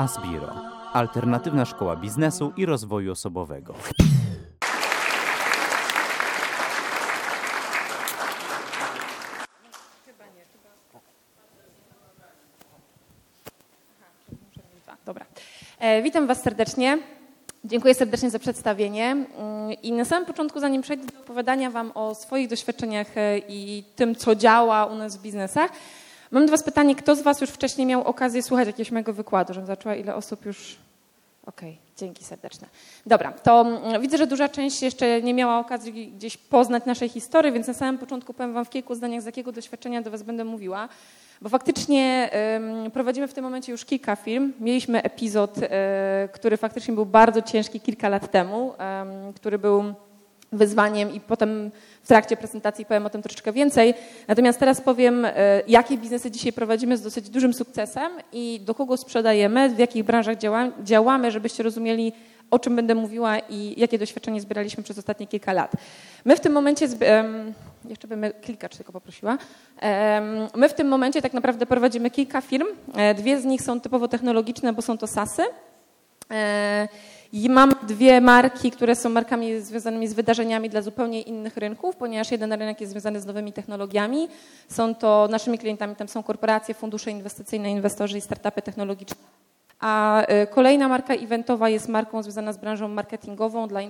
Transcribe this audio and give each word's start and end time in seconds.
Asbiro, 0.00 0.54
alternatywna 0.92 1.64
szkoła 1.64 1.96
biznesu 1.96 2.52
i 2.56 2.66
rozwoju 2.66 3.12
osobowego. 3.12 3.74
E, 15.78 16.02
witam 16.02 16.26
Was 16.26 16.42
serdecznie. 16.42 16.98
Dziękuję 17.64 17.94
serdecznie 17.94 18.30
za 18.30 18.38
przedstawienie. 18.38 19.10
Mm, 19.10 19.26
I 19.82 19.92
na 19.92 20.04
samym 20.04 20.26
początku, 20.26 20.60
zanim 20.60 20.82
przejdę 20.82 21.06
do 21.06 21.20
opowiadania 21.20 21.70
Wam 21.70 21.92
o 21.94 22.14
swoich 22.14 22.48
doświadczeniach 22.48 23.16
e, 23.16 23.38
i 23.38 23.84
tym, 23.96 24.14
co 24.14 24.34
działa 24.34 24.86
u 24.86 24.94
nas 24.94 25.16
w 25.16 25.22
biznesach, 25.22 25.70
mam 26.30 26.46
do 26.46 26.50
Was 26.50 26.62
pytanie, 26.62 26.94
kto 26.94 27.16
z 27.16 27.22
Was 27.22 27.40
już 27.40 27.50
wcześniej 27.50 27.86
miał 27.86 28.04
okazję 28.04 28.42
słuchać 28.42 28.66
jakiegoś 28.66 28.90
mojego 28.90 29.12
wykładu, 29.12 29.54
żebym 29.54 29.66
zaczęła, 29.66 29.94
ile 29.94 30.14
osób 30.14 30.46
już... 30.46 30.76
Okej, 31.46 31.70
okay, 31.70 31.82
dzięki 31.96 32.24
serdeczne. 32.24 32.68
Dobra, 33.06 33.32
to 33.32 33.60
mm, 33.60 34.02
widzę, 34.02 34.18
że 34.18 34.26
duża 34.26 34.48
część 34.48 34.82
jeszcze 34.82 35.22
nie 35.22 35.34
miała 35.34 35.58
okazji 35.58 36.08
gdzieś 36.08 36.36
poznać 36.36 36.84
naszej 36.84 37.08
historii, 37.08 37.52
więc 37.52 37.66
na 37.66 37.74
samym 37.74 37.98
początku 37.98 38.34
powiem 38.34 38.52
Wam 38.52 38.64
w 38.64 38.70
kilku 38.70 38.94
zdaniach, 38.94 39.22
z 39.22 39.26
jakiego 39.26 39.52
doświadczenia 39.52 40.02
do 40.02 40.10
Was 40.10 40.22
będę 40.22 40.44
mówiła. 40.44 40.88
Bo 41.40 41.48
faktycznie 41.48 42.30
prowadzimy 42.92 43.28
w 43.28 43.34
tym 43.34 43.44
momencie 43.44 43.72
już 43.72 43.84
kilka 43.84 44.16
firm. 44.16 44.52
Mieliśmy 44.60 45.02
epizod, 45.02 45.58
e, 45.62 46.28
który 46.32 46.56
faktycznie 46.56 46.94
był 46.94 47.06
bardzo 47.06 47.42
ciężki 47.42 47.80
kilka 47.80 48.08
lat 48.08 48.30
temu, 48.30 48.74
który 49.34 49.58
był 49.58 49.94
wyzwaniem 50.52 51.12
i 51.12 51.20
potem 51.20 51.70
w 52.02 52.08
trakcie 52.08 52.36
prezentacji 52.36 52.86
powiem 52.86 53.06
o 53.06 53.10
tym 53.10 53.22
troszeczkę 53.22 53.52
więcej. 53.52 53.94
Natomiast 54.28 54.60
teraz 54.60 54.80
powiem, 54.80 55.24
e, 55.24 55.32
jakie 55.68 55.98
biznesy 55.98 56.30
dzisiaj 56.30 56.52
prowadzimy 56.52 56.96
z 56.96 57.02
dosyć 57.02 57.30
dużym 57.30 57.54
sukcesem 57.54 58.12
i 58.32 58.60
do 58.64 58.74
kogo 58.74 58.96
sprzedajemy, 58.96 59.68
w 59.68 59.78
jakich 59.78 60.04
branżach 60.04 60.36
działamy, 60.82 61.30
żebyście 61.30 61.62
rozumieli, 61.62 62.12
o 62.50 62.58
czym 62.58 62.76
będę 62.76 62.94
mówiła 62.94 63.38
i 63.38 63.80
jakie 63.80 63.98
doświadczenie 63.98 64.40
zbieraliśmy 64.40 64.82
przez 64.82 64.98
ostatnie 64.98 65.26
kilka 65.26 65.52
lat. 65.52 65.72
My 66.24 66.36
w 66.36 66.40
tym 66.40 66.52
momencie, 66.52 66.88
jeszcze 67.88 68.08
bym 68.08 68.24
klikacz 68.42 68.76
tylko 68.76 68.92
poprosiła, 68.92 69.38
my 70.56 70.68
w 70.68 70.74
tym 70.74 70.88
momencie 70.88 71.22
tak 71.22 71.32
naprawdę 71.32 71.66
prowadzimy 71.66 72.10
kilka 72.10 72.40
firm. 72.40 72.66
E, 72.94 73.14
dwie 73.14 73.40
z 73.40 73.44
nich 73.44 73.62
są 73.62 73.80
typowo 73.80 74.08
technologiczne, 74.08 74.72
bo 74.72 74.82
są 74.82 74.98
to 74.98 75.06
SASy. 75.06 75.42
E, 76.30 76.88
I 77.32 77.50
mam 77.50 77.74
dwie 77.82 78.20
marki, 78.20 78.70
które 78.70 78.96
są 78.96 79.08
markami 79.08 79.60
związanymi 79.60 80.08
z 80.08 80.12
wydarzeniami 80.12 80.70
dla 80.70 80.82
zupełnie 80.82 81.22
innych 81.22 81.56
rynków, 81.56 81.96
ponieważ 81.96 82.30
jeden 82.30 82.52
rynek 82.52 82.80
jest 82.80 82.90
związany 82.92 83.20
z 83.20 83.26
nowymi 83.26 83.52
technologiami. 83.52 84.28
Są 84.68 84.94
to 84.94 85.28
naszymi 85.30 85.58
klientami, 85.58 85.96
tam 85.96 86.08
są 86.08 86.22
korporacje, 86.22 86.74
fundusze 86.74 87.10
inwestycyjne, 87.10 87.70
inwestorzy 87.70 88.18
i 88.18 88.20
startupy 88.20 88.62
technologiczne. 88.62 89.16
A 89.80 90.22
e, 90.22 90.46
kolejna 90.46 90.88
marka 90.88 91.14
eventowa 91.14 91.68
jest 91.68 91.88
marką 91.88 92.22
związana 92.22 92.52
z 92.52 92.56
branżą 92.56 92.88
marketingową 92.88 93.68
dla, 93.68 93.80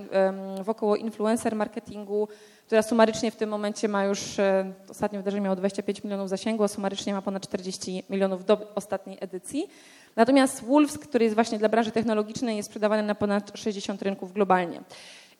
wokoło 0.62 0.96
influencer 0.96 1.56
marketingu, 1.56 2.28
która 2.66 2.82
sumarycznie 2.82 3.30
w 3.30 3.36
tym 3.36 3.50
momencie 3.50 3.88
ma 3.88 4.04
już, 4.04 4.38
e, 4.38 4.72
ostatnie 4.90 5.18
wydarzenie 5.18 5.40
miało 5.40 5.56
25 5.56 6.04
milionów 6.04 6.28
zasięgu, 6.28 6.64
a 6.64 6.68
sumarycznie 6.68 7.12
ma 7.14 7.22
ponad 7.22 7.42
40 7.42 8.04
milionów 8.10 8.44
do 8.44 8.74
ostatniej 8.74 9.18
edycji. 9.20 9.68
Natomiast 10.16 10.64
Wolves, 10.64 10.98
który 10.98 11.24
jest 11.24 11.34
właśnie 11.34 11.58
dla 11.58 11.68
branży 11.68 11.90
technologicznej, 11.90 12.56
jest 12.56 12.68
sprzedawany 12.68 13.02
na 13.02 13.14
ponad 13.14 13.52
60 13.54 14.02
rynków 14.02 14.32
globalnie. 14.32 14.80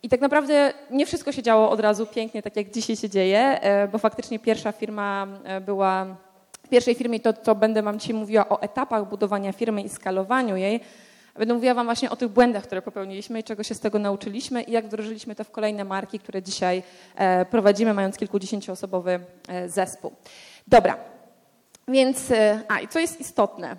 I 0.02 0.08
tak 0.08 0.20
naprawdę 0.20 0.72
nie 0.90 1.06
wszystko 1.06 1.32
się 1.32 1.42
działo 1.42 1.70
od 1.70 1.80
razu 1.80 2.06
pięknie, 2.06 2.42
tak 2.42 2.56
jak 2.56 2.70
dzisiaj 2.70 2.96
się 2.96 3.08
dzieje, 3.10 3.60
e, 3.60 3.88
bo 3.88 3.98
faktycznie 3.98 4.38
pierwsza 4.38 4.72
firma 4.72 5.26
była 5.66 6.06
pierwszej 6.70 6.94
firmie 6.94 7.20
to, 7.20 7.32
to 7.32 7.54
będę 7.54 7.82
Wam 7.82 7.98
dzisiaj 7.98 8.14
mówiła 8.14 8.48
o 8.48 8.62
etapach 8.62 9.08
budowania 9.08 9.52
firmy 9.52 9.82
i 9.82 9.88
skalowaniu 9.88 10.56
jej. 10.56 10.80
Będę 11.34 11.54
mówiła 11.54 11.74
Wam 11.74 11.86
właśnie 11.86 12.10
o 12.10 12.16
tych 12.16 12.28
błędach, 12.28 12.64
które 12.64 12.82
popełniliśmy 12.82 13.40
i 13.40 13.44
czego 13.44 13.62
się 13.62 13.74
z 13.74 13.80
tego 13.80 13.98
nauczyliśmy 13.98 14.62
i 14.62 14.72
jak 14.72 14.86
wdrożyliśmy 14.86 15.34
to 15.34 15.45
w 15.45 15.50
kolejne 15.50 15.84
marki, 15.84 16.18
które 16.18 16.42
dzisiaj 16.42 16.83
e, 17.14 17.45
prowadzimy, 17.45 17.95
mając 17.95 18.17
kilkudziesięcioosobowy 18.17 19.20
e, 19.48 19.68
zespół. 19.68 20.12
Dobra, 20.67 20.96
więc, 21.89 22.30
e, 22.30 22.61
a 22.68 22.80
i 22.80 22.89
co 22.89 22.98
jest 22.98 23.20
istotne, 23.20 23.77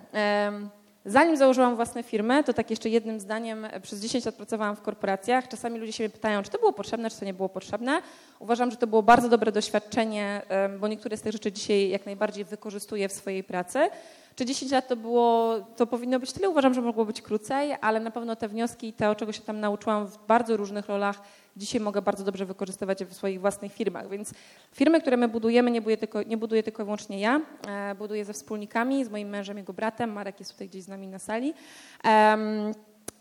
Zanim 1.04 1.36
założyłam 1.36 1.76
własne 1.76 2.02
firmy, 2.02 2.44
to 2.44 2.52
tak 2.52 2.70
jeszcze 2.70 2.88
jednym 2.88 3.20
zdaniem, 3.20 3.66
przez 3.82 4.00
10 4.00 4.24
lat 4.24 4.34
pracowałam 4.34 4.76
w 4.76 4.82
korporacjach. 4.82 5.48
Czasami 5.48 5.78
ludzie 5.78 5.92
się 5.92 6.04
mnie 6.04 6.10
pytają, 6.10 6.42
czy 6.42 6.50
to 6.50 6.58
było 6.58 6.72
potrzebne, 6.72 7.10
czy 7.10 7.18
to 7.18 7.24
nie 7.24 7.34
było 7.34 7.48
potrzebne. 7.48 8.02
Uważam, 8.38 8.70
że 8.70 8.76
to 8.76 8.86
było 8.86 9.02
bardzo 9.02 9.28
dobre 9.28 9.52
doświadczenie, 9.52 10.42
bo 10.78 10.88
niektóre 10.88 11.16
z 11.16 11.22
tych 11.22 11.32
rzeczy 11.32 11.52
dzisiaj 11.52 11.88
jak 11.88 12.06
najbardziej 12.06 12.44
wykorzystuję 12.44 13.08
w 13.08 13.12
swojej 13.12 13.44
pracy. 13.44 13.90
Czy 14.36 14.44
10 14.44 14.72
lat 14.72 14.88
to 14.88 14.96
było, 14.96 15.56
to 15.76 15.86
powinno 15.86 16.20
być 16.20 16.32
tyle? 16.32 16.50
Uważam, 16.50 16.74
że 16.74 16.82
mogło 16.82 17.04
być 17.04 17.22
krócej, 17.22 17.74
ale 17.80 18.00
na 18.00 18.10
pewno 18.10 18.36
te 18.36 18.48
wnioski 18.48 18.88
i 18.88 18.92
to, 18.92 19.14
czego 19.14 19.32
się 19.32 19.40
tam 19.40 19.60
nauczyłam 19.60 20.06
w 20.06 20.18
bardzo 20.26 20.56
różnych 20.56 20.86
rolach, 20.86 21.22
dzisiaj 21.56 21.80
mogę 21.80 22.02
bardzo 22.02 22.24
dobrze 22.24 22.46
wykorzystywać 22.46 23.04
w 23.04 23.14
swoich 23.14 23.40
własnych 23.40 23.72
firmach. 23.72 24.08
Więc 24.08 24.34
firmy, 24.72 25.00
które 25.00 25.16
my 25.16 25.28
budujemy, 25.28 25.70
nie 25.70 25.80
buduję 25.80 25.96
tylko, 25.96 26.22
nie 26.22 26.36
buduję 26.36 26.62
tylko 26.62 26.82
i 26.82 26.84
wyłącznie 26.84 27.20
ja, 27.20 27.40
e, 27.68 27.94
buduję 27.94 28.24
ze 28.24 28.32
wspólnikami, 28.32 29.04
z 29.04 29.08
moim 29.08 29.28
mężem, 29.28 29.56
jego 29.56 29.72
bratem. 29.72 30.12
Marek 30.12 30.38
jest 30.38 30.52
tutaj 30.52 30.68
gdzieś 30.68 30.82
z 30.82 30.88
nami 30.88 31.08
na 31.08 31.18
sali. 31.18 31.54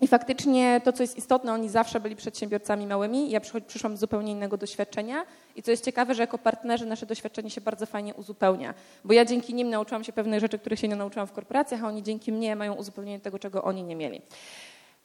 I 0.01 0.07
faktycznie 0.07 0.81
to, 0.83 0.93
co 0.93 1.03
jest 1.03 1.17
istotne, 1.17 1.53
oni 1.53 1.69
zawsze 1.69 1.99
byli 1.99 2.15
przedsiębiorcami 2.15 2.87
małymi. 2.87 3.29
Ja 3.29 3.41
przyszłam 3.67 3.97
z 3.97 3.99
zupełnie 3.99 4.31
innego 4.31 4.57
doświadczenia. 4.57 5.25
I 5.55 5.63
co 5.63 5.71
jest 5.71 5.85
ciekawe, 5.85 6.15
że 6.15 6.23
jako 6.23 6.37
partnerzy 6.37 6.85
nasze 6.85 7.05
doświadczenie 7.05 7.49
się 7.49 7.61
bardzo 7.61 7.85
fajnie 7.85 8.13
uzupełnia. 8.13 8.73
Bo 9.03 9.13
ja 9.13 9.25
dzięki 9.25 9.53
nim 9.53 9.69
nauczyłam 9.69 10.03
się 10.03 10.13
pewnych 10.13 10.39
rzeczy, 10.39 10.59
których 10.59 10.79
się 10.79 10.87
nie 10.87 10.95
nauczyłam 10.95 11.27
w 11.27 11.31
korporacjach, 11.31 11.83
a 11.83 11.87
oni 11.87 12.03
dzięki 12.03 12.31
mnie 12.31 12.55
mają 12.55 12.73
uzupełnienie 12.73 13.19
tego, 13.19 13.39
czego 13.39 13.63
oni 13.63 13.83
nie 13.83 13.95
mieli. 13.95 14.21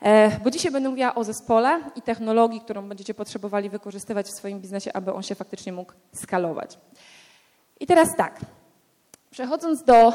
E, 0.03 0.41
bo 0.41 0.51
dzisiaj 0.51 0.73
będę 0.73 0.89
mówiła 0.89 1.15
o 1.15 1.25
zespole 1.25 1.81
i 1.97 2.03
technologii, 2.03 2.61
którą 2.61 2.89
będziecie 2.89 3.15
potrzebowali 3.15 3.71
wykorzystywać 3.71 4.27
w 4.27 4.31
swoim 4.31 4.61
biznesie, 4.61 4.93
aby 4.93 5.13
on 5.13 5.23
się 5.23 5.35
faktycznie 5.35 5.73
mógł 5.73 5.93
skalować. 6.15 6.79
I 7.81 7.87
teraz 7.87 8.17
tak. 8.17 8.41
Przechodząc 9.37 9.83
do 9.83 10.13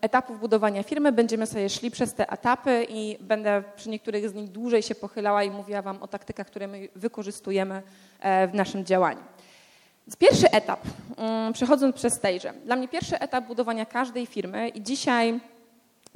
etapów 0.00 0.40
budowania 0.40 0.82
firmy, 0.82 1.12
będziemy 1.12 1.46
sobie 1.46 1.68
szli 1.68 1.90
przez 1.90 2.14
te 2.14 2.30
etapy 2.30 2.86
i 2.88 3.16
będę 3.20 3.62
przy 3.76 3.88
niektórych 3.88 4.28
z 4.28 4.34
nich 4.34 4.50
dłużej 4.50 4.82
się 4.82 4.94
pochylała 4.94 5.44
i 5.44 5.50
mówiła 5.50 5.82
Wam 5.82 6.02
o 6.02 6.08
taktykach, 6.08 6.46
które 6.46 6.68
my 6.68 6.88
wykorzystujemy 6.94 7.82
e, 8.20 8.48
w 8.48 8.54
naszym 8.54 8.84
działaniu. 8.84 9.20
Pierwszy 10.18 10.50
etap, 10.50 10.80
mm, 11.16 11.52
przechodząc 11.52 11.96
przez 11.96 12.14
stage. 12.14 12.52
Dla 12.64 12.76
mnie 12.76 12.88
pierwszy 12.88 13.18
etap 13.18 13.46
budowania 13.46 13.86
każdej 13.86 14.26
firmy 14.26 14.68
i 14.68 14.82
dzisiaj, 14.82 15.40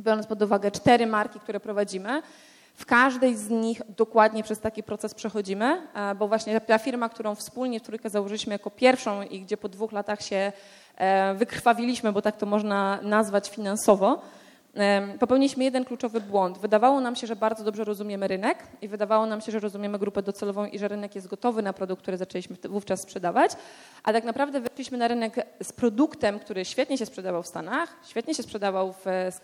biorąc 0.01 0.27
pod 0.27 0.43
uwagę 0.43 0.71
cztery 0.71 1.07
marki, 1.07 1.41
które 1.41 1.61
prowadzimy, 1.61 2.23
w 2.75 2.87
każdej 2.87 3.37
z 3.37 3.51
nich 3.51 3.83
dokładnie 3.97 4.43
przez 4.43 4.61
taki 4.61 4.83
proces 4.83 5.15
przechodzimy, 5.15 5.83
e, 5.95 6.15
bo 6.15 6.29
właśnie 6.29 6.61
ta 6.61 6.79
firma, 6.79 7.09
którą 7.09 7.35
wspólnie 7.35 7.81
w 7.81 7.83
trójkę 7.83 8.11
założyliśmy 8.11 8.53
jako 8.53 8.71
pierwszą 8.71 9.23
i 9.23 9.41
gdzie 9.41 9.57
po 9.57 9.69
dwóch 9.69 9.93
latach 9.93 10.23
się 10.23 10.53
e, 10.97 11.35
wykrwawiliśmy, 11.35 12.13
bo 12.13 12.23
tak 12.23 12.37
to 12.37 12.47
można 12.47 12.99
nazwać 13.03 13.51
finansowo, 13.51 14.23
popełniliśmy 15.21 15.65
jeden 15.65 15.85
kluczowy 15.85 16.21
błąd. 16.21 16.59
Wydawało 16.59 17.01
nam 17.01 17.17
się, 17.17 17.27
że 17.27 17.37
bardzo 17.37 17.65
dobrze 17.65 17.85
rozumiemy 17.85 18.29
rynek 18.29 18.59
i 18.83 18.89
wydawało 18.89 19.27
nam 19.27 19.41
się, 19.41 19.53
że 19.53 19.61
rozumiemy 19.61 19.99
grupę 19.99 20.23
docelową 20.23 20.67
i 20.67 20.79
że 20.79 20.89
rynek 20.89 21.15
jest 21.15 21.29
gotowy 21.29 21.63
na 21.63 21.73
produkt, 21.73 22.03
który 22.03 22.17
zaczęliśmy 22.17 22.57
wówczas 22.69 23.01
sprzedawać, 23.01 23.51
a 24.03 24.13
tak 24.13 24.25
naprawdę 24.25 24.61
weszliśmy 24.61 24.99
na 24.99 25.09
rynek 25.09 25.47
z 25.63 25.73
produktem, 25.73 26.39
który 26.39 26.65
świetnie 26.65 26.99
się 26.99 27.07
sprzedawał 27.07 27.43
w 27.43 27.47
Stanach, 27.47 27.97
świetnie 28.05 28.35
się 28.35 28.43
sprzedawał 28.43 28.95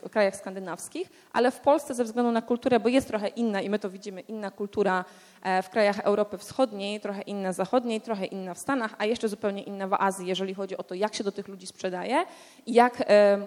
w 0.03 0.11
krajach 0.11 0.37
skandynawskich, 0.37 1.11
ale 1.33 1.51
w 1.51 1.61
Polsce 1.61 1.95
ze 1.95 2.05
względu 2.05 2.33
na 2.33 2.43
kulturę, 2.43 2.81
bo 2.81 2.89
jest 2.89 3.09
trochę 3.09 3.29
inna 3.29 3.61
i 3.61 3.71
my 3.71 3.79
to 3.79 3.91
widzimy, 3.91 4.21
inna 4.21 4.51
kultura 4.51 5.05
e, 5.43 5.63
w 5.63 5.71
krajach 5.71 5.99
Europy 5.99 6.39
Wschodniej, 6.39 7.01
trochę 7.01 7.23
inna 7.23 7.53
zachodniej, 7.53 8.01
trochę 8.01 8.27
inna 8.27 8.55
w 8.55 8.59
Stanach, 8.59 8.95
a 8.99 9.05
jeszcze 9.05 9.29
zupełnie 9.29 9.63
inna 9.63 9.89
w 9.89 9.95
Azji, 9.95 10.27
jeżeli 10.27 10.55
chodzi 10.55 10.77
o 10.77 10.83
to, 10.83 10.95
jak 10.95 11.15
się 11.15 11.25
do 11.25 11.33
tych 11.33 11.49
ludzi 11.49 11.67
sprzedaje 11.67 12.25
i 12.67 12.73
jak 12.73 13.03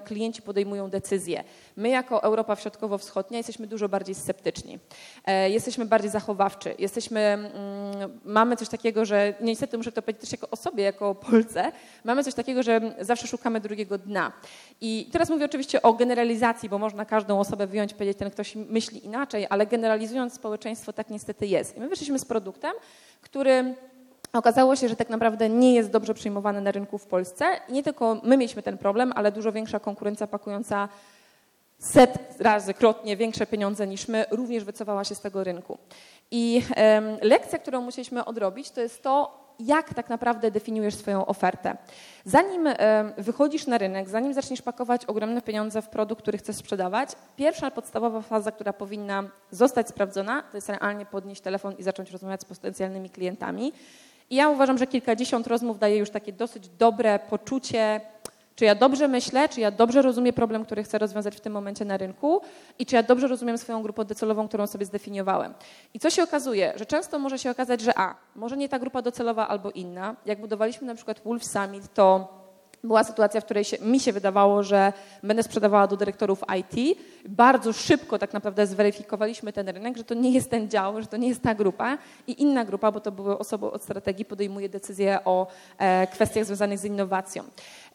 klienci 0.05 0.41
podejmują 0.41 0.89
decyzje. 0.89 1.43
My 1.75 1.89
jako 1.89 2.23
Europa 2.23 2.55
Środkowo-Wschodnia 2.55 3.37
jesteśmy 3.37 3.67
dużo 3.67 3.89
bardziej 3.89 4.15
sceptyczni. 4.15 4.79
E, 5.25 5.49
jesteśmy 5.49 5.85
bardziej 5.85 6.11
zachowawczy. 6.11 6.75
Jesteśmy, 6.79 7.19
mm, 7.19 8.19
mamy 8.25 8.57
coś 8.57 8.69
takiego, 8.69 9.05
że 9.05 9.33
niestety 9.41 9.77
muszę 9.77 9.91
to 9.91 10.01
powiedzieć 10.01 10.21
też 10.21 10.31
jako 10.31 10.49
osobie, 10.49 10.83
jako 10.83 11.15
Polce, 11.15 11.71
mamy 12.03 12.23
coś 12.23 12.33
takiego, 12.33 12.63
że 12.63 12.81
zawsze 12.99 13.27
szukamy 13.27 13.59
drugiego 13.59 13.97
dna. 13.97 14.31
I 14.81 15.09
teraz 15.11 15.29
mówię 15.29 15.45
oczywiście 15.45 15.81
o 15.81 15.93
generalizacji, 15.93 16.69
bo 16.69 16.77
można 16.77 17.05
każdą 17.05 17.39
osobę 17.39 17.67
wyjąć 17.67 17.91
i 17.91 17.95
powiedzieć, 17.95 18.17
ten 18.17 18.31
ktoś 18.31 18.55
myśli 18.55 19.05
inaczej, 19.05 19.47
ale 19.49 19.67
generalizując 19.67 20.33
społeczeństwo 20.33 20.93
tak 20.93 21.09
niestety 21.09 21.47
jest. 21.47 21.77
I 21.77 21.79
my 21.79 21.89
wyszliśmy 21.89 22.19
z 22.19 22.25
produktem, 22.25 22.73
który 23.21 23.75
Okazało 24.33 24.75
się, 24.75 24.89
że 24.89 24.95
tak 24.95 25.09
naprawdę 25.09 25.49
nie 25.49 25.75
jest 25.75 25.89
dobrze 25.89 26.13
przyjmowany 26.13 26.61
na 26.61 26.71
rynku 26.71 26.97
w 26.97 27.05
Polsce. 27.05 27.45
I 27.69 27.73
nie 27.73 27.83
tylko 27.83 28.21
my 28.23 28.37
mieliśmy 28.37 28.63
ten 28.63 28.77
problem, 28.77 29.13
ale 29.15 29.31
dużo 29.31 29.51
większa 29.51 29.79
konkurencja 29.79 30.27
pakująca 30.27 30.89
set 31.83 32.17
razy 32.39 32.73
krotnie 32.73 33.17
większe 33.17 33.45
pieniądze 33.45 33.87
niż 33.87 34.07
my, 34.07 34.25
również 34.31 34.63
wycofała 34.63 35.03
się 35.03 35.15
z 35.15 35.21
tego 35.21 35.43
rynku. 35.43 35.77
I 36.31 36.61
lekcja, 37.21 37.59
którą 37.59 37.81
musieliśmy 37.81 38.25
odrobić, 38.25 38.71
to 38.71 38.81
jest 38.81 39.03
to, 39.03 39.43
jak 39.59 39.93
tak 39.93 40.09
naprawdę 40.09 40.51
definiujesz 40.51 40.95
swoją 40.95 41.25
ofertę. 41.25 41.77
Zanim 42.25 42.69
wychodzisz 43.17 43.67
na 43.67 43.77
rynek, 43.77 44.09
zanim 44.09 44.33
zaczniesz 44.33 44.61
pakować 44.61 45.05
ogromne 45.05 45.41
pieniądze 45.41 45.81
w 45.81 45.89
produkt, 45.89 46.21
który 46.21 46.37
chcesz 46.37 46.55
sprzedawać, 46.55 47.09
pierwsza 47.35 47.71
podstawowa 47.71 48.21
faza, 48.21 48.51
która 48.51 48.73
powinna 48.73 49.23
zostać 49.51 49.89
sprawdzona, 49.89 50.43
to 50.51 50.57
jest 50.57 50.69
realnie 50.69 51.05
podnieść 51.05 51.41
telefon 51.41 51.73
i 51.77 51.83
zacząć 51.83 52.11
rozmawiać 52.11 52.41
z 52.41 52.45
potencjalnymi 52.45 53.09
klientami. 53.09 53.73
I 54.29 54.35
ja 54.35 54.49
uważam, 54.49 54.77
że 54.77 54.87
kilkadziesiąt 54.87 55.47
rozmów 55.47 55.79
daje 55.79 55.97
już 55.97 56.09
takie 56.09 56.33
dosyć 56.33 56.69
dobre 56.69 57.19
poczucie, 57.19 58.01
czy 58.55 58.65
ja 58.65 58.75
dobrze 58.75 59.07
myślę, 59.07 59.49
czy 59.49 59.61
ja 59.61 59.71
dobrze 59.71 60.01
rozumiem 60.01 60.33
problem, 60.33 60.65
który 60.65 60.83
chcę 60.83 60.97
rozwiązać 60.97 61.35
w 61.35 61.41
tym 61.41 61.53
momencie 61.53 61.85
na 61.85 61.97
rynku 61.97 62.41
i 62.79 62.85
czy 62.85 62.95
ja 62.95 63.03
dobrze 63.03 63.27
rozumiem 63.27 63.57
swoją 63.57 63.83
grupę 63.83 64.05
docelową, 64.05 64.47
którą 64.47 64.67
sobie 64.67 64.85
zdefiniowałem. 64.85 65.53
I 65.93 65.99
co 65.99 66.09
się 66.09 66.23
okazuje? 66.23 66.73
Że 66.75 66.85
często 66.85 67.19
może 67.19 67.39
się 67.39 67.51
okazać, 67.51 67.81
że 67.81 67.97
a, 67.97 68.15
może 68.35 68.57
nie 68.57 68.69
ta 68.69 68.79
grupa 68.79 69.01
docelowa 69.01 69.47
albo 69.47 69.71
inna. 69.71 70.15
Jak 70.25 70.41
budowaliśmy 70.41 70.87
na 70.87 70.95
przykład 70.95 71.21
Wolf 71.25 71.45
Summit, 71.45 71.93
to 71.93 72.43
była 72.83 73.03
sytuacja, 73.03 73.41
w 73.41 73.45
której 73.45 73.63
się, 73.63 73.77
mi 73.81 73.99
się 73.99 74.13
wydawało, 74.13 74.63
że 74.63 74.93
będę 75.23 75.43
sprzedawała 75.43 75.87
do 75.87 75.97
dyrektorów 75.97 76.43
IT. 76.59 76.97
Bardzo 77.29 77.73
szybko 77.73 78.19
tak 78.19 78.33
naprawdę 78.33 78.67
zweryfikowaliśmy 78.67 79.53
ten 79.53 79.69
rynek, 79.69 79.97
że 79.97 80.03
to 80.03 80.13
nie 80.13 80.31
jest 80.31 80.49
ten 80.49 80.69
dział, 80.69 81.01
że 81.01 81.07
to 81.07 81.17
nie 81.17 81.27
jest 81.27 81.41
ta 81.41 81.55
grupa 81.55 81.97
i 82.27 82.41
inna 82.41 82.65
grupa, 82.65 82.91
bo 82.91 82.99
to 82.99 83.11
były 83.11 83.37
osoby 83.37 83.65
od 83.65 83.83
strategii, 83.83 84.25
podejmuje 84.25 84.69
decyzje 84.69 85.19
o 85.25 85.47
e, 85.77 86.07
kwestiach 86.07 86.45
związanych 86.45 86.79
z 86.79 86.85
innowacją. 86.85 87.43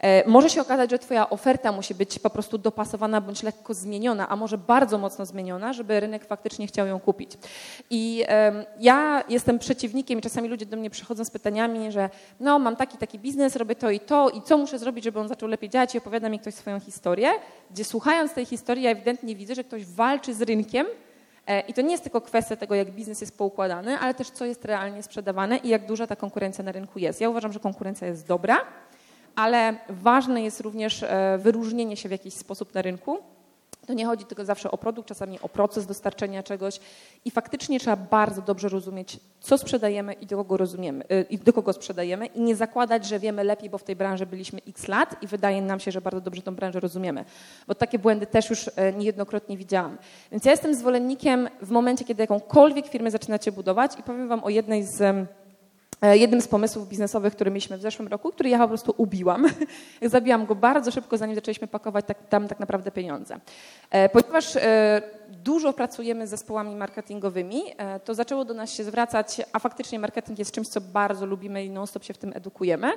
E, 0.00 0.28
może 0.28 0.50
się 0.50 0.60
okazać, 0.60 0.90
że 0.90 0.98
Twoja 0.98 1.30
oferta 1.30 1.72
musi 1.72 1.94
być 1.94 2.18
po 2.18 2.30
prostu 2.30 2.58
dopasowana 2.58 3.20
bądź 3.20 3.42
lekko 3.42 3.74
zmieniona, 3.74 4.28
a 4.28 4.36
może 4.36 4.58
bardzo 4.58 4.98
mocno 4.98 5.26
zmieniona, 5.26 5.72
żeby 5.72 6.00
rynek 6.00 6.24
faktycznie 6.24 6.66
chciał 6.66 6.86
ją 6.86 7.00
kupić. 7.00 7.32
I 7.90 8.24
ja 8.80 9.24
jestem 9.28 9.58
przeciwnikiem 9.58 10.18
i 10.18 10.22
czasami 10.22 10.48
ludzie 10.48 10.66
do 10.66 10.76
mnie 10.76 10.90
przychodzą 10.90 11.24
z 11.24 11.30
pytaniami, 11.30 11.92
że 11.92 12.10
no 12.40 12.58
mam 12.58 12.76
taki, 12.76 12.98
taki 12.98 13.18
biznes, 13.18 13.56
robię 13.56 13.74
to 13.74 13.90
i 13.90 14.00
to 14.00 14.30
i 14.30 14.42
co 14.42 14.58
muszę 14.58 14.78
zrobić, 14.78 15.04
żeby 15.04 15.20
on 15.20 15.28
zaczął 15.28 15.48
lepiej 15.48 15.70
działać 15.70 15.94
i 15.94 15.98
opowiada 15.98 16.28
mi 16.28 16.38
ktoś 16.38 16.54
swoją 16.54 16.80
historię, 16.80 17.30
gdzie 17.70 17.84
słuchając 17.84 18.32
tej 18.32 18.44
historii 18.44 18.84
ja 18.84 18.90
ewidentnie 18.90 19.36
widzę, 19.36 19.54
że 19.54 19.64
ktoś 19.64 19.86
walczy 19.86 20.34
z 20.34 20.42
rynkiem, 20.42 20.86
e, 21.46 21.60
i 21.60 21.74
to 21.74 21.82
nie 21.82 21.90
jest 21.90 22.02
tylko 22.02 22.20
kwestia 22.20 22.56
tego, 22.56 22.74
jak 22.74 22.90
biznes 22.90 23.20
jest 23.20 23.38
poukładany, 23.38 23.98
ale 23.98 24.14
też 24.14 24.30
co 24.30 24.44
jest 24.44 24.64
realnie 24.64 25.02
sprzedawane 25.02 25.56
i 25.56 25.68
jak 25.68 25.86
duża 25.86 26.06
ta 26.06 26.16
konkurencja 26.16 26.64
na 26.64 26.72
rynku 26.72 26.98
jest. 26.98 27.20
Ja 27.20 27.30
uważam, 27.30 27.52
że 27.52 27.60
konkurencja 27.60 28.06
jest 28.06 28.26
dobra, 28.26 28.56
ale 29.38 29.74
ważne 29.88 30.42
jest 30.42 30.60
również 30.60 31.02
e, 31.02 31.38
wyróżnienie 31.38 31.96
się 31.96 32.08
w 32.08 32.12
jakiś 32.12 32.34
sposób 32.34 32.74
na 32.74 32.82
rynku. 32.82 33.18
To 33.86 33.94
nie 33.94 34.06
chodzi 34.06 34.24
tylko 34.24 34.44
zawsze 34.44 34.70
o 34.70 34.78
produkt, 34.78 35.08
czasami 35.08 35.40
o 35.40 35.48
proces 35.48 35.86
dostarczenia 35.86 36.42
czegoś 36.42 36.80
i 37.24 37.30
faktycznie 37.30 37.80
trzeba 37.80 37.96
bardzo 37.96 38.42
dobrze 38.42 38.68
rozumieć, 38.68 39.20
co 39.40 39.58
sprzedajemy 39.58 40.12
i 40.12 40.26
do 40.26 40.36
kogo 40.36 40.56
rozumiemy, 40.56 41.04
e, 41.08 41.22
i 41.22 41.38
do 41.38 41.52
kogo 41.52 41.72
sprzedajemy 41.72 42.26
i 42.26 42.40
nie 42.40 42.56
zakładać, 42.56 43.06
że 43.06 43.18
wiemy 43.18 43.44
lepiej, 43.44 43.70
bo 43.70 43.78
w 43.78 43.84
tej 43.84 43.96
branży 43.96 44.26
byliśmy 44.26 44.60
x 44.68 44.88
lat 44.88 45.22
i 45.22 45.26
wydaje 45.26 45.62
nam 45.62 45.80
się, 45.80 45.92
że 45.92 46.00
bardzo 46.00 46.20
dobrze 46.20 46.42
tą 46.42 46.54
branżę 46.54 46.80
rozumiemy. 46.80 47.24
Bo 47.66 47.74
takie 47.74 47.98
błędy 47.98 48.26
też 48.26 48.50
już 48.50 48.70
e, 48.76 48.92
niejednokrotnie 48.92 49.56
widziałam. 49.56 49.98
Więc 50.32 50.44
ja 50.44 50.50
jestem 50.50 50.74
zwolennikiem 50.74 51.48
w 51.62 51.70
momencie, 51.70 52.04
kiedy 52.04 52.22
jakąkolwiek 52.22 52.86
firmę 52.86 53.10
zaczynacie 53.10 53.52
budować 53.52 53.98
i 53.98 54.02
powiem 54.02 54.28
wam 54.28 54.44
o 54.44 54.48
jednej 54.48 54.84
z 54.84 55.28
jednym 56.02 56.40
z 56.40 56.48
pomysłów 56.48 56.88
biznesowych, 56.88 57.34
który 57.34 57.50
mieliśmy 57.50 57.78
w 57.78 57.80
zeszłym 57.80 58.08
roku, 58.08 58.32
który 58.32 58.48
ja 58.48 58.58
po 58.58 58.68
prostu 58.68 58.94
ubiłam. 58.96 59.46
Zabiłam 60.02 60.46
go 60.46 60.54
bardzo 60.54 60.90
szybko, 60.90 61.16
zanim 61.16 61.34
zaczęliśmy 61.34 61.68
pakować 61.68 62.04
tak, 62.04 62.28
tam 62.28 62.48
tak 62.48 62.60
naprawdę 62.60 62.90
pieniądze. 62.90 63.40
E, 63.90 64.08
ponieważ 64.08 64.56
e, 64.56 65.02
dużo 65.28 65.72
pracujemy 65.72 66.26
z 66.26 66.30
zespołami 66.30 66.76
marketingowymi, 66.76 67.62
to 68.04 68.14
zaczęło 68.14 68.44
do 68.44 68.54
nas 68.54 68.72
się 68.72 68.84
zwracać, 68.84 69.40
a 69.52 69.58
faktycznie 69.58 69.98
marketing 69.98 70.38
jest 70.38 70.52
czymś, 70.52 70.68
co 70.68 70.80
bardzo 70.80 71.26
lubimy 71.26 71.64
i 71.64 71.70
non-stop 71.70 72.04
się 72.04 72.14
w 72.14 72.18
tym 72.18 72.32
edukujemy. 72.34 72.92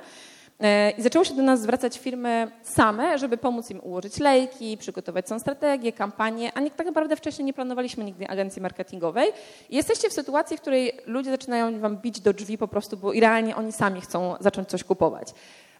E, 0.62 0.90
I 0.90 1.02
zaczęło 1.02 1.24
się 1.24 1.34
do 1.34 1.42
nas 1.42 1.60
zwracać 1.60 1.98
firmy 1.98 2.50
same, 2.62 3.18
żeby 3.18 3.36
pomóc 3.36 3.70
im 3.70 3.80
ułożyć 3.80 4.20
lejki, 4.20 4.76
przygotować 4.76 5.28
są 5.28 5.38
strategie, 5.38 5.92
kampanie, 5.92 6.52
a 6.54 6.60
nie, 6.60 6.70
tak 6.70 6.86
naprawdę 6.86 7.16
wcześniej 7.16 7.46
nie 7.46 7.52
planowaliśmy 7.52 8.04
nigdy 8.04 8.28
agencji 8.28 8.62
marketingowej. 8.62 9.32
I 9.70 9.76
jesteście 9.76 10.10
w 10.10 10.12
sytuacji, 10.12 10.56
w 10.56 10.60
której 10.60 10.92
ludzie 11.06 11.30
zaczynają 11.30 11.80
wam 11.80 11.96
bić 11.96 12.20
do 12.20 12.32
drzwi 12.32 12.58
po 12.58 12.68
prostu, 12.68 12.96
bo 12.96 13.12
realnie 13.12 13.56
oni 13.56 13.72
sami 13.72 14.00
chcą 14.00 14.34
zacząć 14.40 14.68
coś 14.68 14.84
kupować. 14.84 15.28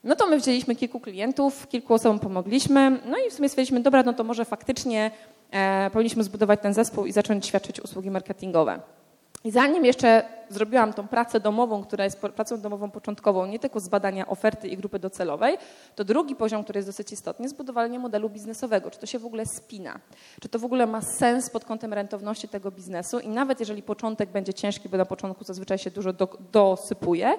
No 0.05 0.17
to 0.17 0.27
my 0.27 0.39
wzięliśmy 0.39 0.77
kilku 0.77 1.01
klientów, 1.01 1.69
kilku 1.69 1.95
osobom 1.95 2.19
pomogliśmy, 2.19 3.01
no 3.07 3.19
i 3.27 3.31
w 3.31 3.33
sumie 3.33 3.49
stwierdziliśmy, 3.49 3.81
dobra, 3.81 4.03
no 4.03 4.13
to 4.13 4.25
może 4.25 4.45
faktycznie 4.45 5.11
e, 5.51 5.91
powinniśmy 5.91 6.25
zbudować 6.25 6.61
ten 6.63 6.75
zespół 6.75 7.07
i 7.07 7.13
zacząć 7.13 7.47
świadczyć 7.47 7.81
usługi 7.81 8.11
marketingowe. 8.11 8.81
I 9.45 9.51
zanim 9.51 9.85
jeszcze 9.85 10.25
zrobiłam 10.49 10.93
tą 10.93 11.09
pracę 11.09 11.41
domową, 11.41 11.85
która 11.85 12.05
jest 12.05 12.21
pracą 12.21 12.61
domową 12.61 12.91
początkową, 12.91 13.47
nie 13.47 13.59
tylko 13.59 13.81
z 13.81 13.89
badania 13.89 14.27
oferty 14.29 14.69
i 14.69 14.77
grupy 14.77 14.99
docelowej, 14.99 15.59
to 15.95 16.05
drugi 16.05 16.37
poziom, 16.37 16.65
który 16.65 16.79
jest 16.79 16.89
dosyć 16.89 17.13
istotny, 17.13 17.45
jest 17.45 17.57
budowanie 17.57 17.99
modelu 17.99 18.31
biznesowego. 18.31 18.91
Czy 18.91 18.99
to 18.99 19.07
się 19.07 19.19
w 19.19 19.27
ogóle 19.27 19.47
spina? 19.47 20.01
Czy 20.41 20.49
to 20.49 20.59
w 20.59 20.65
ogóle 20.65 20.87
ma 20.87 21.01
sens 21.03 21.51
pod 21.51 21.65
kątem 21.65 21.93
rentowności 21.93 22.49
tego 22.49 22.71
biznesu? 22.71 23.21
I 23.21 23.29
nawet 23.29 23.61
jeżeli 23.61 23.83
początek 23.83 24.31
będzie 24.31 24.55
ciężki, 24.55 24.89
bo 24.89 24.97
na 24.97 25.05
początku 25.05 25.45
zazwyczaj 25.45 25.79
się 25.79 25.91
dużo 25.91 26.13
do, 26.13 26.29
dosypuje, 26.53 27.35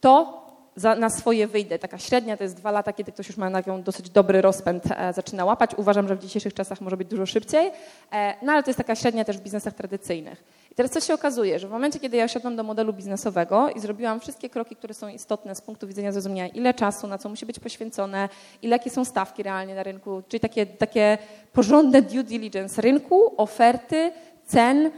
to 0.00 0.44
za, 0.76 0.94
na 0.94 1.10
swoje 1.10 1.46
wyjdę. 1.46 1.78
Taka 1.78 1.98
średnia 1.98 2.36
to 2.36 2.42
jest 2.42 2.56
dwa 2.56 2.70
lata, 2.70 2.92
kiedy 2.92 3.12
ktoś 3.12 3.28
już 3.28 3.36
ma 3.36 3.50
taką 3.50 3.82
dosyć 3.82 4.10
dobry 4.10 4.42
rozpęd, 4.42 4.84
e, 4.90 5.12
zaczyna 5.12 5.44
łapać. 5.44 5.70
Uważam, 5.76 6.08
że 6.08 6.16
w 6.16 6.18
dzisiejszych 6.18 6.54
czasach 6.54 6.80
może 6.80 6.96
być 6.96 7.08
dużo 7.08 7.26
szybciej, 7.26 7.70
e, 8.12 8.34
no 8.42 8.52
ale 8.52 8.62
to 8.62 8.70
jest 8.70 8.78
taka 8.78 8.94
średnia 8.94 9.24
też 9.24 9.38
w 9.38 9.40
biznesach 9.40 9.74
tradycyjnych. 9.74 10.44
I 10.74 10.76
teraz 10.76 10.90
co 10.90 11.00
się 11.00 11.14
okazuje, 11.14 11.58
że 11.58 11.68
w 11.68 11.70
momencie, 11.70 12.00
kiedy 12.00 12.16
ja 12.16 12.24
osiadłam 12.24 12.56
do 12.56 12.62
modelu 12.62 12.92
biznesowego 12.92 13.70
i 13.70 13.80
zrobiłam 13.80 14.20
wszystkie 14.20 14.50
kroki, 14.50 14.76
które 14.76 14.94
są 14.94 15.08
istotne 15.08 15.54
z 15.54 15.60
punktu 15.60 15.86
widzenia 15.86 16.12
zrozumienia, 16.12 16.48
ile 16.48 16.74
czasu, 16.74 17.06
na 17.06 17.18
co 17.18 17.28
musi 17.28 17.46
być 17.46 17.60
poświęcone, 17.60 18.28
ile 18.62 18.76
jakie 18.76 18.90
są 18.90 19.04
stawki 19.04 19.42
realnie 19.42 19.74
na 19.74 19.82
rynku, 19.82 20.22
czyli 20.28 20.40
takie, 20.40 20.66
takie 20.66 21.18
porządne 21.52 22.02
due 22.02 22.22
diligence 22.22 22.82
rynku, 22.82 23.34
oferty, 23.36 24.12
cen, 24.46 24.90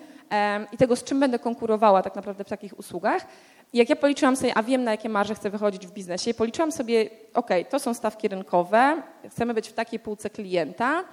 i 0.72 0.76
tego, 0.76 0.96
z 0.96 1.04
czym 1.04 1.20
będę 1.20 1.38
konkurowała 1.38 2.02
tak 2.02 2.16
naprawdę 2.16 2.44
w 2.44 2.48
takich 2.48 2.78
usługach, 2.78 3.26
jak 3.72 3.88
ja 3.88 3.96
policzyłam 3.96 4.36
sobie, 4.36 4.54
a 4.54 4.62
wiem 4.62 4.84
na 4.84 4.90
jakie 4.90 5.08
marże 5.08 5.34
chcę 5.34 5.50
wychodzić 5.50 5.86
w 5.86 5.92
biznesie, 5.92 6.34
policzyłam 6.34 6.72
sobie, 6.72 7.10
ok, 7.34 7.50
to 7.70 7.78
są 7.78 7.94
stawki 7.94 8.28
rynkowe, 8.28 9.02
chcemy 9.30 9.54
być 9.54 9.68
w 9.68 9.72
takiej 9.72 9.98
półce 9.98 10.30
klienta, 10.30 11.04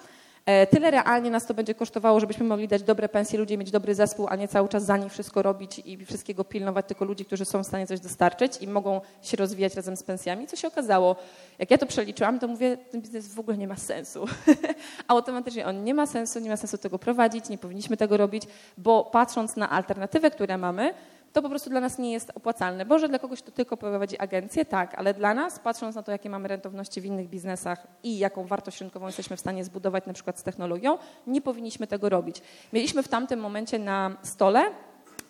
Tyle 0.70 0.92
realnie 0.92 1.32
nas 1.32 1.46
to 1.46 1.54
będzie 1.54 1.76
kosztowało, 1.76 2.20
żebyśmy 2.20 2.46
mogli 2.46 2.68
dać 2.68 2.84
dobre 2.84 3.10
pensje 3.10 3.40
ludzi, 3.40 3.58
mieć 3.58 3.72
dobry 3.72 3.96
zespół, 3.96 4.28
a 4.30 4.36
nie 4.36 4.48
cały 4.48 4.70
czas 4.70 4.86
za 4.86 4.98
nich 4.98 5.12
wszystko 5.12 5.42
robić 5.42 5.82
i 5.86 6.06
wszystkiego 6.06 6.44
pilnować, 6.44 6.86
tylko 6.88 7.06
ludzi, 7.06 7.26
którzy 7.26 7.46
są 7.46 7.64
w 7.64 7.68
stanie 7.68 7.88
coś 7.88 8.00
dostarczyć 8.00 8.58
i 8.62 8.68
mogą 8.68 9.02
się 9.22 9.38
rozwijać 9.38 9.76
razem 9.76 9.98
z 9.98 10.04
pensjami. 10.04 10.48
Co 10.48 10.56
się 10.56 10.68
okazało? 10.68 11.16
Jak 11.60 11.72
ja 11.72 11.78
to 11.78 11.86
przeliczyłam, 11.86 12.40
to 12.40 12.48
mówię, 12.48 12.78
ten 12.92 13.02
biznes 13.02 13.28
w 13.28 13.40
ogóle 13.40 13.58
nie 13.58 13.68
ma 13.68 13.76
sensu. 13.76 14.26
Automatycznie 15.08 15.66
on 15.66 15.84
nie 15.84 15.94
ma 15.94 16.06
sensu, 16.06 16.40
nie 16.40 16.50
ma 16.50 16.58
sensu 16.58 16.78
tego 16.78 17.00
prowadzić, 17.00 17.50
nie 17.50 17.58
powinniśmy 17.58 17.98
tego 17.98 18.18
robić, 18.18 18.44
bo 18.78 19.04
patrząc 19.04 19.56
na 19.56 19.70
alternatywę, 19.70 20.32
które 20.32 20.58
mamy, 20.58 20.94
to 21.34 21.42
po 21.42 21.50
prostu 21.50 21.70
dla 21.70 21.80
nas 21.80 21.98
nie 21.98 22.12
jest 22.12 22.32
opłacalne. 22.36 22.86
Boże, 22.86 23.10
dla 23.10 23.20
kogoś 23.20 23.42
to 23.42 23.52
tylko 23.52 23.78
prowadzi 23.78 24.20
agencję, 24.20 24.66
tak, 24.66 24.96
ale 24.96 25.14
dla 25.14 25.34
nas, 25.34 25.60
patrząc 25.60 25.96
na 25.96 26.04
to, 26.04 26.12
jakie 26.12 26.30
mamy 26.30 26.48
rentowności 26.48 27.02
w 27.02 27.06
innych 27.06 27.30
biznesach 27.30 27.88
i 28.04 28.18
jaką 28.18 28.46
wartość 28.46 28.80
rynkową 28.82 29.06
jesteśmy 29.06 29.38
w 29.38 29.40
stanie 29.40 29.64
zbudować 29.64 30.06
na 30.06 30.14
przykład 30.14 30.40
z 30.40 30.44
technologią, 30.44 30.98
nie 31.28 31.42
powinniśmy 31.42 31.88
tego 31.88 32.10
robić. 32.10 32.42
Mieliśmy 32.74 33.04
w 33.04 33.08
tamtym 33.08 33.40
momencie 33.40 33.80
na 33.80 34.18
stole 34.22 34.66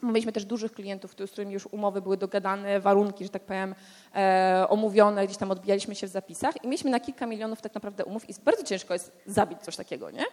Mieliśmy 0.03 0.31
też 0.31 0.45
dużych 0.45 0.71
klientów, 0.71 1.11
z 1.11 1.31
którymi 1.31 1.53
już 1.53 1.65
umowy 1.65 2.01
były 2.01 2.17
dogadane, 2.17 2.79
warunki, 2.79 3.23
że 3.23 3.29
tak 3.29 3.41
powiem, 3.41 3.75
e, 4.15 4.65
omówione, 4.69 5.25
gdzieś 5.25 5.37
tam 5.37 5.51
odbijaliśmy 5.51 5.95
się 5.95 6.07
w 6.07 6.09
zapisach 6.09 6.63
i 6.63 6.67
mieliśmy 6.67 6.91
na 6.91 6.99
kilka 6.99 7.25
milionów 7.25 7.61
tak 7.61 7.73
naprawdę 7.73 8.05
umów 8.05 8.29
i 8.29 8.33
bardzo 8.45 8.63
ciężko 8.63 8.93
jest 8.93 9.11
zabić 9.25 9.59
coś 9.61 9.75
takiego, 9.75 10.11
nie? 10.11 10.23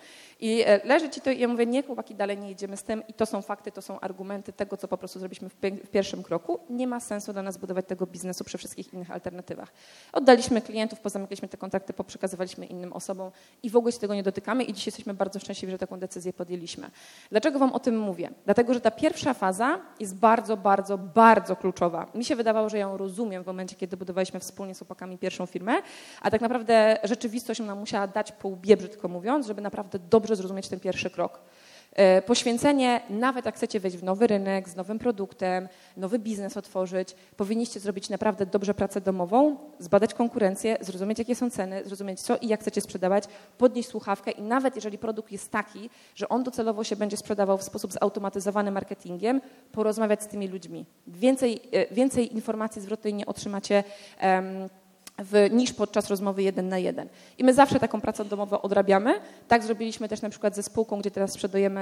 I 0.41 0.62
e, 0.67 0.81
leży 0.85 1.11
ci 1.11 1.21
to 1.21 1.31
i 1.31 1.41
ja 1.41 1.49
mówię, 1.49 1.67
nie 1.67 1.83
chłopaki, 1.83 2.15
dalej 2.15 2.39
nie 2.39 2.50
idziemy 2.50 2.77
z 2.77 2.83
tym 2.83 3.03
i 3.09 3.15
to 3.15 3.27
są 3.27 3.43
fakty, 3.43 3.73
to 3.73 3.83
są 3.83 4.00
argumenty 4.00 4.53
tego, 4.53 4.77
co 4.77 4.89
po 4.89 4.99
prostu 4.99 5.19
zrobiliśmy 5.19 5.49
w, 5.49 5.55
w 5.85 5.89
pierwszym 5.91 6.23
kroku. 6.23 6.61
Nie 6.71 6.87
ma 6.87 7.00
sensu 7.00 7.33
dla 7.33 7.43
nas 7.43 7.57
budować 7.57 7.87
tego 7.87 8.07
biznesu 8.07 8.45
przy 8.45 8.59
wszystkich 8.59 8.95
innych 8.95 9.11
alternatywach. 9.11 9.73
Oddaliśmy 10.12 10.61
klientów, 10.61 11.00
pozamykaliśmy 11.00 11.49
te 11.49 11.57
kontrakty, 11.57 11.93
poprzekazywaliśmy 11.93 12.67
innym 12.67 12.93
osobom 12.93 13.31
i 13.62 13.71
w 13.71 13.77
ogóle 13.77 13.93
się 13.93 13.99
tego 13.99 14.15
nie 14.15 14.23
dotykamy 14.23 14.65
i 14.65 14.73
dzisiaj 14.73 14.87
jesteśmy 14.87 15.15
bardzo 15.15 15.39
szczęśliwi, 15.39 15.73
że 15.73 15.79
taką 15.79 16.00
decyzję 16.00 16.33
podjęliśmy. 16.33 16.91
Dlaczego 17.31 17.59
wam 17.59 17.73
o 17.73 17.79
tym 17.79 17.99
mówię? 17.99 18.31
Dlatego, 18.45 18.75
że 18.75 18.81
ta 18.81 18.91
pierwsza 18.91 19.35
faza 19.35 19.60
jest 20.00 20.17
bardzo, 20.17 20.57
bardzo, 20.57 20.99
bardzo 20.99 21.57
kluczowa. 21.57 22.07
Mi 22.14 22.25
się 22.25 22.37
wydawało, 22.37 22.69
że 22.69 22.79
ją 22.79 22.97
rozumiem 22.97 23.43
w 23.43 23.47
momencie, 23.47 23.76
kiedy 23.76 23.97
budowaliśmy 23.97 24.40
wspólnie 24.40 24.75
z 24.75 24.79
chłopakami 24.79 25.19
pierwszą 25.19 25.47
firmę, 25.47 25.73
a 26.23 26.31
tak 26.31 26.40
naprawdę 26.40 26.99
rzeczywistość 27.05 27.61
nam 27.61 27.79
musiała 27.79 28.07
dać 28.07 28.33
po 28.33 28.49
łbie, 28.49 28.76
mówiąc, 29.09 29.47
żeby 29.47 29.61
naprawdę 29.61 29.99
dobrze 29.99 30.37
zrozumieć 30.37 30.69
ten 30.69 30.81
pierwszy 30.81 31.11
krok. 31.11 31.40
E, 31.93 32.23
poświęcenie, 32.23 33.01
nawet 33.11 33.45
jak 33.45 33.55
chcecie 33.55 33.81
wejść 33.81 33.97
w 33.97 34.03
nowy 34.03 34.27
rynek, 34.27 34.69
z 34.69 34.77
nowym 34.77 34.99
produktem, 34.99 35.69
nowy 35.97 36.19
biznes 36.19 36.57
otworzyć, 36.57 37.15
powinniście 37.37 37.81
zrobić 37.81 38.09
naprawdę 38.09 38.47
dobrze 38.47 38.75
pracę 38.75 39.01
domową, 39.01 39.57
zbadać 39.79 40.15
konkurencję, 40.15 40.77
zrozumieć 40.81 41.19
jakie 41.19 41.35
są 41.35 41.51
ceny, 41.51 41.85
zrozumieć 41.85 42.21
co 42.21 42.37
i 42.37 42.49
jak 42.49 42.61
chcecie 42.61 42.81
sprzedawać, 42.81 43.25
podnieść 43.59 43.89
słuchawkę 43.89 44.31
i 44.31 44.43
nawet 44.43 44.77
jeżeli 44.77 44.99
produkt 44.99 45.33
jest 45.33 45.51
taki, 45.51 45.91
że 46.15 46.29
on 46.29 46.45
docelowo 46.45 46.85
się 46.85 46.97
będzie 46.97 47.17
sprzedawał 47.17 47.59
w 47.59 47.63
sposób 47.63 47.93
zautomatyzowany 47.93 48.71
marketingiem, 48.71 49.41
porozmawiać 49.73 50.23
z 50.23 50.27
tymi 50.27 50.49
ludźmi. 50.49 50.87
Więcej, 51.07 51.61
e, 51.73 51.95
więcej 51.95 52.35
informacji 52.35 52.83
zwrotnej 52.83 53.15
nie 53.15 53.27
otrzymacie 53.27 53.85
um, 54.23 54.69
w, 55.21 55.49
niż 55.53 55.73
podczas 55.73 56.09
rozmowy 56.09 56.43
jeden 56.43 56.69
na 56.69 56.79
jeden. 56.79 57.09
I 57.39 57.45
my 57.45 57.55
zawsze 57.55 57.81
taką 57.81 58.00
pracę 58.00 58.25
domową 58.25 58.61
odrabiamy. 58.61 59.21
Tak 59.49 59.62
zrobiliśmy 59.62 60.09
też 60.09 60.23
na 60.23 60.31
przykład 60.31 60.57
ze 60.57 60.62
spółką, 60.62 60.99
gdzie 60.99 61.11
teraz 61.11 61.33
sprzedajemy 61.33 61.81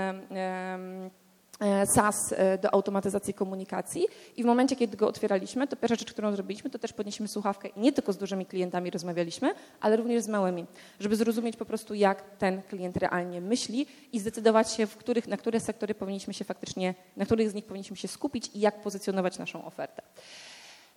e, 1.61 1.87
SaaS 1.87 2.33
e, 2.33 2.59
do 2.59 2.75
automatyzacji 2.75 3.35
komunikacji 3.35 4.07
i 4.37 4.42
w 4.42 4.47
momencie, 4.47 4.76
kiedy 4.76 4.97
go 4.97 5.09
otwieraliśmy, 5.09 5.66
to 5.66 5.76
pierwsza 5.76 5.97
rzecz, 5.97 6.12
którą 6.12 6.33
zrobiliśmy, 6.33 6.71
to 6.71 6.78
też 6.78 6.92
podnieśliśmy 6.92 7.28
słuchawkę 7.28 7.68
i 7.68 7.80
nie 7.80 7.92
tylko 7.92 8.12
z 8.12 8.16
dużymi 8.16 8.47
klientami 8.47 8.90
rozmawialiśmy, 8.90 9.54
ale 9.80 9.97
również 9.97 10.23
z 10.23 10.28
małymi, 10.28 10.66
żeby 11.00 11.16
zrozumieć 11.16 11.57
po 11.57 11.64
prostu, 11.64 11.95
jak 11.95 12.37
ten 12.38 12.62
klient 12.62 12.97
realnie 12.97 13.40
myśli 13.40 13.87
i 14.12 14.21
zdecydować 14.21 14.73
się, 14.73 14.87
w 14.87 14.97
których, 14.97 15.28
na 15.28 15.37
które 15.37 15.61
sektory 15.61 15.95
powinniśmy 15.95 16.35
się 16.35 16.45
faktycznie, 16.45 16.95
na 17.16 17.25
których 17.25 17.50
z 17.50 17.54
nich 17.54 17.64
powinniśmy 17.64 17.97
się 17.97 18.09
skupić 18.09 18.50
i 18.54 18.61
jak 18.61 18.80
pozycjonować 18.80 19.38
naszą 19.38 19.64
ofertę. 19.64 20.02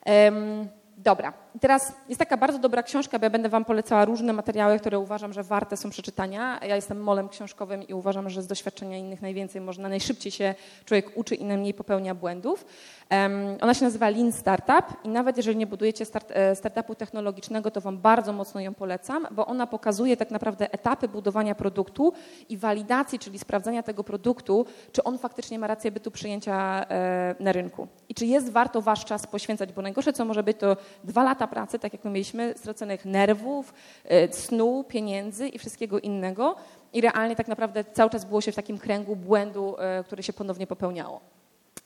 Um, 0.06 0.68
Dobra, 1.04 1.34
teraz 1.60 1.94
jest 2.10 2.20
taka 2.20 2.38
bardzo 2.38 2.60
dobra 2.60 2.84
książka, 2.84 3.20
bo 3.20 3.26
ja 3.26 3.30
będę 3.30 3.50
Wam 3.50 3.66
polecała 3.66 4.06
różne 4.06 4.34
materiały, 4.34 4.80
które 4.80 5.00
uważam, 5.00 5.34
że 5.34 5.44
warte 5.44 5.78
są 5.78 5.90
przeczytania. 5.90 6.60
Ja 6.68 6.76
jestem 6.76 7.04
molem 7.04 7.30
książkowym 7.30 7.88
i 7.88 7.94
uważam, 7.94 8.30
że 8.30 8.42
z 8.42 8.48
doświadczenia 8.48 8.98
innych 8.98 9.22
najwięcej 9.22 9.62
można, 9.62 9.90
najszybciej 9.90 10.32
się 10.32 10.56
człowiek 10.86 11.12
uczy 11.16 11.36
i 11.36 11.46
najmniej 11.46 11.74
popełnia 11.74 12.16
błędów. 12.16 12.66
Um, 13.12 13.58
ona 13.62 13.74
się 13.74 13.86
nazywa 13.86 14.10
Lean 14.10 14.32
Startup 14.32 14.86
i 15.04 15.10
nawet 15.10 15.38
jeżeli 15.38 15.58
nie 15.58 15.68
budujecie 15.68 16.06
start, 16.06 16.32
e, 16.32 16.56
startupu 16.56 16.96
technologicznego, 16.96 17.72
to 17.72 17.82
Wam 17.82 17.98
bardzo 17.98 18.34
mocno 18.34 18.62
ją 18.62 18.74
polecam, 18.74 19.28
bo 19.32 19.46
ona 19.46 19.68
pokazuje 19.68 20.18
tak 20.18 20.32
naprawdę 20.32 20.74
etapy 20.74 21.08
budowania 21.08 21.56
produktu 21.56 22.14
i 22.50 22.58
walidacji, 22.58 23.20
czyli 23.20 23.40
sprawdzania 23.40 23.84
tego 23.84 24.04
produktu, 24.04 24.66
czy 24.92 25.04
on 25.04 25.18
faktycznie 25.18 25.60
ma 25.60 25.68
rację 25.68 25.92
bytu 25.92 26.12
przyjęcia 26.12 26.86
e, 26.90 27.36
na 27.40 27.52
rynku 27.52 27.88
i 28.10 28.14
czy 28.14 28.26
jest 28.26 28.50
warto 28.50 28.82
Wasz 28.82 29.06
czas 29.06 29.28
poświęcać, 29.28 29.74
bo 29.74 29.82
najgorsze, 29.82 30.14
co 30.14 30.26
może 30.26 30.44
być, 30.44 30.58
to 30.58 30.78
dwa 31.04 31.24
lata 31.24 31.48
pracy, 31.48 31.80
tak 31.80 31.94
jak 31.94 32.04
my 32.04 32.12
mieliśmy, 32.12 32.54
straconych 32.58 33.06
nerwów, 33.06 33.74
e, 34.06 34.34
snu, 34.34 34.84
pieniędzy 34.88 35.48
i 35.48 35.60
wszystkiego 35.60 36.00
innego. 36.00 36.56
I 36.94 37.02
realnie 37.02 37.36
tak 37.36 37.48
naprawdę 37.48 37.84
cały 37.84 38.10
czas 38.10 38.26
było 38.26 38.42
się 38.42 38.52
w 38.52 38.56
takim 38.56 38.78
kręgu 38.78 39.16
błędu, 39.16 39.76
e, 39.80 40.04
który 40.04 40.24
się 40.24 40.34
ponownie 40.34 40.68
popełniało. 40.68 41.22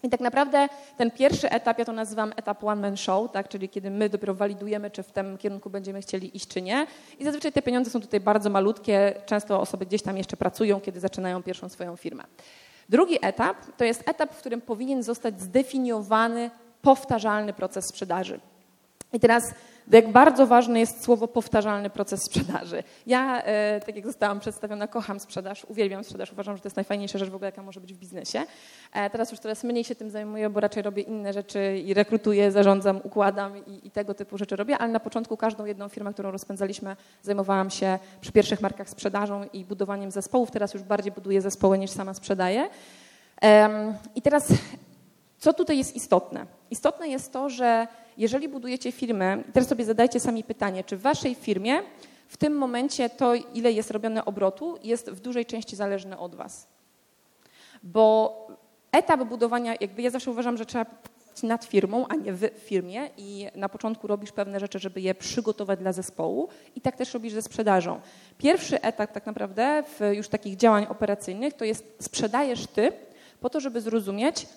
I 0.04 0.10
tak 0.10 0.20
naprawdę 0.20 0.70
ten 0.98 1.12
pierwszy 1.12 1.50
etap, 1.50 1.80
ja 1.80 1.86
to 1.86 1.92
nazywam 1.92 2.34
etap 2.36 2.64
one 2.64 2.82
man 2.82 2.98
show, 2.98 3.32
tak? 3.32 3.50
czyli 3.50 3.70
kiedy 3.70 3.90
my 3.90 4.10
dopiero 4.10 4.34
walidujemy, 4.34 4.92
czy 4.92 5.04
w 5.04 5.12
tym 5.12 5.38
kierunku 5.38 5.70
będziemy 5.70 6.02
chcieli 6.02 6.38
iść, 6.38 6.48
czy 6.48 6.62
nie. 6.62 6.88
I 7.20 7.24
zazwyczaj 7.24 7.52
te 7.52 7.62
pieniądze 7.62 7.92
są 7.92 8.02
tutaj 8.02 8.20
bardzo 8.20 8.50
malutkie, 8.50 9.14
często 9.26 9.62
osoby 9.62 9.86
gdzieś 9.86 10.02
tam 10.02 10.18
jeszcze 10.18 10.38
pracują, 10.38 10.82
kiedy 10.82 11.00
zaczynają 11.00 11.44
pierwszą 11.44 11.70
swoją 11.70 11.96
firmę. 11.96 12.24
Drugi 12.90 13.18
etap 13.22 13.58
to 13.78 13.84
jest 13.84 14.10
etap, 14.10 14.34
w 14.34 14.38
którym 14.38 14.62
powinien 14.62 15.04
zostać 15.04 15.42
zdefiniowany 15.42 16.52
powtarzalny 16.82 17.54
proces 17.54 17.86
sprzedaży. 17.90 18.40
I 19.16 19.20
teraz 19.20 19.54
jak 19.92 20.12
bardzo 20.12 20.48
ważne 20.48 20.80
jest 20.80 21.04
słowo 21.04 21.28
powtarzalny 21.28 21.90
proces 21.90 22.20
sprzedaży. 22.24 22.84
Ja, 23.08 23.42
e, 23.42 23.80
tak 23.86 23.96
jak 23.96 24.06
zostałam 24.06 24.40
przedstawiona, 24.40 24.88
kocham 24.88 25.20
sprzedaż, 25.20 25.66
uwielbiam 25.66 26.04
sprzedaż, 26.04 26.32
uważam, 26.32 26.56
że 26.58 26.62
to 26.62 26.68
jest 26.68 26.76
najfajniejsza 26.76 27.18
rzecz 27.18 27.30
w 27.30 27.36
ogóle, 27.36 27.48
jaka 27.48 27.62
może 27.62 27.82
być 27.82 27.94
w 27.94 27.98
biznesie. 27.98 28.44
E, 28.94 29.10
teraz 29.10 29.32
już 29.32 29.40
coraz 29.40 29.64
mniej 29.64 29.84
się 29.84 29.96
tym 29.96 30.10
zajmuję, 30.10 30.50
bo 30.50 30.60
raczej 30.60 30.84
robię 30.84 31.02
inne 31.04 31.34
rzeczy 31.34 31.78
i 31.78 31.94
rekrutuję, 31.94 32.52
zarządzam, 32.52 33.00
układam 33.04 33.58
i, 33.58 33.88
i 33.88 33.92
tego 33.92 34.14
typu 34.14 34.38
rzeczy 34.38 34.56
robię, 34.56 34.78
ale 34.78 34.92
na 34.92 35.00
początku 35.00 35.38
każdą 35.38 35.66
jedną 35.66 35.90
firmę, 35.90 36.14
którą 36.14 36.32
rozpędzaliśmy, 36.32 36.96
zajmowałam 37.22 37.70
się 37.70 38.00
przy 38.22 38.32
pierwszych 38.32 38.62
markach 38.62 38.90
sprzedażą 38.90 39.46
i 39.54 39.66
budowaniem 39.66 40.12
zespołów. 40.12 40.52
Teraz 40.52 40.74
już 40.74 40.84
bardziej 40.84 41.12
buduję 41.12 41.42
zespoły 41.42 41.78
niż 41.78 41.92
sama 41.92 42.14
sprzedaję. 42.14 42.70
I 44.16 44.22
teraz, 44.22 44.48
co 45.38 45.54
tutaj 45.54 45.78
jest 45.78 45.96
istotne? 45.96 46.46
Istotne 46.72 47.08
jest 47.08 47.34
to, 47.34 47.50
że 47.50 47.88
jeżeli 48.18 48.50
budujecie 48.50 48.92
firmę, 48.92 49.44
teraz 49.54 49.70
sobie 49.70 49.86
zadajcie 49.86 50.20
sami 50.20 50.44
pytanie, 50.44 50.84
czy 50.84 50.98
w 50.98 51.02
waszej 51.02 51.36
firmie 51.36 51.82
w 52.28 52.38
tym 52.38 52.58
momencie 52.58 53.10
to, 53.10 53.34
ile 53.36 53.72
jest 53.72 53.92
robione 53.92 54.26
obrotu, 54.26 54.78
jest 54.84 55.10
w 55.10 55.20
dużej 55.20 55.46
części 55.46 55.76
zależne 55.76 56.18
od 56.18 56.36
was. 56.36 56.68
Bo 57.84 58.48
etap 58.92 59.24
budowania, 59.24 59.76
jakby 59.82 60.02
ja 60.02 60.10
zawsze 60.10 60.32
uważam, 60.32 60.58
że 60.58 60.66
trzeba 60.66 60.86
nad 61.44 61.66
firmą, 61.66 62.08
a 62.08 62.16
nie 62.16 62.34
w 62.34 62.50
firmie 62.58 63.10
i 63.18 63.48
na 63.56 63.70
początku 63.70 64.08
robisz 64.08 64.32
pewne 64.32 64.60
rzeczy, 64.60 64.80
żeby 64.80 65.02
je 65.02 65.16
przygotować 65.16 65.80
dla 65.80 65.94
zespołu 65.94 66.50
i 66.76 66.82
tak 66.82 66.96
też 66.96 67.14
robisz 67.14 67.34
ze 67.34 67.42
sprzedażą. 67.42 68.00
Pierwszy 68.38 68.82
etap 68.82 69.12
tak 69.12 69.26
naprawdę 69.26 69.84
w 69.84 70.00
już 70.14 70.30
takich 70.30 70.56
działań 70.56 70.86
operacyjnych 70.90 71.54
to 71.54 71.66
jest 71.66 71.96
sprzedajesz 72.00 72.68
ty 72.68 72.92
po 73.40 73.50
to, 73.50 73.60
żeby 73.60 73.82
zrozumieć, 73.82 74.48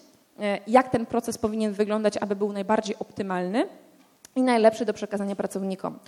jak 0.67 0.89
ten 0.89 1.07
proces 1.07 1.39
powinien 1.39 1.73
wyglądać, 1.73 2.17
aby 2.17 2.37
był 2.37 2.53
najbardziej 2.53 2.97
optymalny 2.99 3.69
i 4.37 4.43
najlepszy 4.43 4.85
do 4.85 4.93
przekazania 4.93 5.37
pracownikom. 5.37 5.99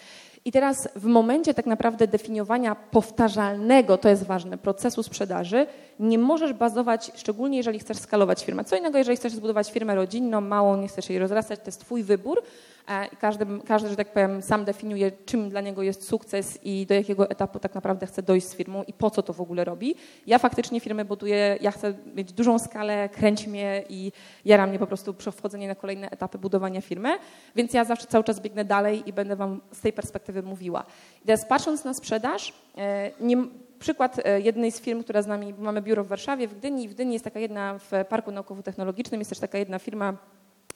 I 0.45 0.53
teraz 0.53 0.89
w 0.97 1.05
momencie 1.05 1.55
tak 1.55 1.67
naprawdę 1.67 2.07
definiowania 2.07 2.75
powtarzalnego, 2.75 3.99
to 3.99 4.09
jest 4.09 4.23
ważne, 4.23 4.59
procesu 4.59 5.03
sprzedaży, 5.03 5.67
nie 6.01 6.19
możesz 6.19 6.53
bazować, 6.53 7.13
szczególnie 7.15 7.57
jeżeli 7.57 7.79
chcesz 7.79 7.97
skalować 7.97 8.45
firmę. 8.45 8.65
Co 8.65 8.77
innego, 8.77 8.99
jeżeli 8.99 9.17
chcesz 9.17 9.33
zbudować 9.33 9.73
firmę 9.73 9.95
rodzinną, 9.95 10.41
małą, 10.41 10.77
nie 10.77 10.89
chcesz 10.89 11.11
jej 11.11 11.19
rozrastać, 11.19 11.61
to 11.61 11.67
jest 11.67 11.81
twój 11.81 12.03
wybór, 12.03 12.43
E, 12.91 13.17
każdy, 13.17 13.47
każdy, 13.67 13.89
że 13.89 13.97
tak 13.97 14.13
powiem, 14.13 14.43
sam 14.43 14.65
definiuje, 14.65 15.13
czym 15.27 15.49
dla 15.49 15.61
niego 15.61 15.83
jest 15.83 16.09
sukces 16.09 16.59
i 16.63 16.87
do 16.87 16.95
jakiego 16.95 17.31
etapu 17.31 17.59
tak 17.59 17.75
naprawdę 17.75 18.07
chce 18.07 18.23
dojść 18.23 18.47
z 18.47 18.55
firmą 18.55 18.83
i 18.83 18.93
po 18.93 19.11
co 19.11 19.23
to 19.23 19.33
w 19.33 19.41
ogóle 19.41 19.65
robi. 19.65 19.95
Ja 20.27 20.39
faktycznie 20.39 20.81
firmę 20.81 21.05
buduję, 21.05 21.59
ja 21.61 21.71
chcę 21.71 21.95
mieć 22.15 22.33
dużą 22.33 22.59
skalę, 22.59 23.09
kręć 23.09 23.47
mnie 23.47 23.85
i 23.89 24.13
jara 24.45 24.67
mnie 24.67 24.79
po 24.79 24.87
prostu 24.87 25.15
wchodzenie 25.33 25.69
na 25.69 25.75
kolejne 25.75 26.11
etapy 26.11 26.39
budowania 26.39 26.81
firmy, 26.81 27.19
więc 27.57 27.75
ja 27.75 27.85
zawsze 27.85 28.07
cały 28.07 28.25
czas 28.25 28.41
biegnę 28.41 28.65
dalej 28.65 29.03
i 29.07 29.13
będę 29.13 29.37
Wam 29.37 29.61
z 29.73 29.81
tej 29.81 29.93
perspektywy 29.93 30.43
mówiła. 30.43 30.85
I 31.25 31.27
teraz 31.27 31.45
patrząc 31.45 31.85
na 31.85 31.95
sprzedaż, 31.95 32.53
e, 32.79 33.11
nie, 33.21 33.37
przykład 33.79 34.21
e, 34.25 34.41
jednej 34.41 34.73
z 34.73 34.81
firm, 34.81 35.03
która 35.03 35.23
z 35.23 35.27
nami, 35.27 35.55
mamy 35.59 35.83
biuro 35.83 36.05
w 36.05 36.09
Warszawie, 36.09 36.49
w 36.49 36.59
Gdyni. 36.59 36.89
W 36.89 36.95
Gdyni 36.95 37.13
jest 37.13 37.25
taka 37.25 37.41
jedna, 37.41 37.79
w 37.79 37.91
Parku 38.09 38.31
Naukowo-Technologicznym 38.31 39.19
jest 39.19 39.31
też 39.31 39.39
taka 39.39 39.59
jedna 39.59 39.79
firma, 39.79 40.17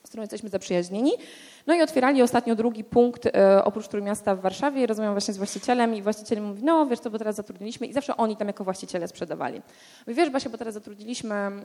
z 0.05 0.09
którą 0.09 0.23
jesteśmy 0.23 0.49
zaprzyjaźnieni. 0.49 1.13
No 1.67 1.75
i 1.75 1.83
otwierali 1.83 2.23
ostatnio 2.23 2.57
drugi 2.57 2.85
punkt 2.85 3.27
e, 3.27 3.65
oprócz 3.65 3.89
Trójmiasta 3.89 4.35
w 4.35 4.41
Warszawie. 4.41 4.87
Rozmawiam 4.87 5.15
właśnie 5.15 5.35
z 5.35 5.37
właścicielem 5.37 5.95
i 5.95 6.03
właściciel 6.03 6.43
mówi, 6.43 6.65
no 6.65 6.87
wiesz 6.87 7.01
co, 7.01 7.11
bo 7.11 7.19
teraz 7.19 7.37
zatrudniliśmy 7.37 7.87
i 7.87 7.93
zawsze 7.93 8.17
oni 8.17 8.37
tam 8.37 8.49
jako 8.49 8.65
właściciele 8.65 9.09
sprzedawali. 9.09 9.63
Mówi, 10.07 10.17
wiesz 10.17 10.31
Basia, 10.31 10.51
bo 10.51 10.59
teraz 10.59 10.75
zatrudniliśmy, 10.75 11.35
mm, 11.35 11.63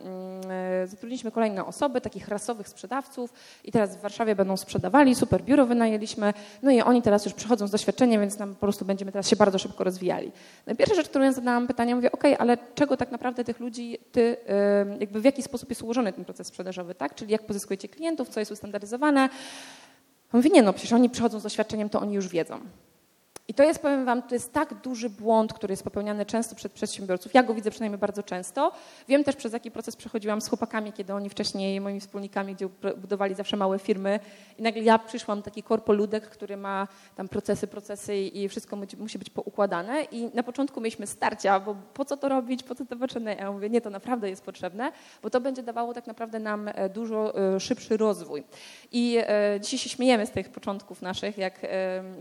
e, 0.83 0.87
zatrudniliśmy 0.87 1.31
kolejne 1.31 1.65
osoby, 1.65 2.01
takich 2.01 2.27
rasowych 2.27 2.67
sprzedawców 2.67 3.33
i 3.63 3.71
teraz 3.71 3.97
w 3.97 4.01
Warszawie 4.01 4.35
będą 4.35 4.57
sprzedawali, 4.57 5.15
super 5.15 5.43
biuro 5.43 5.65
wynajęliśmy, 5.65 6.33
no 6.63 6.71
i 6.71 6.81
oni 6.81 7.01
teraz 7.01 7.25
już 7.25 7.33
przychodzą 7.33 7.67
z 7.67 7.71
doświadczeniem, 7.71 8.21
więc 8.21 8.39
nam 8.39 8.55
po 8.55 8.59
prostu 8.59 8.85
będziemy 8.85 9.11
teraz 9.11 9.29
się 9.29 9.35
bardzo 9.35 9.59
szybko 9.59 9.83
rozwijali. 9.83 10.31
No 10.67 10.75
pierwsza 10.75 10.95
rzecz, 10.95 11.09
którą 11.09 11.25
ja 11.25 11.31
zadałam 11.31 11.67
pytanie, 11.67 11.95
mówię, 11.95 12.11
okej, 12.11 12.33
okay, 12.33 12.41
ale 12.41 12.57
czego 12.75 12.97
tak 12.97 13.11
naprawdę 13.11 13.43
tych 13.43 13.59
ludzi, 13.59 13.97
ty, 14.11 14.37
e, 14.47 14.97
jakby 14.99 15.21
w 15.21 15.25
jaki 15.25 15.43
sposób 15.43 15.69
jest 15.69 15.81
ułożony 15.81 16.13
ten 16.13 16.25
proces 16.25 16.47
sprzedażowy, 16.47 16.95
tak? 16.95 17.15
Czyli 17.15 17.31
jak 17.31 17.45
pozyskujecie 17.45 17.89
klientów, 17.89 18.28
co 18.29 18.39
jest 18.39 18.51
ustandaryzowane, 18.51 19.29
Mówi, 20.33 20.51
nie 20.51 20.61
no, 20.61 20.73
przecież 20.73 20.93
oni 20.93 21.09
przychodzą 21.09 21.39
z 21.39 21.43
doświadczeniem, 21.43 21.89
to 21.89 21.99
oni 21.99 22.13
już 22.13 22.27
wiedzą. 22.27 22.59
I 23.49 23.53
to 23.53 23.63
jest, 23.63 23.81
powiem 23.81 24.05
Wam, 24.05 24.21
to 24.21 24.35
jest 24.35 24.53
tak 24.53 24.73
duży 24.73 25.09
błąd, 25.09 25.53
który 25.53 25.71
jest 25.71 25.83
popełniany 25.83 26.25
często 26.25 26.55
przez 26.55 26.71
przedsiębiorców. 26.71 27.33
Ja 27.33 27.43
go 27.43 27.53
widzę 27.53 27.71
przynajmniej 27.71 27.99
bardzo 27.99 28.23
często. 28.23 28.71
Wiem 29.07 29.23
też, 29.23 29.35
przez 29.35 29.53
jaki 29.53 29.71
proces 29.71 29.95
przechodziłam 29.95 30.41
z 30.41 30.47
chłopakami, 30.47 30.93
kiedy 30.93 31.13
oni 31.13 31.29
wcześniej, 31.29 31.81
moimi 31.81 31.99
wspólnikami, 31.99 32.55
gdzie 32.55 32.69
budowali 32.97 33.35
zawsze 33.35 33.57
małe 33.57 33.79
firmy. 33.79 34.19
I 34.57 34.61
nagle 34.61 34.81
ja 34.81 34.99
przyszłam, 34.99 35.41
taki 35.41 35.63
korpoludek, 35.63 36.29
który 36.29 36.57
ma 36.57 36.87
tam 37.15 37.27
procesy, 37.29 37.67
procesy 37.67 38.17
i 38.17 38.49
wszystko 38.49 38.77
musi 38.97 39.19
być 39.19 39.29
poukładane. 39.29 40.03
I 40.03 40.35
na 40.35 40.43
początku 40.43 40.81
mieliśmy 40.81 41.07
starcia, 41.07 41.59
bo 41.59 41.75
po 41.93 42.05
co 42.05 42.17
to 42.17 42.29
robić, 42.29 42.63
po 42.63 42.75
co 42.75 42.85
to 42.85 42.95
potrzebne? 42.95 43.35
Ja 43.35 43.51
mówię, 43.51 43.69
nie, 43.69 43.81
to 43.81 43.89
naprawdę 43.89 44.29
jest 44.29 44.43
potrzebne, 44.43 44.91
bo 45.23 45.29
to 45.29 45.41
będzie 45.41 45.63
dawało 45.63 45.93
tak 45.93 46.07
naprawdę 46.07 46.39
nam 46.39 46.67
e, 46.67 46.89
dużo 46.89 47.37
e, 47.55 47.59
szybszy 47.59 47.97
rozwój. 47.97 48.43
I 48.91 49.17
e, 49.27 49.59
dzisiaj 49.61 49.79
się 49.79 49.89
śmiejemy 49.89 50.25
z 50.25 50.31
tych 50.31 50.49
początków 50.49 51.01
naszych, 51.01 51.37
jak, 51.37 51.59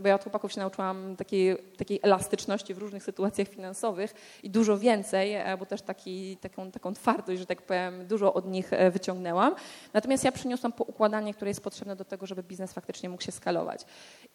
bo 0.01 0.07
ja 0.07 0.15
od 0.15 0.23
chłopaków 0.23 0.53
się 0.53 0.59
nauczyłam 0.59 1.15
takiej, 1.19 1.57
takiej 1.77 1.99
elastyczności 2.03 2.73
w 2.73 2.77
różnych 2.77 3.03
sytuacjach 3.03 3.47
finansowych 3.47 4.13
i 4.43 4.49
dużo 4.49 4.77
więcej, 4.77 5.33
e, 5.33 5.57
bo 5.57 5.65
też 5.65 5.81
taki, 5.81 6.37
taką, 6.37 6.71
taką 6.71 6.93
twardość, 6.93 7.39
że 7.39 7.45
tak 7.45 7.61
powiem, 7.61 8.07
dużo 8.07 8.33
od 8.33 8.47
nich 8.47 8.73
e, 8.73 8.91
wyciągnęłam. 8.91 9.55
Natomiast 9.93 10.23
ja 10.23 10.31
przyniosłam 10.31 10.71
poukładanie, 10.71 11.33
które 11.33 11.49
jest 11.49 11.63
potrzebne 11.63 11.95
do 11.95 12.05
tego, 12.05 12.25
żeby 12.25 12.43
biznes 12.43 12.73
faktycznie 12.73 13.09
mógł 13.09 13.23
się 13.23 13.31
skalować. 13.31 13.85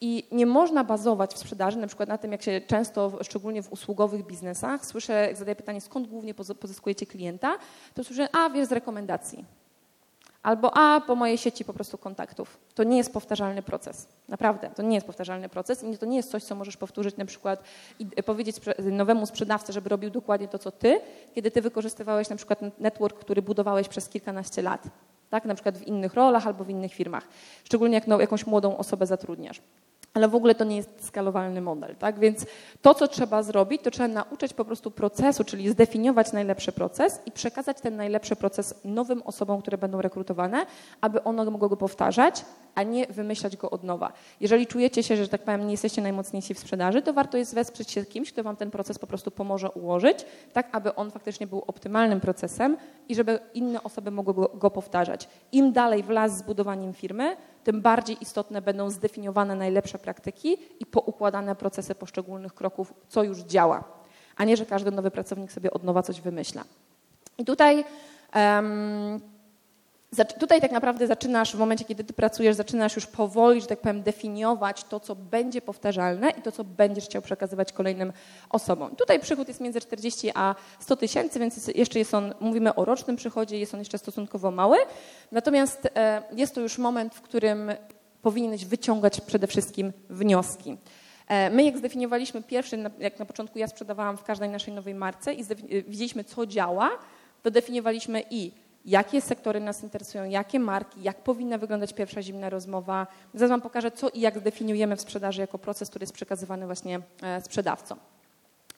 I 0.00 0.26
nie 0.32 0.46
można 0.46 0.84
bazować 0.84 1.34
w 1.34 1.38
sprzedaży 1.38 1.78
na 1.78 1.86
przykład 1.86 2.08
na 2.08 2.18
tym, 2.18 2.32
jak 2.32 2.42
się 2.42 2.60
często, 2.66 3.18
szczególnie 3.22 3.62
w 3.62 3.72
usługowych 3.72 4.26
biznesach, 4.26 4.86
słyszę, 4.86 5.12
jak 5.12 5.36
zadaję 5.36 5.56
pytanie, 5.56 5.80
skąd 5.80 6.08
głównie 6.08 6.34
pozyskujecie 6.34 7.06
klienta, 7.06 7.58
to 7.94 8.04
słyszę, 8.04 8.28
a 8.32 8.50
wiesz, 8.50 8.68
z 8.68 8.72
rekomendacji. 8.72 9.63
Albo 10.44 10.76
a 10.76 11.00
po 11.00 11.14
mojej 11.14 11.38
sieci 11.38 11.64
po 11.64 11.72
prostu 11.72 11.98
kontaktów. 11.98 12.58
To 12.74 12.84
nie 12.84 12.96
jest 12.96 13.12
powtarzalny 13.12 13.62
proces. 13.62 14.08
Naprawdę, 14.28 14.70
to 14.76 14.82
nie 14.82 14.94
jest 14.94 15.06
powtarzalny 15.06 15.48
proces 15.48 15.82
i 15.84 15.98
to 15.98 16.06
nie 16.06 16.16
jest 16.16 16.30
coś, 16.30 16.42
co 16.42 16.54
możesz 16.54 16.76
powtórzyć 16.76 17.16
na 17.16 17.24
przykład 17.24 17.62
i 17.98 18.06
powiedzieć 18.06 18.56
nowemu 18.78 19.26
sprzedawcy, 19.26 19.72
żeby 19.72 19.88
robił 19.88 20.10
dokładnie 20.10 20.48
to, 20.48 20.58
co 20.58 20.70
ty, 20.70 21.00
kiedy 21.34 21.50
ty 21.50 21.62
wykorzystywałeś 21.62 22.28
na 22.28 22.36
przykład 22.36 22.60
network, 22.78 23.18
który 23.18 23.42
budowałeś 23.42 23.88
przez 23.88 24.08
kilkanaście 24.08 24.62
lat. 24.62 24.82
Tak, 25.30 25.44
na 25.44 25.54
przykład 25.54 25.78
w 25.78 25.82
innych 25.82 26.14
rolach 26.14 26.46
albo 26.46 26.64
w 26.64 26.70
innych 26.70 26.94
firmach. 26.94 27.28
Szczególnie 27.64 27.94
jak 27.94 28.06
no, 28.06 28.20
jakąś 28.20 28.46
młodą 28.46 28.76
osobę 28.76 29.06
zatrudniasz 29.06 29.60
ale 30.14 30.28
w 30.28 30.35
ogóle 30.35 30.54
to 30.54 30.64
nie 30.64 30.76
jest 30.76 31.06
skalowalny 31.06 31.61
model. 31.61 31.97
Tak? 31.97 32.18
Więc 32.18 32.47
to, 32.83 32.94
co 32.94 33.09
trzeba 33.09 33.42
zrobić, 33.42 33.83
to 33.83 33.90
trzeba 33.90 34.09
nauczyć 34.09 34.54
po 34.54 34.64
prostu 34.64 34.90
procesu, 34.90 35.44
czyli 35.44 35.68
zdefiniować 35.68 36.33
najlepszy 36.33 36.73
proces 36.73 37.21
i 37.26 37.33
przekazać 37.33 37.80
ten 37.80 37.97
najlepszy 37.97 38.37
proces 38.37 38.75
nowym 38.85 39.23
osobom, 39.23 39.61
które 39.61 39.78
będą 39.78 40.02
rekrutowane, 40.02 40.66
aby 41.00 41.25
one 41.25 41.44
mogły 41.44 41.68
go 41.68 41.76
powtarzać, 41.76 42.44
a 42.75 42.83
nie 42.83 43.06
wymyślać 43.06 43.56
go 43.56 43.71
od 43.71 43.85
nowa. 43.85 44.12
Jeżeli 44.40 44.66
czujecie 44.66 45.02
się, 45.02 45.16
że 45.16 45.28
tak 45.28 45.42
powiem, 45.42 45.66
nie 45.66 45.73
jesteście 45.73 46.02
najmocniejsi 46.02 46.54
w 46.54 46.59
sprzedaży, 46.59 47.02
to 47.02 47.12
warto 47.12 47.38
jest 47.38 47.54
wesprzeć 47.54 47.90
się 47.90 48.04
kimś, 48.04 48.33
kto 48.33 48.42
wam 48.42 48.56
ten 48.56 48.71
proces 48.71 48.99
po 48.99 49.06
prostu 49.06 49.30
pomoże 49.30 49.71
ułożyć, 49.71 50.26
tak 50.52 50.68
aby 50.73 50.94
on 50.94 51.11
faktycznie 51.11 51.47
był 51.47 51.64
optymalnym 51.66 52.21
procesem 52.21 52.76
i 53.09 53.14
żeby 53.14 53.38
inne 53.54 53.83
osoby 53.83 54.11
mogły 54.11 54.35
go, 54.54 54.71
powtarzać. 54.71 55.28
Im 55.52 55.73
dalej 55.73 56.02
w 56.02 56.11
las 56.11 56.38
z 56.38 56.42
budowaniem 56.42 56.92
firmy, 56.92 57.37
tym 57.64 57.80
bardziej 57.80 58.16
istotne 58.21 58.62
będą 58.62 58.90
zdefiniowane 58.90 59.54
najlepsze 59.54 59.99
praktyki 59.99 60.56
i 60.80 60.87
poukładane 60.87 61.56
procesy 61.56 61.94
poszczególnych 61.94 62.54
kroków, 62.54 62.94
co 63.09 63.23
już 63.23 63.38
działa, 63.38 63.85
a 64.37 64.44
nie, 64.44 64.56
że 64.56 64.66
każdy 64.66 64.90
nowy 64.90 65.11
pracownik 65.11 65.52
sobie 65.52 65.71
od 65.71 65.85
nowa 65.85 66.02
coś 66.02 66.21
wymyśla. 66.21 66.64
I 67.38 67.44
tutaj 67.44 67.85
um, 68.35 69.21
Tutaj 70.40 70.61
tak 70.61 70.73
naprawdę 70.73 71.06
zaczynasz, 71.06 71.56
w 71.56 71.59
momencie, 71.59 71.85
kiedy 71.85 72.04
ty 72.04 72.12
pracujesz, 72.12 72.56
zaczynasz 72.56 72.97
już 72.97 73.06
powoli, 73.06 73.61
że 73.61 73.66
tak 73.66 73.80
powiem, 73.80 74.02
definiować 74.02 74.85
to, 74.85 75.00
co 75.00 75.14
będzie 75.14 75.62
powtarzalne 75.62 76.30
i 76.30 76.42
to, 76.42 76.52
co 76.52 76.64
będziesz 76.64 77.04
chciał 77.04 77.23
przekazywać 77.23 77.73
kolejnym 77.73 78.12
osobom. 78.50 78.97
Tutaj 78.97 79.21
przychód 79.21 79.49
jest 79.49 79.61
między 79.61 79.80
40 79.80 80.30
a 80.35 80.54
100 80.78 80.97
tysięcy, 80.97 81.38
więc 81.38 81.71
jeszcze 81.75 81.99
jest 81.99 82.14
on, 82.14 82.35
mówimy 82.40 82.75
o 82.75 82.85
rocznym 82.85 83.16
przychodzie, 83.16 83.59
jest 83.59 83.75
on 83.75 83.80
jeszcze 83.80 83.99
stosunkowo 83.99 84.50
mały. 84.50 84.78
Natomiast 85.33 85.88
e, 85.97 86.23
jest 86.33 86.54
to 86.54 86.61
już 86.61 86.78
moment, 86.78 87.14
w 87.14 87.21
którym 87.21 87.73
powinieneś 88.23 88.64
wyciągać 88.64 89.21
przede 89.21 89.47
wszystkim 89.47 89.92
wnioski. 90.11 90.76
E, 91.28 91.50
my 91.50 91.64
jak 91.64 91.78
zdefiniowaliśmy 91.78 92.42
pierwszy, 92.42 92.78
jak 92.99 93.18
na 93.18 93.25
początku 93.26 93.59
ja 93.59 93.68
sprzedawałam 93.68 94.16
w 94.16 94.25
każdej 94.25 94.49
naszej 94.49 94.75
nowej 94.75 94.94
marce 94.94 95.35
i 95.35 95.44
widzieliśmy, 95.88 96.25
co 96.25 96.47
działa, 96.47 96.90
to 97.42 97.50
definiowaliśmy 97.50 98.23
i 98.30 98.63
jakie 98.84 99.20
sektory 99.20 99.60
nas 99.60 99.82
interesują, 99.82 100.24
jakie 100.24 100.60
marki, 100.60 101.02
jak 101.02 101.16
powinna 101.16 101.58
wyglądać 101.58 101.92
pierwsza 101.92 102.22
zimna 102.22 102.50
rozmowa. 102.50 103.06
Zaraz 103.34 103.50
Wam 103.50 103.60
pokażę, 103.60 103.90
co 103.90 104.08
i 104.08 104.20
jak 104.20 104.38
zdefiniujemy 104.38 104.96
w 104.96 105.00
sprzedaży 105.00 105.40
jako 105.40 105.58
proces, 105.58 105.90
który 105.90 106.02
jest 106.02 106.12
przekazywany 106.12 106.66
właśnie 106.66 107.00
e, 107.22 107.40
sprzedawcom. 107.40 107.98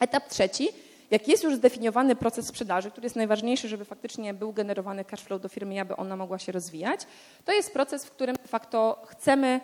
Etap 0.00 0.28
trzeci. 0.28 0.68
Jak 1.10 1.28
jest 1.28 1.44
już 1.44 1.54
zdefiniowany 1.54 2.16
proces 2.16 2.46
sprzedaży, 2.46 2.90
który 2.90 3.04
jest 3.04 3.16
najważniejszy, 3.16 3.68
żeby 3.68 3.84
faktycznie 3.84 4.34
był 4.34 4.52
generowany 4.52 5.04
cash 5.04 5.20
flow 5.20 5.42
do 5.42 5.48
firmy, 5.48 5.80
aby 5.80 5.96
ona 5.96 6.16
mogła 6.16 6.38
się 6.38 6.52
rozwijać, 6.52 7.00
to 7.44 7.52
jest 7.52 7.72
proces, 7.72 8.04
w 8.04 8.10
którym 8.10 8.36
de 8.36 8.48
facto 8.48 9.02
chcemy 9.06 9.60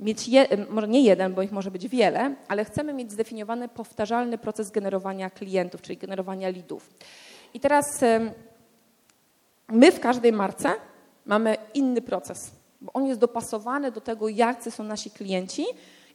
mieć, 0.00 0.28
je, 0.28 0.46
może 0.70 0.88
nie 0.88 1.02
jeden, 1.02 1.34
bo 1.34 1.42
ich 1.42 1.52
może 1.52 1.70
być 1.70 1.88
wiele, 1.88 2.34
ale 2.48 2.64
chcemy 2.64 2.92
mieć 2.92 3.12
zdefiniowany 3.12 3.68
powtarzalny 3.68 4.38
proces 4.38 4.70
generowania 4.70 5.30
klientów, 5.30 5.82
czyli 5.82 5.96
generowania 5.96 6.48
leadów. 6.48 6.90
I 7.54 7.60
teraz 7.60 8.00
My 9.68 9.92
w 9.92 10.00
każdej 10.00 10.32
marce 10.32 10.72
mamy 11.26 11.56
inny 11.74 12.02
proces, 12.02 12.50
bo 12.80 12.92
on 12.92 13.06
jest 13.06 13.20
dopasowany 13.20 13.92
do 13.92 14.00
tego, 14.00 14.28
jacy 14.28 14.70
są 14.70 14.84
nasi 14.84 15.10
klienci 15.10 15.64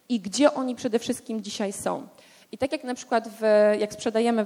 i 0.10 0.20
gdzie 0.20 0.54
oni 0.54 0.75
przede 0.75 1.00
wszystkim 1.00 1.42
dzisiaj 1.42 1.74
są. 1.74 2.08
I 2.51 2.58
tak 2.58 2.72
jak 2.72 2.84
na 2.84 2.96
przykład 2.96 3.30
w, 3.42 3.42
jak 3.80 3.94
sprzedajemy 3.94 4.46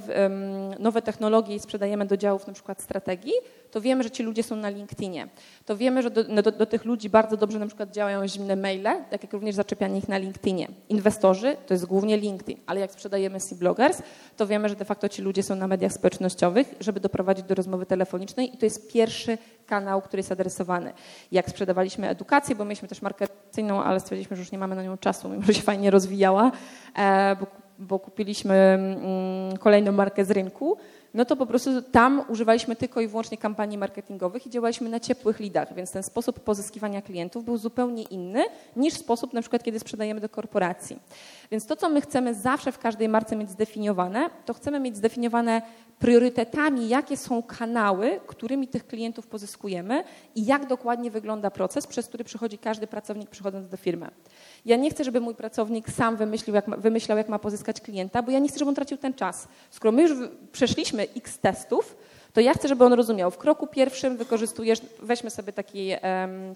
nowe 0.80 1.02
technologie 1.02 1.56
i 1.56 1.60
sprzedajemy 1.60 2.06
do 2.06 2.18
działów 2.18 2.48
na 2.48 2.54
przykład 2.54 2.82
strategii, 2.82 3.34
to 3.72 3.82
wiemy, 3.82 4.04
że 4.04 4.12
ci 4.12 4.24
ludzie 4.24 4.44
są 4.44 4.56
na 4.56 4.70
LinkedInie. 4.70 5.28
To 5.66 5.78
wiemy, 5.78 6.02
że 6.02 6.12
do, 6.12 6.24
no, 6.30 6.42
do, 6.42 6.52
do, 6.52 6.66
tych 6.66 6.86
ludzi 6.86 7.10
bardzo 7.10 7.38
dobrze 7.38 7.60
na 7.60 7.68
przykład 7.68 7.92
działają 7.92 8.28
zimne 8.28 8.56
maile, 8.56 8.90
tak 9.10 9.24
jak 9.24 9.34
również 9.34 9.56
zaczepianie 9.56 9.98
ich 9.98 10.08
na 10.08 10.18
LinkedInie. 10.18 10.68
Inwestorzy 10.90 11.58
to 11.68 11.74
jest 11.74 11.86
głównie 11.86 12.18
LinkedIn, 12.18 12.58
ale 12.66 12.80
jak 12.80 12.92
sprzedajemy 12.92 13.40
C-bloggers, 13.40 14.02
to 14.38 14.48
wiemy, 14.48 14.70
że 14.70 14.76
de 14.76 14.86
facto 14.86 15.10
ci 15.10 15.22
ludzie 15.22 15.44
są 15.44 15.56
na 15.56 15.68
mediach 15.68 15.94
społecznościowych, 15.94 16.76
żeby 16.80 17.00
doprowadzić 17.00 17.46
do 17.46 17.56
rozmowy 17.56 17.86
telefonicznej 17.86 18.56
i 18.56 18.58
to 18.58 18.66
jest 18.66 18.92
pierwszy 18.92 19.38
kanał, 19.68 20.02
który 20.02 20.20
jest 20.20 20.32
adresowany. 20.32 20.94
Jak 21.32 21.50
sprzedawaliśmy 21.50 22.10
edukację, 22.10 22.56
bo 22.56 22.66
mieliśmy 22.66 22.88
też 22.88 23.02
marketingną, 23.02 23.84
ale 23.84 24.00
stwierdziliśmy, 24.00 24.36
że 24.36 24.42
już 24.42 24.52
nie 24.52 24.58
mamy 24.58 24.76
na 24.76 24.84
nią 24.84 24.98
czasu, 24.98 25.30
mimo 25.30 25.44
że 25.44 25.54
się 25.54 25.62
fajnie 25.62 25.92
rozwijała, 25.92 26.52
e, 26.98 27.36
bo 27.40 27.62
bo 27.82 28.00
kupiliśmy 28.00 28.54
mm, 28.54 29.58
kolejną 29.58 29.92
markę 29.92 30.26
z 30.26 30.32
rynku, 30.32 30.78
no 31.14 31.26
to 31.26 31.36
po 31.36 31.46
prostu 31.46 31.82
tam 31.82 32.24
używaliśmy 32.28 32.76
tylko 32.76 33.02
i 33.02 33.08
wyłącznie 33.08 33.38
kampanii 33.38 33.78
marketingowych 33.78 34.48
i 34.48 34.50
działaliśmy 34.50 34.90
na 34.90 35.00
ciepłych 35.00 35.40
lidach, 35.40 35.74
więc 35.76 35.92
ten 35.92 36.04
sposób 36.04 36.40
pozyskiwania 36.40 37.02
klientów 37.02 37.46
był 37.46 37.58
zupełnie 37.58 38.04
inny 38.04 38.44
niż 38.76 38.94
sposób 38.94 39.34
na 39.34 39.42
przykład, 39.42 39.64
kiedy 39.64 39.80
sprzedajemy 39.80 40.22
do 40.22 40.30
korporacji. 40.30 41.00
Więc 41.52 41.66
to, 41.66 41.76
co 41.76 41.90
my 41.90 42.02
chcemy 42.02 42.34
zawsze 42.34 42.72
w 42.72 42.80
każdej 42.80 43.10
marce 43.10 43.36
mieć 43.36 43.50
zdefiniowane, 43.50 44.30
to 44.46 44.54
chcemy 44.54 44.80
mieć 44.80 44.98
zdefiniowane 44.98 45.62
priorytetami, 46.00 46.90
jakie 46.90 47.18
są 47.18 47.44
kanały, 47.44 48.20
którymi 48.28 48.68
tych 48.68 48.88
klientów 48.88 49.28
pozyskujemy 49.28 50.04
i 50.36 50.46
jak 50.46 50.68
dokładnie 50.68 51.12
wygląda 51.12 51.52
proces, 51.52 51.88
przez 51.88 52.08
który 52.08 52.24
przychodzi 52.24 52.58
każdy 52.58 52.88
pracownik 52.88 53.30
przychodząc 53.30 53.68
do 53.68 53.78
firmy. 53.78 54.08
Ja 54.66 54.78
nie 54.78 54.90
chcę, 54.90 55.04
żeby 55.04 55.22
mój 55.22 55.36
pracownik 55.36 55.90
sam 55.90 56.18
wymyślił, 56.18 56.56
jak 56.56 56.68
ma, 56.68 56.78
wymyślał, 56.78 57.18
jak 57.18 57.30
ma 57.30 57.40
pozyskać 57.40 57.82
klienta, 57.82 58.24
bo 58.24 58.32
ja 58.32 58.40
nie 58.40 58.50
chcę, 58.50 58.60
żeby 58.60 58.70
on 58.70 58.76
tracił 58.76 58.98
ten 58.98 59.14
czas. 59.14 59.48
Skoro 59.70 59.92
my 59.92 60.02
już 60.02 60.12
przeszliśmy 60.52 61.08
x 61.16 61.40
testów, 61.40 61.98
to 62.34 62.42
ja 62.42 62.54
chcę, 62.54 62.68
żeby 62.68 62.86
on 62.86 62.94
rozumiał. 62.94 63.32
W 63.32 63.38
kroku 63.38 63.68
pierwszym 63.68 64.18
wykorzystujesz, 64.18 64.82
weźmy 65.00 65.30
sobie 65.30 65.54
taki 65.54 65.90
um, 65.90 66.56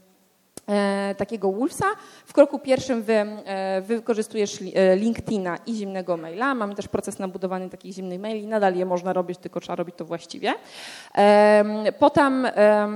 takiego 1.18 1.52
Wolfsa. 1.52 1.86
W 2.26 2.34
kroku 2.34 2.60
pierwszym 2.60 3.04
wy, 3.04 3.14
e, 3.14 3.82
wykorzystujesz 3.82 4.60
e, 4.62 4.96
LinkedIna 4.96 5.58
i 5.66 5.74
zimnego 5.76 6.18
maila. 6.18 6.56
Mamy 6.56 6.76
też 6.76 6.88
proces 6.88 7.20
na 7.20 7.28
budowanie 7.28 7.70
takich 7.70 7.94
zimnych 7.94 8.20
maili. 8.20 8.48
Nadal 8.48 8.76
je 8.76 8.86
można 8.86 9.14
robić, 9.14 9.40
tylko 9.40 9.60
trzeba 9.60 9.76
robić 9.76 9.96
to 9.96 10.06
właściwie. 10.06 10.54
Potem, 12.00 12.48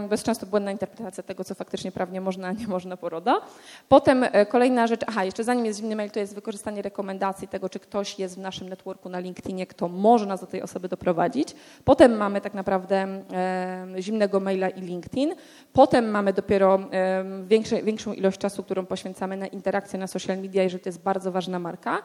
bo 0.07 0.13
jest 0.13 0.23
często 0.23 0.45
błędna 0.45 0.71
interpretacja 0.71 1.23
tego, 1.23 1.43
co 1.43 1.55
faktycznie 1.55 1.91
prawnie 1.91 2.21
można, 2.21 2.47
a 2.47 2.51
nie 2.51 2.67
można 2.67 2.97
poroda. 2.97 3.41
Potem 3.89 4.25
kolejna 4.49 4.87
rzecz, 4.87 5.01
aha, 5.07 5.23
jeszcze 5.23 5.43
zanim 5.43 5.65
jest 5.65 5.79
zimny 5.79 5.95
mail, 5.95 6.11
to 6.11 6.19
jest 6.19 6.35
wykorzystanie 6.35 6.81
rekomendacji 6.81 7.47
tego, 7.47 7.69
czy 7.69 7.79
ktoś 7.79 8.19
jest 8.19 8.35
w 8.35 8.37
naszym 8.37 8.69
networku 8.69 9.09
na 9.09 9.19
LinkedInie, 9.19 9.67
kto 9.67 9.87
może 9.87 10.25
nas 10.25 10.41
do 10.41 10.47
tej 10.47 10.61
osoby 10.61 10.87
doprowadzić. 10.87 11.55
Potem 11.85 12.17
mamy 12.17 12.41
tak 12.41 12.53
naprawdę 12.53 13.23
zimnego 13.99 14.39
maila 14.39 14.69
i 14.69 14.81
LinkedIn. 14.81 15.35
Potem 15.73 16.09
mamy 16.09 16.33
dopiero 16.33 16.79
większe, 17.49 17.83
większą 17.83 18.13
ilość 18.13 18.37
czasu, 18.37 18.63
którą 18.63 18.85
poświęcamy 18.85 19.37
na 19.37 19.47
interakcję 19.47 19.99
na 19.99 20.07
social 20.07 20.37
media, 20.37 20.63
jeżeli 20.63 20.83
to 20.83 20.89
jest 20.89 21.01
bardzo 21.01 21.31
ważna 21.31 21.59
marka. 21.59 22.03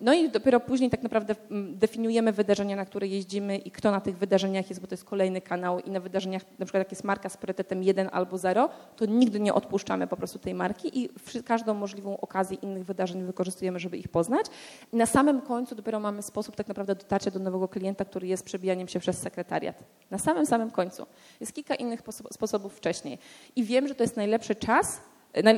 No 0.00 0.14
i 0.14 0.30
dopiero 0.30 0.60
później 0.60 0.90
tak 0.90 1.02
naprawdę 1.02 1.34
mm, 1.50 1.78
definiujemy 1.78 2.32
wydarzenia, 2.32 2.76
na 2.76 2.84
które 2.84 3.06
jeździmy 3.06 3.56
i 3.56 3.70
kto 3.70 3.90
na 3.90 4.00
tych 4.00 4.18
wydarzeniach 4.18 4.68
jest, 4.68 4.80
bo 4.80 4.86
to 4.86 4.94
jest 4.94 5.04
kolejny 5.04 5.40
kanał 5.40 5.80
i 5.80 5.90
na 5.90 6.00
wydarzeniach, 6.00 6.42
na 6.58 6.66
przykład 6.66 6.80
jak 6.80 6.90
jest 6.90 7.04
marka 7.04 7.28
z 7.28 7.36
priorytetem 7.36 7.82
1 7.82 8.08
albo 8.12 8.38
0, 8.38 8.68
to 8.96 9.06
nigdy 9.06 9.40
nie 9.40 9.54
odpuszczamy 9.54 10.06
po 10.06 10.16
prostu 10.16 10.38
tej 10.38 10.54
marki 10.54 11.00
i 11.00 11.08
każdą 11.44 11.74
możliwą 11.74 12.20
okazję 12.20 12.56
innych 12.56 12.84
wydarzeń 12.84 13.24
wykorzystujemy, 13.24 13.78
żeby 13.78 13.96
ich 13.96 14.08
poznać. 14.08 14.46
I 14.92 14.96
na 14.96 15.06
samym 15.06 15.40
końcu 15.40 15.74
dopiero 15.74 16.00
mamy 16.00 16.22
sposób 16.22 16.56
tak 16.56 16.68
naprawdę 16.68 16.94
dotarcia 16.94 17.30
do 17.30 17.40
nowego 17.40 17.68
klienta, 17.68 18.04
który 18.04 18.26
jest 18.26 18.44
przebijaniem 18.44 18.88
się 18.88 19.00
przez 19.00 19.18
sekretariat. 19.18 19.84
Na 20.10 20.18
samym, 20.18 20.46
samym 20.46 20.70
końcu. 20.70 21.06
Jest 21.40 21.52
kilka 21.52 21.74
innych 21.74 22.00
sposobów 22.30 22.76
wcześniej. 22.76 23.18
I 23.56 23.64
wiem, 23.64 23.88
że 23.88 23.94
to 23.94 24.04
jest 24.04 24.16
najlepszy 24.16 24.54
czas, 24.54 25.00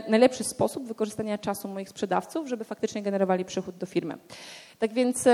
najlepszy 0.08 0.44
sposób 0.44 0.86
wykorzystania 0.86 1.38
czasu 1.38 1.68
moich 1.68 1.88
sprzedawców, 1.88 2.48
żeby 2.48 2.64
faktycznie 2.64 3.02
generowali 3.02 3.44
przychód 3.44 3.76
do 3.76 3.86
firmy. 3.86 4.18
Tak 4.78 4.92
więc 4.92 5.24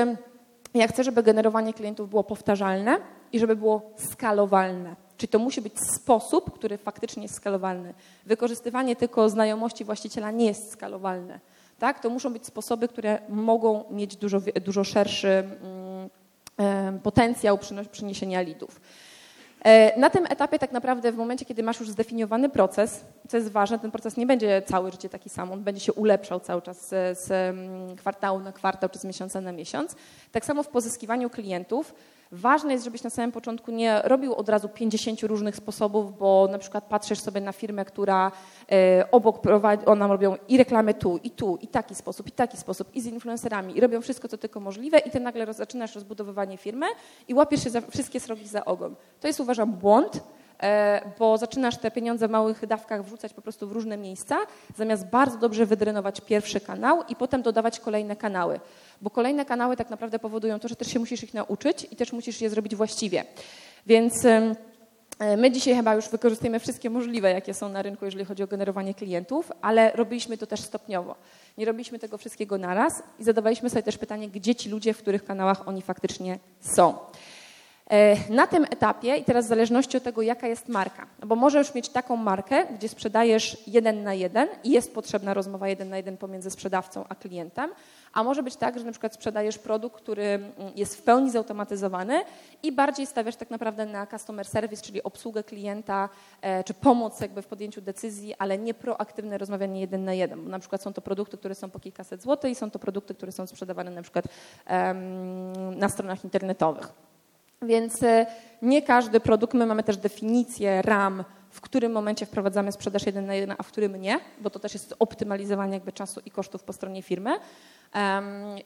ja 0.74 0.88
chcę, 0.88 1.04
żeby 1.04 1.22
generowanie 1.22 1.74
klientów 1.74 2.10
było 2.10 2.24
powtarzalne 2.24 2.98
i 3.32 3.38
żeby 3.38 3.56
było 3.56 3.90
skalowalne. 3.96 4.96
Czyli 5.16 5.30
to 5.30 5.38
musi 5.38 5.60
być 5.60 5.72
sposób, 5.80 6.54
który 6.54 6.78
faktycznie 6.78 7.22
jest 7.22 7.34
skalowalny. 7.34 7.94
Wykorzystywanie 8.26 8.96
tylko 8.96 9.28
znajomości 9.28 9.84
właściciela 9.84 10.30
nie 10.30 10.46
jest 10.46 10.72
skalowalne. 10.72 11.40
tak? 11.78 12.00
To 12.00 12.10
muszą 12.10 12.32
być 12.32 12.46
sposoby, 12.46 12.88
które 12.88 13.18
mogą 13.28 13.84
mieć 13.90 14.16
dużo, 14.16 14.40
dużo 14.64 14.84
szerszy 14.84 15.44
mm, 16.58 17.00
potencjał 17.00 17.58
przyniesienia 17.90 18.40
lidów. 18.40 18.80
E, 19.64 20.00
na 20.00 20.10
tym 20.10 20.26
etapie 20.26 20.58
tak 20.58 20.72
naprawdę 20.72 21.12
w 21.12 21.16
momencie, 21.16 21.44
kiedy 21.44 21.62
masz 21.62 21.80
już 21.80 21.90
zdefiniowany 21.90 22.48
proces, 22.48 23.04
co 23.28 23.36
jest 23.36 23.50
ważne, 23.50 23.78
ten 23.78 23.90
proces 23.90 24.16
nie 24.16 24.26
będzie 24.26 24.62
całe 24.66 24.90
życie 24.90 25.08
taki 25.08 25.28
sam, 25.28 25.52
on 25.52 25.62
będzie 25.62 25.80
się 25.80 25.92
ulepszał 25.92 26.40
cały 26.40 26.62
czas 26.62 26.88
z, 26.88 27.18
z 27.18 27.30
mm, 27.30 27.96
kwartału 27.96 28.40
na 28.40 28.52
kwartał 28.52 28.88
czy 28.88 28.98
z 28.98 29.04
miesiąca 29.04 29.40
na 29.40 29.52
miesiąc. 29.52 29.96
Tak 30.32 30.44
samo 30.44 30.62
w 30.62 30.68
pozyskiwaniu 30.68 31.30
klientów 31.30 31.94
Ważne 32.32 32.72
jest, 32.72 32.84
żebyś 32.84 33.02
na 33.02 33.10
samym 33.10 33.32
początku 33.32 33.70
nie 33.70 34.00
robił 34.04 34.34
od 34.34 34.48
razu 34.48 34.68
50 34.68 35.22
różnych 35.22 35.56
sposobów, 35.56 36.18
bo 36.18 36.48
na 36.50 36.58
przykład 36.58 36.84
patrzysz 36.84 37.20
sobie 37.20 37.40
na 37.40 37.52
firmę, 37.52 37.84
która 37.84 38.32
e, 38.72 39.10
obok 39.10 39.40
prowadzi, 39.40 39.86
ona 39.86 40.06
robią 40.06 40.36
i 40.48 40.56
reklamy 40.56 40.94
tu, 40.94 41.20
i 41.22 41.30
tu, 41.30 41.58
i 41.60 41.68
taki 41.68 41.94
sposób, 41.94 42.26
i 42.26 42.30
taki 42.30 42.56
sposób, 42.56 42.94
i 42.94 43.00
z 43.00 43.06
influencerami, 43.06 43.76
i 43.76 43.80
robią 43.80 44.00
wszystko, 44.00 44.28
co 44.28 44.38
tylko 44.38 44.60
możliwe, 44.60 44.98
i 44.98 45.10
ty 45.10 45.20
nagle 45.20 45.52
zaczynasz 45.52 45.94
rozbudowywanie 45.94 46.56
firmy 46.56 46.86
i 47.28 47.34
łapiesz 47.34 47.64
się 47.64 47.70
za 47.70 47.80
wszystkie 47.80 48.20
srogi 48.20 48.48
za 48.48 48.64
ogon. 48.64 48.94
To 49.20 49.26
jest 49.26 49.40
uważam 49.40 49.72
błąd, 49.72 50.22
bo 51.18 51.38
zaczynasz 51.38 51.78
te 51.78 51.90
pieniądze 51.90 52.28
w 52.28 52.30
małych 52.30 52.66
dawkach 52.66 53.04
wrzucać 53.04 53.34
po 53.34 53.42
prostu 53.42 53.68
w 53.68 53.72
różne 53.72 53.96
miejsca, 53.96 54.36
zamiast 54.76 55.06
bardzo 55.06 55.38
dobrze 55.38 55.66
wydrenować 55.66 56.20
pierwszy 56.20 56.60
kanał 56.60 57.02
i 57.08 57.16
potem 57.16 57.42
dodawać 57.42 57.80
kolejne 57.80 58.16
kanały. 58.16 58.60
Bo 59.02 59.10
kolejne 59.10 59.44
kanały 59.44 59.76
tak 59.76 59.90
naprawdę 59.90 60.18
powodują 60.18 60.60
to, 60.60 60.68
że 60.68 60.76
też 60.76 60.88
się 60.88 60.98
musisz 60.98 61.22
ich 61.22 61.34
nauczyć 61.34 61.86
i 61.90 61.96
też 61.96 62.12
musisz 62.12 62.40
je 62.40 62.50
zrobić 62.50 62.76
właściwie. 62.76 63.24
Więc 63.86 64.24
e, 64.24 64.54
My 65.36 65.50
dzisiaj 65.50 65.74
chyba 65.74 65.94
już 65.94 66.08
wykorzystujemy 66.08 66.60
wszystkie 66.60 66.90
możliwe, 66.90 67.30
jakie 67.30 67.54
są 67.54 67.68
na 67.68 67.82
rynku, 67.82 68.04
jeżeli 68.04 68.24
chodzi 68.24 68.42
o 68.42 68.46
generowanie 68.46 68.94
klientów, 68.94 69.52
ale 69.62 69.92
robiliśmy 69.94 70.38
to 70.38 70.46
też 70.46 70.60
stopniowo. 70.60 71.14
Nie 71.58 71.64
robiliśmy 71.64 71.98
tego 71.98 72.18
wszystkiego 72.18 72.58
naraz 72.58 73.02
i 73.18 73.24
zadawaliśmy 73.24 73.70
sobie 73.70 73.82
też 73.82 73.98
pytanie, 73.98 74.28
gdzie 74.28 74.54
ci 74.54 74.68
ludzie, 74.68 74.94
w 74.94 74.98
których 74.98 75.24
kanałach 75.24 75.68
oni 75.68 75.82
faktycznie 75.82 76.38
są. 76.60 76.94
E, 77.90 78.16
na 78.32 78.46
tym 78.46 78.64
etapie, 78.64 79.16
i 79.16 79.24
teraz 79.24 79.44
w 79.44 79.48
zależności 79.48 79.96
od 79.96 80.02
tego, 80.02 80.22
jaka 80.22 80.46
jest 80.46 80.68
marka, 80.68 81.06
no 81.20 81.26
bo 81.26 81.36
możesz 81.36 81.74
mieć 81.74 81.88
taką 81.88 82.16
markę, 82.16 82.66
gdzie 82.66 82.88
sprzedajesz 82.88 83.56
jeden 83.66 84.02
na 84.02 84.14
jeden 84.14 84.48
i 84.64 84.70
jest 84.70 84.94
potrzebna 84.94 85.34
rozmowa 85.34 85.68
jeden 85.68 85.88
na 85.88 85.96
jeden 85.96 86.16
pomiędzy 86.16 86.50
sprzedawcą 86.50 87.04
a 87.08 87.14
klientem, 87.14 87.70
a 88.12 88.22
może 88.24 88.42
być 88.42 88.56
tak, 88.56 88.78
że 88.78 88.84
na 88.84 88.90
przykład 88.90 89.14
sprzedajesz 89.14 89.58
produkt, 89.58 89.96
który 89.96 90.24
mm, 90.24 90.52
jest 90.76 90.96
w 90.96 91.02
pełni 91.02 91.30
zautomatyzowany 91.30 92.24
i 92.62 92.72
bardziej 92.72 93.06
stawiasz 93.06 93.36
tak 93.36 93.50
naprawdę 93.50 93.86
na 93.86 94.06
customer 94.06 94.46
service, 94.46 94.82
czyli 94.82 95.02
obsługę 95.02 95.44
klienta, 95.44 96.08
e, 96.42 96.64
czy 96.64 96.74
pomoc 96.74 97.20
jakby 97.20 97.42
w 97.42 97.46
podjęciu 97.46 97.80
decyzji, 97.80 98.34
ale 98.38 98.58
nie 98.58 98.74
proaktywne 98.74 99.38
rozmawianie 99.38 99.80
jeden 99.80 100.04
na 100.04 100.14
jeden, 100.14 100.44
bo 100.44 100.50
na 100.50 100.58
przykład 100.58 100.82
są 100.82 100.92
to 100.92 101.00
produkty, 101.00 101.36
które 101.36 101.54
są 101.54 101.70
po 101.70 101.80
kilkaset 101.80 102.22
złotych 102.22 102.50
i 102.50 102.54
są 102.54 102.70
to 102.70 102.78
produkty, 102.78 103.14
które 103.14 103.32
są 103.32 103.46
sprzedawane 103.46 103.90
na 103.90 104.02
przykład 104.02 104.24
na 105.76 105.88
stronach 105.88 106.24
internetowych. 106.24 106.92
Więc 107.66 108.02
e, 108.02 108.26
nie 108.62 108.82
każdy 108.82 109.20
produkt, 109.20 109.54
my 109.54 109.66
mamy 109.66 109.82
też 109.82 109.96
definicję 109.96 110.82
RAM, 110.82 111.24
w 111.50 111.60
którym 111.60 111.92
momencie 111.92 112.26
wprowadzamy 112.26 112.72
sprzedaż 112.72 113.06
jeden 113.06 113.26
na 113.26 113.34
jeden, 113.34 113.56
a 113.58 113.62
w 113.62 113.68
którym 113.68 113.96
nie, 113.96 114.20
bo 114.40 114.50
to 114.50 114.58
też 114.58 114.74
jest 114.74 114.94
optymalizowanie 114.98 115.74
jakby 115.74 115.92
czasu 115.92 116.20
i 116.26 116.30
kosztów 116.30 116.64
po 116.64 116.72
stronie 116.72 117.02
firmy. 117.02 117.30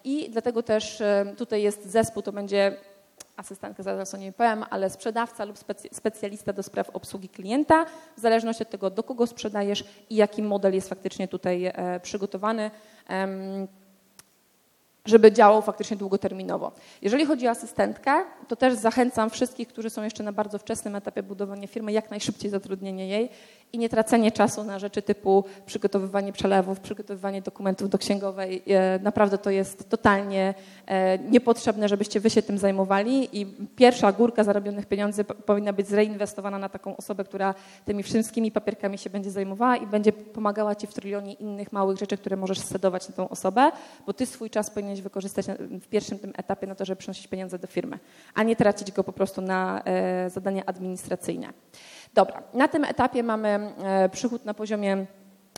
I 0.04 0.28
dlatego 0.30 0.62
też 0.62 1.00
e, 1.00 1.34
tutaj 1.36 1.62
jest 1.62 1.86
zespół, 1.86 2.22
to 2.22 2.32
będzie 2.32 2.76
asystentka, 3.36 3.82
zaraz 3.82 4.14
o 4.14 4.16
niej 4.16 4.32
powiem, 4.32 4.64
ale 4.70 4.90
sprzedawca 4.90 5.44
lub 5.44 5.58
specjalista 5.92 6.52
do 6.52 6.62
spraw 6.62 6.90
obsługi 6.90 7.28
klienta, 7.28 7.86
w 8.16 8.20
zależności 8.20 8.62
od 8.62 8.70
tego, 8.70 8.90
do 8.90 9.02
kogo 9.02 9.26
sprzedajesz 9.26 9.84
i 10.10 10.16
jaki 10.16 10.42
model 10.42 10.74
jest 10.74 10.88
faktycznie 10.88 11.28
tutaj 11.28 11.66
e, 11.66 12.00
przygotowany 12.00 12.70
żeby 15.08 15.32
działał 15.32 15.62
faktycznie 15.62 15.96
długoterminowo. 15.96 16.72
Jeżeli 17.02 17.26
chodzi 17.26 17.48
o 17.48 17.50
asystentkę, 17.50 18.24
to 18.48 18.56
też 18.56 18.74
zachęcam 18.74 19.30
wszystkich, 19.30 19.68
którzy 19.68 19.90
są 19.90 20.02
jeszcze 20.02 20.22
na 20.22 20.32
bardzo 20.32 20.58
wczesnym 20.58 20.96
etapie 20.96 21.22
budowania 21.22 21.66
firmy, 21.66 21.92
jak 21.92 22.10
najszybciej 22.10 22.50
zatrudnienie 22.50 23.08
jej 23.08 23.30
i 23.72 23.78
nie 23.78 23.88
tracenie 23.88 24.32
czasu 24.32 24.64
na 24.64 24.78
rzeczy 24.78 25.02
typu 25.02 25.44
przygotowywanie 25.66 26.32
przelewów, 26.32 26.80
przygotowywanie 26.80 27.42
dokumentów 27.42 27.90
do 27.90 27.98
księgowej. 27.98 28.62
E, 28.68 28.98
naprawdę 28.98 29.38
to 29.38 29.50
jest 29.50 29.90
totalnie 29.90 30.54
e, 30.86 31.18
niepotrzebne, 31.18 31.88
żebyście 31.88 32.20
wy 32.20 32.30
się 32.30 32.42
tym 32.42 32.58
zajmowali 32.58 33.40
i 33.40 33.46
pierwsza 33.76 34.12
górka 34.12 34.44
zarobionych 34.44 34.86
pieniędzy 34.86 35.24
powinna 35.24 35.72
być 35.72 35.88
zreinwestowana 35.88 36.58
na 36.58 36.68
taką 36.68 36.96
osobę, 36.96 37.24
która 37.24 37.54
tymi 37.84 38.02
wszystkimi 38.02 38.52
papierkami 38.52 38.98
się 38.98 39.10
będzie 39.10 39.30
zajmowała 39.30 39.76
i 39.76 39.86
będzie 39.86 40.12
pomagała 40.12 40.74
ci 40.74 40.86
w 40.86 40.94
trylionie 40.94 41.32
innych 41.32 41.72
małych 41.72 41.98
rzeczy, 41.98 42.16
które 42.16 42.36
możesz 42.36 42.58
scedować 42.58 43.08
na 43.08 43.14
tą 43.14 43.28
osobę, 43.28 43.70
bo 44.06 44.12
ty 44.12 44.26
swój 44.26 44.50
czas 44.50 44.70
powinieneś 44.70 44.97
wykorzystać 45.02 45.46
w 45.80 45.88
pierwszym 45.88 46.18
tym 46.18 46.32
etapie 46.36 46.66
na 46.66 46.74
to, 46.74 46.84
żeby 46.84 46.98
przynosić 46.98 47.26
pieniądze 47.26 47.58
do 47.58 47.66
firmy, 47.66 47.98
a 48.34 48.42
nie 48.42 48.56
tracić 48.56 48.92
go 48.92 49.04
po 49.04 49.12
prostu 49.12 49.40
na 49.40 49.82
e, 49.84 50.30
zadania 50.30 50.62
administracyjne. 50.66 51.48
Dobra, 52.14 52.42
na 52.54 52.68
tym 52.68 52.84
etapie 52.84 53.22
mamy 53.22 53.48
e, 53.48 54.08
przychód 54.08 54.44
na 54.44 54.54
poziomie 54.54 55.06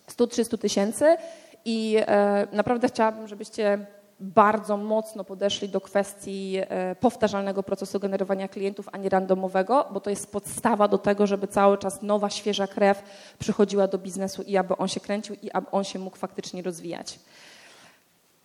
100-300 0.09 0.59
tysięcy 0.59 1.17
i 1.65 1.97
e, 2.01 2.47
naprawdę 2.53 2.89
chciałabym, 2.89 3.29
żebyście 3.29 3.87
bardzo 4.21 4.77
mocno 4.77 5.25
podeszli 5.25 5.69
do 5.69 5.81
kwestii 5.81 6.59
powtarzalnego 7.01 7.63
procesu 7.63 8.01
generowania 8.01 8.49
klientów, 8.49 8.89
a 8.93 8.99
nie 8.99 9.09
randomowego, 9.09 9.89
bo 9.93 10.01
to 10.01 10.11
jest 10.11 10.33
podstawa 10.33 10.89
do 10.89 10.99
tego, 10.99 11.27
żeby 11.27 11.49
cały 11.49 11.79
czas 11.79 12.03
nowa, 12.03 12.31
świeża 12.31 12.67
krew 12.67 13.03
przychodziła 13.39 13.89
do 13.89 13.99
biznesu 13.99 14.43
i 14.43 14.57
aby 14.57 14.77
on 14.77 14.89
się 14.89 15.01
kręcił 15.01 15.37
i 15.43 15.51
aby 15.51 15.71
on 15.71 15.85
się 15.85 15.99
mógł 15.99 16.17
faktycznie 16.17 16.63
rozwijać. 16.63 17.19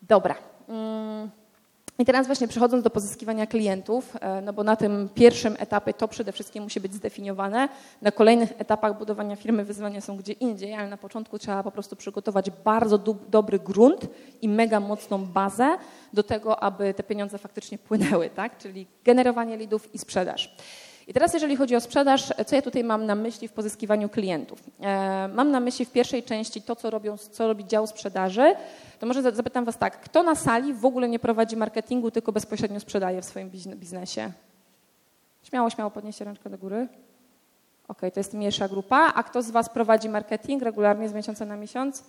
Dobra. 0.08 0.36
Mm. 0.68 1.30
I 2.00 2.06
teraz 2.06 2.28
właśnie 2.28 2.48
przechodząc 2.48 2.84
do 2.84 2.90
pozyskiwania 2.90 3.48
klientów, 3.48 4.18
e, 4.22 4.42
no 4.42 4.54
bo 4.54 4.64
na 4.64 4.76
tym 4.76 5.10
pierwszym 5.16 5.56
etapie 5.60 5.94
to 5.94 6.08
przede 6.08 6.32
wszystkim 6.32 6.64
musi 6.64 6.80
być 6.80 6.94
zdefiniowane. 6.94 7.70
Na 8.02 8.12
kolejnych 8.12 8.54
etapach 8.58 8.98
budowania 8.98 9.36
firmy 9.36 9.66
wyzwania 9.66 10.02
są 10.02 10.18
gdzie 10.18 10.34
indziej, 10.34 10.74
ale 10.74 10.90
na 10.90 10.98
początku 10.98 11.40
trzeba 11.40 11.64
po 11.64 11.72
prostu 11.72 11.96
przygotować 11.96 12.52
bardzo 12.52 12.98
do, 12.98 13.16
dobry 13.30 13.60
grunt 13.60 14.08
i 14.42 14.50
mega 14.50 14.80
mocną 14.80 15.26
bazę 15.26 15.78
do 16.14 16.24
tego, 16.24 16.64
aby 16.64 16.94
te 16.94 17.04
pieniądze 17.04 17.38
faktycznie 17.38 17.78
płynęły, 17.78 18.30
tak? 18.30 18.58
Czyli 18.58 18.88
generowanie 19.04 19.58
lidów 19.58 19.96
i 19.96 19.98
sprzedaż. 19.98 20.56
I 21.08 21.14
teraz 21.14 21.34
jeżeli 21.34 21.56
chodzi 21.56 21.76
o 21.76 21.82
sprzedaż, 21.82 22.34
co 22.46 22.56
ja 22.56 22.62
tutaj 22.62 22.84
mam 22.84 23.06
na 23.06 23.16
myśli 23.16 23.48
w 23.48 23.52
pozyskiwaniu 23.52 24.10
klientów? 24.10 24.60
E, 24.82 25.28
mam 25.28 25.52
na 25.52 25.60
myśli 25.60 25.86
w 25.86 25.92
pierwszej 25.92 26.24
części 26.24 26.62
to, 26.62 26.76
co, 26.76 26.90
robią, 26.90 27.18
co 27.18 27.48
robi 27.48 27.66
dział 27.66 27.88
sprzedaży. 27.88 28.56
To 29.00 29.06
może 29.06 29.22
zapytam 29.22 29.66
Was 29.66 29.78
tak, 29.78 30.02
kto 30.02 30.24
na 30.24 30.36
sali 30.36 30.74
w 30.74 30.86
ogóle 30.86 31.10
nie 31.10 31.20
prowadzi 31.20 31.58
marketingu, 31.58 32.12
tylko 32.12 32.32
bezpośrednio 32.32 32.80
sprzedaje 32.80 33.22
w 33.22 33.26
swoim 33.26 33.50
biznesie? 33.76 34.32
Śmiało, 35.44 35.70
śmiało 35.70 35.92
podnieście 35.92 36.26
ręczkę 36.26 36.50
do 36.50 36.58
góry. 36.58 36.88
Ok, 37.88 38.02
to 38.14 38.20
jest 38.20 38.34
mniejsza 38.34 38.68
grupa. 38.68 39.12
A 39.16 39.24
kto 39.24 39.42
z 39.42 39.52
Was 39.52 39.70
prowadzi 39.70 40.10
marketing 40.10 40.64
regularnie 40.64 41.10
z 41.10 41.14
miesiąca 41.14 41.46
na 41.46 41.56
miesiąc? 41.56 42.04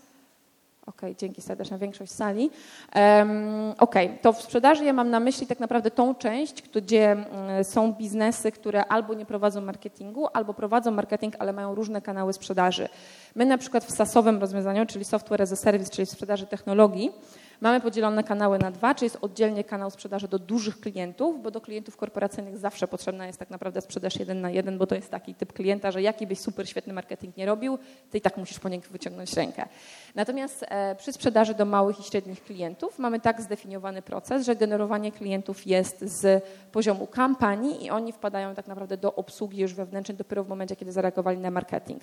OK, 0.87 1.03
dzięki 1.19 1.43
serdeczne, 1.43 1.79
większość 1.79 2.13
sali. 2.13 2.51
Um, 2.95 3.75
OK, 3.79 3.95
to 4.23 4.33
w 4.33 4.43
sprzedaży 4.43 4.85
ja 4.85 4.93
mam 4.93 5.11
na 5.11 5.21
myśli 5.21 5.47
tak 5.47 5.61
naprawdę 5.61 5.91
tą 5.91 6.15
część, 6.15 6.63
gdzie 6.63 7.13
mm, 7.13 7.65
są 7.65 7.93
biznesy, 7.93 8.53
które 8.53 8.85
albo 8.85 9.15
nie 9.15 9.27
prowadzą 9.27 9.61
marketingu, 9.61 10.27
albo 10.33 10.55
prowadzą 10.55 10.91
marketing, 10.91 11.35
ale 11.39 11.53
mają 11.53 11.75
różne 11.75 12.03
kanały 12.03 12.33
sprzedaży. 12.33 12.89
My 13.37 13.47
na 13.47 13.59
przykład 13.59 13.85
w 13.85 13.91
SaaS-owym 13.91 14.41
rozwiązaniu, 14.41 14.87
czyli 14.87 15.05
Software 15.05 15.43
as 15.43 15.53
a 15.53 15.57
Service, 15.57 15.91
czyli 15.91 16.07
sprzedaży 16.07 16.47
technologii, 16.47 17.13
Mamy 17.61 17.81
podzielone 17.81 18.25
kanały 18.25 18.59
na 18.59 18.71
dwa, 18.71 18.95
czyli 18.95 19.07
jest 19.07 19.19
oddzielnie 19.21 19.65
kanał 19.65 19.91
sprzedaży 19.91 20.29
do 20.29 20.39
dużych 20.39 20.81
klientów, 20.81 21.43
bo 21.43 21.51
do 21.51 21.61
klientów 21.61 21.97
korporacyjnych 21.97 22.59
zawsze 22.59 22.89
potrzebna 22.89 23.27
jest 23.27 23.39
tak 23.39 23.51
naprawdę 23.51 23.81
sprzedaż 23.81 24.17
jeden 24.17 24.41
na 24.41 24.51
jeden, 24.51 24.79
bo 24.79 24.87
to 24.87 24.95
jest 24.95 25.11
taki 25.11 25.35
typ 25.35 25.53
klienta, 25.53 25.91
że 25.91 26.03
jaki 26.03 26.27
byś 26.27 26.41
super 26.41 26.69
świetny 26.69 26.93
marketing 26.93 27.37
nie 27.37 27.47
robił, 27.47 27.79
ty 28.11 28.19
i 28.19 28.21
tak 28.21 28.37
musisz 28.37 28.59
po 28.59 28.69
niego 28.69 28.85
wyciągnąć 28.91 29.33
rękę. 29.33 29.69
Natomiast 30.15 30.65
e, 30.69 30.95
przy 30.95 31.13
sprzedaży 31.13 31.55
do 31.55 31.65
małych 31.65 32.01
i 32.01 32.03
średnich 32.03 32.45
klientów 32.45 32.99
mamy 32.99 33.21
tak 33.21 33.43
zdefiniowany 33.43 34.03
proces, 34.03 34.47
że 34.47 34.57
generowanie 34.57 35.13
klientów 35.13 35.67
jest 35.67 36.01
z 36.01 36.45
poziomu 36.73 37.07
kampanii 37.07 37.85
i 37.85 37.91
oni 37.91 38.13
wpadają 38.13 38.55
tak 38.55 38.67
naprawdę 38.67 38.97
do 38.97 39.15
obsługi 39.15 39.59
już 39.59 39.75
wewnętrznej 39.75 40.19
dopiero 40.19 40.45
w 40.45 40.49
momencie, 40.49 40.77
kiedy 40.77 40.93
zareagowali 40.93 41.39
na 41.39 41.51
marketing. 41.51 42.03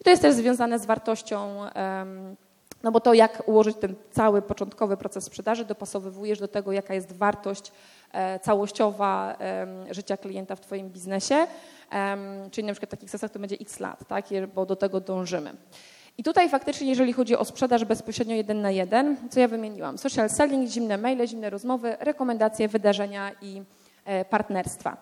I 0.00 0.04
to 0.04 0.10
jest 0.10 0.22
też 0.22 0.34
związane 0.34 0.71
z 0.78 0.86
wartością 0.86 1.66
no 2.82 2.92
bo 2.92 3.00
to, 3.00 3.14
jak 3.14 3.42
ułożyć 3.46 3.76
ten 3.76 3.94
cały 4.10 4.42
początkowy 4.42 4.96
proces 4.96 5.24
sprzedaży, 5.24 5.64
dopasowywujesz 5.64 6.38
do 6.38 6.48
tego, 6.48 6.72
jaka 6.72 6.94
jest 6.94 7.12
wartość 7.12 7.72
e, 8.12 8.40
całościowa 8.40 9.36
życia 9.90 10.16
klienta 10.16 10.56
w 10.56 10.60
Twoim 10.60 10.90
biznesie. 10.90 11.46
Czyli 12.50 12.66
na 12.66 12.72
przykład 12.72 12.88
w 12.88 12.90
takich 12.90 13.10
sesjach 13.10 13.30
to 13.30 13.38
będzie 13.38 13.56
x 13.60 13.80
lat, 13.80 14.08
tak? 14.08 14.24
bo 14.54 14.66
do 14.66 14.76
tego 14.76 15.00
dążymy. 15.00 15.52
I 16.18 16.22
tutaj 16.22 16.48
faktycznie, 16.48 16.88
jeżeli 16.88 17.12
chodzi 17.12 17.36
o 17.36 17.44
sprzedaż 17.44 17.84
bezpośrednio 17.84 18.34
jeden 18.34 18.62
na 18.62 18.70
jeden, 18.70 19.16
co 19.30 19.40
ja 19.40 19.48
wymieniłam? 19.48 19.98
Social 19.98 20.30
selling, 20.30 20.70
zimne 20.70 20.98
maile, 20.98 21.26
zimne 21.26 21.50
rozmowy, 21.50 21.96
rekomendacje, 22.00 22.68
wydarzenia 22.68 23.30
i 23.42 23.62
e, 24.04 24.24
partnerstwa. 24.24 24.96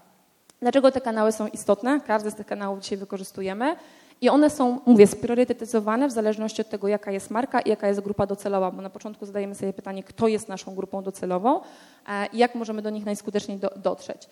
Dlaczego 0.60 0.92
te 0.92 1.00
kanały 1.00 1.32
są 1.32 1.46
istotne? 1.46 2.00
Każdy 2.06 2.30
z 2.30 2.34
tych 2.34 2.46
kanałów 2.46 2.80
dzisiaj 2.80 2.98
wykorzystujemy. 2.98 3.76
I 4.20 4.28
one 4.28 4.50
są, 4.50 4.80
mówię, 4.86 5.06
spriorytetyzowane 5.06 6.08
w 6.08 6.12
zależności 6.12 6.62
od 6.62 6.68
tego, 6.68 6.88
jaka 6.88 7.10
jest 7.10 7.30
marka 7.30 7.60
i 7.60 7.68
jaka 7.68 7.88
jest 7.88 8.00
grupa 8.00 8.26
docelowa, 8.26 8.70
bo 8.70 8.82
na 8.82 8.90
początku 8.90 9.26
zadajemy 9.26 9.54
sobie 9.54 9.72
pytanie, 9.72 10.02
kto 10.02 10.28
jest 10.28 10.48
naszą 10.48 10.74
grupą 10.74 11.02
docelową 11.02 11.60
e, 12.08 12.26
i 12.32 12.38
jak 12.38 12.54
możemy 12.54 12.82
do 12.82 12.90
nich 12.90 13.04
najskuteczniej 13.04 13.58
do, 13.58 13.70
dotrzeć. 13.76 14.28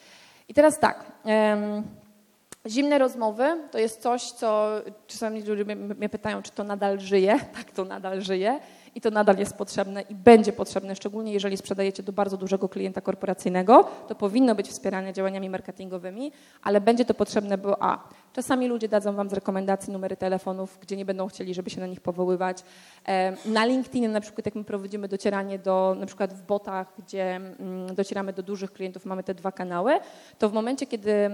I 0.48 0.54
teraz 0.54 0.78
tak. 0.78 1.04
Zimne 2.66 2.98
rozmowy 2.98 3.44
to 3.70 3.78
jest 3.78 4.02
coś, 4.02 4.22
co 4.22 4.70
czasami 5.06 5.42
ludzie 5.42 5.64
mnie 5.74 6.08
pytają, 6.08 6.42
czy 6.42 6.50
to 6.50 6.64
nadal 6.64 7.00
żyje. 7.00 7.38
Tak, 7.56 7.70
to 7.70 7.84
nadal 7.84 8.20
żyje 8.20 8.60
i 8.98 9.00
to 9.00 9.10
nadal 9.10 9.38
jest 9.38 9.56
potrzebne 9.56 10.02
i 10.02 10.14
będzie 10.14 10.52
potrzebne, 10.52 10.96
szczególnie 10.96 11.32
jeżeli 11.32 11.56
sprzedajecie 11.56 12.02
do 12.02 12.12
bardzo 12.12 12.36
dużego 12.36 12.68
klienta 12.68 13.00
korporacyjnego. 13.00 13.88
To 14.08 14.14
powinno 14.14 14.54
być 14.54 14.68
wspierane 14.68 15.12
działaniami 15.12 15.50
marketingowymi, 15.50 16.32
ale 16.62 16.80
będzie 16.80 17.04
to 17.04 17.14
potrzebne, 17.14 17.58
bo 17.58 17.82
a, 17.82 18.08
czasami 18.32 18.68
ludzie 18.68 18.88
dadzą 18.88 19.12
wam 19.12 19.30
z 19.30 19.32
rekomendacji 19.32 19.92
numery 19.92 20.16
telefonów, 20.16 20.78
gdzie 20.82 20.96
nie 20.96 21.04
będą 21.04 21.28
chcieli, 21.28 21.54
żeby 21.54 21.70
się 21.70 21.80
na 21.80 21.86
nich 21.86 22.00
powoływać. 22.00 22.64
Na 23.46 23.64
LinkedInie 23.64 24.08
na 24.08 24.20
przykład, 24.20 24.46
jak 24.46 24.54
my 24.54 24.64
prowadzimy 24.64 25.08
docieranie 25.08 25.58
do, 25.58 25.96
na 25.98 26.06
przykład 26.06 26.34
w 26.34 26.42
botach, 26.42 26.92
gdzie 26.98 27.36
mm, 27.36 27.94
docieramy 27.94 28.32
do 28.32 28.42
dużych 28.42 28.72
klientów, 28.72 29.06
mamy 29.06 29.22
te 29.22 29.34
dwa 29.34 29.52
kanały, 29.52 29.92
to 30.38 30.48
w 30.48 30.52
momencie, 30.52 30.86
kiedy 30.86 31.30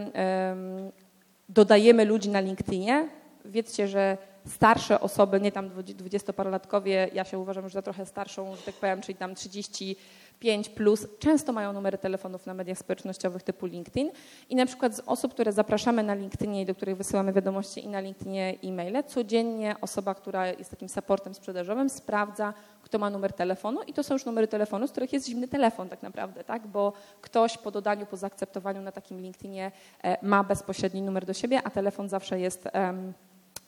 dodajemy 1.48 2.04
ludzi 2.04 2.28
na 2.28 2.40
LinkedInie, 2.40 3.08
wiedzcie, 3.44 3.88
że 3.88 4.18
starsze 4.46 5.00
osoby, 5.00 5.40
nie 5.40 5.52
tam 5.52 5.70
dwudziestoparolatkowie, 5.84 7.10
ja 7.12 7.24
się 7.24 7.38
uważam 7.38 7.64
już 7.64 7.72
za 7.72 7.82
trochę 7.82 8.06
starszą, 8.06 8.56
że 8.56 8.62
tak 8.62 8.74
powiem, 8.74 9.00
czyli 9.00 9.18
tam 9.18 9.34
35 9.34 10.68
plus, 10.68 11.06
często 11.18 11.52
mają 11.52 11.72
numery 11.72 11.98
telefonów 11.98 12.46
na 12.46 12.54
mediach 12.54 12.78
społecznościowych 12.78 13.42
typu 13.42 13.66
LinkedIn 13.66 14.10
i 14.50 14.56
na 14.56 14.66
przykład 14.66 14.96
z 14.96 15.00
osób, 15.00 15.34
które 15.34 15.52
zapraszamy 15.52 16.02
na 16.02 16.14
LinkedInie 16.14 16.62
i 16.62 16.66
do 16.66 16.74
których 16.74 16.96
wysyłamy 16.96 17.32
wiadomości 17.32 17.84
i 17.84 17.88
na 17.88 18.00
LinkedInie 18.00 18.58
e-maile, 18.64 19.04
codziennie 19.06 19.76
osoba, 19.80 20.14
która 20.14 20.46
jest 20.46 20.70
takim 20.70 20.88
supportem 20.88 21.34
sprzedażowym 21.34 21.90
sprawdza, 21.90 22.54
kto 22.82 22.98
ma 22.98 23.10
numer 23.10 23.32
telefonu 23.32 23.82
i 23.82 23.92
to 23.92 24.02
są 24.02 24.14
już 24.14 24.24
numery 24.24 24.48
telefonu, 24.48 24.86
z 24.86 24.90
których 24.90 25.12
jest 25.12 25.26
zimny 25.26 25.48
telefon 25.48 25.88
tak 25.88 26.02
naprawdę, 26.02 26.44
tak? 26.44 26.66
bo 26.66 26.92
ktoś 27.20 27.58
po 27.58 27.70
dodaniu, 27.70 28.06
po 28.06 28.16
zaakceptowaniu 28.16 28.82
na 28.82 28.92
takim 28.92 29.20
LinkedInie 29.20 29.72
e, 30.02 30.26
ma 30.26 30.44
bezpośredni 30.44 31.02
numer 31.02 31.26
do 31.26 31.32
siebie, 31.32 31.60
a 31.64 31.70
telefon 31.70 32.08
zawsze 32.08 32.40
jest 32.40 32.68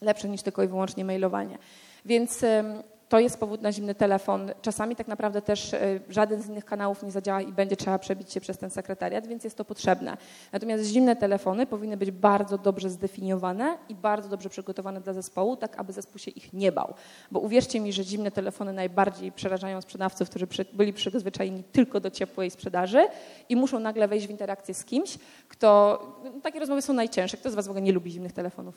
lepsze 0.06 0.28
niż 0.28 0.42
tylko 0.42 0.62
i 0.62 0.68
wyłącznie 0.68 1.04
mailowanie. 1.04 1.58
Więc 2.04 2.44
to 3.08 3.20
jest 3.20 3.40
powód 3.40 3.62
na 3.62 3.72
zimny 3.72 3.94
telefon. 3.94 4.50
Czasami 4.62 4.96
tak 4.96 5.08
naprawdę 5.08 5.42
też 5.42 5.74
e, 5.74 6.00
żaden 6.08 6.42
z 6.42 6.48
innych 6.48 6.64
kanałów 6.64 7.02
nie 7.02 7.10
zadziała 7.10 7.40
i 7.40 7.52
będzie 7.52 7.76
trzeba 7.76 7.98
przebić 7.98 8.32
się 8.32 8.40
przez 8.40 8.58
ten 8.58 8.70
sekretariat, 8.70 9.26
więc 9.26 9.44
jest 9.44 9.56
to 9.56 9.64
potrzebne. 9.64 10.16
Natomiast 10.52 10.84
zimne 10.84 11.16
telefony 11.16 11.66
powinny 11.66 11.96
być 11.96 12.10
bardzo 12.10 12.58
dobrze 12.58 12.90
zdefiniowane 12.90 13.78
i 13.88 13.94
bardzo 13.94 14.28
dobrze 14.28 14.48
przygotowane 14.48 15.00
dla 15.00 15.12
zespołu, 15.12 15.56
tak 15.56 15.80
aby 15.80 15.92
zespół 15.92 16.18
się 16.18 16.30
ich 16.30 16.52
nie 16.52 16.72
bał. 16.72 16.94
Bo 17.30 17.40
uwierzcie 17.40 17.80
mi, 17.80 17.92
że 17.92 18.04
zimne 18.04 18.30
telefony 18.30 18.72
najbardziej 18.72 19.32
przerażają 19.32 19.80
sprzedawców, 19.80 20.30
którzy 20.30 20.46
byli 20.72 20.92
przyzwyczajeni 20.92 21.62
tylko 21.72 22.00
do 22.00 22.10
ciepłej 22.10 22.50
sprzedaży 22.50 23.08
i 23.48 23.56
muszą 23.56 23.78
nagle 23.78 24.08
wejść 24.08 24.26
w 24.26 24.30
interakcję 24.30 24.74
z 24.74 24.84
kimś, 24.84 25.18
kto... 25.48 25.98
No, 26.24 26.40
takie 26.42 26.60
rozmowy 26.60 26.82
są 26.82 26.92
najcięższe. 26.92 27.36
Kto 27.36 27.50
z 27.50 27.54
Was 27.54 27.66
w 27.66 27.70
ogóle 27.70 27.82
nie 27.82 27.92
lubi 27.92 28.10
zimnych 28.10 28.32
telefonów? 28.32 28.74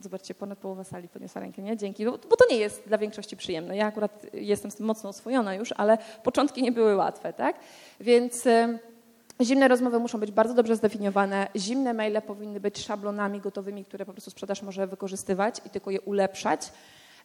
Zobaczcie, 0.00 0.34
ponad 0.34 0.58
połowa 0.58 0.84
sali 0.84 1.08
podniosła 1.08 1.40
rękę, 1.40 1.62
nie? 1.62 1.76
Dzięki, 1.76 2.04
bo, 2.04 2.12
bo, 2.12 2.36
to 2.36 2.44
nie 2.50 2.56
jest 2.56 2.82
dla 2.86 2.98
większości 2.98 3.36
przyjemne. 3.36 3.76
Ja 3.76 3.86
akurat 3.86 4.26
jestem 4.32 4.70
z 4.70 4.74
tym 4.74 4.86
mocno 4.86 5.10
oswojona 5.10 5.54
już, 5.54 5.72
ale 5.72 5.98
początki 6.22 6.62
nie 6.62 6.72
były 6.72 6.96
łatwe, 6.96 7.32
tak? 7.32 7.56
Więc 8.00 8.44
zimne 9.42 9.68
rozmowy 9.68 9.98
muszą 9.98 10.20
być 10.20 10.30
bardzo 10.30 10.54
dobrze 10.54 10.76
zdefiniowane. 10.76 11.48
Zimne 11.56 11.94
maile 11.94 12.22
powinny 12.22 12.60
być 12.60 12.78
szablonami 12.84 13.40
gotowymi, 13.40 13.84
które 13.84 14.06
po 14.06 14.12
prostu 14.12 14.30
sprzedaż 14.30 14.62
może 14.62 14.86
wykorzystywać 14.86 15.60
i 15.66 15.70
tylko 15.70 15.90
je 15.90 16.00
ulepszać. 16.00 16.72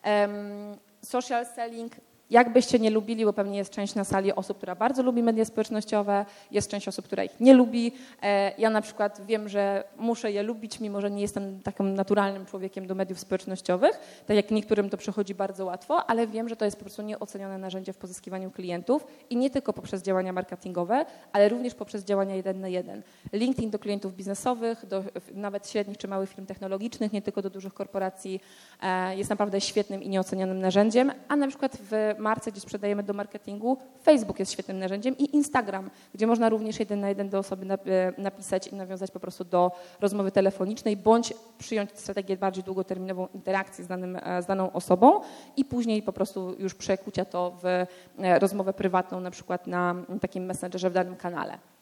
Um, 0.05 0.77
social 1.01 1.45
selling 1.45 1.91
jakbyście 2.29 2.79
nie 2.79 2.89
lubili, 2.89 3.25
bo 3.25 3.33
pewnie 3.33 3.57
jest 3.57 3.71
część 3.71 3.95
na 3.95 4.03
sali 4.03 4.33
osób, 4.33 4.57
która 4.57 4.75
bardzo 4.75 5.03
lubi 5.03 5.23
media 5.23 5.45
społecznościowe, 5.45 6.25
jest 6.51 6.69
część 6.69 6.87
osób, 6.87 7.05
która 7.05 7.23
ich 7.23 7.39
nie 7.39 7.53
lubi. 7.53 7.91
E, 8.21 8.51
ja 8.57 8.69
na 8.69 8.81
przykład 8.81 9.21
wiem, 9.25 9.49
że 9.49 9.83
muszę 9.97 10.31
je 10.31 10.43
lubić, 10.43 10.79
mimo 10.79 11.01
że 11.01 11.11
nie 11.11 11.21
jestem 11.21 11.59
takim 11.59 11.93
naturalnym 11.93 12.45
człowiekiem 12.45 12.87
do 12.87 12.95
mediów 12.95 13.19
społecznościowych, 13.19 14.23
tak 14.25 14.35
jak 14.35 14.51
niektórym 14.51 14.89
to 14.89 14.97
przychodzi 14.97 15.35
bardzo 15.35 15.65
łatwo, 15.65 16.05
ale 16.09 16.27
wiem, 16.27 16.49
że 16.49 16.55
to 16.55 16.65
jest 16.65 16.77
po 16.77 16.83
prostu 16.83 17.01
nieocenione 17.01 17.57
narzędzie 17.57 17.93
w 17.93 17.97
pozyskiwaniu 17.97 18.51
klientów 18.51 19.07
i 19.29 19.35
nie 19.35 19.49
tylko 19.49 19.73
poprzez 19.73 20.03
działania 20.03 20.33
marketingowe, 20.33 21.05
ale 21.31 21.49
również 21.49 21.75
poprzez 21.75 22.03
działania 22.03 22.35
jeden 22.35 22.59
na 22.59 22.67
jeden. 22.67 23.01
LinkedIn 23.33 23.69
do 23.69 23.79
klientów 23.79 24.15
biznesowych, 24.15 24.85
do 24.85 25.03
nawet 25.33 25.69
średnich 25.69 25.97
czy 25.97 26.07
małych 26.07 26.29
firm 26.29 26.45
technologicznych, 26.45 27.13
nie 27.13 27.21
tylko 27.21 27.41
do 27.41 27.49
dużych 27.49 27.73
korporacji, 27.73 28.41
e, 28.81 29.17
jest 29.17 29.29
naprawdę 29.29 29.61
świetnym 29.61 30.03
i 30.03 30.09
nieocenionym 30.09 30.59
narzędziem, 30.59 31.11
a 31.27 31.35
na 31.35 31.47
przykład 31.47 31.77
w 31.91 32.15
marce, 32.23 32.51
gdzie 32.51 32.61
sprzedajemy 32.61 33.03
do 33.03 33.13
marketingu, 33.13 33.77
Facebook 34.03 34.39
jest 34.39 34.51
świetnym 34.51 34.79
narzędziem 34.79 35.17
i 35.17 35.35
Instagram, 35.35 35.89
gdzie 36.13 36.27
można 36.27 36.49
również 36.49 36.79
jeden 36.79 36.99
na 36.99 37.09
jeden 37.09 37.29
do 37.29 37.39
osoby 37.39 37.65
e, 37.73 37.77
napisać 38.17 38.67
i 38.67 38.75
nawiązać 38.75 39.11
po 39.11 39.19
prostu 39.19 39.43
do 39.43 39.71
rozmowy 40.01 40.31
telefonicznej, 40.31 40.97
bądź 40.97 41.33
przyjąć 41.57 41.89
strategię 41.93 42.37
bardziej 42.37 42.63
długoterminową 42.63 43.27
interakcji 43.33 43.83
z, 43.83 43.87
danym, 43.87 44.19
e, 44.23 44.41
z 44.41 44.45
daną 44.45 44.71
osobą 44.71 45.21
i 45.57 45.65
później 45.65 46.01
po 46.01 46.13
prostu 46.13 46.55
już 46.59 46.73
przekucia 46.75 47.25
to 47.25 47.57
w 47.61 47.65
e, 47.65 48.39
rozmowę 48.39 48.73
prywatną, 48.73 49.19
na 49.19 49.31
przykład 49.31 49.67
na 49.67 49.95
takim 50.21 50.45
messengerze 50.45 50.89
w 50.89 50.93
danym 50.93 51.15
kanale. 51.15 51.72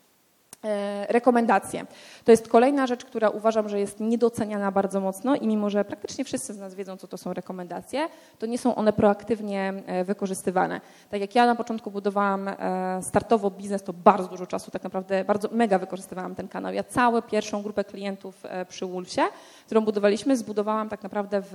E, 0.65 1.05
rekomendacje. 1.09 1.85
To 2.25 2.31
jest 2.31 2.47
kolejna 2.47 2.87
rzecz, 2.87 3.05
która 3.05 3.29
uważam, 3.29 3.69
że 3.69 3.79
jest 3.79 3.99
niedoceniana 3.99 4.71
bardzo 4.71 4.99
mocno 4.99 5.35
i 5.35 5.47
mimo, 5.47 5.69
że 5.69 5.85
praktycznie 5.85 6.25
wszyscy 6.25 6.53
z 6.53 6.59
nas 6.59 6.75
wiedzą, 6.75 6.97
co 6.97 7.07
to 7.07 7.17
są 7.17 7.33
rekomendacje, 7.33 8.07
to 8.39 8.45
nie 8.45 8.57
są 8.57 8.75
one 8.75 8.93
proaktywnie 8.93 9.73
e, 9.85 10.03
wykorzystywane. 10.03 10.81
Tak 11.09 11.21
jak 11.21 11.35
ja 11.35 11.45
na 11.45 11.55
początku 11.55 11.91
budowałam 11.91 12.47
e, 12.47 12.99
startowo 13.01 13.51
biznes, 13.51 13.83
to 13.83 13.93
bardzo 13.93 14.27
dużo 14.27 14.47
czasu, 14.47 14.71
tak 14.71 14.83
naprawdę 14.83 15.25
bardzo 15.25 15.49
mega 15.51 15.79
wykorzystywałam 15.79 16.35
ten 16.35 16.47
kanał. 16.47 16.73
Ja 16.73 16.83
całą 16.83 17.21
pierwszą 17.21 17.63
grupę 17.63 17.83
klientów 17.83 18.43
przy 18.69 18.85
Wolfsie, 18.85 19.21
którą 19.65 19.81
budowaliśmy, 19.81 20.37
zbudowałam 20.37 20.89
tak 20.89 21.03
naprawdę 21.03 21.41
w, 21.41 21.53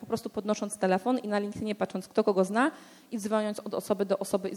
po 0.00 0.06
prostu 0.06 0.30
podnosząc 0.30 0.78
telefon 0.78 1.18
i 1.18 1.28
na 1.28 1.38
LinkedInie 1.38 1.74
patrząc, 1.74 2.08
kto 2.08 2.24
kogo 2.24 2.44
zna 2.44 2.70
i 3.12 3.18
wzywając 3.18 3.60
od 3.60 3.74
osoby 3.74 4.04
do 4.04 4.18
osoby 4.18 4.48
i 4.48 4.56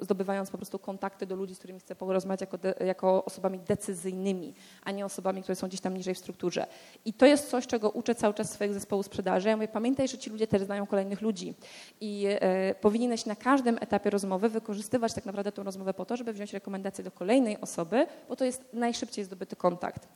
zdobywając, 0.00 0.50
po 0.50 0.58
prostu 0.58 0.78
kontakty 0.78 1.26
do 1.26 1.36
ludzi, 1.36 1.54
z 1.54 1.58
którymi 1.58 1.80
chcę 1.80 1.94
porozmawiać 1.94 2.40
jako, 2.40 2.58
de, 2.58 2.74
osobami 3.24 3.58
decyzyjnymi, 3.58 4.54
a 4.84 4.90
nie 4.90 5.04
osobami, 5.04 5.42
które 5.42 5.56
są 5.56 5.68
gdzieś 5.68 5.80
tam 5.80 5.96
niżej 5.96 6.14
w 6.14 6.18
strukturze. 6.18 6.66
I 7.04 7.12
to 7.12 7.26
jest 7.26 7.50
coś, 7.50 7.66
czego 7.66 7.90
uczę 7.90 8.14
cały 8.14 8.34
czas 8.34 8.50
swojego 8.50 8.74
zespołu 8.74 9.02
sprzedaży. 9.02 9.48
Ja 9.48 9.56
mówię, 9.56 9.68
pamiętaj, 9.68 10.08
że 10.08 10.18
ci 10.18 10.30
ludzie 10.30 10.46
też 10.46 10.62
znają 10.62 10.86
kolejnych 10.86 11.20
ludzi 11.20 11.54
i 12.00 12.26
e, 12.26 12.74
powinieneś 12.74 13.26
na 13.26 13.36
każdym 13.36 13.78
etapie 13.80 14.10
rozmowy 14.10 14.48
wykorzystywać 14.48 15.14
tak 15.14 15.26
naprawdę 15.26 15.52
tę 15.52 15.62
rozmowę 15.62 15.94
po 15.94 16.04
to, 16.04 16.16
żeby 16.16 16.32
wziąć 16.32 16.52
rekomendację 16.52 17.04
do 17.04 17.10
kolejnej 17.10 17.60
osoby, 17.60 18.06
bo 18.28 18.36
to 18.36 18.44
jest 18.44 18.64
najszybciej 18.72 19.24
zdobyty 19.24 19.56
kontakt. 19.56 20.08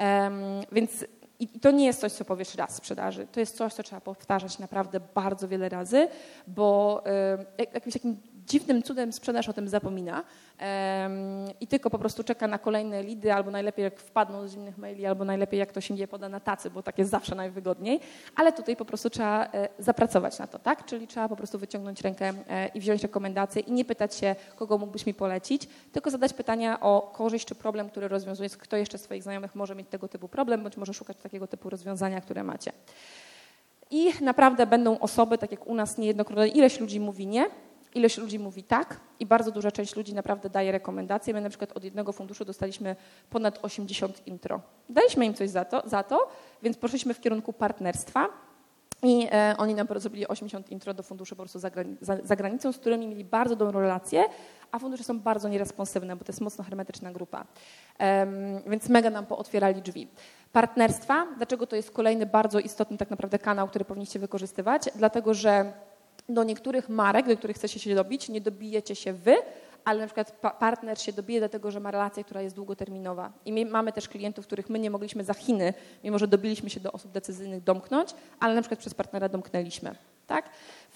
Um, 0.00 0.34
więc 0.72 1.04
i 1.40 1.48
to 1.48 1.70
nie 1.70 1.86
jest 1.86 2.00
coś, 2.00 2.12
co 2.12 2.24
powiesz 2.24 2.54
raz 2.54 2.72
w 2.72 2.76
sprzedaży. 2.76 3.26
To 3.32 3.40
jest 3.40 3.56
coś, 3.56 3.74
co 3.74 3.82
trzeba 3.82 4.00
powtarzać 4.00 4.58
naprawdę 4.58 5.00
bardzo 5.14 5.48
wiele 5.48 5.68
razy, 5.68 6.08
bo 6.46 7.02
y, 7.58 7.66
jakimś 7.74 7.94
takim 7.94 8.16
dziwnym 8.46 8.82
cudem 8.82 9.12
sprzedaż 9.12 9.48
o 9.48 9.52
tym 9.52 9.68
zapomina 9.68 10.24
i 11.60 11.66
tylko 11.66 11.90
po 11.90 11.98
prostu 11.98 12.24
czeka 12.24 12.48
na 12.48 12.58
kolejne 12.58 13.02
lidy, 13.02 13.32
albo 13.32 13.50
najlepiej 13.50 13.82
jak 13.82 14.00
wpadną 14.00 14.48
z 14.48 14.52
zimnych 14.52 14.78
maili, 14.78 15.06
albo 15.06 15.24
najlepiej 15.24 15.60
jak 15.60 15.72
to 15.72 15.80
się 15.80 15.94
nie 15.94 16.08
poda 16.08 16.28
na 16.28 16.40
tacy, 16.40 16.70
bo 16.70 16.82
tak 16.82 16.98
jest 16.98 17.10
zawsze 17.10 17.34
najwygodniej, 17.34 18.00
ale 18.36 18.52
tutaj 18.52 18.76
po 18.76 18.84
prostu 18.84 19.10
trzeba 19.10 19.44
e, 19.44 19.68
zapracować 19.78 20.38
na 20.38 20.46
to, 20.46 20.58
tak? 20.58 20.84
Czyli 20.84 21.06
trzeba 21.06 21.28
po 21.28 21.36
prostu 21.36 21.58
wyciągnąć 21.58 22.00
rękę 22.00 22.32
e, 22.48 22.68
i 22.68 22.80
wziąć 22.80 23.02
rekomendacje 23.02 23.62
i 23.62 23.72
nie 23.72 23.84
pytać 23.84 24.14
się, 24.14 24.36
kogo 24.56 24.78
mógłbyś 24.78 25.06
mi 25.06 25.14
polecić, 25.14 25.68
tylko 25.92 26.10
zadać 26.10 26.32
pytania 26.32 26.80
o 26.80 27.12
korzyść 27.14 27.46
czy 27.46 27.54
problem, 27.54 27.90
który 27.90 28.08
rozwiązuje, 28.08 28.50
kto 28.50 28.76
jeszcze 28.76 28.98
z 28.98 29.02
swoich 29.02 29.22
znajomych 29.22 29.54
może 29.54 29.74
mieć 29.74 29.88
tego 29.88 30.08
typu 30.08 30.28
problem, 30.28 30.62
bądź 30.62 30.76
może 30.76 30.94
szukać 30.94 31.16
takiego 31.16 31.46
typu 31.46 31.70
rozwiązania, 31.70 32.20
które 32.20 32.44
macie. 32.44 32.72
I 33.90 34.12
naprawdę 34.20 34.66
będą 34.66 34.98
osoby, 34.98 35.38
tak 35.38 35.50
jak 35.50 35.66
u 35.66 35.74
nas 35.74 35.98
niejednokrotnie, 35.98 36.46
ileś 36.48 36.80
ludzi 36.80 37.00
mówi 37.00 37.26
nie, 37.26 37.46
Ilość 37.94 38.18
ludzi 38.18 38.38
mówi 38.38 38.62
tak 38.62 39.00
i 39.20 39.26
bardzo 39.26 39.50
duża 39.50 39.70
część 39.70 39.96
ludzi 39.96 40.14
naprawdę 40.14 40.50
daje 40.50 40.72
rekomendacje. 40.72 41.34
My 41.34 41.40
na 41.40 41.48
przykład 41.48 41.72
od 41.72 41.84
jednego 41.84 42.12
funduszu 42.12 42.44
dostaliśmy 42.44 42.96
ponad 43.30 43.58
80 43.62 44.26
intro. 44.26 44.60
Daliśmy 44.88 45.26
im 45.26 45.34
coś 45.34 45.50
za 45.50 45.64
to, 45.64 45.82
za 45.88 46.02
to 46.02 46.28
więc 46.62 46.76
poszliśmy 46.76 47.14
w 47.14 47.20
kierunku 47.20 47.52
partnerstwa 47.52 48.28
i 49.02 49.28
e, 49.32 49.54
oni 49.58 49.74
nam 49.74 49.86
zrobili 49.96 50.28
80 50.28 50.70
intro 50.70 50.94
do 50.94 51.02
funduszy 51.02 51.36
po 51.36 51.42
prostu 51.42 51.58
za, 51.58 51.70
za, 52.00 52.16
za, 52.22 52.36
granicą, 52.36 52.72
z 52.72 52.78
którymi 52.78 53.06
mieli 53.06 53.24
bardzo 53.24 53.56
dobrą 53.56 53.80
relację, 53.80 54.24
a 54.72 54.78
fundusze 54.78 55.04
są 55.04 55.20
bardzo 55.20 55.48
nieresponsywne, 55.48 56.16
bo 56.16 56.24
to 56.24 56.32
jest 56.32 56.40
mocno 56.40 56.64
hermetyczna 56.64 57.12
grupa. 57.12 57.44
więc 58.66 58.88
mega 58.88 59.10
nam 59.10 59.26
pootwierali 59.26 59.82
drzwi. 59.82 60.08
Partnerstwa, 60.52 61.26
dlaczego 61.36 61.66
to 61.66 61.76
jest 61.76 61.90
kolejny 61.90 62.26
bardzo 62.26 62.60
istotny 62.60 62.96
tak 62.96 63.10
naprawdę 63.10 63.38
kanał, 63.38 63.68
który 63.68 63.84
powinniście 63.84 64.18
wykorzystywać? 64.18 64.88
Dlatego, 64.94 65.34
że 65.34 65.72
do 66.28 66.44
niektórych 66.44 66.88
marek, 66.88 67.26
do 67.28 67.36
których 67.36 67.56
chcecie 67.56 67.80
się 67.80 67.94
dobić, 67.94 68.28
nie 68.28 68.40
dobijecie 68.40 68.94
się 68.94 69.12
wy, 69.12 69.36
ale 69.84 70.00
na 70.00 70.06
przykład 70.06 70.32
pa 70.32 70.50
partner 70.50 71.00
się 71.00 71.12
dobije 71.12 71.40
do 71.40 71.48
tego, 71.48 71.70
że 71.70 71.80
ma 71.80 71.90
relację, 71.90 72.24
która 72.24 72.42
jest 72.42 72.56
długoterminowa. 72.56 73.32
I 73.44 73.52
my, 73.52 73.64
mamy 73.66 73.92
też 73.92 74.08
klientów, 74.08 74.46
których 74.46 74.70
my 74.70 74.78
nie 74.78 74.90
mogliśmy 74.90 75.24
za 75.24 75.34
Chiny, 75.34 75.74
mimo 76.04 76.18
że 76.18 76.28
dobiliśmy 76.28 76.70
się 76.70 76.80
do 76.80 76.92
osób 76.92 77.12
decyzyjnych, 77.12 77.62
domknąć, 77.62 78.10
ale 78.40 78.54
na 78.54 78.62
przykład 78.62 78.80
przez 78.80 78.94
partnera 78.94 79.28
domknęliśmy. 79.28 79.94
Tak? 80.26 80.50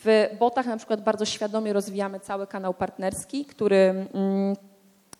W 0.04 0.28
botach 0.38 0.66
na 0.66 0.76
przykład 0.76 1.02
bardzo 1.02 1.24
świadomie 1.24 1.72
rozwijamy 1.72 2.20
cały 2.20 2.46
kanał 2.46 2.74
partnerski, 2.74 3.44
który, 3.44 3.76
mm, 4.14 4.56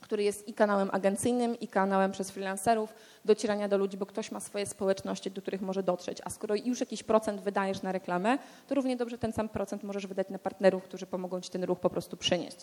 który 0.09 0.23
jest 0.23 0.49
i 0.49 0.55
kanałem 0.55 0.89
agencyjnym, 0.93 1.61
i 1.61 1.69
kanałem 1.69 2.13
przez 2.13 2.31
freelancerów 2.31 2.95
docierania 3.25 3.69
do 3.69 3.79
ludzi, 3.79 3.97
bo 3.97 4.07
ktoś 4.07 4.31
ma 4.31 4.41
swoje 4.41 4.67
społeczności, 4.67 5.31
do 5.31 5.43
których 5.43 5.61
może 5.61 5.83
dotrzeć. 5.83 6.19
A 6.25 6.31
skoro 6.31 6.55
już 6.55 6.81
jakiś 6.81 7.03
procent 7.03 7.41
wydajesz 7.41 7.83
na 7.83 7.93
reklamę, 7.93 8.39
to 8.67 8.75
równie 8.75 8.97
dobrze 8.97 9.19
ten 9.19 9.33
sam 9.33 9.49
procent 9.49 9.83
możesz 9.83 10.07
wydać 10.07 10.29
na 10.29 10.39
partnerów, 10.39 10.85
którzy 10.85 11.07
pomogą 11.07 11.41
ci 11.41 11.51
ten 11.51 11.65
ruch 11.65 11.81
po 11.81 11.91
prostu 11.91 12.17
przynieść. 12.17 12.57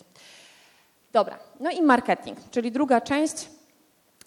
Dobra, 1.12 1.38
no 1.60 1.70
i 1.70 1.82
marketing, 1.82 2.38
czyli 2.50 2.72
druga 2.72 3.00
część 3.00 3.48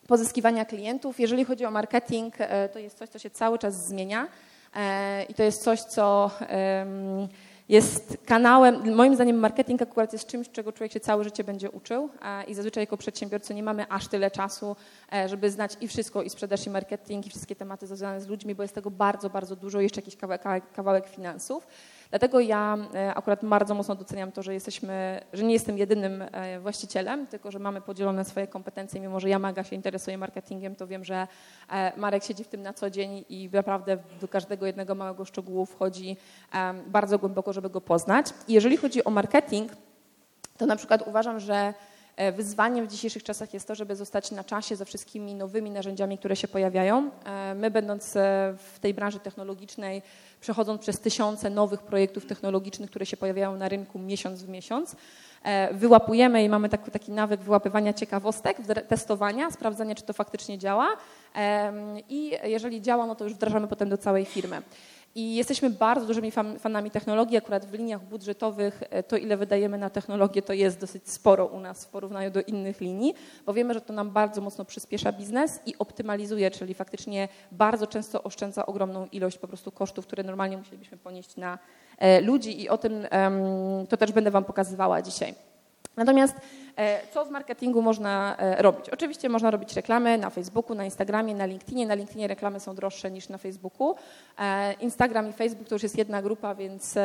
pozyskiwania 0.08 0.66
klientów. 0.66 1.20
Jeżeli 1.20 1.46
chodzi 1.46 1.66
o 1.66 1.72
marketing, 1.72 2.36
e, 2.38 2.70
to 2.70 2.80
jest 2.80 2.98
coś, 2.98 3.10
co 3.10 3.20
się 3.20 3.30
cały 3.30 3.60
czas 3.60 3.88
zmienia 3.88 4.28
e, 4.76 5.24
i 5.24 5.34
to 5.34 5.44
jest 5.44 5.64
coś, 5.64 5.82
co 5.82 6.32
jest 7.70 8.18
kanałem, 8.26 8.96
moim 8.96 9.16
zdaniem 9.16 9.40
marketing 9.40 9.82
akurat 9.82 10.14
jest 10.14 10.28
czymś, 10.28 10.50
czego 10.50 10.72
człowiek 10.72 10.92
się 10.92 11.00
całe 11.00 11.24
życie 11.24 11.44
będzie 11.44 11.72
uczył 11.72 12.10
i 12.48 12.54
zazwyczaj 12.54 12.84
jako 12.84 12.98
przedsiębiorcy 12.98 13.56
nie 13.56 13.64
mamy 13.64 13.86
aż 13.90 14.08
tyle 14.08 14.32
czasu, 14.32 14.76
e, 15.14 15.30
żeby 15.30 15.52
znać 15.52 15.78
i 15.82 15.88
wszystko, 15.88 16.22
i 16.22 16.30
sprzedaż, 16.30 16.68
i 16.68 16.70
marketing, 16.70 17.28
i 17.28 17.30
wszystkie 17.30 17.56
tematy 17.56 17.88
związane 17.88 18.22
z 18.22 18.28
ludźmi, 18.28 18.56
bo 18.56 18.64
jest 18.64 18.76
tego 18.76 18.92
bardzo, 18.92 19.30
bardzo 19.30 19.56
dużo, 19.56 19.82
jeszcze 19.82 20.02
jakiś 20.02 20.16
kawałek, 20.16 20.72
kawałek 20.74 21.08
finansów. 21.08 21.68
Dlatego 22.10 22.40
ja 22.40 22.78
e, 22.96 23.14
akurat 23.14 23.46
bardzo 23.46 23.76
mocno 23.76 23.96
doceniam 23.96 24.32
to, 24.32 24.44
że 24.44 24.54
jesteśmy, 24.54 25.22
że 25.34 25.44
nie 25.44 25.54
jestem 25.54 25.78
jedynym 25.78 26.22
e, 26.22 26.60
właścicielem, 26.60 27.28
tylko 27.28 27.52
że 27.52 27.60
mamy 27.60 27.82
podzielone 27.82 28.26
swoje 28.26 28.48
kompetencje. 28.48 29.02
Mimo, 29.02 29.20
że 29.20 29.30
ja 29.30 29.40
Maga 29.40 29.64
się 29.64 29.76
interesuje 29.76 30.18
marketingiem, 30.18 30.76
to 30.76 30.88
wiem, 30.88 31.04
że 31.04 31.28
e, 31.70 31.98
Marek 31.98 32.24
siedzi 32.24 32.44
w 32.44 32.48
tym 32.48 32.62
na 32.62 32.74
co 32.74 32.90
dzień 32.90 33.26
i 33.30 33.50
naprawdę 33.54 33.98
do 34.22 34.28
każdego 34.28 34.66
jednego 34.66 34.96
małego 34.96 35.26
szczegółu 35.26 35.66
wchodzi 35.66 36.18
bardzo 36.88 37.20
głęboko, 37.20 37.54
żeby 37.54 37.70
go 37.70 37.82
poznać. 37.82 38.26
I 38.48 38.54
jeżeli 38.54 38.78
chodzi 38.78 39.04
o 39.04 39.10
marketing, 39.10 39.72
to 40.58 40.66
na 40.66 40.76
przykład 40.76 41.08
uważam, 41.08 41.40
że 41.40 41.74
Wyzwaniem 42.34 42.88
w 42.88 42.92
dzisiejszych 42.92 43.24
czasach 43.24 43.54
jest 43.54 43.68
to, 43.68 43.76
żeby 43.76 43.96
zostać 43.96 44.32
na 44.32 44.44
czasie 44.44 44.76
ze 44.76 44.86
wszystkimi 44.86 45.36
nowymi 45.36 45.72
narzędziami, 45.72 46.18
które 46.18 46.36
się 46.36 46.48
pojawiają. 46.48 47.12
My, 47.56 47.72
będąc 47.72 48.14
w 48.58 48.78
tej 48.82 48.94
branży 48.94 49.20
technologicznej, 49.20 50.02
przechodząc 50.42 50.82
przez 50.82 51.00
tysiące 51.00 51.50
nowych 51.50 51.82
projektów 51.82 52.26
technologicznych, 52.26 52.90
które 52.90 53.06
się 53.06 53.18
pojawiają 53.18 53.56
na 53.56 53.70
rynku 53.70 54.00
miesiąc 54.00 54.44
w 54.44 54.50
miesiąc. 54.50 54.96
E, 55.44 55.74
wyłapujemy 55.74 56.44
i 56.44 56.50
mamy 56.50 56.70
taki, 56.70 56.92
taki 56.92 57.12
nawyk 57.12 57.42
wyłapywania 57.42 57.94
ciekawostek, 57.94 58.58
testowania, 58.88 59.52
sprawdzania, 59.52 59.96
czy 59.96 60.04
to 60.04 60.14
faktycznie 60.14 60.58
działa. 60.58 60.88
I 62.10 62.38
jeżeli 62.44 62.82
działa, 62.82 63.06
no 63.06 63.16
to 63.16 63.24
już 63.24 63.34
wdrażamy 63.34 63.68
potem 63.68 63.90
do 63.90 63.98
całej 63.98 64.26
firmy. 64.26 64.62
I 65.16 65.36
jesteśmy 65.36 65.70
bardzo 65.70 66.06
dużymi 66.06 66.32
fanami 66.60 66.92
technologii. 66.92 67.38
Akurat 67.38 67.66
w 67.66 67.74
liniach 67.74 68.04
budżetowych 68.04 68.84
e, 68.90 69.04
to, 69.04 69.18
ile 69.18 69.38
wydajemy 69.38 69.78
na 69.78 69.90
technologię, 69.90 70.42
to 70.42 70.54
jest 70.54 70.80
dosyć 70.80 71.10
sporo 71.10 71.46
u 71.46 71.60
nas 71.60 71.86
w 71.86 71.90
porównaniu 71.90 72.32
do 72.32 72.42
innych 72.42 72.82
linii, 72.82 73.14
bo 73.46 73.54
wiemy, 73.54 73.74
że 73.74 73.82
to 73.82 73.94
nam 73.94 74.12
bardzo 74.12 74.42
mocno 74.42 74.66
przyspiesza 74.66 75.12
biznes 75.12 75.60
i 75.66 75.78
optymalizuje, 75.80 76.52
czyli 76.52 76.74
faktycznie 76.74 77.28
bardzo 77.52 77.88
często 77.88 78.24
oszczędza 78.24 78.66
ogromną 78.66 79.08
ilość 79.12 79.38
po 79.38 79.48
prostu 79.48 79.72
kosztów, 79.72 80.08
które 80.08 80.24
normalnie 80.24 80.58
musielibyśmy 80.58 80.98
ponieść 80.98 81.36
na 81.38 81.60
e, 81.98 82.22
ludzi 82.22 82.62
i 82.62 82.70
o 82.70 82.78
tym 82.78 83.08
to 83.90 83.98
też 83.98 84.12
będę 84.12 84.32
Wam 84.32 84.44
pokazywała 84.44 85.02
dzisiaj. 85.02 85.49
Natomiast 85.96 86.36
e, 86.78 87.08
co 87.08 87.26
w 87.26 87.30
marketingu 87.30 87.82
można 87.82 88.36
e, 88.38 88.62
robić? 88.62 88.90
Oczywiście 88.90 89.30
można 89.30 89.52
robić 89.52 89.76
reklamy 89.76 90.18
na 90.18 90.30
Facebooku, 90.30 90.76
na 90.76 90.86
Instagramie, 90.86 91.36
na 91.36 91.46
LinkedInie. 91.46 91.88
Na 91.88 91.94
LinkedInie 91.94 92.28
reklamy 92.28 92.60
są 92.60 92.76
droższe 92.76 93.12
niż 93.12 93.30
na 93.30 93.38
Facebooku. 93.38 93.96
E, 94.40 94.74
Instagram 94.74 95.30
i 95.30 95.34
Facebook 95.34 95.68
to 95.68 95.76
już 95.76 95.84
jest 95.84 95.98
jedna 95.98 96.22
grupa, 96.22 96.56
więc 96.56 96.96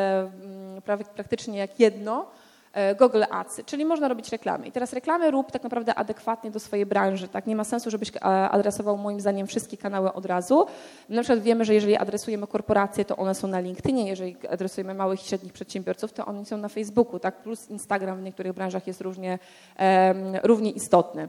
praktycznie 1.15 1.59
jak 1.59 1.81
jedno. 1.81 2.27
E, 2.75 2.95
Google 2.95 3.23
Ads, 3.31 3.61
czyli 3.67 3.85
można 3.85 4.09
robić 4.09 4.33
reklamy. 4.33 4.67
I 4.67 4.73
teraz 4.73 4.93
reklamy 4.93 5.31
rób 5.31 5.53
tak 5.53 5.63
naprawdę 5.63 5.95
adekwatnie 5.95 6.51
do 6.51 6.61
swojej 6.61 6.87
branży. 6.87 7.29
Tak? 7.29 7.47
Nie 7.47 7.57
ma 7.57 7.65
sensu, 7.65 7.91
żebyś 7.91 8.17
e, 8.17 8.21
adresował 8.25 8.99
moim 8.99 9.21
zdaniem 9.21 9.47
wszystkie 9.47 9.77
kanały 9.77 10.13
od 10.13 10.27
razu. 10.27 10.67
Na 11.09 11.23
przykład 11.23 11.41
wiemy, 11.41 11.65
że 11.65 11.75
jeżeli 11.75 11.97
adresujemy 11.97 12.47
korporacje, 12.47 13.05
to 13.05 13.17
one 13.17 13.35
są 13.35 13.49
na 13.49 13.61
LinkedInie, 13.61 14.09
jeżeli 14.09 14.37
adresujemy 14.51 14.95
małych 14.95 15.23
i 15.23 15.29
średnich 15.29 15.53
przedsiębiorców, 15.53 16.13
to 16.13 16.27
oni 16.27 16.47
są 16.47 16.57
na 16.57 16.69
Facebooku, 16.69 17.19
tak? 17.19 17.43
plus 17.43 17.71
Instagram 17.71 18.19
w 18.19 18.23
niektórych 18.23 18.53
branżach 18.53 18.87
jest 18.87 19.01
różnie, 19.01 19.39
um, 19.79 20.37
równie 20.43 20.71
istotny. 20.71 21.29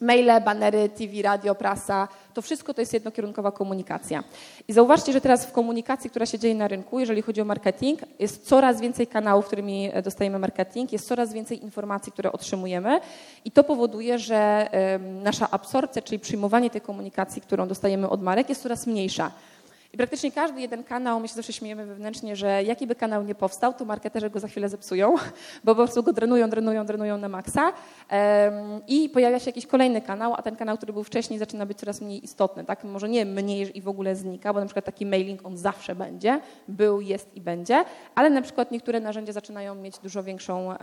Maile, 0.00 0.40
banery, 0.44 0.88
TV, 0.88 1.22
radio, 1.22 1.54
prasa, 1.54 2.08
to 2.34 2.42
wszystko 2.42 2.74
to 2.74 2.80
jest 2.80 2.92
jednokierunkowa 2.92 3.52
komunikacja. 3.52 4.24
I 4.68 4.72
zauważcie, 4.72 5.12
że 5.12 5.20
teraz 5.20 5.46
w 5.46 5.52
komunikacji, 5.52 6.10
która 6.10 6.26
się 6.26 6.38
dzieje 6.38 6.54
na 6.54 6.68
rynku, 6.68 7.00
jeżeli 7.00 7.22
chodzi 7.22 7.40
o 7.40 7.44
marketing, 7.44 8.00
jest 8.18 8.46
coraz 8.46 8.80
więcej 8.80 9.06
kanałów, 9.06 9.46
którymi 9.46 9.90
e, 9.92 10.02
dostajemy 10.02 10.38
marketing, 10.38 10.92
jest 10.92 11.08
coraz 11.08 11.32
więcej 11.32 11.62
informacji, 11.62 12.12
które 12.12 12.32
otrzymujemy 12.32 13.00
i 13.44 13.50
to 13.50 13.64
powoduje, 13.64 14.18
że 14.18 14.68
nasza 15.00 15.50
absorpcja, 15.50 16.02
czyli 16.02 16.18
przyjmowanie 16.18 16.70
tej 16.70 16.80
komunikacji, 16.80 17.42
którą 17.42 17.68
dostajemy 17.68 18.08
od 18.08 18.22
marek 18.22 18.48
jest 18.48 18.62
coraz 18.62 18.86
mniejsza. 18.86 19.30
I 19.92 19.96
praktycznie 19.96 20.32
każdy 20.32 20.60
jeden 20.60 20.84
kanał, 20.84 21.20
my 21.20 21.28
się 21.28 21.34
zawsze 21.34 21.52
śmiejemy 21.52 21.86
wewnętrznie, 21.86 22.36
że 22.36 22.62
jaki 22.62 22.86
by 22.86 22.94
kanał 22.94 23.22
nie 23.22 23.34
powstał, 23.34 23.74
to 23.74 23.84
marketerzy 23.84 24.30
go 24.30 24.40
za 24.40 24.48
chwilę 24.48 24.68
zepsują, 24.68 25.14
bo 25.64 25.74
po 25.74 25.74
prostu 25.74 26.02
go 26.02 26.12
drenują, 26.12 26.50
drenują, 26.50 26.86
drenują 26.86 27.18
na 27.18 27.28
maksa 27.28 27.72
i 28.88 29.08
pojawia 29.08 29.38
się 29.38 29.48
jakiś 29.48 29.66
kolejny 29.66 30.00
kanał, 30.00 30.34
a 30.34 30.42
ten 30.42 30.56
kanał, 30.56 30.76
który 30.76 30.92
był 30.92 31.04
wcześniej, 31.04 31.38
zaczyna 31.38 31.66
być 31.66 31.78
coraz 31.78 32.00
mniej 32.00 32.24
istotny. 32.24 32.64
Tak? 32.64 32.84
Może 32.84 33.08
nie 33.08 33.24
mniej 33.24 33.78
i 33.78 33.82
w 33.82 33.88
ogóle 33.88 34.16
znika, 34.16 34.54
bo 34.54 34.60
na 34.60 34.66
przykład 34.66 34.84
taki 34.84 35.06
mailing 35.06 35.46
on 35.46 35.56
zawsze 35.56 35.94
będzie, 35.94 36.40
był, 36.68 37.00
jest 37.00 37.34
i 37.34 37.40
będzie, 37.40 37.84
ale 38.14 38.30
na 38.30 38.42
przykład 38.42 38.70
niektóre 38.70 39.00
narzędzia 39.00 39.32
zaczynają 39.32 39.74
mieć 39.74 39.98
dużo 39.98 40.22
większą 40.22 40.74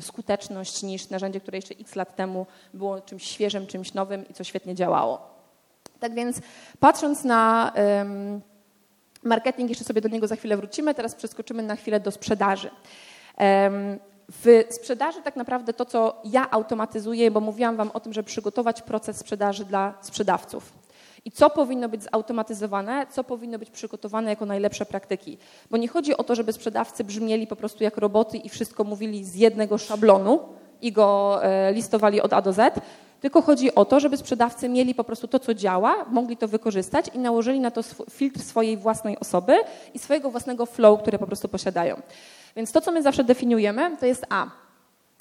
skuteczność 0.00 0.82
niż 0.82 1.10
narzędzie, 1.10 1.40
które 1.40 1.58
jeszcze 1.58 1.74
x 1.80 1.96
lat 1.96 2.16
temu 2.16 2.46
było 2.74 3.00
czymś 3.00 3.24
świeżym, 3.24 3.66
czymś 3.66 3.94
nowym 3.94 4.28
i 4.28 4.34
co 4.34 4.44
świetnie 4.44 4.74
działało. 4.74 5.33
Tak 6.04 6.14
więc 6.14 6.40
patrząc 6.80 7.24
na 7.24 7.72
marketing, 9.22 9.68
jeszcze 9.68 9.84
sobie 9.84 10.00
do 10.00 10.08
niego 10.08 10.26
za 10.26 10.36
chwilę 10.36 10.56
wrócimy, 10.56 10.94
teraz 10.94 11.14
przeskoczymy 11.14 11.62
na 11.62 11.76
chwilę 11.76 12.00
do 12.00 12.10
sprzedaży. 12.10 12.70
W 14.32 14.64
sprzedaży 14.70 15.22
tak 15.22 15.36
naprawdę 15.36 15.72
to, 15.72 15.84
co 15.84 16.22
ja 16.24 16.50
automatyzuję, 16.50 17.30
bo 17.30 17.40
mówiłam 17.40 17.76
Wam 17.76 17.90
o 17.90 18.00
tym, 18.00 18.12
żeby 18.12 18.26
przygotować 18.26 18.82
proces 18.82 19.16
sprzedaży 19.16 19.64
dla 19.64 19.94
sprzedawców. 20.00 20.72
I 21.24 21.30
co 21.30 21.50
powinno 21.50 21.88
być 21.88 22.02
zautomatyzowane, 22.02 23.06
co 23.10 23.24
powinno 23.24 23.58
być 23.58 23.70
przygotowane 23.70 24.30
jako 24.30 24.46
najlepsze 24.46 24.86
praktyki. 24.86 25.38
Bo 25.70 25.76
nie 25.76 25.88
chodzi 25.88 26.16
o 26.16 26.24
to, 26.24 26.34
żeby 26.34 26.52
sprzedawcy 26.52 27.04
brzmieli 27.04 27.46
po 27.46 27.56
prostu 27.56 27.84
jak 27.84 27.96
roboty 27.96 28.36
i 28.36 28.48
wszystko 28.48 28.84
mówili 28.84 29.24
z 29.24 29.34
jednego 29.34 29.78
szablonu 29.78 30.40
i 30.82 30.92
go 30.92 31.38
e, 31.44 31.72
listowali 31.72 32.20
od 32.20 32.32
A 32.32 32.42
do 32.42 32.52
Z, 32.52 32.80
tylko 33.24 33.42
chodzi 33.42 33.74
o 33.74 33.84
to, 33.84 34.00
żeby 34.00 34.16
sprzedawcy 34.16 34.68
mieli 34.68 34.94
po 34.94 35.04
prostu 35.04 35.28
to, 35.28 35.38
co 35.38 35.54
działa, 35.54 36.04
mogli 36.10 36.36
to 36.36 36.48
wykorzystać 36.48 37.06
i 37.14 37.18
nałożyli 37.18 37.60
na 37.60 37.70
to 37.70 37.80
filtr 38.10 38.40
swojej 38.40 38.76
własnej 38.76 39.18
osoby 39.18 39.56
i 39.94 39.98
swojego 39.98 40.30
własnego 40.30 40.66
flow, 40.66 41.00
które 41.00 41.18
po 41.18 41.26
prostu 41.26 41.48
posiadają. 41.48 42.02
Więc 42.56 42.72
to, 42.72 42.80
co 42.80 42.92
my 42.92 43.02
zawsze 43.02 43.24
definiujemy, 43.24 43.96
to 43.96 44.06
jest 44.06 44.26
A. 44.28 44.46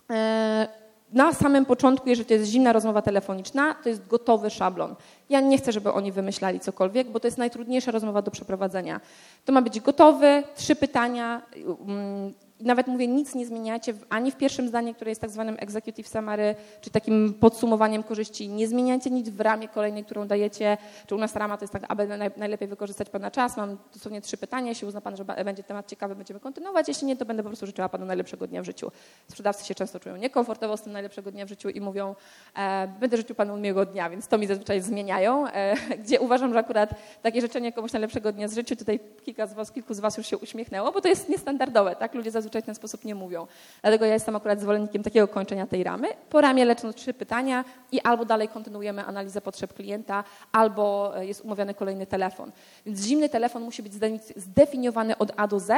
E, 0.10 0.68
na 1.14 1.34
samym 1.34 1.66
początku, 1.66 2.10
jeżeli 2.10 2.28
to 2.28 2.34
jest 2.34 2.52
zimna 2.52 2.74
rozmowa 2.74 3.02
telefoniczna, 3.02 3.76
to 3.84 3.90
jest 3.90 4.08
gotowy 4.08 4.50
szablon. 4.50 4.96
Ja 5.30 5.42
nie 5.42 5.58
chcę, 5.58 5.72
żeby 5.72 5.94
oni 5.94 6.12
wymyślali 6.12 6.60
cokolwiek, 6.60 7.10
bo 7.10 7.20
to 7.20 7.28
jest 7.28 7.38
najtrudniejsza 7.38 7.92
rozmowa 7.92 8.22
do 8.22 8.32
przeprowadzenia. 8.32 9.02
To 9.46 9.54
ma 9.54 9.62
być 9.62 9.80
gotowy, 9.80 10.44
trzy 10.56 10.76
pytania, 10.76 11.42
mm, 11.88 12.34
nawet 12.66 12.88
mówię, 12.88 13.08
nic 13.08 13.36
nie 13.36 13.46
zmieniacie 13.46 13.94
ani 14.10 14.32
w 14.32 14.36
pierwszym 14.36 14.68
zdaniu, 14.68 14.94
które 14.94 15.12
jest 15.12 15.22
tak 15.22 15.30
zwanym 15.30 15.56
executive 15.60 16.08
summary, 16.08 16.56
czy 16.82 16.90
takim 16.90 17.34
podsumowaniem 17.34 18.04
korzyści. 18.04 18.50
Nie 18.50 18.68
zmieniacie 18.68 19.10
nic 19.10 19.30
w 19.30 19.42
ramie 19.42 19.68
kolejnej, 19.68 20.06
którą 20.06 20.28
dajecie. 20.28 20.78
Czy 21.08 21.16
u 21.16 21.18
nas 21.18 21.36
rama 21.36 21.58
to 21.58 21.64
jest 21.64 21.74
tak, 21.74 21.84
aby 21.88 22.08
najlepiej 22.38 22.68
wykorzystać 22.68 23.10
Pana 23.10 23.32
czas. 23.32 23.58
Mam 23.58 23.78
dosłownie 23.94 24.22
trzy 24.22 24.38
pytania. 24.38 24.70
Jeśli 24.70 24.88
uzna 24.88 25.02
Pan, 25.02 25.18
że 25.18 25.26
będzie 25.26 25.64
temat 25.64 25.88
ciekawy, 25.88 26.16
będziemy 26.16 26.40
kontynuować. 26.40 26.88
Jeśli 26.88 27.08
nie, 27.08 27.18
to 27.18 27.26
będę 27.26 27.44
po 27.44 27.50
prostu 27.50 27.66
życzyła 27.66 27.90
Panu 27.90 28.06
najlepszego 28.06 28.48
dnia 28.48 28.62
w 28.62 28.66
życiu. 28.66 28.92
Sprzedawcy 29.28 29.66
się 29.66 29.76
często 29.76 30.00
czują 30.00 30.16
niekomfortowo 30.16 30.78
z 30.78 30.82
tym 30.82 30.94
najlepszego 30.94 31.32
dnia 31.32 31.46
w 31.46 31.50
życiu 31.50 31.70
i 31.70 31.82
mówią, 31.82 32.16
e, 32.58 32.88
będę 33.00 33.18
życzył 33.18 33.36
Panu 33.36 33.58
miłego 33.58 33.86
dnia, 33.86 34.10
więc 34.10 34.28
to 34.28 34.38
mi 34.38 34.48
zazwyczaj 34.48 34.82
zmieniają, 34.82 35.48
e, 35.48 35.76
gdzie 36.04 36.20
uważam, 36.20 36.54
że 36.54 36.60
akurat 36.60 36.90
takie 37.22 37.42
życzenie 37.42 37.72
komuś 37.72 37.94
najlepszego 37.94 38.32
dnia 38.32 38.48
z 38.48 38.56
życiu, 38.56 38.76
tutaj 38.76 39.00
kilka 39.24 39.48
z 39.48 39.54
was, 39.54 39.72
kilku 39.72 39.94
z 39.94 40.00
Was 40.00 40.18
już 40.18 40.28
się 40.28 40.38
uśmiechnęło, 40.38 40.92
bo 40.92 41.02
to 41.02 41.08
jest 41.08 41.30
niestandardowe, 41.30 41.96
tak? 41.96 42.14
Ludzie 42.14 42.32
zazwyczaj 42.32 42.53
zazwyczaj 42.54 42.62
w 42.62 42.66
ten 42.66 42.76
sposób 42.76 43.06
nie 43.06 43.16
mówią. 43.16 43.48
Dlatego 43.82 44.06
ja 44.06 44.14
jestem 44.14 44.36
akurat 44.36 44.60
zwolennikiem 44.60 45.04
takiego 45.04 45.28
kończenia 45.28 45.68
tej 45.68 45.84
ramy. 45.84 46.08
Po 46.30 46.42
ramie 46.42 46.66
lecą 46.66 46.94
trzy 46.94 47.14
pytania 47.14 47.66
i 47.92 48.02
albo 48.02 48.26
dalej 48.26 48.48
kontynuujemy 48.48 49.06
analizę 49.06 49.42
potrzeb 49.42 49.74
klienta, 49.74 50.24
albo 50.52 51.14
e, 51.18 51.26
jest 51.26 51.42
umawiany 51.42 51.74
kolejny 51.74 52.06
telefon. 52.06 52.52
Więc 52.86 53.02
zimny 53.02 53.30
telefon 53.30 53.64
musi 53.64 53.84
być 53.84 53.94
zdefiniowany 54.36 55.18
od 55.18 55.32
A 55.38 55.48
do 55.48 55.60
Z 55.60 55.72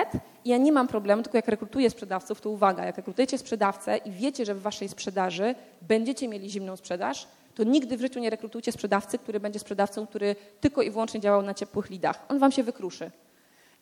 i 0.45 0.49
ja 0.49 0.57
nie 0.57 0.71
mam 0.71 0.87
problemu, 0.87 1.23
tylko 1.23 1.37
jak 1.37 1.47
rekrutuję 1.47 1.89
sprzedawców, 1.89 2.41
to 2.41 2.49
uwaga, 2.49 2.85
jak 2.85 2.97
rekrutujecie 2.97 3.37
sprzedawcę 3.37 3.97
i 3.97 4.11
wiecie, 4.11 4.45
że 4.45 4.55
w 4.55 4.61
waszej 4.61 4.89
sprzedaży 4.89 5.55
będziecie 5.81 6.27
mieli 6.27 6.49
zimną 6.49 6.75
sprzedaż, 6.75 7.27
to 7.55 7.63
nigdy 7.63 7.97
w 7.97 8.01
życiu 8.01 8.19
nie 8.19 8.29
rekrutujcie 8.29 8.71
sprzedawcy, 8.71 9.17
który 9.17 9.39
będzie 9.39 9.59
sprzedawcą, 9.59 10.07
który 10.07 10.35
tylko 10.61 10.81
i 10.81 10.91
wyłącznie 10.91 11.19
działał 11.19 11.41
na 11.41 11.53
ciepłych 11.53 11.89
lidach. 11.89 12.25
On 12.29 12.39
wam 12.39 12.51
się 12.51 12.63
wykruszy. 12.63 13.11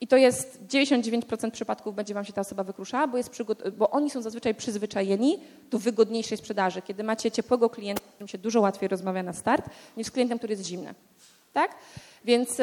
I 0.03 0.07
to 0.07 0.17
jest 0.17 0.59
99% 0.67 1.51
przypadków 1.51 1.95
będzie 1.95 2.13
wam 2.13 2.25
się 2.25 2.33
ta 2.33 2.41
osoba 2.41 2.63
wykruszała, 2.63 3.07
bo, 3.07 3.17
jest 3.17 3.43
bo 3.77 3.89
oni 3.89 4.09
są 4.09 4.21
zazwyczaj 4.21 4.55
przyzwyczajeni 4.55 5.39
do 5.71 5.79
wygodniejszej 5.79 6.37
sprzedaży. 6.37 6.81
Kiedy 6.81 7.03
macie 7.03 7.31
ciepłego 7.31 7.69
klienta, 7.69 8.01
z 8.03 8.07
którym 8.07 8.27
się 8.27 8.37
dużo 8.37 8.61
łatwiej 8.61 8.89
rozmawia 8.89 9.23
na 9.23 9.33
start, 9.33 9.65
niż 9.97 10.07
z 10.07 10.11
klientem, 10.11 10.37
który 10.37 10.53
jest 10.53 10.65
zimny. 10.65 10.93
Tak? 11.53 11.75
Więc 12.25 12.57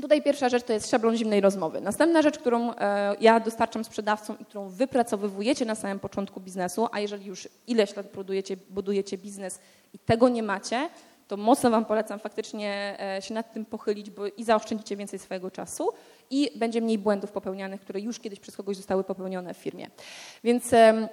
tutaj 0.00 0.22
pierwsza 0.22 0.48
rzecz 0.48 0.62
to 0.62 0.72
jest 0.72 0.90
szablon 0.90 1.16
zimnej 1.16 1.40
rozmowy. 1.40 1.80
Następna 1.80 2.22
rzecz, 2.22 2.38
którą 2.38 2.74
e, 2.74 3.16
ja 3.20 3.40
dostarczam 3.40 3.84
sprzedawcom 3.84 4.38
i 4.38 4.44
którą 4.44 4.68
wypracowywujecie 4.68 5.64
na 5.64 5.74
samym 5.74 5.98
początku 5.98 6.40
biznesu, 6.40 6.88
a 6.92 7.00
jeżeli 7.00 7.26
już 7.26 7.48
ileś 7.66 7.96
lat 7.96 8.06
budujecie, 8.14 8.56
budujecie 8.70 9.18
biznes 9.18 9.58
i 9.94 9.98
tego 9.98 10.28
nie 10.28 10.42
macie, 10.42 10.88
to 11.30 11.36
mocno 11.36 11.70
Wam 11.70 11.84
polecam 11.84 12.18
faktycznie 12.18 12.96
e, 13.16 13.22
się 13.22 13.34
nad 13.34 13.52
tym 13.52 13.64
pochylić, 13.64 14.10
bo 14.10 14.26
i 14.26 14.44
zaoszczędzicie 14.44 14.96
więcej 14.96 15.18
swojego 15.18 15.50
czasu 15.50 15.88
i 16.30 16.50
będzie 16.58 16.80
mniej 16.80 16.98
błędów 16.98 17.32
popełnianych, 17.32 17.80
które 17.80 18.00
już 18.00 18.18
kiedyś 18.18 18.40
przez 18.40 18.56
kogoś 18.56 18.76
zostały 18.76 19.04
popełnione 19.04 19.54
w 19.54 19.56
firmie. 19.56 19.90
Więc 20.44 20.70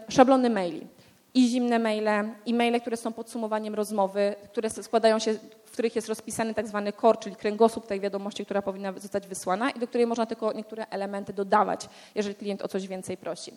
szablony 0.09 0.49
maili 0.49 0.87
i 1.33 1.47
zimne 1.47 1.79
maile, 1.79 2.29
i 2.45 2.53
maile, 2.53 2.81
które 2.81 2.97
są 2.97 3.13
podsumowaniem 3.13 3.75
rozmowy, 3.75 4.35
które 4.51 4.69
składają 4.69 5.19
się, 5.19 5.33
w 5.65 5.71
których 5.71 5.95
jest 5.95 6.07
rozpisany 6.07 6.53
tak 6.53 6.67
zwany 6.67 6.93
core, 6.93 7.17
czyli 7.17 7.35
kręgosłup 7.35 7.87
tej 7.87 7.99
wiadomości, 7.99 8.45
która 8.45 8.61
powinna 8.61 8.93
zostać 8.99 9.27
wysłana 9.27 9.71
i 9.71 9.79
do 9.79 9.87
której 9.87 10.07
można 10.07 10.25
tylko 10.25 10.53
niektóre 10.53 10.87
elementy 10.87 11.33
dodawać, 11.33 11.89
jeżeli 12.15 12.35
klient 12.35 12.61
o 12.61 12.67
coś 12.67 12.87
więcej 12.87 13.17
prosi. 13.17 13.53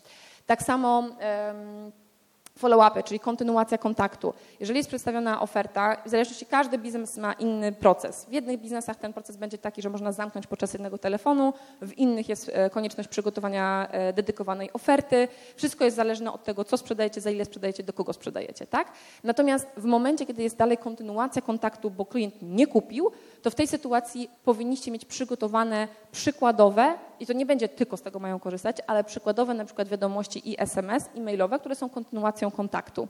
Tak 0.46 0.62
samo 0.62 1.04
follow-upy, 2.58 3.04
czyli 3.04 3.20
kontynuacja 3.20 3.78
kontaktu. 3.78 4.34
Jeżeli 4.60 4.78
jest 4.78 4.88
przedstawiona 4.88 5.40
oferta, 5.40 5.96
w 6.06 6.08
zależności 6.08 6.46
każdy 6.46 6.78
biznes 6.78 7.16
ma 7.16 7.32
inny 7.32 7.72
proces. 7.72 8.24
W 8.24 8.32
jednych 8.32 8.60
biznesach 8.60 8.96
ten 8.96 9.12
proces 9.12 9.36
będzie 9.36 9.58
taki, 9.58 9.82
że 9.82 9.90
można 9.90 10.12
zamknąć 10.12 10.46
podczas 10.46 10.72
jednego 10.72 10.98
telefonu, 10.98 11.52
w 11.82 11.98
innych 11.98 12.28
jest 12.28 12.50
e, 12.54 12.70
konieczność 12.70 13.08
przygotowania 13.08 13.88
e, 13.90 14.12
dedykowanej 14.12 14.72
oferty. 14.72 15.28
Wszystko 15.56 15.84
jest 15.84 15.96
zależne 15.96 16.32
od 16.32 16.44
tego, 16.44 16.64
co 16.64 16.76
sprzedajecie, 16.76 17.20
za 17.20 17.30
ile 17.30 17.44
sprzedajecie, 17.44 17.82
do 17.82 17.92
kogo 17.92 18.12
sprzedajecie, 18.12 18.66
tak? 18.66 18.92
Natomiast 19.24 19.66
w 19.76 19.84
momencie, 19.84 20.26
kiedy 20.26 20.42
jest 20.42 20.56
dalej 20.56 20.78
kontynuacja 20.78 21.42
kontaktu, 21.42 21.90
bo 21.90 22.06
klient 22.06 22.34
nie 22.42 22.66
kupił, 22.66 23.10
to 23.42 23.50
w 23.50 23.54
tej 23.54 23.66
sytuacji 23.66 24.30
powinniście 24.44 24.90
mieć 24.90 25.04
przygotowane 25.04 25.88
przykładowe, 26.12 26.94
i 27.20 27.26
to 27.26 27.32
nie 27.32 27.46
będzie 27.46 27.68
tylko 27.68 27.96
z 27.96 28.02
tego 28.02 28.18
mają 28.18 28.40
korzystać, 28.40 28.76
ale 28.86 29.04
przykładowe 29.04 29.54
na 29.54 29.64
przykład 29.64 29.88
wiadomości 29.88 30.50
i 30.50 30.60
SMS, 30.62 31.08
e-mailowe, 31.16 31.58
które 31.58 31.74
są 31.74 31.88
kontynuacją 31.88 32.39
kontaktu. 32.50 33.08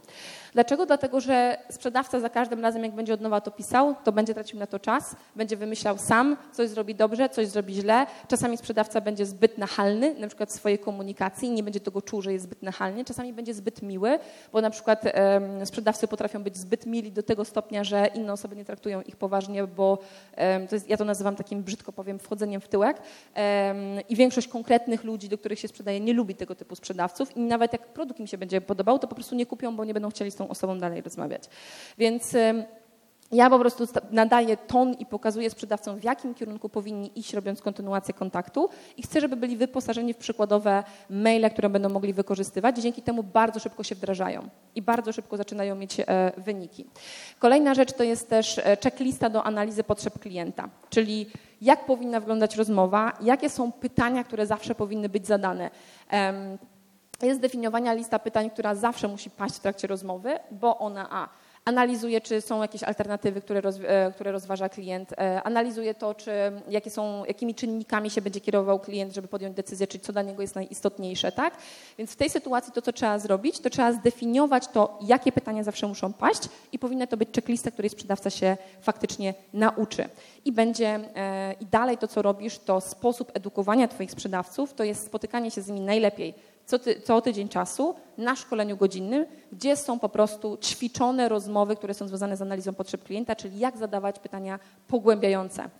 Dlaczego? 0.52 0.86
Dlatego, 0.86 1.20
że 1.20 1.58
sprzedawca 1.70 2.20
za 2.20 2.28
każdym 2.28 2.62
razem, 2.62 2.84
jak 2.84 2.94
będzie 2.94 3.14
od 3.14 3.20
nowa 3.20 3.40
to 3.40 3.50
pisał, 3.50 3.94
to 4.04 4.12
będzie 4.12 4.34
tracił 4.34 4.58
na 4.58 4.66
to 4.66 4.78
czas, 4.78 5.16
będzie 5.36 5.56
wymyślał 5.56 5.98
sam, 5.98 6.36
coś 6.52 6.68
zrobi 6.68 6.94
dobrze, 6.94 7.28
coś 7.28 7.46
zrobi 7.46 7.74
źle. 7.74 8.06
Czasami 8.28 8.56
sprzedawca 8.56 9.00
będzie 9.00 9.26
zbyt 9.26 9.58
nachalny, 9.58 10.14
na 10.14 10.26
przykład 10.26 10.48
w 10.48 10.52
swojej 10.52 10.78
komunikacji 10.78 11.50
nie 11.50 11.62
będzie 11.62 11.80
tego 11.80 12.02
czuł, 12.02 12.22
że 12.22 12.32
jest 12.32 12.44
zbyt 12.44 12.62
nachalny. 12.62 13.04
Czasami 13.04 13.32
będzie 13.32 13.54
zbyt 13.54 13.82
miły, 13.82 14.18
bo 14.52 14.60
na 14.60 14.70
przykład 14.70 15.02
sprzedawcy 15.64 16.08
potrafią 16.08 16.42
być 16.42 16.56
zbyt 16.56 16.86
mili 16.86 17.12
do 17.12 17.22
tego 17.22 17.44
stopnia, 17.44 17.84
że 17.84 18.06
inne 18.14 18.32
osoby 18.32 18.56
nie 18.56 18.64
traktują 18.64 19.02
ich 19.02 19.16
poważnie, 19.16 19.66
bo 19.66 19.98
to 20.68 20.76
jest, 20.76 20.88
ja 20.88 20.96
to 20.96 21.04
nazywam 21.04 21.36
takim, 21.36 21.62
brzydko 21.62 21.92
powiem, 21.92 22.18
wchodzeniem 22.18 22.60
w 22.60 22.68
tyłek. 22.68 23.02
I 24.08 24.16
większość 24.16 24.48
konkretnych 24.48 25.04
ludzi, 25.04 25.28
do 25.28 25.38
których 25.38 25.58
się 25.58 25.68
sprzedaje, 25.68 26.00
nie 26.00 26.12
lubi 26.12 26.34
tego 26.34 26.54
typu 26.54 26.76
sprzedawców 26.76 27.36
i 27.36 27.40
nawet 27.40 27.72
jak 27.72 27.86
produkt 27.86 28.20
im 28.20 28.26
się 28.26 28.38
będzie 28.38 28.60
podobał, 28.60 28.98
to 28.98 29.08
po 29.08 29.14
prostu 29.20 29.34
nie 29.34 29.46
kupią, 29.46 29.76
bo 29.76 29.84
nie 29.84 29.94
będą 29.94 30.10
chcieli 30.10 30.30
z 30.30 30.36
tą 30.36 30.48
osobą 30.48 30.78
dalej 30.78 31.00
rozmawiać. 31.00 31.42
Więc 31.98 32.34
ja 33.32 33.50
po 33.50 33.58
prostu 33.58 33.86
nadaję 34.10 34.56
ton 34.56 34.92
i 34.92 35.06
pokazuję 35.06 35.50
sprzedawcom, 35.50 35.98
w 35.98 36.04
jakim 36.04 36.34
kierunku 36.34 36.68
powinni 36.68 37.18
iść, 37.18 37.34
robiąc 37.34 37.62
kontynuację 37.62 38.14
kontaktu 38.14 38.68
i 38.96 39.02
chcę, 39.02 39.20
żeby 39.20 39.36
byli 39.36 39.56
wyposażeni 39.56 40.14
w 40.14 40.16
przykładowe 40.16 40.84
maile, 41.10 41.50
które 41.50 41.68
będą 41.68 41.88
mogli 41.88 42.12
wykorzystywać. 42.12 42.78
Dzięki 42.78 43.02
temu 43.02 43.22
bardzo 43.22 43.60
szybko 43.60 43.82
się 43.82 43.94
wdrażają 43.94 44.48
i 44.74 44.82
bardzo 44.82 45.12
szybko 45.12 45.36
zaczynają 45.36 45.74
mieć 45.74 46.00
e, 46.00 46.32
wyniki. 46.36 46.86
Kolejna 47.38 47.74
rzecz 47.74 47.92
to 47.92 48.04
jest 48.04 48.28
też 48.28 48.58
e, 48.58 48.76
checklista 48.84 49.30
do 49.30 49.44
analizy 49.44 49.84
potrzeb 49.84 50.18
klienta, 50.18 50.68
czyli 50.88 51.26
jak 51.60 51.86
powinna 51.86 52.20
wyglądać 52.20 52.56
rozmowa, 52.56 53.12
jakie 53.22 53.50
są 53.50 53.72
pytania, 53.72 54.24
które 54.24 54.46
zawsze 54.46 54.74
powinny 54.74 55.08
być 55.08 55.26
zadane. 55.26 55.70
Jest 57.22 57.38
zdefiniowana 57.38 57.92
lista 57.92 58.18
pytań, 58.18 58.50
która 58.50 58.74
zawsze 58.74 59.08
musi 59.08 59.30
paść 59.30 59.54
w 59.54 59.60
trakcie 59.60 59.88
rozmowy, 59.88 60.38
bo 60.50 60.78
ona 60.78 61.08
a 61.10 61.28
analizuje, 61.64 62.20
czy 62.20 62.40
są 62.40 62.62
jakieś 62.62 62.82
alternatywy, 62.82 63.40
które, 63.40 63.60
roz, 63.60 63.76
e, 63.86 64.12
które 64.14 64.32
rozważa 64.32 64.68
klient, 64.68 65.12
e, 65.12 65.42
analizuje 65.42 65.94
to, 65.94 66.14
czy, 66.14 66.30
jakie 66.68 66.90
są, 66.90 67.24
jakimi 67.24 67.54
czynnikami 67.54 68.10
się 68.10 68.22
będzie 68.22 68.40
kierował 68.40 68.78
klient, 68.80 69.14
żeby 69.14 69.28
podjąć 69.28 69.56
decyzję, 69.56 69.86
czy 69.86 69.98
co 69.98 70.12
dla 70.12 70.22
niego 70.22 70.42
jest 70.42 70.54
najistotniejsze, 70.54 71.32
tak? 71.32 71.54
Więc 71.98 72.10
w 72.10 72.16
tej 72.16 72.30
sytuacji 72.30 72.72
to, 72.72 72.82
co 72.82 72.92
trzeba 72.92 73.18
zrobić, 73.18 73.60
to 73.60 73.70
trzeba 73.70 73.92
zdefiniować 73.92 74.68
to, 74.68 74.98
jakie 75.02 75.32
pytania 75.32 75.62
zawsze 75.62 75.86
muszą 75.86 76.12
paść 76.12 76.40
i 76.72 76.78
powinna 76.78 77.06
to 77.06 77.16
być 77.16 77.28
checklista, 77.34 77.70
której 77.70 77.90
sprzedawca 77.90 78.30
się 78.30 78.56
faktycznie 78.80 79.34
nauczy. 79.52 80.08
I 80.44 80.52
będzie, 80.52 81.00
e, 81.16 81.54
i 81.60 81.66
dalej 81.66 81.98
to, 81.98 82.08
co 82.08 82.22
robisz, 82.22 82.58
to 82.58 82.80
sposób 82.80 83.30
edukowania 83.34 83.88
twoich 83.88 84.10
sprzedawców, 84.10 84.74
to 84.74 84.84
jest 84.84 85.06
spotykanie 85.06 85.50
się 85.50 85.62
z 85.62 85.68
nimi 85.68 85.80
najlepiej 85.80 86.34
co, 86.70 86.78
ty, 86.78 87.00
co 87.00 87.20
tydzień 87.20 87.48
czasu 87.48 87.94
na 88.18 88.36
szkoleniu 88.36 88.76
godzinnym, 88.76 89.26
gdzie 89.52 89.76
są 89.76 89.98
po 89.98 90.08
prostu 90.08 90.58
ćwiczone 90.62 91.28
rozmowy, 91.28 91.76
które 91.76 91.94
są 91.94 92.08
związane 92.08 92.36
z 92.36 92.42
analizą 92.42 92.74
potrzeb 92.74 93.04
klienta, 93.04 93.36
czyli 93.36 93.58
jak 93.58 93.76
zadawać 93.76 94.18
pytania 94.18 94.58
pogłębiające. 94.88 95.70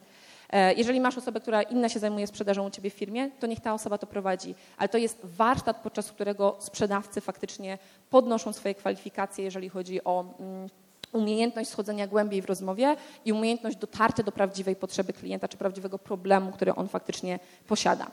E, 0.51 0.75
jeżeli 0.75 1.01
masz 1.01 1.19
osobę, 1.19 1.41
która 1.41 1.63
inna 1.63 1.89
się 1.89 1.99
zajmuje 1.99 2.27
sprzedażą 2.27 2.67
u 2.67 2.71
ciebie 2.71 2.91
w 2.91 2.95
firmie, 2.95 3.31
to 3.41 3.47
niech 3.47 3.61
ta 3.61 3.75
osoba 3.75 3.99
to 3.99 4.07
prowadzi. 4.07 4.55
Ale 4.77 4.89
to 4.89 4.99
jest 4.99 5.19
warsztat, 5.25 5.77
podczas 5.77 6.13
którego 6.13 6.57
sprzedawcy 6.59 7.21
faktycznie 7.21 7.79
podnoszą 8.11 8.53
swoje 8.53 8.75
kwalifikacje, 8.75 9.45
jeżeli 9.45 9.69
chodzi 9.69 10.05
o 10.05 10.25
mm, 10.41 10.69
umiejętność 11.13 11.71
schodzenia 11.71 12.07
głębiej 12.07 12.43
w 12.43 12.47
rozmowie 12.47 12.97
i 13.25 13.33
umiejętność 13.33 13.77
dotarcia 13.77 14.23
do 14.23 14.33
prawdziwej 14.33 14.77
potrzeby 14.77 15.13
klienta 15.13 15.49
czy 15.49 15.57
prawdziwego 15.57 15.99
problemu, 15.99 16.53
który 16.53 16.75
on 16.75 16.89
faktycznie 16.89 17.39
posiada. 17.67 18.11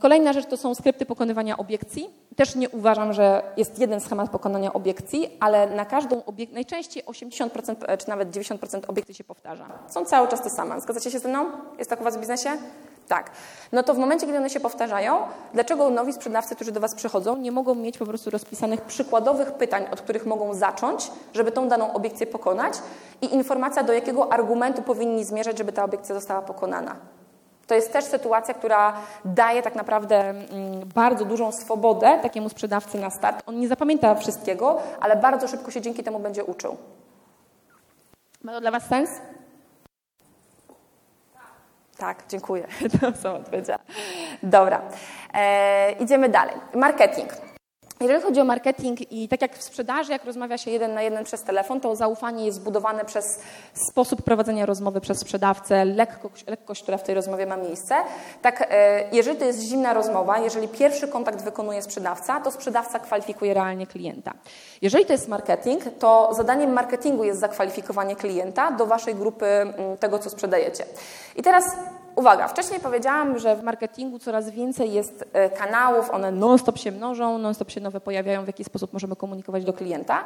Kolejna 0.00 0.32
rzecz 0.32 0.46
to 0.46 0.56
są 0.56 0.74
skrypty 0.74 1.06
pokonywania 1.06 1.56
obiekcji. 1.56 2.10
Też 2.36 2.54
nie 2.54 2.68
uważam, 2.68 3.12
że 3.12 3.42
jest 3.56 3.78
jeden 3.78 4.00
schemat 4.00 4.30
pokonania 4.30 4.72
obiekcji, 4.72 5.36
ale 5.40 5.66
na 5.70 5.84
każdą 5.84 6.24
obiekcję, 6.24 6.54
najczęściej 6.54 7.04
80% 7.04 7.74
e, 7.86 7.98
czy 7.98 8.08
nawet 8.08 8.30
90% 8.30 8.80
obiekcji 8.88 9.14
się 9.14 9.24
powtarza. 9.24 9.66
Są 9.88 10.04
cały 10.04 10.28
czas 10.28 10.42
te 10.42 10.50
same. 10.50 10.80
Zgadzacie 10.80 11.10
się 11.10 11.18
ze 11.18 11.28
mną? 11.28 11.46
Jest 11.78 11.90
tak 11.90 12.00
u 12.00 12.04
Was 12.04 12.16
w 12.16 12.20
biznesie? 12.20 12.50
Tak. 13.08 13.30
No 13.72 13.82
to 13.82 13.94
w 13.94 13.98
momencie, 13.98 14.26
kiedy 14.26 14.38
one 14.38 14.50
się 14.50 14.60
powtarzają, 14.60 15.18
dlaczego 15.54 15.90
nowi 15.90 16.12
sprzedawcy, 16.12 16.54
którzy 16.54 16.72
do 16.72 16.80
Was 16.80 16.94
przychodzą, 16.94 17.36
nie 17.36 17.52
mogą 17.52 17.74
mieć 17.74 17.98
po 17.98 18.06
prostu 18.06 18.30
rozpisanych 18.30 18.80
przykładowych 18.80 19.52
pytań, 19.52 19.84
od 19.92 20.00
których 20.00 20.26
mogą 20.26 20.54
zacząć, 20.54 21.10
żeby 21.34 21.52
tą 21.52 21.68
daną 21.68 21.92
obiekcję 21.92 22.26
pokonać 22.26 22.74
i 23.22 23.34
informacja, 23.34 23.82
do 23.82 23.92
jakiego 23.92 24.32
argumentu 24.32 24.82
powinni 24.82 25.24
zmierzać, 25.24 25.58
żeby 25.58 25.72
ta 25.72 25.84
obiekcja 25.84 26.14
została 26.14 26.42
pokonana. 26.42 26.96
To 27.70 27.74
jest 27.74 27.92
też 27.92 28.04
sytuacja, 28.04 28.54
która 28.54 28.92
daje 29.24 29.62
tak 29.62 29.74
naprawdę 29.74 30.20
mm, 30.20 30.48
bardzo 30.94 31.24
dużą 31.24 31.52
swobodę 31.52 32.18
takiemu 32.22 32.48
sprzedawcy 32.48 33.00
na 33.00 33.10
start. 33.10 33.42
On 33.46 33.60
nie 33.60 33.68
zapamięta 33.68 34.14
wszystkiego, 34.14 34.82
ale 35.00 35.16
bardzo 35.16 35.48
szybko 35.48 35.70
się 35.70 35.80
dzięki 35.80 36.02
temu 36.02 36.18
będzie 36.18 36.44
uczył. 36.44 36.76
Ma 38.42 38.52
to 38.52 38.60
dla 38.60 38.70
Was 38.70 38.86
sens? 38.86 39.10
Tak, 41.96 42.22
dziękuję. 42.28 42.66
To 43.00 43.12
są 43.22 43.34
odpowiedzi. 43.34 43.72
Dobra, 44.42 44.80
e, 45.34 45.92
idziemy 45.92 46.28
dalej. 46.28 46.54
Marketing. 46.74 47.49
Jeżeli 48.00 48.22
chodzi 48.22 48.40
o 48.40 48.44
marketing 48.44 49.12
i 49.12 49.28
tak 49.28 49.42
jak 49.42 49.56
w 49.56 49.62
sprzedaży, 49.62 50.12
jak 50.12 50.24
rozmawia 50.24 50.58
się 50.58 50.70
jeden 50.70 50.94
na 50.94 51.02
jeden 51.02 51.24
przez 51.24 51.42
telefon, 51.42 51.80
to 51.80 51.96
zaufanie 51.96 52.46
jest 52.46 52.58
zbudowane 52.58 53.04
przez 53.04 53.24
sposób 53.90 54.22
prowadzenia 54.22 54.66
rozmowy 54.66 55.00
przez 55.00 55.18
sprzedawcę, 55.18 55.84
lekkość, 55.84 56.46
lekkość, 56.46 56.82
która 56.82 56.98
w 56.98 57.02
tej 57.02 57.14
rozmowie 57.14 57.46
ma 57.46 57.56
miejsce. 57.56 57.94
Tak, 58.42 58.68
e, 58.70 59.04
jeżeli 59.12 59.38
to 59.38 59.44
jest 59.44 59.60
zimna 59.60 59.94
rozmowa, 59.94 60.38
jeżeli 60.38 60.68
pierwszy 60.68 61.08
kontakt 61.08 61.42
wykonuje 61.42 61.82
sprzedawca, 61.82 62.40
to 62.40 62.50
sprzedawca 62.50 62.98
kwalifikuje 62.98 63.54
realnie 63.54 63.86
klienta. 63.86 64.32
Jeżeli 64.82 65.06
to 65.06 65.12
jest 65.12 65.28
marketing, 65.28 65.82
to 65.98 66.30
zadaniem 66.34 66.72
marketingu 66.72 67.24
jest 67.24 67.40
zakwalifikowanie 67.40 68.16
klienta 68.16 68.70
do 68.70 68.86
waszej 68.86 69.14
grupy 69.14 69.46
tego, 70.00 70.18
co 70.18 70.30
sprzedajecie. 70.30 70.84
I 71.36 71.42
teraz 71.42 71.64
uwaga, 72.16 72.48
wcześniej 72.48 72.80
powiedziałam, 72.80 73.38
że 73.38 73.56
w 73.56 73.62
marketingu 73.62 74.18
coraz 74.18 74.50
więcej 74.50 74.92
jest 74.92 75.24
e, 75.32 75.50
kanałów, 75.50 76.10
one 76.10 76.32
non-stop 76.32 76.78
się 76.78 76.92
mnożą, 76.92 77.38
non-stop 77.38 77.70
się 77.70 77.80
nowe 77.80 78.00
pojawiają, 78.00 78.44
w 78.44 78.46
jaki 78.46 78.64
sposób 78.64 78.92
możemy 78.92 79.16
komunikować 79.16 79.64
do 79.64 79.72
klienta. 79.72 80.24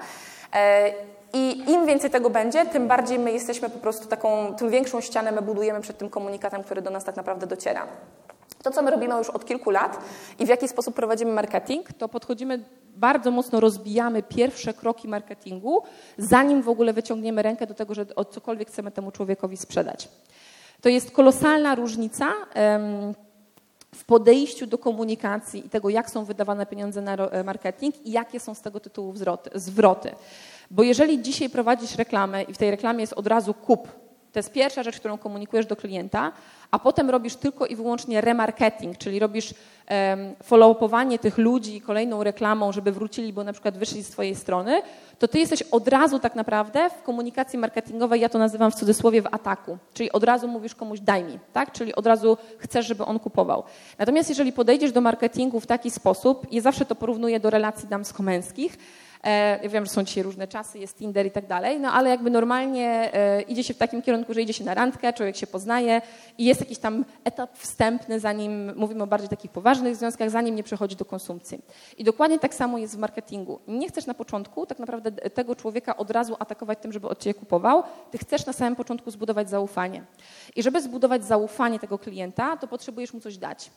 E, 0.55 0.93
I 1.33 1.71
im 1.71 1.87
więcej 1.87 2.11
tego 2.11 2.31
będzie, 2.31 2.67
tym 2.67 2.89
bardziej 2.89 3.19
my 3.19 3.33
jesteśmy 3.33 3.71
po 3.71 3.79
prostu 3.79 4.09
taką, 4.09 4.55
tym 4.55 4.71
większą 4.71 5.01
ścianę 5.01 5.33
my 5.33 5.43
budujemy 5.43 5.81
przed 5.81 5.99
tym 5.99 6.11
komunikatem, 6.11 6.63
który 6.63 6.83
do 6.83 6.91
nas 6.91 7.05
tak 7.05 7.17
naprawdę 7.17 7.47
dociera. 7.47 7.87
To, 8.63 8.71
co 8.71 8.83
my 8.83 8.91
robimy 8.91 9.15
już 9.15 9.31
od 9.31 9.45
kilku 9.45 9.71
lat 9.71 9.99
i 10.39 10.47
w 10.47 10.49
jaki 10.49 10.69
sposób 10.69 10.95
prowadzimy 10.95 11.33
marketing, 11.33 11.93
to 11.93 12.09
podchodzimy 12.09 12.65
bardzo 12.97 13.31
mocno, 13.31 13.61
rozbijamy 13.61 14.23
pierwsze 14.23 14.75
kroki 14.75 15.09
marketingu, 15.09 15.83
zanim 16.19 16.63
w 16.63 16.69
ogóle 16.69 16.93
wyciągniemy 16.93 17.43
rękę 17.43 17.67
do 17.67 17.75
tego, 17.75 17.95
że 17.95 18.07
cokolwiek 18.31 18.69
chcemy 18.69 18.91
temu 18.91 19.11
człowiekowi 19.11 19.57
sprzedać. 19.57 20.09
To 20.85 20.89
jest 20.89 21.11
kolosalna 21.11 21.75
różnica 21.75 22.33
w 23.95 24.05
podejściu 24.07 24.67
do 24.67 24.79
komunikacji 24.79 25.67
i 25.67 25.69
tego, 25.69 25.89
jak 25.89 26.11
są 26.11 26.25
wydawane 26.25 26.67
pieniądze 26.67 27.03
na 27.03 27.17
marketing 27.45 28.07
i 28.07 28.13
jakie 28.13 28.41
są 28.41 28.55
z 28.55 28.61
tego 28.61 28.81
tytułu 28.81 29.15
zwroty. 29.55 30.11
Bo 30.71 30.83
jeżeli 30.83 31.23
dzisiaj 31.23 31.51
prowadzisz 31.51 31.97
reklamę 31.97 32.43
i 32.43 32.53
w 32.53 32.59
tej 32.59 32.71
reklamie 32.71 33.01
jest 33.01 33.13
od 33.13 33.27
razu 33.27 33.55
kup, 33.55 33.89
to 34.35 34.39
jest 34.39 34.53
pierwsza 34.53 34.83
rzecz, 34.83 35.01
którą 35.01 35.19
komunikujesz 35.19 35.67
do 35.67 35.77
klienta, 35.77 36.33
a 36.71 36.79
potem 36.79 37.11
robisz 37.11 37.37
tylko 37.37 37.67
i 37.67 37.77
wyłącznie 37.77 38.21
remarketing, 38.21 38.99
czyli 38.99 39.19
robisz 39.19 39.55
follow-upowanie 40.43 41.19
tych 41.19 41.39
ludzi 41.39 41.81
kolejną 41.81 42.25
reklamą, 42.25 42.73
żeby 42.73 42.93
wrócili, 42.93 43.33
bo 43.33 43.45
na 43.45 43.53
przykład 43.53 43.79
wyszli 43.79 44.03
z 44.03 44.11
twojej 44.11 44.35
strony, 44.35 44.83
to 45.19 45.29
ty 45.29 45.39
jesteś 45.39 45.63
od 45.63 45.89
razu 45.89 46.19
tak 46.19 46.35
naprawdę 46.35 46.91
w 46.91 47.03
komunikacji 47.03 47.59
marketingowej, 47.59 48.21
ja 48.21 48.29
to 48.29 48.39
nazywam 48.39 48.71
w 48.71 48.75
cudzysłowie 48.75 49.23
w 49.23 49.27
ataku, 49.27 49.79
czyli 49.93 50.13
od 50.13 50.25
razu 50.25 50.49
mówisz 50.49 50.75
komuś 50.75 51.01
daj 51.01 51.25
mi, 51.25 51.39
tak? 51.53 51.73
czyli 51.73 51.95
od 51.95 52.07
razu 52.07 52.37
chcesz, 52.59 52.87
żeby 52.87 53.05
on 53.05 53.19
kupował. 53.19 53.63
Natomiast 53.99 54.29
jeżeli 54.29 54.53
podejdziesz 54.53 54.93
do 54.93 55.01
marketingu 55.01 55.61
w 55.61 55.67
taki 55.67 55.91
sposób, 55.91 56.53
i 56.53 56.61
zawsze 56.61 56.85
to 56.85 56.95
porównuję 56.95 57.41
do 57.41 57.51
relacji 57.51 57.89
damsko-męskich, 57.89 58.79
ja 59.63 59.69
wiem, 59.69 59.85
że 59.85 59.93
są 59.93 60.05
dzisiaj 60.05 60.23
różne 60.23 60.49
czasy, 60.49 60.79
jest 60.79 60.99
Tinder 60.99 61.27
i 61.27 61.31
tak 61.31 61.47
dalej, 61.47 61.81
no 61.81 61.93
ale 61.93 62.11
jakby 62.11 62.31
normalnie 62.31 63.15
e, 63.15 63.43
idzie 63.43 63.65
się 63.65 63.75
w 63.75 63.79
takim 63.79 64.03
kierunku, 64.03 64.35
że 64.35 64.43
idzie 64.43 64.53
się 64.53 64.65
na 64.65 64.75
randkę, 64.75 65.13
człowiek 65.13 65.37
się 65.37 65.47
poznaje 65.47 66.03
i 66.39 66.45
jest 66.45 66.61
jakiś 66.61 66.79
tam 66.79 67.05
etap 67.25 67.59
wstępny, 67.59 68.21
zanim 68.21 68.77
mówimy 68.77 69.03
o 69.03 69.07
bardziej 69.07 69.29
takich 69.29 69.51
poważnych 69.51 69.97
związkach, 69.97 70.31
zanim 70.31 70.55
nie 70.55 70.63
przechodzi 70.63 70.97
do 70.97 71.05
konsumpcji. 71.05 71.63
I 71.99 72.05
dokładnie 72.05 72.39
tak 72.39 72.55
samo 72.55 72.79
jest 72.79 72.97
w 72.97 72.99
marketingu. 72.99 73.61
Nie 73.69 73.89
chcesz 73.89 74.07
na 74.07 74.15
początku 74.15 74.67
tak 74.67 74.79
naprawdę 74.79 75.13
tego 75.13 75.57
człowieka 75.57 75.97
od 75.97 76.11
razu 76.11 76.37
atakować 76.39 76.79
tym, 76.79 76.93
żeby 76.93 77.09
od 77.09 77.19
ciebie 77.19 77.35
kupował, 77.35 77.83
ty 78.11 78.19
chcesz 78.19 78.47
na 78.47 78.53
samym 78.53 78.77
początku 78.77 79.11
zbudować 79.11 79.51
zaufanie. 79.51 80.05
I 80.57 80.63
żeby 80.63 80.83
zbudować 80.83 81.25
zaufanie 81.25 81.79
tego 81.79 81.99
klienta, 81.99 82.57
to 82.57 82.67
potrzebujesz 82.67 83.13
mu 83.13 83.21
coś 83.21 83.39
dać 83.39 83.71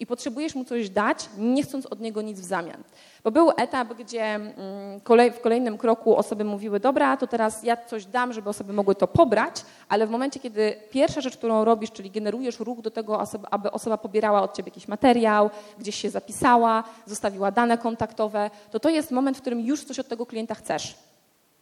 i 0.00 0.06
potrzebujesz 0.06 0.54
mu 0.54 0.64
coś 0.64 0.90
dać, 0.90 1.28
nie 1.38 1.62
chcąc 1.62 1.86
od 1.86 2.00
niego 2.00 2.22
nic 2.22 2.40
w 2.40 2.44
zamian. 2.44 2.82
Bo 3.24 3.30
był 3.30 3.50
etap, 3.56 3.94
gdzie 3.94 4.24
mm, 4.24 5.00
w 5.32 5.40
kolejnym 5.40 5.78
kroku 5.78 6.16
osoby 6.16 6.44
mówiły, 6.44 6.80
dobra, 6.80 7.16
to 7.16 7.26
teraz 7.26 7.62
ja 7.62 7.76
coś 7.76 8.06
dam, 8.06 8.32
żeby 8.32 8.50
osoby 8.50 8.72
mogły 8.72 8.94
to 8.94 9.06
pobrać, 9.06 9.64
ale 9.88 10.06
w 10.06 10.10
momencie, 10.10 10.40
kiedy 10.40 10.76
pierwsza 10.90 11.20
rzecz, 11.20 11.36
którą 11.36 11.64
robisz, 11.64 11.92
czyli 11.92 12.10
generujesz 12.10 12.60
ruch 12.60 12.80
do 12.80 12.90
tego, 12.90 13.22
aby 13.50 13.70
osoba 13.70 13.98
pobierała 13.98 14.42
od 14.42 14.56
ciebie 14.56 14.68
jakiś 14.68 14.88
materiał, 14.88 15.50
gdzieś 15.78 15.94
się 15.94 16.10
zapisała, 16.10 16.84
zostawiła 17.06 17.50
dane 17.50 17.78
kontaktowe, 17.78 18.50
to 18.70 18.80
to 18.80 18.88
jest 18.88 19.10
moment, 19.10 19.38
w 19.38 19.40
którym 19.40 19.60
już 19.60 19.84
coś 19.84 19.98
od 19.98 20.08
tego 20.08 20.26
klienta 20.26 20.54
chcesz. 20.54 20.96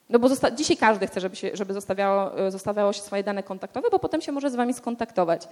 No 0.09 0.19
bo 0.19 0.29
dzisiaj 0.57 0.77
każdy 0.77 1.07
chce, 1.07 1.21
żeby, 1.21 1.37
się, 1.37 1.51
żeby 1.55 1.75
zostawiało, 1.75 2.31
zostawiało 2.51 2.93
się 2.93 3.03
swoje 3.03 3.25
dane 3.25 3.43
kontaktowe, 3.43 3.89
bo 3.91 3.99
potem 3.99 4.21
się 4.21 4.33
może 4.33 4.51
z 4.51 4.55
wami 4.55 4.75
skontaktować. 4.75 5.49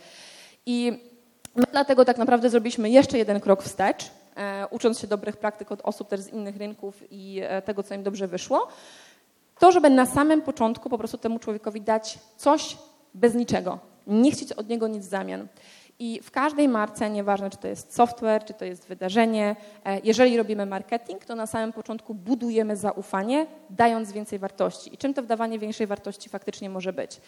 I 0.67 1.01
My 1.57 1.65
dlatego 1.73 2.05
tak 2.05 2.19
naprawdę 2.19 2.51
zrobiliśmy 2.51 2.91
jeszcze 2.91 3.19
jeden 3.19 3.41
krok 3.41 3.63
wstecz, 3.63 4.11
e, 4.37 4.67
ucząc 4.71 4.99
się 4.99 5.07
dobrych 5.07 5.37
praktyk 5.37 5.73
od 5.73 5.81
osób 5.81 6.09
też 6.09 6.21
z 6.21 6.29
innych 6.29 6.57
rynków 6.57 7.03
i 7.11 7.41
e, 7.43 7.63
tego, 7.63 7.83
co 7.83 7.95
im 7.95 8.03
dobrze 8.03 8.29
wyszło. 8.29 8.69
To, 9.59 9.73
żeby 9.73 9.91
na 9.91 10.07
samym 10.07 10.43
początku 10.43 10.91
po 10.91 10.99
prostu 10.99 11.19
temu 11.19 11.39
człowiekowi 11.39 11.81
dać 11.81 12.19
coś 12.37 12.77
bez 13.15 13.35
niczego, 13.35 13.79
nie 14.07 14.33
chcieć 14.33 14.53
od 14.53 14.69
niego 14.69 14.89
nic 14.89 15.07
w 15.07 15.09
zamian. 15.09 15.47
I 15.99 16.21
w 16.23 16.31
każdej 16.31 16.69
marce, 16.69 17.11
nieważne 17.11 17.51
czy 17.51 17.57
to 17.57 17.69
jest 17.69 17.95
software, 17.95 18.45
czy 18.45 18.55
to 18.55 18.65
jest 18.65 18.87
wydarzenie, 18.87 19.57
e, 19.85 20.01
jeżeli 20.05 20.37
robimy 20.37 20.67
marketing, 20.67 21.25
to 21.25 21.35
na 21.35 21.47
samym 21.47 21.73
początku 21.73 22.15
budujemy 22.15 22.77
zaufanie, 22.77 23.47
dając 23.71 24.13
więcej 24.13 24.39
wartości. 24.39 24.95
I 24.95 24.99
czym 24.99 25.15
to 25.15 25.23
wdawanie 25.23 25.59
większej 25.59 25.87
wartości 25.87 26.29
faktycznie 26.29 26.71
może 26.71 26.93
być? 26.93 27.21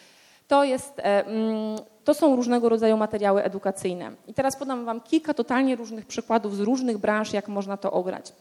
To, 0.48 0.64
jest, 0.64 0.98
e, 0.98 1.26
mm, 1.26 1.78
to 2.04 2.14
są 2.14 2.36
różnego 2.36 2.68
rodzaju 2.68 2.96
materiały 2.96 3.42
edukacyjne. 3.42 4.12
I 4.26 4.34
teraz 4.34 4.56
podam 4.56 4.84
Wam 4.84 5.00
kilka 5.00 5.34
totalnie 5.34 5.76
różnych 5.76 6.06
przykładów 6.06 6.56
z 6.56 6.60
różnych 6.60 6.98
branż, 6.98 7.32
jak 7.32 7.48
można 7.48 7.76
to 7.76 7.92
ograć. 7.92 8.32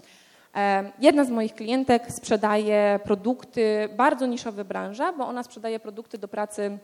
E, 0.55 0.91
jedna 0.99 1.25
z 1.25 1.29
moich 1.29 1.55
klientek 1.55 2.11
sprzedaje 2.11 2.99
produkty, 3.03 3.89
bardzo 3.97 4.25
niszowe 4.25 4.65
branża, 4.65 5.13
bo 5.13 5.27
ona 5.27 5.43
sprzedaje 5.43 5.79
produkty 5.79 6.17
do 6.17 6.27
pracy 6.27 6.77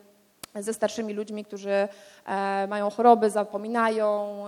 ze 0.56 0.74
starszymi 0.74 1.14
ludźmi, 1.14 1.45
którzy 1.45 1.88
e, 2.26 2.68
mają 2.70 2.89
choroby, 2.89 3.30
zapominają, 3.30 4.45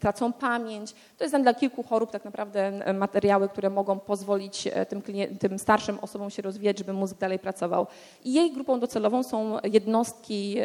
tracą 0.00 0.32
pamięć. 0.32 0.94
To 1.18 1.24
jest 1.24 1.36
dla 1.36 1.54
kilku 1.54 1.82
chorób 1.82 2.10
tak 2.10 2.24
naprawdę 2.24 2.72
materiały, 2.94 3.48
które 3.48 3.70
mogą 3.70 3.98
pozwolić 3.98 4.66
e, 4.66 4.86
tym, 4.86 5.02
tym 5.40 5.58
starszym 5.58 5.98
osobom 5.98 6.30
się 6.30 6.42
rozwijać, 6.42 6.78
żeby 6.78 6.92
mózg 6.92 7.18
dalej 7.18 7.38
pracował. 7.38 7.86
I 8.24 8.32
jej 8.32 8.52
grupą 8.52 8.80
docelową 8.80 9.22
są 9.22 9.56
jednostki 9.64 10.56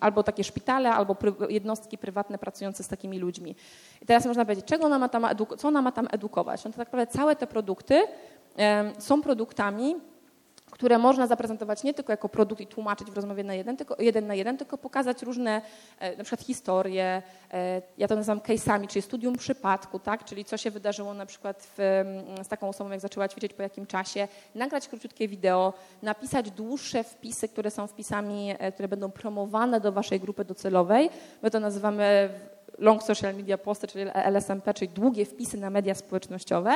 albo 0.00 0.22
takie 0.22 0.44
szpitale, 0.44 0.90
albo 0.90 1.16
jednostki 1.48 1.98
prywatne 1.98 2.38
pracujące 2.38 2.82
z 2.82 2.88
takimi 2.88 3.18
ludźmi. 3.18 3.56
I 4.02 4.06
teraz 4.06 4.26
można 4.26 4.44
powiedzieć, 4.44 4.64
czego 4.64 4.84
ona 4.84 4.98
ma 4.98 5.08
tam 5.08 5.26
co 5.58 5.68
ona 5.68 5.82
ma 5.82 5.92
tam 5.92 6.08
edukować? 6.10 6.64
No 6.64 6.70
to 6.70 6.76
tak 6.76 6.86
naprawdę 6.86 7.12
całe 7.12 7.36
te 7.36 7.46
produkty 7.46 8.02
są 8.98 9.22
produktami, 9.22 9.96
które 10.80 10.98
można 10.98 11.26
zaprezentować 11.26 11.82
nie 11.82 11.94
tylko 11.94 12.12
jako 12.12 12.28
produkt 12.28 12.60
i 12.60 12.66
tłumaczyć 12.66 13.10
w 13.10 13.14
rozmowie 13.14 13.44
na 13.44 13.54
jeden, 13.54 13.76
tylko, 13.76 13.96
jeden 13.98 14.26
na 14.26 14.34
jeden, 14.34 14.56
tylko 14.56 14.78
pokazać 14.78 15.22
różne 15.22 15.62
e, 15.98 16.16
na 16.16 16.24
przykład 16.24 16.46
historie, 16.46 17.22
e, 17.52 17.82
ja 17.98 18.08
to 18.08 18.16
nazywam 18.16 18.40
case'ami, 18.40 18.86
czyli 18.86 19.02
studium 19.02 19.36
przypadku, 19.36 19.98
tak? 19.98 20.24
czyli 20.24 20.44
co 20.44 20.56
się 20.56 20.70
wydarzyło 20.70 21.14
na 21.14 21.26
przykład 21.26 21.68
w, 21.76 22.04
z 22.42 22.48
taką 22.48 22.68
osobą, 22.68 22.90
jak 22.90 23.00
zaczęła 23.00 23.28
ćwiczyć, 23.28 23.52
po 23.54 23.62
jakim 23.62 23.86
czasie, 23.86 24.28
nagrać 24.54 24.88
króciutkie 24.88 25.28
wideo, 25.28 25.72
napisać 26.02 26.50
dłuższe 26.50 27.04
wpisy, 27.04 27.48
które 27.48 27.70
są 27.70 27.86
wpisami, 27.86 28.54
e, 28.58 28.72
które 28.72 28.88
będą 28.88 29.10
promowane 29.10 29.80
do 29.80 29.92
waszej 29.92 30.20
grupy 30.20 30.44
docelowej. 30.44 31.10
My 31.42 31.50
to 31.50 31.60
nazywamy 31.60 32.30
long 32.80 33.02
social 33.02 33.34
media 33.34 33.58
posty, 33.58 33.86
czyli 33.86 34.04
LSMP, 34.14 34.74
czyli 34.74 34.88
długie 34.88 35.24
wpisy 35.24 35.56
na 35.56 35.70
media 35.70 35.94
społecznościowe, 35.94 36.70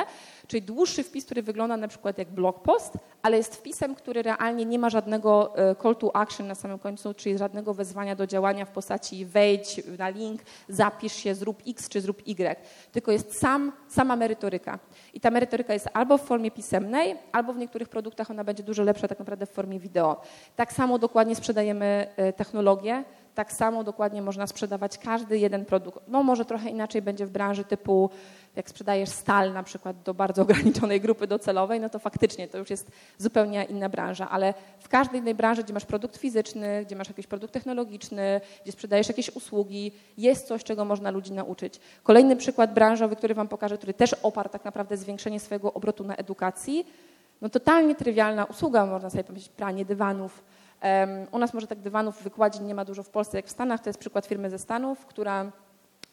czyli 0.47 0.61
dłuższy 0.61 1.03
wpis, 1.03 1.25
który 1.25 1.43
wygląda 1.43 1.77
na 1.77 1.87
przykład 1.87 2.17
jak 2.17 2.31
blog 2.31 2.63
post, 2.63 2.93
ale 3.21 3.37
jest 3.37 3.55
wpisem, 3.55 3.95
który 3.95 4.21
realnie 4.21 4.65
nie 4.65 4.79
ma 4.79 4.89
żadnego 4.89 5.57
e, 5.57 5.75
call 5.75 5.95
to 5.95 6.15
action 6.15 6.47
na 6.47 6.55
samym 6.55 6.79
końcu, 6.79 7.13
czyli 7.13 7.37
żadnego 7.37 7.73
wezwania 7.73 8.15
do 8.15 8.27
działania 8.27 8.65
w 8.65 8.71
postaci 8.71 9.25
wejdź 9.25 9.81
na 9.97 10.09
link, 10.09 10.41
zapisz 10.69 11.13
się, 11.13 11.35
zrób 11.35 11.61
X 11.67 11.89
czy 11.89 12.01
zrób 12.01 12.21
Y, 12.27 12.55
tylko 12.91 13.11
jest 13.11 13.39
sam, 13.39 13.71
sama 13.87 14.15
merytoryka. 14.15 14.79
I 15.13 15.19
ta 15.19 15.31
merytoryka 15.31 15.73
jest 15.73 15.89
albo 15.93 16.17
w 16.17 16.21
formie 16.21 16.51
pisemnej, 16.51 17.15
albo 17.31 17.53
w 17.53 17.57
niektórych 17.57 17.89
produktach 17.89 18.31
ona 18.31 18.43
będzie 18.43 18.63
dużo 18.63 18.83
lepsza 18.83 19.07
tak 19.07 19.19
naprawdę 19.19 19.45
w 19.45 19.51
formie 19.51 19.79
wideo. 19.79 20.21
Tak 20.55 20.73
samo 20.73 20.99
dokładnie 20.99 21.35
sprzedajemy 21.35 22.07
e, 22.17 22.33
technologię, 22.33 23.03
tak 23.35 23.53
samo 23.53 23.83
dokładnie 23.83 24.21
można 24.21 24.47
sprzedawać 24.47 24.97
każdy 24.97 25.37
jeden 25.37 25.65
produkt. 25.65 25.99
No 26.07 26.23
może 26.23 26.45
trochę 26.45 26.69
inaczej 26.69 27.01
będzie 27.01 27.25
w 27.25 27.29
branży 27.29 27.63
typu, 27.63 28.09
jak 28.55 28.69
sprzedajesz 28.69 29.09
stal 29.09 29.53
na 29.53 29.63
przykład 29.63 30.01
do 30.03 30.13
bardzo 30.13 30.41
ograniczonej 30.45 31.01
grupy 31.01 31.27
docelowej, 31.27 31.79
no 31.79 31.89
to 31.89 31.99
faktycznie 31.99 32.47
to 32.47 32.57
już 32.57 32.69
jest 32.69 32.91
zupełnie 33.17 33.63
inna 33.63 33.89
branża, 33.89 34.29
ale 34.29 34.53
w 34.79 34.89
każdej 34.89 35.19
innej 35.19 35.35
branży, 35.35 35.63
gdzie 35.63 35.73
masz 35.73 35.85
produkt 35.85 36.17
fizyczny, 36.17 36.85
gdzie 36.85 36.95
masz 36.95 37.07
jakiś 37.07 37.27
produkt 37.27 37.53
technologiczny, 37.53 38.41
gdzie 38.63 38.71
sprzedajesz 38.71 39.07
jakieś 39.07 39.35
usługi, 39.35 39.91
jest 40.17 40.47
coś, 40.47 40.63
czego 40.63 40.85
można 40.85 41.11
ludzi 41.11 41.33
nauczyć. 41.33 41.79
Kolejny 42.03 42.35
przykład 42.35 42.73
branżowy, 42.73 43.15
który 43.15 43.35
Wam 43.35 43.47
pokażę, 43.47 43.77
który 43.77 43.93
też 43.93 44.13
oparł 44.13 44.49
tak 44.49 44.65
naprawdę 44.65 44.97
zwiększenie 44.97 45.39
swojego 45.39 45.73
obrotu 45.73 46.03
na 46.03 46.15
edukacji, 46.15 46.85
no 47.41 47.49
totalnie 47.49 47.95
trywialna 47.95 48.45
usługa, 48.45 48.85
można 48.85 49.09
sobie 49.09 49.23
powiedzieć, 49.23 49.49
pranie 49.49 49.85
dywanów, 49.85 50.43
u 51.31 51.39
nas 51.39 51.53
może 51.53 51.67
tak 51.67 51.79
dywanów 51.79 52.23
wykładzin 52.23 52.65
nie 52.65 52.75
ma 52.75 52.85
dużo 52.85 53.03
w 53.03 53.09
Polsce 53.09 53.37
jak 53.37 53.45
w 53.45 53.49
Stanach. 53.49 53.81
To 53.81 53.89
jest 53.89 53.99
przykład 53.99 54.25
firmy 54.25 54.49
ze 54.49 54.59
Stanów, 54.59 55.05
która 55.05 55.51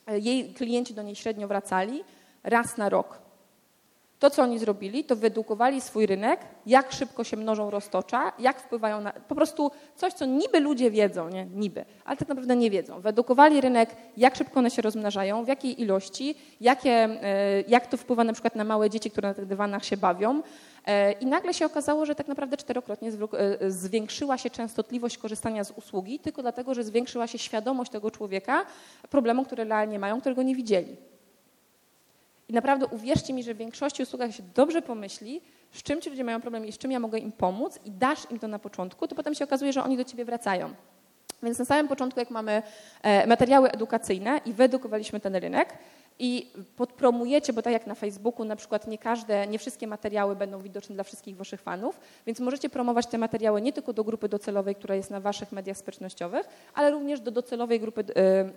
e, 0.07 0.19
jej 0.19 0.55
klienci 0.55 0.95
do 0.95 1.03
niej 1.03 1.17
średnio 1.17 1.49
wracali 1.49 2.05
raz 2.43 2.77
na 2.77 2.89
rok. 2.89 3.19
To, 4.23 4.31
co 4.31 4.43
oni 4.43 4.59
zrobili, 4.59 5.05
to 5.05 5.17
wyedukowali 5.17 5.81
swój 5.81 6.07
rynek, 6.07 6.41
jak 6.67 6.93
szybko 6.93 7.25
się 7.25 7.37
mnożą 7.37 7.71
roztocza, 7.71 8.33
jak 8.39 8.61
wpływają 8.61 9.01
na... 9.01 9.13
Po 9.13 9.35
prostu 9.35 9.71
coś, 9.97 10.13
co 10.13 10.27
niby 10.27 10.61
ludzie 10.61 10.91
wiedzą, 10.91 11.29
nie? 11.29 11.47
Niby, 11.47 11.85
ale 12.05 12.17
tak 12.17 12.29
naprawdę 12.29 12.57
nie 12.57 12.71
wiedzą. 12.71 13.01
Wyedukowali 13.01 13.61
rynek, 13.61 13.97
jak 14.17 14.37
szybko 14.37 14.59
one 14.59 14.71
się 14.71 14.83
rozmnażają, 14.83 15.45
w 15.45 15.49
jakiej 15.49 15.83
ilości, 15.83 16.35
jakie, 16.61 16.91
e, 16.91 17.61
jak 17.69 17.87
to 17.87 17.97
wpływa 17.97 18.25
na 18.25 18.33
przykład 18.33 18.57
na 18.57 18.65
małe 18.65 18.91
dzieci, 18.91 19.11
które 19.11 19.29
na 19.29 19.35
tych 19.35 19.47
dywanach 19.47 19.85
się 19.85 19.97
bawią. 19.97 20.43
E, 20.87 21.13
I 21.13 21.27
nagle 21.27 21.55
się 21.55 21.67
okazało, 21.67 22.07
że 22.07 22.15
tak 22.15 22.29
naprawdę 22.29 22.57
czterokrotnie 22.57 23.09
e, 23.09 23.71
zwiększyła 23.71 24.39
się 24.39 24.51
częstotliwość 24.51 25.19
korzystania 25.19 25.65
z 25.65 25.71
usługi, 25.71 26.19
tylko 26.19 26.43
dlatego, 26.43 26.75
że 26.75 26.85
zwiększyła 26.85 27.27
się 27.27 27.39
świadomość 27.39 27.91
tego 27.91 28.11
człowieka 28.11 28.67
problemu, 29.11 29.45
które 29.45 29.65
realnie 29.65 29.99
mają, 29.99 30.21
którego 30.21 30.43
nie 30.43 30.55
widzieli. 30.55 30.97
I 32.53 32.55
naprawdę 32.55 32.87
uwierzcie 32.87 33.33
mi, 33.33 33.43
że 33.43 33.55
w 33.55 33.57
większości 33.57 34.03
usługach 34.03 34.35
się 34.35 34.43
dobrze 34.55 34.83
pomyśli, 34.83 35.41
z 35.71 35.83
czym 35.83 36.01
ci 36.01 36.11
ludzie 36.11 36.25
mają 36.25 36.41
problem 36.41 36.67
i 36.67 36.73
z 36.73 36.79
czym 36.79 36.91
ja 36.91 37.01
mogę 37.01 37.19
im 37.19 37.33
pomóc 37.33 37.79
i 37.85 37.91
dasz 37.91 38.31
im 38.31 38.39
to 38.39 38.49
na 38.49 38.59
początku, 38.59 39.09
to 39.09 39.15
potem 39.15 39.35
się 39.35 39.45
okazuje, 39.45 39.73
że 39.73 39.85
oni 39.85 39.97
do 39.97 40.05
ciebie 40.05 40.25
wracają. 40.25 40.75
Więc 41.43 41.59
na 41.59 41.65
samym 41.65 41.89
początku, 41.89 42.21
jak 42.21 42.31
mamy 42.31 42.63
e, 43.03 43.27
materiały 43.27 43.71
edukacyjne 43.71 44.41
i 44.45 44.53
wyedukowaliśmy 44.53 45.21
ten 45.21 45.37
rynek, 45.37 45.79
i 46.19 46.51
podpromujecie, 46.77 47.53
bo 47.53 47.63
tak 47.63 47.73
jak 47.73 47.87
na 47.87 47.95
Facebooku 47.95 48.45
na 48.45 48.57
przykład 48.57 48.87
nie 48.87 48.99
każde, 48.99 49.47
nie 49.47 49.59
wszystkie 49.59 49.87
materiały 49.87 50.37
będą 50.37 50.63
widoczne 50.63 50.95
dla 50.95 51.05
wszystkich 51.05 51.37
waszych 51.37 51.61
fanów, 51.61 52.01
więc 52.27 52.41
możecie 52.41 52.71
promować 52.71 53.07
te 53.07 53.19
materiały 53.19 53.63
nie 53.63 53.73
tylko 53.73 53.93
do 53.93 54.05
grupy 54.05 54.29
docelowej, 54.29 54.75
która 54.75 54.95
jest 54.95 55.11
na 55.11 55.21
waszych 55.21 55.53
mediach 55.53 55.77
społecznościowych, 55.77 56.49
ale 56.75 56.91
również 56.91 57.21
do 57.21 57.31
docelowej 57.31 57.81
grupy 57.81 58.05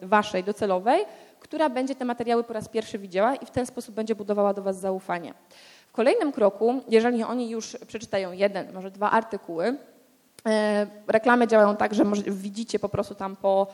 y, 0.04 0.08
waszej 0.08 0.44
docelowej, 0.44 1.02
która 1.40 1.70
będzie 1.70 1.96
te 1.96 2.06
materiały 2.06 2.44
po 2.44 2.54
raz 2.54 2.70
pierwszy 2.70 3.00
widziała 3.00 3.36
i 3.36 3.46
w 3.46 3.52
ten 3.52 3.66
sposób 3.66 3.96
będzie 3.96 4.16
budowała 4.16 4.54
do 4.54 4.62
was 4.62 4.80
zaufanie. 4.80 5.34
W 5.88 5.92
kolejnym 5.92 6.32
kroku, 6.32 6.82
jeżeli 6.88 7.24
oni 7.24 7.50
już 7.50 7.78
przeczytają 7.88 8.32
jeden, 8.32 8.74
może 8.74 8.92
dwa 8.92 9.12
artykuły, 9.12 9.78
reklamy 11.08 11.48
działają 11.48 11.76
tak, 11.76 11.94
że 11.94 12.04
widzicie 12.28 12.80
po 12.80 12.90
prostu 12.90 13.16
tam 13.16 13.36
po, 13.36 13.68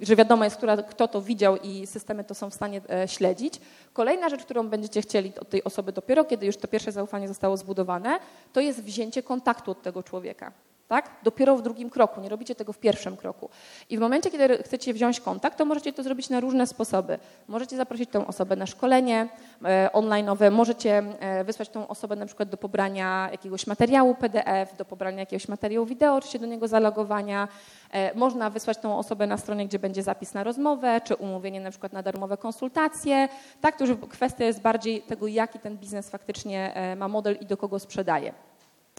że 0.00 0.16
wiadomo 0.16 0.44
jest, 0.44 0.60
kto 0.90 1.08
to 1.08 1.22
widział 1.22 1.56
i 1.56 1.86
systemy 1.86 2.24
to 2.24 2.34
są 2.34 2.50
w 2.50 2.54
stanie 2.54 2.80
e, 2.90 3.08
śledzić. 3.08 3.60
Kolejna 3.92 4.28
rzecz, 4.28 4.44
którą 4.44 4.68
będziecie 4.68 5.02
chcieli 5.02 5.32
od 5.40 5.48
tej 5.48 5.64
osoby 5.64 5.92
dopiero, 5.92 6.24
kiedy 6.24 6.46
już 6.46 6.56
to 6.56 6.68
pierwsze 6.68 6.92
zaufanie 6.92 7.28
zostało 7.28 7.56
zbudowane, 7.56 8.18
to 8.52 8.60
jest 8.60 8.82
wzięcie 8.82 9.22
kontaktu 9.22 9.70
od 9.70 9.82
tego 9.82 10.02
człowieka 10.02 10.52
tak? 10.88 11.10
Dopiero 11.22 11.56
w 11.56 11.62
drugim 11.62 11.90
kroku, 11.90 12.20
nie 12.20 12.28
robicie 12.28 12.54
tego 12.54 12.72
w 12.72 12.78
pierwszym 12.78 13.16
kroku. 13.16 13.50
I 13.90 13.96
w 13.96 14.00
momencie, 14.00 14.30
kiedy 14.30 14.62
chcecie 14.62 14.94
wziąć 14.94 15.20
kontakt, 15.20 15.58
to 15.58 15.64
możecie 15.64 15.92
to 15.92 16.02
zrobić 16.02 16.30
na 16.30 16.40
różne 16.40 16.66
sposoby. 16.66 17.18
Możecie 17.48 17.76
zaprosić 17.76 18.10
tę 18.10 18.26
osobę 18.26 18.56
na 18.56 18.66
szkolenie 18.66 19.28
e, 19.64 19.90
online'owe, 19.92 20.50
możecie 20.50 21.02
e, 21.20 21.44
wysłać 21.44 21.68
tą 21.68 21.88
osobę 21.88 22.16
na 22.16 22.26
przykład 22.26 22.48
do 22.48 22.56
pobrania 22.56 23.28
jakiegoś 23.32 23.66
materiału 23.66 24.14
PDF, 24.14 24.76
do 24.76 24.84
pobrania 24.84 25.18
jakiegoś 25.18 25.48
materiału 25.48 25.86
wideo, 25.86 26.20
czy 26.20 26.28
się 26.28 26.38
do 26.38 26.46
niego 26.46 26.68
zalogowania. 26.68 27.48
E, 27.92 28.14
można 28.14 28.50
wysłać 28.50 28.78
tą 28.78 28.98
osobę 28.98 29.26
na 29.26 29.36
stronę, 29.36 29.66
gdzie 29.66 29.78
będzie 29.78 30.02
zapis 30.02 30.34
na 30.34 30.44
rozmowę, 30.44 31.00
czy 31.04 31.14
umówienie 31.14 31.60
na 31.60 31.70
przykład 31.70 31.92
na 31.92 32.02
darmowe 32.02 32.36
konsultacje. 32.36 33.28
Tak, 33.60 33.76
to 33.76 33.86
już 33.86 33.96
kwestia 34.08 34.44
jest 34.44 34.60
bardziej 34.60 35.02
tego, 35.02 35.26
jaki 35.26 35.58
ten 35.58 35.76
biznes 35.76 36.10
faktycznie 36.10 36.74
e, 36.74 36.96
ma 36.96 37.08
model 37.08 37.36
i 37.40 37.46
do 37.46 37.56
kogo 37.56 37.78
sprzedaje. 37.78 38.47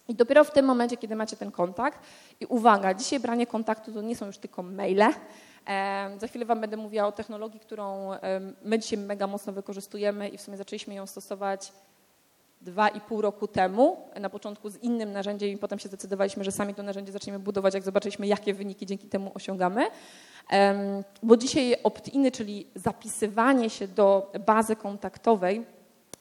I 0.09 0.15
dopiero 0.15 0.43
w 0.43 0.51
tym 0.51 0.65
momencie, 0.65 0.97
kiedy 0.97 1.15
macie 1.15 1.35
ten 1.35 1.51
kontakt, 1.51 1.99
i 2.39 2.45
uwaga, 2.45 2.93
dzisiaj 2.93 3.19
branie 3.19 3.47
kontaktu 3.47 3.93
to 3.93 4.01
nie 4.01 4.15
są 4.15 4.25
już 4.25 4.37
tylko 4.37 4.63
maile. 4.63 5.13
Za 6.17 6.27
chwilę 6.27 6.45
Wam 6.45 6.61
będę 6.61 6.77
mówiła 6.77 7.07
o 7.07 7.11
technologii, 7.11 7.59
którą 7.59 8.11
my 8.63 8.79
dzisiaj 8.79 8.99
mega 8.99 9.27
mocno 9.27 9.53
wykorzystujemy 9.53 10.29
i 10.29 10.37
w 10.37 10.41
sumie 10.41 10.57
zaczęliśmy 10.57 10.93
ją 10.93 11.05
stosować 11.05 11.73
dwa 12.61 12.89
i 12.89 13.01
pół 13.01 13.21
roku 13.21 13.47
temu, 13.47 13.97
na 14.19 14.29
początku 14.29 14.69
z 14.69 14.77
innym 14.77 15.11
narzędziem 15.11 15.49
i 15.49 15.57
potem 15.57 15.79
się 15.79 15.87
zdecydowaliśmy, 15.87 16.43
że 16.43 16.51
sami 16.51 16.75
to 16.75 16.83
narzędzie 16.83 17.11
zaczniemy 17.11 17.39
budować, 17.39 17.73
jak 17.73 17.83
zobaczyliśmy, 17.83 18.27
jakie 18.27 18.53
wyniki 18.53 18.85
dzięki 18.85 19.07
temu 19.07 19.31
osiągamy. 19.33 19.87
Bo 21.23 21.37
dzisiaj 21.37 21.75
opt-iny, 21.83 22.31
czyli 22.31 22.67
zapisywanie 22.75 23.69
się 23.69 23.87
do 23.87 24.31
bazy 24.45 24.75
kontaktowej, 24.75 25.65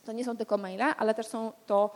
to 0.04 0.12
nie 0.12 0.24
są 0.24 0.36
tylko 0.36 0.58
maile, 0.58 0.82
ale 0.98 1.14
też 1.14 1.26
są 1.26 1.52
to 1.66 1.90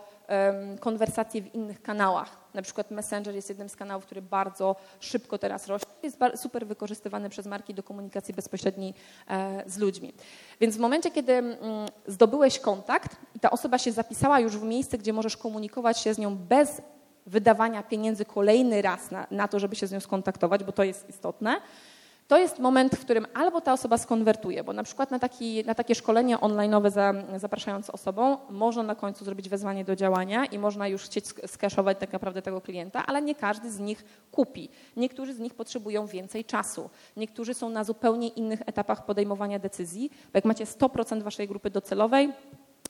konwersacje 0.79 1.41
w 1.41 1.55
innych 1.55 1.81
kanałach. 1.81 2.37
Na 2.53 2.61
przykład 2.61 2.91
Messenger 2.91 3.35
jest 3.35 3.49
jednym 3.49 3.69
z 3.69 3.75
kanałów, 3.75 4.05
który 4.05 4.21
bardzo 4.21 4.75
szybko 4.99 5.37
teraz 5.37 5.67
rośnie. 5.67 5.91
Jest 6.03 6.17
super 6.35 6.67
wykorzystywany 6.67 7.29
przez 7.29 7.45
marki 7.45 7.73
do 7.73 7.83
komunikacji 7.83 8.33
bezpośredniej 8.33 8.93
e, 9.27 9.63
z 9.65 9.77
ludźmi. 9.77 10.13
Więc 10.59 10.77
w 10.77 10.79
momencie, 10.79 11.11
kiedy 11.11 11.33
mm, 11.33 11.59
zdobyłeś 12.07 12.59
kontakt 12.59 13.17
i 13.35 13.39
ta 13.39 13.51
osoba 13.51 13.77
się 13.77 13.91
zapisała 13.91 14.39
już 14.39 14.57
w 14.57 14.63
miejsce, 14.63 14.97
gdzie 14.97 15.13
możesz 15.13 15.37
komunikować 15.37 15.99
się 15.99 16.13
z 16.13 16.17
nią 16.17 16.35
bez 16.35 16.81
wydawania 17.25 17.83
pieniędzy 17.83 18.25
kolejny 18.25 18.81
raz 18.81 19.11
na, 19.11 19.27
na 19.31 19.47
to, 19.47 19.59
żeby 19.59 19.75
się 19.75 19.87
z 19.87 19.91
nią 19.91 19.99
skontaktować, 19.99 20.63
bo 20.63 20.71
to 20.71 20.83
jest 20.83 21.09
istotne, 21.09 21.61
to 22.27 22.37
jest 22.37 22.59
moment, 22.59 22.95
w 22.95 22.99
którym 22.99 23.25
albo 23.33 23.61
ta 23.61 23.73
osoba 23.73 23.97
skonwertuje, 23.97 24.63
bo 24.63 24.73
na 24.73 24.83
przykład 24.83 25.11
na, 25.11 25.19
taki, 25.19 25.65
na 25.65 25.75
takie 25.75 25.95
szkolenie 25.95 26.37
online'owe 26.37 26.91
za, 26.91 27.13
zapraszając 27.37 27.89
osobą, 27.89 28.37
można 28.49 28.83
na 28.83 28.95
końcu 28.95 29.25
zrobić 29.25 29.49
wezwanie 29.49 29.85
do 29.85 29.95
działania 29.95 30.45
i 30.45 30.59
można 30.59 30.87
już 30.87 31.03
chcieć 31.03 31.25
skeszować 31.47 31.97
tak 31.99 32.13
naprawdę 32.13 32.41
tego 32.41 32.61
klienta, 32.61 33.05
ale 33.05 33.21
nie 33.21 33.35
każdy 33.35 33.71
z 33.71 33.79
nich 33.79 34.05
kupi. 34.31 34.69
Niektórzy 34.97 35.33
z 35.33 35.39
nich 35.39 35.53
potrzebują 35.53 36.05
więcej 36.05 36.45
czasu. 36.45 36.89
Niektórzy 37.17 37.53
są 37.53 37.69
na 37.69 37.83
zupełnie 37.83 38.27
innych 38.27 38.61
etapach 38.65 39.05
podejmowania 39.05 39.59
decyzji, 39.59 40.09
bo 40.09 40.37
jak 40.37 40.45
macie 40.45 40.65
100% 40.65 41.23
waszej 41.23 41.47
grupy 41.47 41.69
docelowej, 41.69 42.33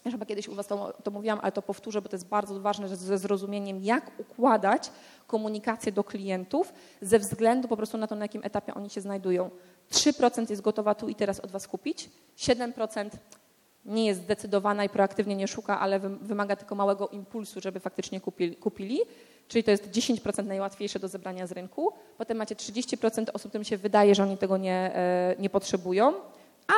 ja 0.05 0.11
chyba 0.11 0.25
kiedyś 0.25 0.47
u 0.47 0.55
Was 0.55 0.67
to, 0.67 0.93
to, 1.03 1.11
mówiłam, 1.11 1.39
ale 1.41 1.51
to 1.51 1.61
powtórzę, 1.61 2.01
bo 2.01 2.09
to 2.09 2.15
jest 2.15 2.27
bardzo 2.27 2.59
ważne 2.59 2.87
że 2.87 2.95
ze 2.95 3.17
zrozumieniem, 3.17 3.79
jak 3.81 4.11
układać 4.19 4.91
komunikację 5.27 5.91
do 5.91 6.03
klientów 6.03 6.73
ze 7.01 7.19
względu 7.19 7.67
po 7.67 7.77
prostu 7.77 7.97
na 7.97 8.07
to, 8.07 8.15
na 8.15 8.25
jakim 8.25 8.41
etapie 8.43 8.73
oni 8.73 8.89
się 8.89 9.01
znajdują. 9.01 9.49
3% 9.91 10.49
jest 10.49 10.61
gotowa 10.61 10.95
tu 10.95 11.09
i 11.09 11.15
teraz 11.15 11.39
od 11.39 11.51
Was 11.51 11.67
kupić, 11.67 12.09
7% 12.37 13.09
nie 13.85 14.05
jest 14.05 14.21
zdecydowana 14.21 14.83
i 14.83 14.89
proaktywnie 14.89 15.35
nie 15.35 15.47
szuka, 15.47 15.79
ale 15.79 15.99
wymaga 15.99 16.55
tylko 16.55 16.75
małego 16.75 17.07
impulsu, 17.07 17.61
żeby 17.61 17.79
faktycznie 17.79 18.21
kupili, 18.21 18.55
kupili. 18.55 18.99
Czyli 19.47 19.63
to 19.63 19.71
jest 19.71 19.89
10% 19.89 20.45
najłatwiejsze 20.45 20.99
do 20.99 21.07
zebrania 21.07 21.47
z 21.47 21.51
rynku. 21.51 21.93
Potem 22.17 22.37
macie 22.37 22.55
30% 22.55 23.25
osób, 23.33 23.51
którym 23.51 23.63
się 23.63 23.77
wydaje, 23.77 24.15
że 24.15 24.23
oni 24.23 24.37
tego 24.37 24.57
nie, 24.57 24.91
e, 24.95 25.35
nie 25.39 25.49
potrzebują, 25.49 26.13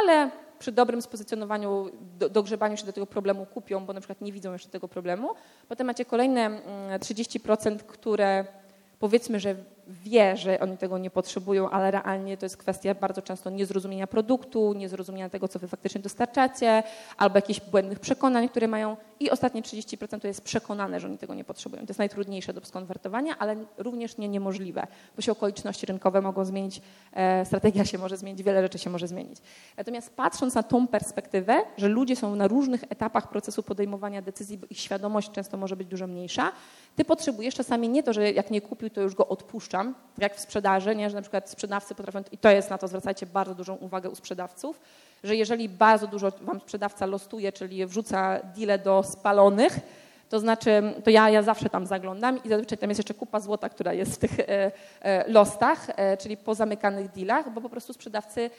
ale 0.01 0.31
przy 0.59 0.71
dobrym 0.71 1.01
spozycjonowaniu, 1.01 1.91
do, 2.19 2.29
dogrzebaniu 2.29 2.77
się 2.77 2.85
do 2.85 2.93
tego 2.93 3.05
problemu 3.05 3.45
kupią, 3.45 3.85
bo 3.85 3.93
na 3.93 3.99
przykład 3.99 4.21
nie 4.21 4.31
widzą 4.31 4.53
jeszcze 4.53 4.69
tego 4.69 4.87
problemu. 4.87 5.29
Potem 5.67 5.87
macie 5.87 6.05
kolejne 6.05 6.61
30%, 6.99 7.67
mm, 7.67 7.79
które 7.79 8.45
powiedzmy, 8.99 9.39
że 9.39 9.55
wie, 9.87 10.37
że 10.37 10.59
oni 10.59 10.77
tego 10.77 10.97
nie 10.97 11.09
potrzebują, 11.09 11.69
ale 11.69 11.91
realnie 11.91 12.37
to 12.37 12.45
jest 12.45 12.57
kwestia 12.57 12.95
bardzo 12.95 13.21
często 13.21 13.49
niezrozumienia 13.49 14.07
produktu, 14.07 14.73
niezrozumienia 14.73 15.29
tego, 15.29 15.47
co 15.47 15.59
wy 15.59 15.67
faktycznie 15.67 16.01
dostarczacie, 16.01 16.83
albo 17.17 17.37
jakichś 17.37 17.59
błędnych 17.59 17.99
przekonań, 17.99 18.49
które 18.49 18.67
mają. 18.67 18.97
I 19.19 19.31
ostatnie 19.31 19.61
30% 19.61 20.19
to 20.19 20.27
jest 20.27 20.41
przekonane, 20.41 20.99
że 20.99 21.07
oni 21.07 21.17
tego 21.17 21.33
nie 21.33 21.43
potrzebują. 21.43 21.81
To 21.81 21.89
jest 21.89 21.99
najtrudniejsze 21.99 22.53
do 22.53 22.65
skonwertowania, 22.65 23.37
ale 23.39 23.55
również 23.77 24.17
nie 24.17 24.29
niemożliwe, 24.29 24.87
bo 25.15 25.21
się 25.21 25.31
okoliczności 25.31 25.85
rynkowe 25.85 26.21
mogą 26.21 26.45
zmienić, 26.45 26.81
e, 27.13 27.45
strategia 27.45 27.85
się 27.85 27.97
może 27.97 28.17
zmienić, 28.17 28.43
wiele 28.43 28.61
rzeczy 28.61 28.79
się 28.79 28.89
może 28.89 29.07
zmienić. 29.07 29.37
Natomiast 29.77 30.15
patrząc 30.15 30.55
na 30.55 30.63
tą 30.63 30.87
perspektywę, 30.87 31.61
że 31.77 31.87
ludzie 31.87 32.15
są 32.15 32.35
na 32.35 32.47
różnych 32.47 32.83
etapach 32.89 33.29
procesu 33.29 33.63
podejmowania 33.63 34.21
decyzji, 34.21 34.57
bo 34.57 34.67
ich 34.69 34.79
świadomość 34.79 35.31
często 35.31 35.57
może 35.57 35.75
być 35.75 35.87
dużo 35.87 36.07
mniejsza, 36.07 36.51
ty 36.95 37.05
potrzebujesz 37.05 37.55
czasami 37.55 37.89
nie 37.89 38.03
to, 38.03 38.13
że 38.13 38.31
jak 38.31 38.51
nie 38.51 38.61
kupił, 38.61 38.89
to 38.89 39.01
już 39.01 39.15
go 39.15 39.27
odpuszczam, 39.27 39.95
jak 40.17 40.35
w 40.35 40.39
sprzedaży, 40.39 40.95
nie? 40.95 41.09
że 41.09 41.15
na 41.15 41.21
przykład 41.21 41.49
sprzedawcy 41.49 41.95
potrafią, 41.95 42.23
i 42.31 42.37
to 42.37 42.51
jest 42.51 42.69
na 42.69 42.77
to, 42.77 42.87
zwracajcie 42.87 43.25
bardzo 43.25 43.55
dużą 43.55 43.75
uwagę 43.75 44.09
u 44.09 44.15
sprzedawców, 44.15 44.79
że 45.23 45.35
jeżeli 45.35 45.69
bardzo 45.69 46.07
dużo 46.07 46.31
wam 46.41 46.59
sprzedawca 46.59 47.05
lostuje, 47.05 47.51
czyli 47.51 47.85
wrzuca 47.85 48.39
deale 48.55 48.79
do 48.79 49.03
spalonych, 49.03 49.79
to 50.29 50.39
znaczy, 50.39 50.93
to 51.03 51.09
ja, 51.09 51.29
ja 51.29 51.43
zawsze 51.43 51.69
tam 51.69 51.85
zaglądam 51.85 52.43
i 52.43 52.49
zazwyczaj 52.49 52.77
tam 52.77 52.89
jest 52.89 52.99
jeszcze 52.99 53.13
kupa 53.13 53.39
złota, 53.39 53.69
która 53.69 53.93
jest 53.93 54.15
w 54.15 54.17
tych 54.17 54.39
e, 54.39 54.71
e, 55.01 55.31
lostach, 55.31 55.87
e, 55.95 56.17
czyli 56.17 56.37
po 56.37 56.55
zamykanych 56.55 57.11
dealach, 57.11 57.53
bo 57.53 57.61
po 57.61 57.69
prostu 57.69 57.93
sprzedawcy, 57.93 58.49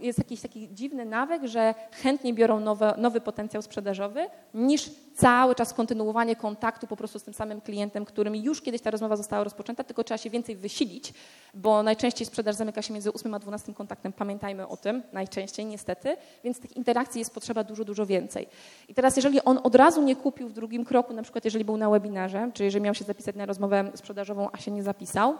jest 0.00 0.18
jakiś 0.18 0.40
taki 0.40 0.68
dziwny 0.74 1.04
nawyk, 1.04 1.44
że 1.44 1.74
chętnie 2.02 2.34
biorą 2.34 2.60
nowe, 2.60 2.94
nowy 2.98 3.20
potencjał 3.20 3.62
sprzedażowy 3.62 4.26
niż 4.54 4.90
cały 5.14 5.54
czas 5.54 5.72
kontynuowanie 5.72 6.36
kontaktu 6.36 6.86
po 6.86 6.96
prostu 6.96 7.18
z 7.18 7.22
tym 7.22 7.34
samym 7.34 7.60
klientem, 7.60 8.04
którym 8.04 8.36
już 8.36 8.62
kiedyś 8.62 8.80
ta 8.80 8.90
rozmowa 8.90 9.16
została 9.16 9.44
rozpoczęta, 9.44 9.84
tylko 9.84 10.04
trzeba 10.04 10.18
się 10.18 10.30
więcej 10.30 10.56
wysilić, 10.56 11.14
bo 11.54 11.82
najczęściej 11.82 12.26
sprzedaż 12.26 12.54
zamyka 12.54 12.82
się 12.82 12.92
między 12.92 13.12
8 13.12 13.34
a 13.34 13.38
12 13.38 13.74
kontaktem, 13.74 14.12
pamiętajmy 14.12 14.68
o 14.68 14.76
tym, 14.76 15.02
najczęściej 15.12 15.66
niestety, 15.66 16.16
więc 16.44 16.60
tych 16.60 16.76
interakcji 16.76 17.18
jest 17.18 17.34
potrzeba 17.34 17.64
dużo, 17.64 17.84
dużo 17.84 18.06
więcej. 18.06 18.46
I 18.88 18.94
teraz 18.94 19.16
jeżeli 19.16 19.44
on 19.44 19.60
od 19.62 19.74
razu 19.74 20.02
nie 20.02 20.16
kupił 20.16 20.48
w 20.48 20.52
drugim 20.52 20.84
kroku, 20.84 21.12
na 21.12 21.22
przykład 21.22 21.44
jeżeli 21.44 21.64
był 21.64 21.76
na 21.76 21.90
webinarze, 21.90 22.50
czy 22.54 22.64
jeżeli 22.64 22.84
miał 22.84 22.94
się 22.94 23.04
zapisać 23.04 23.36
na 23.36 23.46
rozmowę 23.46 23.90
sprzedażową, 23.94 24.48
a 24.52 24.58
się 24.58 24.70
nie 24.70 24.82
zapisał, 24.82 25.34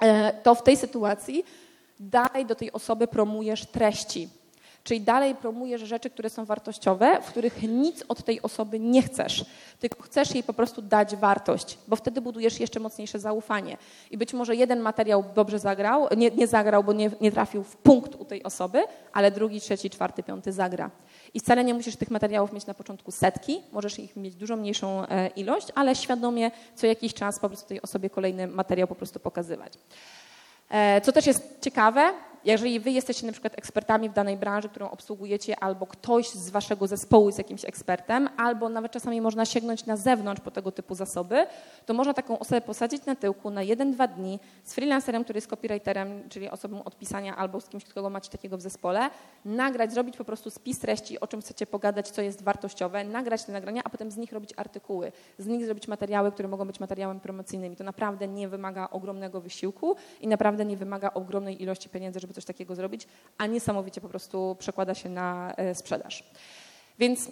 e, 0.00 0.32
to 0.32 0.54
w 0.54 0.62
tej 0.62 0.76
sytuacji 0.76 1.44
dalej 2.00 2.46
do 2.46 2.54
tej 2.54 2.72
osoby 2.72 3.08
promujesz 3.08 3.66
treści 3.66 4.28
Czyli 4.86 5.00
dalej 5.00 5.34
promujesz 5.34 5.82
rzeczy, 5.82 6.10
które 6.10 6.30
są 6.30 6.44
wartościowe, 6.44 7.22
w 7.22 7.26
których 7.26 7.62
nic 7.62 8.04
od 8.08 8.24
tej 8.24 8.42
osoby 8.42 8.80
nie 8.80 9.02
chcesz, 9.02 9.44
tylko 9.80 10.02
chcesz 10.02 10.34
jej 10.34 10.42
po 10.42 10.52
prostu 10.52 10.82
dać 10.82 11.16
wartość, 11.16 11.78
bo 11.88 11.96
wtedy 11.96 12.20
budujesz 12.20 12.60
jeszcze 12.60 12.80
mocniejsze 12.80 13.18
zaufanie. 13.18 13.76
I 14.10 14.18
być 14.18 14.32
może 14.32 14.56
jeden 14.56 14.80
materiał 14.80 15.24
dobrze 15.34 15.58
zagrał, 15.58 16.08
nie, 16.16 16.30
nie 16.30 16.46
zagrał, 16.46 16.84
bo 16.84 16.92
nie, 16.92 17.10
nie 17.20 17.32
trafił 17.32 17.62
w 17.62 17.76
punkt 17.76 18.14
u 18.14 18.24
tej 18.24 18.42
osoby, 18.42 18.84
ale 19.12 19.30
drugi, 19.30 19.60
trzeci, 19.60 19.90
czwarty, 19.90 20.22
piąty 20.22 20.52
zagra. 20.52 20.90
I 21.34 21.40
wcale 21.40 21.64
nie 21.64 21.74
musisz 21.74 21.96
tych 21.96 22.10
materiałów 22.10 22.52
mieć 22.52 22.66
na 22.66 22.74
początku 22.74 23.10
setki, 23.10 23.60
możesz 23.72 23.98
ich 23.98 24.16
mieć 24.16 24.34
dużo 24.34 24.56
mniejszą 24.56 25.06
e, 25.06 25.28
ilość, 25.28 25.66
ale 25.74 25.94
świadomie 25.94 26.50
co 26.74 26.86
jakiś 26.86 27.14
czas 27.14 27.38
po 27.38 27.48
prostu 27.48 27.68
tej 27.68 27.82
osobie 27.82 28.10
kolejny 28.10 28.46
materiał 28.46 28.88
po 28.88 28.94
prostu 28.94 29.20
pokazywać. 29.20 29.72
E, 30.70 31.00
co 31.00 31.12
też 31.12 31.26
jest 31.26 31.58
ciekawe, 31.60 32.12
jeżeli 32.46 32.80
wy 32.80 32.90
jesteście 32.90 33.26
na 33.26 33.32
przykład 33.32 33.58
ekspertami 33.58 34.08
w 34.08 34.12
danej 34.12 34.36
branży, 34.36 34.68
którą 34.68 34.90
obsługujecie, 34.90 35.60
albo 35.60 35.86
ktoś 35.86 36.30
z 36.30 36.50
waszego 36.50 36.86
zespołu 36.86 37.26
jest 37.26 37.38
jakimś 37.38 37.64
ekspertem, 37.64 38.28
albo 38.36 38.68
nawet 38.68 38.92
czasami 38.92 39.20
można 39.20 39.44
sięgnąć 39.44 39.86
na 39.86 39.96
zewnątrz 39.96 40.40
po 40.40 40.50
tego 40.50 40.72
typu 40.72 40.94
zasoby, 40.94 41.46
to 41.86 41.94
można 41.94 42.14
taką 42.14 42.38
osobę 42.38 42.60
posadzić 42.60 43.06
na 43.06 43.14
tyłku 43.14 43.50
na 43.50 43.62
jeden, 43.62 43.92
dwa 43.92 44.08
dni 44.08 44.40
z 44.64 44.74
freelancerem, 44.74 45.24
który 45.24 45.36
jest 45.36 45.46
copywriterem, 45.46 46.28
czyli 46.28 46.50
osobą 46.50 46.84
od 46.84 46.98
pisania, 46.98 47.36
albo 47.36 47.60
z 47.60 47.68
kimś, 47.68 47.84
kogo 47.84 48.10
macie 48.10 48.30
takiego 48.30 48.58
w 48.58 48.60
zespole, 48.60 49.10
nagrać, 49.44 49.92
zrobić 49.92 50.16
po 50.16 50.24
prostu 50.24 50.50
spis 50.50 50.78
treści, 50.78 51.20
o 51.20 51.26
czym 51.26 51.40
chcecie 51.40 51.66
pogadać, 51.66 52.08
co 52.08 52.22
jest 52.22 52.42
wartościowe, 52.42 53.04
nagrać 53.04 53.44
te 53.44 53.52
nagrania, 53.52 53.82
a 53.84 53.90
potem 53.90 54.10
z 54.10 54.16
nich 54.16 54.32
robić 54.32 54.50
artykuły, 54.56 55.12
z 55.38 55.46
nich 55.46 55.64
zrobić 55.64 55.88
materiały, 55.88 56.32
które 56.32 56.48
mogą 56.48 56.64
być 56.64 56.80
materiałami 56.80 57.20
promocyjnymi. 57.20 57.76
To 57.76 57.84
naprawdę 57.84 58.28
nie 58.28 58.48
wymaga 58.48 58.88
ogromnego 58.90 59.40
wysiłku 59.40 59.96
i 60.20 60.28
naprawdę 60.28 60.64
nie 60.64 60.76
wymaga 60.76 61.10
ogromnej 61.14 61.62
ilości 61.62 61.88
pieniędzy, 61.88 62.20
żeby 62.20 62.35
coś 62.36 62.44
takiego 62.44 62.74
zrobić, 62.74 63.06
a 63.38 63.46
niesamowicie 63.46 64.00
po 64.00 64.08
prostu 64.08 64.56
przekłada 64.58 64.94
się 64.94 65.08
na 65.08 65.54
e, 65.56 65.74
sprzedaż. 65.74 66.24
Więc 66.98 67.30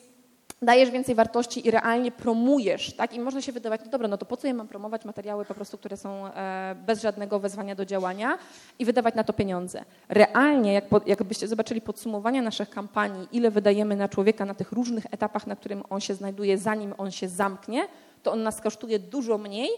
dajesz 0.63 0.91
więcej 0.91 1.15
wartości 1.15 1.69
i 1.69 1.71
realnie 1.71 2.13
promujesz, 2.13 2.93
tak? 2.93 3.15
I 3.15 3.21
można 3.21 3.41
się 3.41 3.53
wydawać, 3.53 3.81
no 3.85 3.91
dobra, 3.91 4.09
no 4.09 4.19
to 4.19 4.27
po 4.27 4.37
co 4.37 4.47
ja 4.47 4.55
mam 4.55 4.69
promować 4.69 5.05
materiały 5.05 5.45
po 5.45 5.55
prostu, 5.55 5.79
które 5.79 5.97
są 5.97 6.27
e, 6.27 6.77
bez 6.87 7.03
żadnego 7.03 7.41
wezwania 7.41 7.75
do 7.75 7.85
działania 7.85 8.39
i 8.79 8.85
wydawać 8.85 9.15
na 9.15 9.25
to 9.25 9.33
pieniądze. 9.33 9.85
Realnie, 10.09 10.73
jak 10.73 10.89
po, 10.89 11.01
jakbyście 11.07 11.49
zobaczyli 11.49 11.81
podsumowania 11.81 12.43
naszych 12.43 12.71
kampanii, 12.71 13.29
ile 13.33 13.51
wydajemy 13.51 13.97
na 13.97 14.09
człowieka 14.09 14.45
na 14.45 14.55
tych 14.55 14.73
różnych 14.73 15.07
etapach, 15.11 15.47
na 15.47 15.57
którym 15.57 15.83
on 15.91 16.01
się 16.01 16.15
znajduje, 16.15 16.59
zanim 16.59 16.95
on 16.99 17.11
się 17.11 17.29
zamknie, 17.29 17.87
to 18.23 18.33
on 18.33 18.43
nas 18.43 18.61
kosztuje 18.61 18.99
dużo 18.99 19.39
mniej 19.39 19.71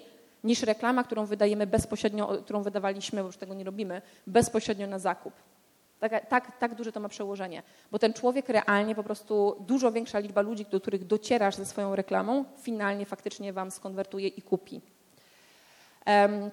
niż 0.46 0.62
reklama, 0.62 1.04
którą 1.04 1.26
wydajemy 1.26 1.66
bezpośrednio, 1.66 2.28
którą 2.44 2.62
wydawaliśmy, 2.62 3.20
bo 3.20 3.26
już 3.26 3.36
tego 3.36 3.54
nie 3.54 3.64
robimy, 3.64 4.02
bezpośrednio 4.26 4.86
na 4.86 4.98
zakup. 4.98 5.34
Tak, 6.00 6.26
tak, 6.28 6.58
tak 6.58 6.74
duże 6.74 6.92
to 6.92 7.00
ma 7.00 7.08
przełożenie, 7.08 7.62
bo 7.90 7.98
ten 7.98 8.12
człowiek 8.12 8.48
realnie 8.48 8.94
po 8.94 9.02
prostu, 9.02 9.56
dużo 9.60 9.92
większa 9.92 10.18
liczba 10.18 10.40
ludzi, 10.40 10.66
do 10.70 10.80
których 10.80 11.06
docierasz 11.06 11.54
ze 11.54 11.66
swoją 11.66 11.96
reklamą, 11.96 12.44
finalnie 12.62 13.06
faktycznie 13.06 13.52
Wam 13.52 13.70
skonwertuje 13.70 14.28
i 14.28 14.42
kupi. 14.42 14.80
Um, 16.06 16.50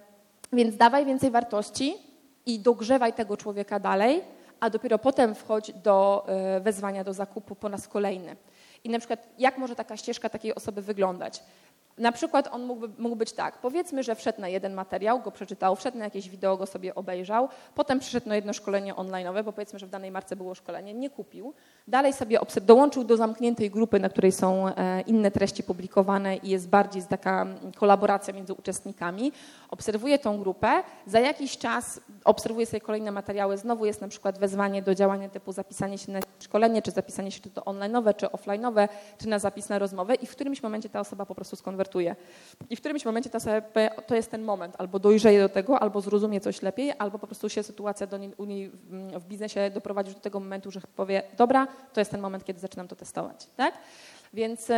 więc 0.54 0.78
dawaj 0.78 1.06
więcej 1.06 1.32
wartości 1.32 1.94
i 2.46 2.60
dogrzewaj 2.60 3.14
tego 3.14 3.38
człowieka 3.38 3.80
dalej, 3.80 4.22
a 4.60 4.70
dopiero 4.70 5.00
potem 5.00 5.36
wchodź 5.36 5.72
do 5.74 6.26
e, 6.28 6.60
wezwania 6.60 7.04
do 7.04 7.14
zakupu 7.14 7.56
po 7.56 7.68
raz 7.68 7.88
kolejny. 7.88 8.36
I 8.84 8.90
na 8.90 9.00
przykład, 9.00 9.28
jak 9.38 9.58
może 9.58 9.76
taka 9.76 9.98
ścieżka 9.98 10.30
takiej 10.30 10.56
osoby 10.56 10.82
wyglądać? 10.82 11.44
Na 11.98 12.12
przykład 12.12 12.50
on 12.52 12.64
mógłby, 12.64 13.02
mógł 13.02 13.16
być 13.16 13.34
tak, 13.34 13.58
powiedzmy, 13.58 14.04
że 14.04 14.16
wszedł 14.16 14.42
na 14.42 14.48
jeden 14.48 14.74
materiał, 14.74 15.22
go 15.22 15.32
przeczytał, 15.32 15.76
wszedł 15.76 15.98
na 15.98 16.04
jakieś 16.04 16.30
wideo, 16.30 16.58
go 16.58 16.66
sobie 16.66 16.96
obejrzał, 16.96 17.50
potem 17.76 18.00
przyszedł 18.00 18.30
na 18.30 18.36
jedno 18.36 18.54
szkolenie 18.54 18.94
online'owe, 18.94 19.44
bo 19.44 19.54
powiedzmy, 19.54 19.80
że 19.80 19.86
w 19.86 19.90
danej 19.90 20.12
marce 20.12 20.36
było 20.36 20.56
szkolenie, 20.56 20.94
nie 20.94 21.10
kupił, 21.10 21.54
dalej 21.88 22.14
sobie 22.14 22.40
dołączył 22.62 23.04
do 23.04 23.18
zamkniętej 23.18 23.72
grupy, 23.72 24.00
na 24.00 24.10
której 24.10 24.32
są 24.32 24.68
e, 24.68 25.02
inne 25.02 25.32
treści 25.32 25.64
publikowane 25.64 26.38
i 26.38 26.50
jest 26.50 26.70
bardziej 26.70 27.04
taka 27.04 27.48
kolaboracja 27.78 28.34
między 28.34 28.54
uczestnikami, 28.54 29.32
obserwuje 29.70 30.20
tą 30.20 30.40
grupę, 30.40 30.84
za 31.08 31.20
jakiś 31.20 31.58
czas 31.58 32.00
obserwuje 32.26 32.66
sobie 32.66 32.82
kolejne 32.82 33.12
materiały, 33.12 33.58
znowu 33.58 33.86
jest 33.86 34.02
na 34.02 34.08
przykład 34.08 34.40
wezwanie 34.40 34.82
do 34.82 34.96
działania 34.96 35.30
typu 35.30 35.52
zapisanie 35.52 35.98
się 35.98 36.12
na 36.12 36.20
szkolenie, 36.40 36.82
czy 36.82 36.92
zapisanie 36.92 37.32
się 37.32 37.42
to 37.42 37.62
online'owe, 37.62 38.16
czy 38.16 38.26
offline'owe, 38.26 38.88
czy 39.18 39.30
na 39.30 39.40
zapis 39.40 39.70
na 39.70 39.80
rozmowę 39.80 40.16
i 40.16 40.26
w 40.26 40.32
którymś 40.32 40.64
momencie 40.64 40.90
ta 40.90 41.00
osoba 41.00 41.26
po 41.26 41.36
prostu 41.36 41.56
skonwertuje 41.56 41.83
konwertuje. 41.84 42.16
I 42.70 42.76
w 42.76 42.80
którymś 42.80 43.06
momencie 43.06 43.30
ta 43.30 43.38
osoba, 43.38 43.62
to 44.08 44.16
jest 44.16 44.32
ten 44.32 44.44
moment, 44.44 44.76
albo 44.78 45.00
dojrzeje 45.00 45.40
do 45.40 45.50
tego, 45.50 45.80
albo 45.80 46.02
zrozumie 46.02 46.42
coś 46.42 46.62
lepiej, 46.62 46.94
albo 47.00 47.20
po 47.20 47.28
prostu 47.28 47.50
się 47.50 47.64
sytuacja 47.64 48.08
do 48.08 48.18
niej, 48.18 48.32
u 48.38 48.46
niej 48.46 48.72
w 49.20 49.26
biznesie 49.26 49.72
doprowadzi 49.74 50.14
do 50.14 50.20
tego 50.20 50.40
momentu, 50.40 50.72
że 50.72 50.82
powie, 50.96 51.24
dobra, 51.38 51.68
to 51.94 52.02
jest 52.02 52.12
ten 52.12 52.22
moment, 52.22 52.44
kiedy 52.44 52.60
zaczynam 52.60 52.88
to 52.88 52.96
testować. 52.96 53.48
Tak? 53.56 53.74
Więc 54.34 54.72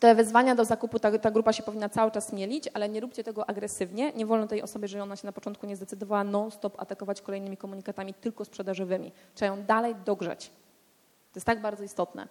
te 0.00 0.14
wezwania 0.14 0.54
do 0.54 0.64
zakupu, 0.64 0.98
ta, 0.98 1.18
ta, 1.18 1.30
grupa 1.30 1.52
się 1.52 1.62
powinna 1.62 1.88
cały 1.88 2.10
czas 2.10 2.32
mielić, 2.32 2.68
ale 2.74 2.88
nie 2.88 3.00
róbcie 3.00 3.24
tego 3.24 3.48
agresywnie. 3.48 4.12
Nie 4.12 4.26
wolno 4.26 4.46
tej 4.46 4.62
osobie, 4.62 4.88
że 4.88 5.02
ona 5.02 5.16
się 5.16 5.26
na 5.26 5.32
początku 5.32 5.66
nie 5.66 5.76
zdecydowała, 5.76 6.24
non-stop 6.24 6.80
atakować 6.80 7.20
kolejnymi 7.20 7.56
komunikatami 7.56 8.14
tylko 8.14 8.44
sprzedażowymi. 8.44 9.12
Trzeba 9.34 9.56
ją 9.56 9.62
dalej 9.62 9.94
dogrzeć. 10.04 10.46
To 11.32 11.38
jest 11.38 11.46
tak 11.46 11.60
bardzo 11.60 11.84
istotne 11.84 12.28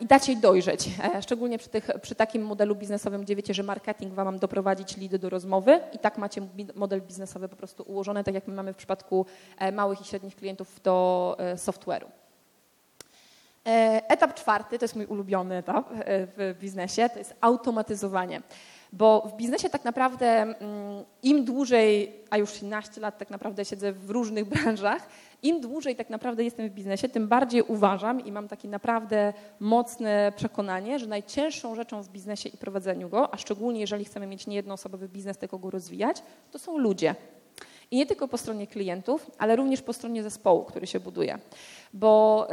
i 0.00 0.06
dać 0.06 0.28
jej 0.28 0.36
dojrzeć. 0.36 0.88
E, 1.14 1.22
szczególnie 1.22 1.58
przy, 1.58 1.68
tych, 1.68 1.90
przy, 2.02 2.14
takim 2.14 2.42
modelu 2.42 2.74
biznesowym, 2.74 3.22
gdzie 3.22 3.36
wiecie, 3.36 3.54
że 3.54 3.62
marketing 3.62 4.14
wam 4.14 4.38
doprowadzić 4.38 4.96
lidy 4.96 5.18
do 5.18 5.30
rozmowy 5.30 5.80
i 5.92 5.98
tak 5.98 6.18
macie 6.18 6.40
model 6.74 7.02
biznesowy 7.02 7.48
po 7.48 7.56
prostu 7.56 7.82
ułożony, 7.82 8.24
tak 8.24 8.34
jak 8.34 8.48
my 8.48 8.54
mamy 8.54 8.72
w 8.72 8.76
przypadku 8.76 9.26
e, 9.58 9.72
małych 9.72 10.00
i 10.00 10.04
średnich 10.04 10.36
klientów 10.36 10.80
do 10.82 11.36
e, 11.38 11.54
software'u. 11.54 12.06
Etap 14.08 14.34
czwarty, 14.34 14.78
to 14.78 14.84
jest 14.84 14.96
mój 14.96 15.06
ulubiony 15.06 15.56
etap 15.56 15.88
w 16.06 16.54
biznesie, 16.60 17.08
to 17.08 17.18
jest 17.18 17.34
automatyzowanie. 17.40 18.42
Bo 18.92 19.28
w 19.28 19.36
biznesie 19.36 19.70
tak 19.70 19.84
naprawdę 19.84 20.26
mm, 20.26 20.56
im 21.22 21.44
dłużej, 21.44 22.12
a 22.30 22.36
już 22.36 22.50
13 22.50 23.00
lat 23.00 23.18
tak 23.18 23.30
naprawdę 23.30 23.64
siedzę 23.64 23.92
w 23.92 24.10
różnych 24.10 24.44
branżach, 24.54 25.08
im 25.42 25.60
dłużej 25.60 25.96
tak 25.96 26.10
naprawdę 26.10 26.44
jestem 26.44 26.68
w 26.68 26.72
biznesie, 26.72 27.08
tym 27.08 27.28
bardziej 27.28 27.62
uważam 27.62 28.24
i 28.24 28.32
mam 28.32 28.48
takie 28.48 28.68
naprawdę 28.68 29.32
mocne 29.60 30.32
przekonanie, 30.36 30.98
że 30.98 31.06
najcięższą 31.06 31.74
rzeczą 31.74 32.02
w 32.02 32.08
biznesie 32.08 32.48
i 32.48 32.56
prowadzeniu 32.56 33.08
go, 33.08 33.34
a 33.34 33.36
szczególnie 33.36 33.80
jeżeli 33.80 34.04
chcemy 34.04 34.26
mieć 34.26 34.46
nie 34.46 34.56
jednoosobowy 34.56 35.08
biznes, 35.08 35.38
tylko 35.38 35.58
go 35.58 35.70
rozwijać, 35.70 36.22
to 36.50 36.58
są 36.58 36.78
ludzie. 36.78 37.14
I 37.90 37.96
nie 37.96 38.06
tylko 38.06 38.28
po 38.28 38.38
stronie 38.38 38.66
klientów, 38.66 39.30
ale 39.38 39.56
również 39.56 39.82
po 39.82 39.92
stronie 39.92 40.22
zespołu, 40.22 40.64
który 40.64 40.86
się 40.86 41.00
buduje. 41.00 41.38
Bo 41.92 42.48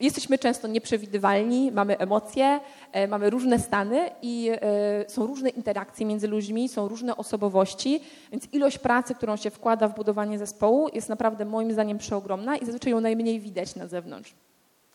jesteśmy 0.00 0.38
często 0.38 0.68
nieprzewidywalni, 0.68 1.72
mamy 1.72 1.98
emocje, 1.98 2.60
e, 2.92 3.08
mamy 3.08 3.30
różne 3.30 3.58
stany 3.58 4.10
i 4.22 4.50
e, 4.52 5.10
są 5.10 5.26
różne 5.26 5.48
interakcje 5.50 6.06
między 6.06 6.28
ludźmi, 6.28 6.68
są 6.68 6.88
różne 6.88 7.16
osobowości, 7.16 8.00
więc 8.32 8.48
ilość 8.52 8.78
pracy, 8.78 9.14
którą 9.14 9.36
się 9.36 9.50
wkłada 9.50 9.88
w 9.88 9.94
budowanie 9.94 10.38
zespołu 10.38 10.88
jest 10.92 11.08
naprawdę 11.08 11.44
moim 11.44 11.72
zdaniem 11.72 11.98
przeogromna 11.98 12.56
i 12.56 12.64
zazwyczaj 12.64 12.90
ją 12.90 13.00
najmniej 13.00 13.40
widać 13.40 13.76
na 13.76 13.86
zewnątrz. 13.86 14.34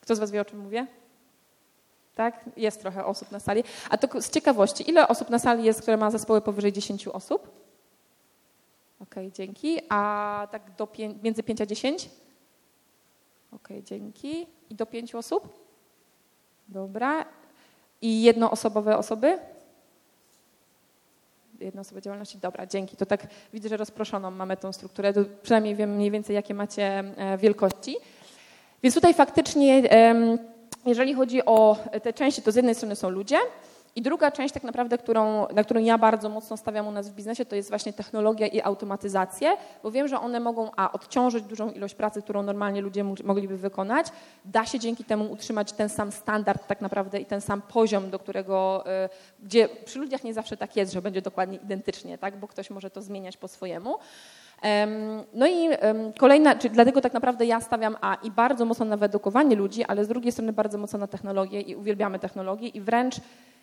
Kto 0.00 0.16
z 0.16 0.18
Was 0.18 0.30
wie, 0.30 0.40
o 0.40 0.44
czym 0.44 0.58
mówię? 0.58 0.86
Tak? 2.14 2.44
Jest 2.56 2.80
trochę 2.80 3.04
osób 3.04 3.30
na 3.30 3.40
sali. 3.40 3.64
A 3.90 3.98
to 3.98 4.22
z 4.22 4.30
ciekawości, 4.30 4.90
ile 4.90 5.08
osób 5.08 5.30
na 5.30 5.38
sali 5.38 5.64
jest, 5.64 5.82
które 5.82 5.96
ma 5.96 6.10
zespoły 6.10 6.40
powyżej 6.40 6.72
10 6.72 7.08
osób? 7.08 7.42
Okej, 9.00 9.26
okay, 9.26 9.32
dzięki. 9.32 9.78
A 9.88 10.48
tak 10.50 10.62
do 10.76 10.88
między 11.22 11.42
5 11.42 11.60
a 11.60 11.66
10? 11.66 12.10
Okay, 13.52 13.82
dzięki. 13.82 14.46
I 14.70 14.74
do 14.74 14.86
pięciu 14.86 15.18
osób? 15.18 15.66
Dobra. 16.68 17.24
I 18.02 18.22
jednoosobowe 18.22 18.98
osoby? 18.98 19.38
Jednoosobowe 21.60 22.02
działalności? 22.02 22.38
Dobra, 22.38 22.66
dzięki. 22.66 22.96
To 22.96 23.06
tak 23.06 23.26
widzę, 23.52 23.68
że 23.68 23.76
rozproszoną 23.76 24.30
mamy 24.30 24.56
tą 24.56 24.72
strukturę. 24.72 25.12
To 25.12 25.20
przynajmniej 25.42 25.76
wiem 25.76 25.94
mniej 25.94 26.10
więcej, 26.10 26.34
jakie 26.34 26.54
macie 26.54 26.98
e, 27.16 27.38
wielkości. 27.38 27.96
Więc 28.82 28.94
tutaj 28.94 29.14
faktycznie, 29.14 29.82
jeżeli 30.86 31.14
chodzi 31.14 31.44
o 31.44 31.76
te 32.02 32.12
części, 32.12 32.42
to 32.42 32.52
z 32.52 32.56
jednej 32.56 32.74
strony 32.74 32.96
są 32.96 33.10
ludzie, 33.10 33.36
i 33.96 34.02
druga 34.02 34.30
część 34.30 34.54
tak 34.54 34.62
naprawdę, 34.62 34.98
którą, 34.98 35.46
na 35.48 35.64
którą 35.64 35.80
ja 35.80 35.98
bardzo 35.98 36.28
mocno 36.28 36.56
stawiam 36.56 36.86
u 36.88 36.90
nas 36.90 37.08
w 37.10 37.14
biznesie, 37.14 37.44
to 37.44 37.56
jest 37.56 37.68
właśnie 37.68 37.92
technologia 37.92 38.46
i 38.46 38.60
automatyzacje, 38.60 39.56
bo 39.82 39.90
wiem, 39.90 40.08
że 40.08 40.20
one 40.20 40.40
mogą 40.40 40.70
a 40.76 40.92
odciążyć 40.92 41.44
dużą 41.44 41.70
ilość 41.70 41.94
pracy, 41.94 42.22
którą 42.22 42.42
normalnie 42.42 42.80
ludzie 42.80 43.04
mogliby 43.04 43.56
wykonać. 43.56 44.06
Da 44.44 44.66
się 44.66 44.78
dzięki 44.78 45.04
temu 45.04 45.32
utrzymać 45.32 45.72
ten 45.72 45.88
sam 45.88 46.12
standard 46.12 46.66
tak 46.66 46.80
naprawdę 46.80 47.18
i 47.20 47.26
ten 47.26 47.40
sam 47.40 47.62
poziom, 47.62 48.10
do 48.10 48.18
którego, 48.18 48.84
y, 49.04 49.44
gdzie 49.44 49.68
przy 49.84 49.98
ludziach 49.98 50.24
nie 50.24 50.34
zawsze 50.34 50.56
tak 50.56 50.76
jest, 50.76 50.92
że 50.92 51.02
będzie 51.02 51.22
dokładnie 51.22 51.58
identycznie, 51.58 52.18
tak, 52.18 52.36
bo 52.36 52.48
ktoś 52.48 52.70
może 52.70 52.90
to 52.90 53.02
zmieniać 53.02 53.36
po 53.36 53.48
swojemu. 53.48 53.98
No 55.34 55.46
i 55.46 55.68
kolejna, 56.18 56.54
czyli 56.54 56.74
dlatego 56.74 57.00
tak 57.00 57.12
naprawdę 57.12 57.46
ja 57.46 57.60
stawiam 57.60 57.96
A 58.00 58.14
i 58.14 58.30
bardzo 58.30 58.64
mocno 58.64 58.84
na 58.84 58.96
wyedukowanie 58.96 59.56
ludzi, 59.56 59.84
ale 59.84 60.04
z 60.04 60.08
drugiej 60.08 60.32
strony 60.32 60.52
bardzo 60.52 60.78
mocno 60.78 60.98
na 60.98 61.06
technologię 61.06 61.60
i 61.60 61.76
uwielbiamy 61.76 62.18
technologię 62.18 62.68
i 62.68 62.80
wręcz 62.80 63.20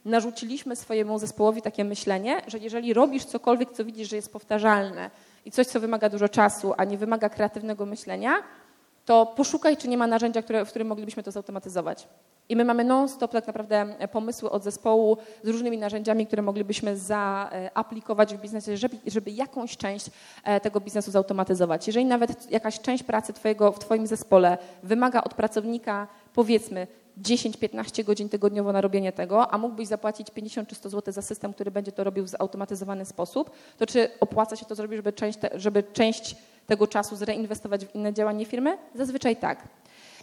narzuciliśmy 0.07 0.75
swojemu 0.75 1.19
zespołowi 1.19 1.61
takie 1.61 1.83
myślenie, 1.83 2.41
że 2.47 2.57
jeżeli 2.57 2.93
robisz 2.93 3.25
cokolwiek, 3.25 3.71
co 3.71 3.85
widzisz, 3.85 4.09
że 4.09 4.15
jest 4.15 4.33
powtarzalne 4.33 5.09
i 5.45 5.51
coś, 5.51 5.67
co 5.67 5.79
wymaga 5.79 6.09
dużo 6.09 6.29
czasu, 6.29 6.73
a 6.77 6.83
nie 6.83 6.97
wymaga 6.97 7.29
kreatywnego 7.29 7.85
myślenia, 7.85 8.43
to 9.05 9.25
poszukaj, 9.25 9.77
czy 9.77 9.87
nie 9.87 9.97
ma 9.97 10.07
narzędzia, 10.07 10.41
które, 10.41 10.65
w 10.65 10.69
którym 10.69 10.87
moglibyśmy 10.87 11.23
to 11.23 11.31
zautomatyzować. 11.31 12.07
I 12.49 12.55
my 12.55 12.65
mamy 12.65 12.83
non-stop 12.83 13.31
tak 13.31 13.47
naprawdę 13.47 13.95
pomysły 14.11 14.49
od 14.49 14.63
zespołu 14.63 15.17
z 15.43 15.49
różnymi 15.49 15.77
narzędziami, 15.77 16.27
które 16.27 16.41
moglibyśmy 16.41 16.97
zaaplikować 16.97 18.35
w 18.35 18.41
biznesie, 18.41 18.77
żeby, 18.77 18.97
żeby 19.07 19.31
jakąś 19.31 19.77
część 19.77 20.09
e, 20.43 20.59
tego 20.59 20.79
biznesu 20.79 21.11
zautomatyzować. 21.11 21.87
Jeżeli 21.87 22.05
nawet 22.05 22.51
jakaś 22.51 22.79
część 22.79 23.03
pracy 23.03 23.33
twojego, 23.33 23.71
w 23.71 23.79
Twoim 23.79 24.07
zespole 24.07 24.57
wymaga 24.83 25.23
od 25.23 25.33
pracownika 25.33 26.07
powiedzmy 26.33 26.87
10-15 27.21 28.03
godzin 28.03 28.29
tygodniowo 28.29 28.71
na 28.71 28.81
robienie 28.81 29.11
tego, 29.11 29.51
a 29.51 29.57
mógłbyś 29.57 29.87
zapłacić 29.87 30.31
50 30.31 30.69
czy 30.69 30.75
100 30.75 30.89
zł 30.89 31.13
za 31.13 31.21
system, 31.21 31.53
który 31.53 31.71
będzie 31.71 31.91
to 31.91 32.03
robił 32.03 32.23
w 32.23 32.29
zautomatyzowany 32.29 33.05
sposób, 33.05 33.51
to 33.77 33.85
czy 33.85 34.09
opłaca 34.19 34.55
się 34.55 34.65
to 34.65 34.75
zrobić, 34.75 34.95
żeby 34.95 35.13
część, 35.13 35.39
te, 35.39 35.49
żeby 35.59 35.83
część 35.83 36.35
tego 36.67 36.87
czasu 36.87 37.15
zreinwestować 37.15 37.85
w 37.85 37.95
inne 37.95 38.13
działanie 38.13 38.45
firmy? 38.45 38.77
Zazwyczaj 38.95 39.35
tak. 39.35 39.67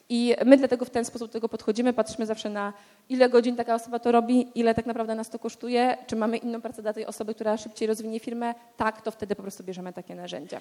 I 0.08 0.34
my 0.44 0.56
dlatego 0.56 0.84
w 0.84 0.90
ten 0.90 1.04
sposób 1.04 1.28
do 1.28 1.32
tego 1.32 1.48
podchodzimy, 1.48 1.92
patrzymy 1.92 2.26
zawsze 2.26 2.50
na 2.50 2.72
ile 3.08 3.28
godzin 3.28 3.56
taka 3.56 3.74
osoba 3.74 3.98
to 3.98 4.12
robi, 4.12 4.48
ile 4.54 4.74
tak 4.74 4.86
naprawdę 4.86 5.14
nas 5.14 5.30
to 5.30 5.38
kosztuje, 5.38 5.96
czy 6.06 6.16
mamy 6.16 6.36
inną 6.36 6.60
pracę 6.60 6.82
dla 6.82 6.92
tej 6.92 7.06
osoby, 7.06 7.34
która 7.34 7.56
szybciej 7.56 7.88
rozwinie 7.88 8.20
firmę, 8.20 8.54
tak, 8.76 9.02
to 9.02 9.10
wtedy 9.10 9.36
po 9.36 9.42
prostu 9.42 9.64
bierzemy 9.64 9.92
takie 9.92 10.14
narzędzia 10.14 10.60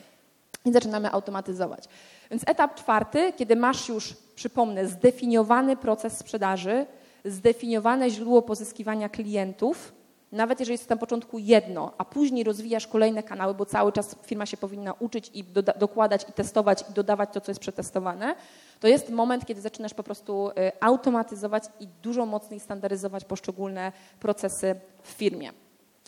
i 0.66 0.72
zaczynamy 0.72 1.11
automatyzować. 1.11 1.84
Więc 2.32 2.43
etap 2.45 2.76
czwarty, 2.76 3.34
kiedy 3.38 3.55
masz 3.55 3.89
już, 3.89 4.14
przypomnę, 4.36 4.88
zdefiniowany 4.88 5.78
proces 5.78 6.18
sprzedaży, 6.18 6.86
zdefiniowane 7.26 8.09
źródło 8.09 8.41
pozyskiwania 8.41 9.09
klientów, 9.09 9.93
nawet 10.32 10.59
jeżeli 10.59 10.74
jest 10.74 10.89
na 10.89 10.97
początku 10.97 11.39
jedno, 11.39 11.93
a 11.97 12.05
później 12.05 12.43
rozwijasz 12.43 12.88
kolejne 12.88 13.24
kanały, 13.24 13.53
bo 13.53 13.66
cały 13.66 13.91
czas 13.91 14.16
firma 14.26 14.45
się 14.45 14.57
powinna 14.57 14.93
uczyć 14.93 15.32
i 15.34 15.43
dokładać 15.80 16.26
i 16.30 16.34
testować 16.34 16.84
i 16.89 16.93
dodawać 16.93 17.30
to, 17.34 17.41
co 17.41 17.51
jest 17.51 17.61
przetestowane, 17.61 18.36
to 18.80 18.88
jest 18.88 19.09
moment, 19.09 19.45
kiedy 19.45 19.61
zaczynasz 19.61 19.93
po 19.93 20.03
prostu 20.03 20.49
y, 20.49 20.53
automatyzować 20.82 21.64
i 21.80 21.88
dużo 21.88 22.26
mocniej 22.26 22.59
standaryzować 22.59 23.26
poszczególne 23.26 23.91
procesy 24.20 24.76
w 25.03 25.07
firmie. 25.07 25.62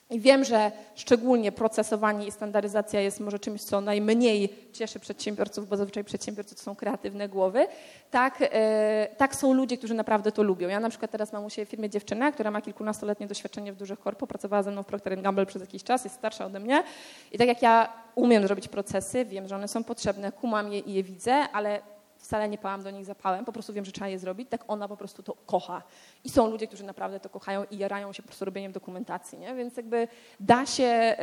I 0.09 0.19
wiem, 0.19 0.43
że 0.43 0.71
szczególnie 0.95 1.51
procesowanie 1.51 2.27
i 2.27 2.31
standaryzacja 2.31 3.01
jest 3.01 3.19
może 3.19 3.39
czymś, 3.39 3.63
co 3.63 3.81
najmniej 3.81 4.49
cieszy 4.73 4.99
przedsiębiorców, 4.99 5.69
bo 5.69 5.77
zazwyczaj 5.77 6.03
przedsiębiorcy 6.03 6.55
to 6.55 6.61
są 6.61 6.75
kreatywne 6.75 7.29
głowy. 7.29 7.67
Tak, 8.11 8.37
e, 8.41 9.07
tak 9.17 9.35
są 9.35 9.53
ludzie, 9.53 9.77
którzy 9.77 9.93
naprawdę 9.93 10.31
to 10.31 10.43
lubią. 10.43 10.67
Ja 10.67 10.79
na 10.79 10.89
przykład 10.89 11.11
teraz 11.11 11.33
mam 11.33 11.45
u 11.45 11.49
siebie 11.49 11.65
w 11.65 11.69
firmie 11.69 11.89
dziewczynę, 11.89 12.31
która 12.31 12.51
ma 12.51 12.61
kilkunastoletnie 12.61 13.27
doświadczenie 13.27 13.73
w 13.73 13.75
dużych 13.75 13.99
korpo, 13.99 14.27
pracowała 14.27 14.63
ze 14.63 14.71
mną 14.71 14.83
w 14.83 14.85
Procter 14.85 15.21
Gamble 15.21 15.45
przez 15.45 15.61
jakiś 15.61 15.83
czas, 15.83 16.03
jest 16.03 16.15
starsza 16.15 16.45
ode 16.45 16.59
mnie. 16.59 16.83
I 17.31 17.37
tak 17.37 17.47
jak 17.47 17.61
ja 17.61 17.93
umiem 18.15 18.43
zrobić 18.43 18.67
procesy, 18.67 19.25
wiem, 19.25 19.47
że 19.47 19.55
one 19.55 19.67
są 19.67 19.83
potrzebne, 19.83 20.31
kumam 20.31 20.73
je 20.73 20.79
i 20.79 20.93
je 20.93 21.03
widzę, 21.03 21.33
ale 21.33 21.94
wcale 22.25 22.49
nie 22.49 22.57
pałam 22.57 22.83
do 22.83 22.91
nich 22.91 23.05
zapałem, 23.05 23.45
po 23.45 23.51
prostu 23.51 23.73
wiem, 23.73 23.85
że 23.85 23.91
trzeba 23.91 24.07
je 24.07 24.19
zrobić, 24.19 24.49
tak 24.49 24.63
ona 24.67 24.87
po 24.87 24.97
prostu 24.97 25.23
to 25.23 25.33
kocha. 25.45 25.81
I 26.23 26.29
są 26.29 26.49
ludzie, 26.49 26.67
którzy 26.67 26.83
naprawdę 26.83 27.19
to 27.19 27.29
kochają 27.29 27.63
i 27.71 27.77
jarają 27.77 28.13
się 28.13 28.23
po 28.23 28.27
prostu 28.27 28.45
robieniem 28.45 28.71
dokumentacji, 28.71 29.37
nie? 29.37 29.55
więc 29.55 29.77
jakby 29.77 30.07
da 30.39 30.65
się, 30.65 31.15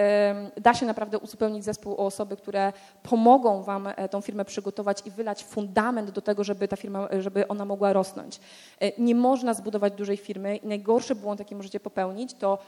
da 0.56 0.74
się 0.74 0.86
naprawdę 0.86 1.18
uzupełnić 1.18 1.64
zespół 1.64 1.92
o 1.92 2.06
osoby, 2.06 2.36
które 2.36 2.72
pomogą 3.02 3.62
Wam 3.62 3.86
e, 3.86 4.08
tą 4.08 4.20
firmę 4.20 4.44
przygotować 4.44 5.02
i 5.06 5.10
wylać 5.10 5.44
fundament 5.44 6.10
do 6.10 6.20
tego, 6.20 6.44
żeby 6.44 6.68
ta 6.68 6.76
firma, 6.76 7.08
żeby 7.18 7.48
ona 7.48 7.64
mogła 7.64 7.92
rosnąć. 7.92 8.40
E, 8.80 8.92
nie 9.02 9.14
można 9.14 9.54
zbudować 9.54 9.92
dużej 9.92 10.16
firmy 10.16 10.56
i 10.56 10.66
najgorszy 10.66 11.14
błąd, 11.14 11.40
jaki 11.40 11.56
możecie 11.56 11.80
popełnić, 11.80 12.34
to 12.34 12.58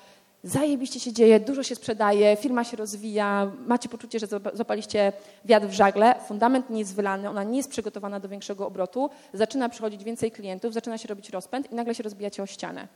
zajebiście 0.44 1.00
się 1.00 1.12
dzieje, 1.12 1.40
dużo 1.40 1.62
się 1.62 1.74
sprzedaje, 1.74 2.36
firma 2.36 2.64
się 2.64 2.76
rozwija, 2.76 3.52
macie 3.66 3.88
poczucie, 3.88 4.18
że 4.18 4.26
zapaliście 4.52 5.12
wiatr 5.44 5.66
w 5.66 5.72
żagle, 5.72 6.14
fundament 6.28 6.70
nie 6.70 6.78
jest 6.78 6.94
wylany, 6.94 7.30
ona 7.30 7.44
nie 7.44 7.56
jest 7.56 7.70
przygotowana 7.70 8.20
do 8.20 8.28
większego 8.28 8.66
obrotu, 8.66 9.10
zaczyna 9.32 9.68
przychodzić 9.68 10.04
więcej 10.04 10.30
klientów, 10.30 10.74
zaczyna 10.74 10.98
się 10.98 11.08
robić 11.08 11.30
rozpęd 11.30 11.72
i 11.72 11.74
nagle 11.74 11.94
się 11.94 12.02
rozbijacie 12.02 12.42
o 12.42 12.46
ścianę. 12.46 12.88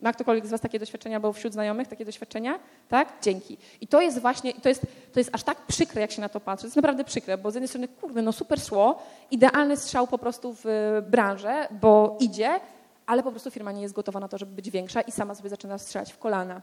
Ma 0.00 0.12
ktokolwiek 0.12 0.46
z 0.46 0.50
Was 0.50 0.60
takie 0.60 0.78
doświadczenia, 0.78 1.20
bo 1.20 1.32
wśród 1.32 1.52
znajomych 1.52 1.88
takie 1.88 2.04
doświadczenia? 2.04 2.58
Tak? 2.88 3.12
Dzięki. 3.22 3.58
I 3.80 3.86
to 3.86 4.00
jest 4.00 4.18
właśnie, 4.18 4.54
to 4.54 4.68
jest, 4.68 4.82
to 5.12 5.20
jest 5.20 5.30
aż 5.32 5.42
tak 5.42 5.66
przykre, 5.66 6.00
jak 6.00 6.12
się 6.12 6.20
na 6.20 6.28
to 6.28 6.40
patrzy. 6.40 6.62
To 6.62 6.66
jest 6.66 6.76
naprawdę 6.76 7.04
przykre, 7.04 7.38
bo 7.38 7.50
z 7.50 7.54
jednej 7.54 7.68
strony, 7.68 7.88
kurde, 7.88 8.22
no 8.22 8.32
super 8.32 8.60
szło, 8.60 9.02
idealny 9.30 9.76
strzał 9.76 10.06
po 10.06 10.18
prostu 10.18 10.56
w 10.64 10.64
branżę, 11.10 11.68
bo 11.70 12.16
idzie, 12.20 12.60
ale 13.06 13.22
po 13.22 13.30
prostu 13.30 13.50
firma 13.50 13.72
nie 13.72 13.82
jest 13.82 13.94
gotowa 13.94 14.20
na 14.20 14.28
to, 14.28 14.38
żeby 14.38 14.52
być 14.52 14.70
większa 14.70 15.00
i 15.00 15.12
sama 15.12 15.34
sobie 15.34 15.50
zaczyna 15.50 15.78
strzelać 15.78 16.12
w 16.12 16.18
kolana. 16.18 16.62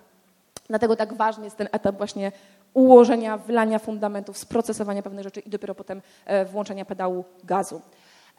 Dlatego 0.68 0.96
tak 0.96 1.14
ważny 1.14 1.44
jest 1.44 1.58
ten 1.58 1.68
etap 1.72 1.98
właśnie 1.98 2.32
ułożenia, 2.74 3.38
wylania 3.38 3.80
fundamentów, 3.80 4.38
sprocesowania 4.38 5.04
pewnych 5.04 5.24
rzeczy 5.24 5.40
i 5.40 5.50
dopiero 5.50 5.76
potem 5.76 6.02
e, 6.26 6.46
włączenia 6.46 6.86
pedału 6.86 7.26
gazu. 7.44 7.82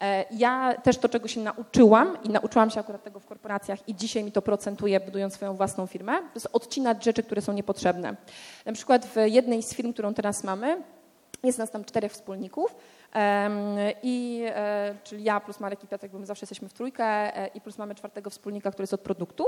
E, 0.01 0.25
ja 0.31 0.73
też 0.83 0.97
to, 0.97 1.09
czego 1.09 1.27
się 1.27 1.41
nauczyłam 1.41 2.17
i 2.23 2.29
nauczyłam 2.29 2.69
się 2.69 2.79
akurat 2.79 3.03
tego 3.03 3.19
w 3.19 3.25
korporacjach 3.25 3.89
i 3.89 3.95
dzisiaj 3.95 4.23
mi 4.23 4.31
to 4.31 4.41
procentuje, 4.41 4.99
budując 4.99 5.33
swoją 5.33 5.55
własną 5.55 5.87
firmę, 5.87 6.19
to 6.19 6.35
jest 6.35 6.49
odcinać 6.53 7.03
rzeczy, 7.03 7.23
które 7.23 7.41
są 7.41 7.53
niepotrzebne. 7.53 8.15
Na 8.65 8.73
przykład 8.73 9.05
w 9.05 9.15
jednej 9.25 9.63
z 9.63 9.73
firm, 9.73 9.93
którą 9.93 10.13
teraz 10.13 10.43
mamy, 10.43 10.81
jest 11.43 11.57
nas 11.57 11.71
tam 11.71 11.85
czterech 11.85 12.11
wspólników 12.11 12.75
i, 14.03 14.45
e, 14.47 14.95
czyli 15.03 15.23
ja 15.23 15.39
plus 15.39 15.59
Marek 15.59 15.83
i 15.83 15.87
Piotrek, 15.87 16.11
bo 16.11 16.19
my 16.19 16.25
zawsze 16.25 16.43
jesteśmy 16.43 16.69
w 16.69 16.73
trójkę 16.73 17.05
e, 17.05 17.47
i 17.47 17.61
plus 17.61 17.77
mamy 17.77 17.95
czwartego 17.95 18.29
wspólnika, 18.29 18.71
który 18.71 18.83
jest 18.83 18.93
od 18.93 19.01
produktu. 19.01 19.45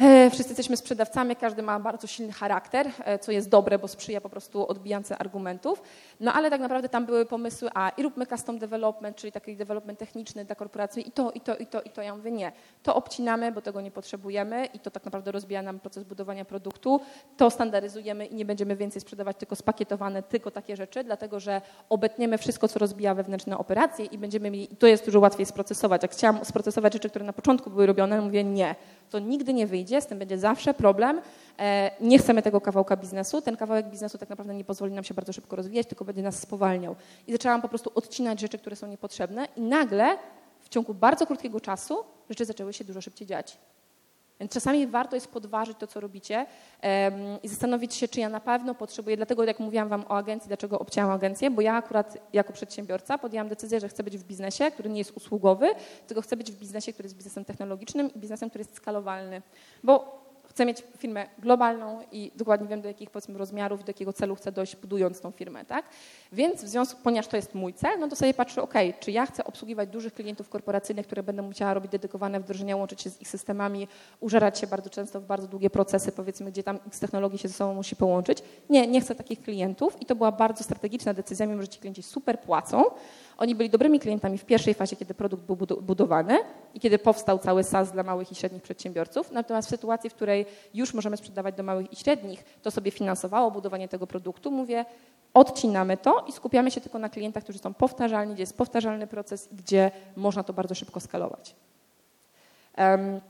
E, 0.00 0.30
wszyscy 0.30 0.50
jesteśmy 0.50 0.76
sprzedawcami, 0.76 1.36
każdy 1.36 1.62
ma 1.62 1.80
bardzo 1.80 2.06
silny 2.06 2.32
charakter, 2.32 2.90
e, 3.04 3.18
co 3.18 3.32
jest 3.32 3.48
dobre, 3.48 3.78
bo 3.78 3.88
sprzyja 3.88 4.20
po 4.20 4.28
prostu 4.28 4.66
odbijance 4.66 5.18
argumentów. 5.18 5.82
No 6.20 6.32
ale 6.32 6.50
tak 6.50 6.60
naprawdę 6.60 6.88
tam 6.88 7.06
były 7.06 7.26
pomysły, 7.26 7.70
a 7.74 7.88
i 7.96 8.02
róbmy 8.02 8.26
custom 8.26 8.58
development, 8.58 9.16
czyli 9.16 9.32
taki 9.32 9.56
development 9.56 9.98
techniczny 9.98 10.44
dla 10.44 10.54
korporacji 10.54 11.08
i 11.08 11.10
to, 11.10 11.30
i 11.30 11.40
to, 11.40 11.56
i 11.56 11.66
to, 11.66 11.82
i 11.82 11.90
to. 11.90 12.02
Ja 12.02 12.16
mówię 12.16 12.30
nie. 12.30 12.52
To 12.82 12.94
obcinamy, 12.94 13.52
bo 13.52 13.60
tego 13.60 13.80
nie 13.80 13.90
potrzebujemy 13.90 14.66
i 14.66 14.78
to 14.78 14.90
tak 14.90 15.04
naprawdę 15.04 15.32
rozbija 15.32 15.62
nam 15.62 15.80
proces 15.80 16.04
budowania 16.04 16.44
produktu. 16.44 17.00
To 17.36 17.50
standaryzujemy 17.50 18.26
i 18.26 18.34
nie 18.34 18.44
będziemy 18.44 18.76
więcej 18.76 19.00
sprzedawać 19.00 19.36
tylko 19.36 19.56
spakietowane, 19.56 20.22
tylko 20.22 20.50
takie 20.50 20.76
rzeczy, 20.76 21.04
dlatego 21.04 21.40
że 21.40 21.60
obetniemy 21.88 22.38
wszystko, 22.38 22.68
co 22.68 22.78
rozbija 22.78 23.14
wewnętrzne 23.14 23.58
operacje 23.58 24.04
i 24.04 24.18
będziemy 24.18 24.50
mieli, 24.50 24.68
to 24.68 24.86
jest 24.86 25.04
dużo 25.04 25.20
łatwiej 25.20 25.46
sprocesować. 25.46 26.02
Jak 26.02 26.12
chciałam 26.12 26.44
sprocesować 26.44 26.92
rzeczy, 26.92 27.10
które 27.10 27.24
na 27.24 27.32
początku 27.32 27.70
były 27.70 27.86
robione, 27.86 28.20
mówię 28.20 28.44
nie 28.44 28.74
to 29.12 29.18
nigdy 29.18 29.54
nie 29.54 29.66
wyjdzie, 29.66 29.81
z 30.00 30.06
tym 30.06 30.18
będzie 30.18 30.38
zawsze 30.38 30.74
problem. 30.74 31.20
E, 31.58 31.90
nie 32.00 32.18
chcemy 32.18 32.42
tego 32.42 32.60
kawałka 32.60 32.96
biznesu. 32.96 33.42
Ten 33.42 33.56
kawałek 33.56 33.86
biznesu 33.86 34.18
tak 34.18 34.28
naprawdę 34.28 34.54
nie 34.54 34.64
pozwoli 34.64 34.92
nam 34.92 35.04
się 35.04 35.14
bardzo 35.14 35.32
szybko 35.32 35.56
rozwijać, 35.56 35.86
tylko 35.86 36.04
będzie 36.04 36.22
nas 36.22 36.38
spowalniał. 36.38 36.96
I 37.26 37.32
zaczęłam 37.32 37.62
po 37.62 37.68
prostu 37.68 37.92
odcinać 37.94 38.40
rzeczy, 38.40 38.58
które 38.58 38.76
są 38.76 38.86
niepotrzebne 38.86 39.48
i 39.56 39.60
nagle 39.60 40.16
w 40.60 40.68
ciągu 40.68 40.94
bardzo 40.94 41.26
krótkiego 41.26 41.60
czasu 41.60 42.04
rzeczy 42.28 42.44
zaczęły 42.44 42.72
się 42.72 42.84
dużo 42.84 43.00
szybciej 43.00 43.26
dziać. 43.26 43.58
Więc 44.42 44.52
czasami 44.52 44.86
warto 44.86 45.16
jest 45.16 45.28
podważyć 45.28 45.78
to, 45.78 45.86
co 45.86 46.00
robicie 46.00 46.46
i 47.42 47.48
zastanowić 47.48 47.94
się, 47.94 48.08
czy 48.08 48.20
ja 48.20 48.28
na 48.28 48.40
pewno 48.40 48.74
potrzebuję, 48.74 49.16
dlatego 49.16 49.44
jak 49.44 49.60
mówiłam 49.60 49.88
Wam 49.88 50.04
o 50.08 50.16
agencji, 50.16 50.48
dlaczego 50.48 50.78
obcięłam 50.78 51.10
agencję, 51.10 51.50
bo 51.50 51.62
ja 51.62 51.74
akurat 51.74 52.18
jako 52.32 52.52
przedsiębiorca 52.52 53.18
podjęłam 53.18 53.48
decyzję, 53.48 53.80
że 53.80 53.88
chcę 53.88 54.02
być 54.02 54.18
w 54.18 54.24
biznesie, 54.24 54.70
który 54.70 54.88
nie 54.88 54.98
jest 54.98 55.16
usługowy, 55.16 55.70
tylko 56.06 56.22
chcę 56.22 56.36
być 56.36 56.52
w 56.52 56.58
biznesie, 56.58 56.92
który 56.92 57.06
jest 57.06 57.16
biznesem 57.16 57.44
technologicznym 57.44 58.14
i 58.14 58.18
biznesem, 58.18 58.48
który 58.48 58.62
jest 58.62 58.76
skalowalny. 58.76 59.42
Bo 59.82 60.21
chcę 60.52 60.66
mieć 60.66 60.82
firmę 60.98 61.26
globalną 61.38 62.00
i 62.12 62.32
dokładnie 62.36 62.68
wiem, 62.68 62.80
do 62.82 62.88
jakich 62.88 63.10
powiedzmy 63.10 63.38
rozmiarów, 63.38 63.84
do 63.84 63.90
jakiego 63.90 64.12
celu 64.12 64.34
chcę 64.34 64.52
dojść, 64.52 64.76
budując 64.76 65.20
tą 65.20 65.30
firmę, 65.30 65.64
tak? 65.64 65.84
Więc 66.32 66.64
w 66.64 66.68
związku, 66.68 67.00
ponieważ 67.02 67.26
to 67.26 67.36
jest 67.36 67.54
mój 67.54 67.74
cel, 67.74 67.98
no 67.98 68.08
to 68.08 68.16
sobie 68.16 68.34
patrzę, 68.34 68.62
ok, 68.62 68.74
czy 69.00 69.12
ja 69.12 69.26
chcę 69.26 69.44
obsługiwać 69.44 69.88
dużych 69.88 70.14
klientów 70.14 70.48
korporacyjnych, 70.48 71.06
które 71.06 71.22
będą 71.22 71.42
musiała 71.42 71.74
robić 71.74 71.92
dedykowane 71.92 72.40
wdrożenia, 72.40 72.76
łączyć 72.76 73.02
się 73.02 73.10
z 73.10 73.20
ich 73.20 73.28
systemami, 73.28 73.88
użerać 74.20 74.58
się 74.58 74.66
bardzo 74.66 74.90
często 74.90 75.20
w 75.20 75.24
bardzo 75.24 75.48
długie 75.48 75.70
procesy, 75.70 76.12
powiedzmy, 76.12 76.50
gdzie 76.50 76.62
tam 76.62 76.78
x 76.86 77.00
technologii 77.00 77.38
się 77.38 77.48
ze 77.48 77.54
sobą 77.54 77.74
musi 77.74 77.96
połączyć. 77.96 78.42
Nie, 78.70 78.86
nie 78.86 79.00
chcę 79.00 79.14
takich 79.14 79.42
klientów 79.42 80.02
i 80.02 80.06
to 80.06 80.14
była 80.14 80.32
bardzo 80.32 80.64
strategiczna 80.64 81.14
decyzja, 81.14 81.46
mimo 81.46 81.62
że 81.62 81.68
ci 81.68 81.80
klienci 81.80 82.02
super 82.02 82.40
płacą, 82.40 82.84
oni 83.42 83.54
byli 83.54 83.70
dobrymi 83.70 84.00
klientami 84.00 84.38
w 84.38 84.44
pierwszej 84.44 84.74
fazie, 84.74 84.96
kiedy 84.96 85.14
produkt 85.14 85.42
był 85.42 85.56
budowany 85.82 86.38
i 86.74 86.80
kiedy 86.80 86.98
powstał 86.98 87.38
cały 87.38 87.64
SaaS 87.64 87.92
dla 87.92 88.02
małych 88.02 88.32
i 88.32 88.34
średnich 88.34 88.62
przedsiębiorców. 88.62 89.30
Natomiast 89.30 89.68
w 89.68 89.70
sytuacji, 89.70 90.10
w 90.10 90.14
której 90.14 90.46
już 90.74 90.94
możemy 90.94 91.16
sprzedawać 91.16 91.54
do 91.54 91.62
małych 91.62 91.92
i 91.92 91.96
średnich, 91.96 92.44
to 92.62 92.70
sobie 92.70 92.90
finansowało 92.90 93.50
budowanie 93.50 93.88
tego 93.88 94.06
produktu. 94.06 94.50
Mówię, 94.50 94.84
odcinamy 95.34 95.96
to 95.96 96.24
i 96.28 96.32
skupiamy 96.32 96.70
się 96.70 96.80
tylko 96.80 96.98
na 96.98 97.08
klientach, 97.08 97.42
którzy 97.42 97.58
są 97.58 97.74
powtarzalni, 97.74 98.34
gdzie 98.34 98.42
jest 98.42 98.56
powtarzalny 98.56 99.06
proces 99.06 99.52
i 99.52 99.56
gdzie 99.56 99.90
można 100.16 100.42
to 100.42 100.52
bardzo 100.52 100.74
szybko 100.74 101.00
skalować. 101.00 101.54
Um, 102.78 103.20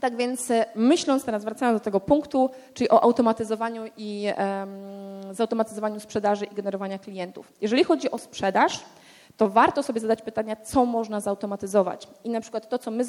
tak 0.00 0.16
więc 0.16 0.50
e, 0.50 0.64
myśląc 0.74 1.24
teraz, 1.24 1.44
wracając 1.44 1.80
do 1.80 1.84
tego 1.84 2.00
punktu, 2.00 2.50
czyli 2.74 2.90
o 2.90 3.02
automatyzowaniu 3.02 3.82
i 3.96 4.26
um, 4.38 5.34
zautomatyzowaniu 5.34 6.00
sprzedaży 6.00 6.44
i 6.44 6.54
generowania 6.54 6.98
klientów. 6.98 7.52
Jeżeli 7.60 7.84
chodzi 7.84 8.10
o 8.10 8.18
sprzedaż, 8.18 8.80
to 9.40 9.48
warto 9.48 9.82
sobie 9.82 10.00
zadać 10.00 10.22
pytania, 10.22 10.56
co 10.56 10.84
można 10.84 11.20
zautomatyzować. 11.20 12.08
I 12.24 12.30
na 12.30 12.40
przykład 12.40 12.68
to, 12.68 12.78
co 12.78 12.90
my 12.90 13.04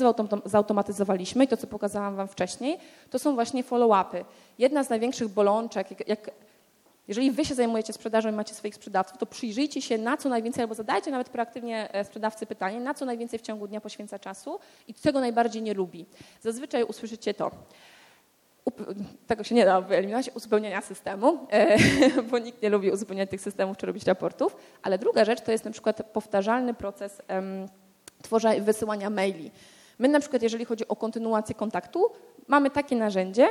zautomatyzowaliśmy 0.46 1.44
i 1.44 1.48
to, 1.48 1.58
co 1.58 1.68
pokazałam 1.68 2.16
Wam 2.16 2.28
wcześniej, 2.28 2.78
to 3.10 3.20
są 3.20 3.36
właśnie 3.36 3.64
follow-upy. 3.64 4.26
Jedna 4.60 4.84
z 4.84 4.90
największych 4.90 5.28
bolączek, 5.28 5.92
jak, 5.92 6.08
jak 6.08 6.32
Jeżeli 7.08 7.32
wy 7.32 7.46
się 7.46 7.56
zajmujecie 7.56 7.94
sprzedażą 7.94 8.30
i 8.30 8.32
macie 8.32 8.54
swoich 8.54 8.76
sprzedawców, 8.76 9.18
to 9.18 9.26
przyjrzyjcie 9.26 9.82
się 9.82 9.98
na 9.98 10.18
co 10.18 10.30
najwięcej, 10.30 10.62
albo 10.62 10.76
zadajcie 10.76 11.12
nawet 11.12 11.30
proaktywnie 11.30 11.94
e, 11.94 12.06
sprzedawcy 12.06 12.46
pytanie, 12.46 12.80
na 12.80 12.94
co 12.94 13.06
najwięcej 13.06 13.40
w 13.40 13.42
ciągu 13.42 13.68
dnia 13.68 13.82
poświęca 13.82 14.20
czasu 14.20 14.60
i 14.88 14.94
czego 14.94 15.20
najbardziej 15.20 15.62
nie 15.62 15.74
lubi. 15.74 16.06
Zazwyczaj 16.42 16.84
usłyszycie 16.84 17.34
to 17.34 17.52
tego 19.28 19.44
się 19.44 19.56
nie 19.56 19.66
da 19.66 19.82
wyeliminować, 19.82 20.32
uzupełnienia 20.36 20.82
systemu, 20.82 21.48
e, 21.52 21.78
bo 22.32 22.40
nikt 22.40 22.62
nie 22.62 22.70
lubi 22.70 22.92
uzupełniać 22.92 23.30
tych 23.30 23.42
systemów 23.42 23.78
czy 23.78 23.86
robić 23.86 24.06
raportów. 24.06 24.56
Ale 24.84 24.98
druga 24.98 25.26
rzecz 25.26 25.42
to 25.42 25.52
jest 25.52 25.66
na 25.66 25.72
przykład 25.72 26.04
powtarzalny 26.14 26.74
proces 26.74 27.22
tworzenia, 28.22 28.64
wysyłania 28.64 29.10
maili. 29.10 29.52
My 30.00 30.08
na 30.08 30.20
przykład, 30.20 30.42
jeżeli 30.42 30.66
chodzi 30.66 30.88
o 30.88 30.96
kontynuację 30.96 31.56
kontaktu, 31.56 32.12
mamy 32.48 32.70
takie 32.70 32.96
narzędzie, 32.96 33.48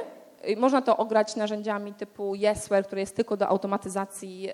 można 0.57 0.83
to 0.83 0.97
ograć 0.97 1.37
narzędziami 1.37 1.95
typu 1.95 2.35
Yesware, 2.35 2.87
które 2.87 3.01
jest 3.01 3.17
tylko 3.17 3.37
do 3.37 3.49
automatyzacji 3.49 4.49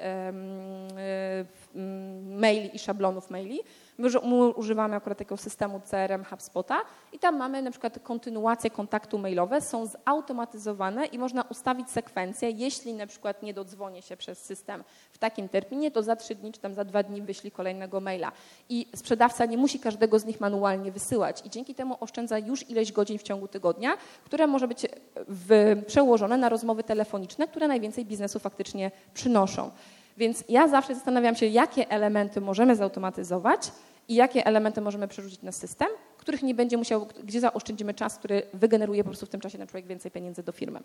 maili 2.25 2.77
i 2.77 2.79
szablonów 2.79 3.31
maili. 3.31 3.61
My 3.99 4.21
używamy 4.57 4.97
akurat 4.97 5.19
takiego 5.19 5.37
systemu 5.37 5.81
CRM 5.91 6.25
HubSpota 6.25 6.81
i 7.13 7.19
tam 7.19 7.37
mamy 7.37 7.63
na 7.63 7.71
przykład 7.71 7.99
kontynuację 8.03 8.71
kontaktu 8.71 9.19
mailowe, 9.19 9.61
są 9.61 9.87
zautomatyzowane 9.87 11.07
i 11.07 11.19
można 11.19 11.43
ustawić 11.43 11.91
sekwencję. 11.91 12.51
Jeśli 12.51 12.95
na 12.95 13.07
przykład 13.07 13.43
nie 13.43 13.55
dodzwonię 13.55 14.03
się 14.03 14.17
przez 14.17 14.45
system 14.45 14.85
w 15.11 15.19
takim 15.19 15.49
terminie, 15.49 15.91
to 15.91 16.03
za 16.03 16.17
trzy 16.17 16.35
dni 16.35 16.53
czy 16.53 16.61
tam 16.61 16.75
za 16.75 16.85
dwa 16.85 17.03
dni 17.03 17.23
wyślij 17.23 17.51
kolejnego 17.51 18.01
maila. 18.01 18.33
I 18.69 18.89
sprzedawca 18.95 19.47
nie 19.47 19.59
musi 19.59 19.81
każdego 19.81 20.19
z 20.19 20.25
nich 20.25 20.41
manualnie 20.41 20.93
wysyłać 20.93 21.47
i 21.47 21.51
dzięki 21.51 21.75
temu 21.75 21.97
oszczędza 22.01 22.39
już 22.39 22.71
ileś 22.71 22.93
godzin 22.93 23.19
w 23.19 23.23
ciągu 23.23 23.49
tygodnia, 23.49 23.97
które 24.25 24.47
może 24.47 24.69
być 24.69 24.87
w, 25.29 25.77
przełożone 25.87 26.37
na 26.37 26.49
rozmowy 26.49 26.85
telefoniczne, 26.85 27.49
które 27.49 27.69
najwięcej 27.69 28.05
biznesu 28.05 28.39
faktycznie 28.39 28.91
przynoszą. 29.15 29.71
Więc 30.17 30.45
ja 30.49 30.69
zawsze 30.69 30.95
zastanawiam 30.95 31.35
się, 31.35 31.47
jakie 31.47 31.91
elementy 31.91 32.41
możemy 32.41 32.77
zautomatyzować 32.77 33.73
i 34.09 34.15
jakie 34.15 34.47
elementy 34.47 34.81
możemy 34.81 35.09
przerzucić 35.09 35.43
na 35.43 35.53
system, 35.53 35.89
których 36.17 36.43
nie 36.43 36.55
będzie 36.55 36.77
musiał, 36.77 37.07
gdzie 37.25 37.41
zaoszczędzimy 37.41 37.95
czas, 37.95 38.19
który 38.19 38.43
wygeneruje 38.55 39.05
po 39.05 39.11
prostu 39.11 39.27
w 39.27 39.29
tym 39.29 39.41
czasie 39.41 39.59
na 39.59 39.67
człowiek 39.67 39.87
więcej 39.87 40.11
pieniędzy 40.11 40.43
do 40.43 40.53
firmy. 40.53 40.81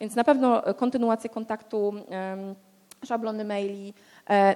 Więc 0.00 0.14
na 0.14 0.24
pewno 0.24 0.62
kontynuację 0.74 1.30
kontaktu, 1.30 1.94
szablony 3.04 3.44
maili, 3.44 3.94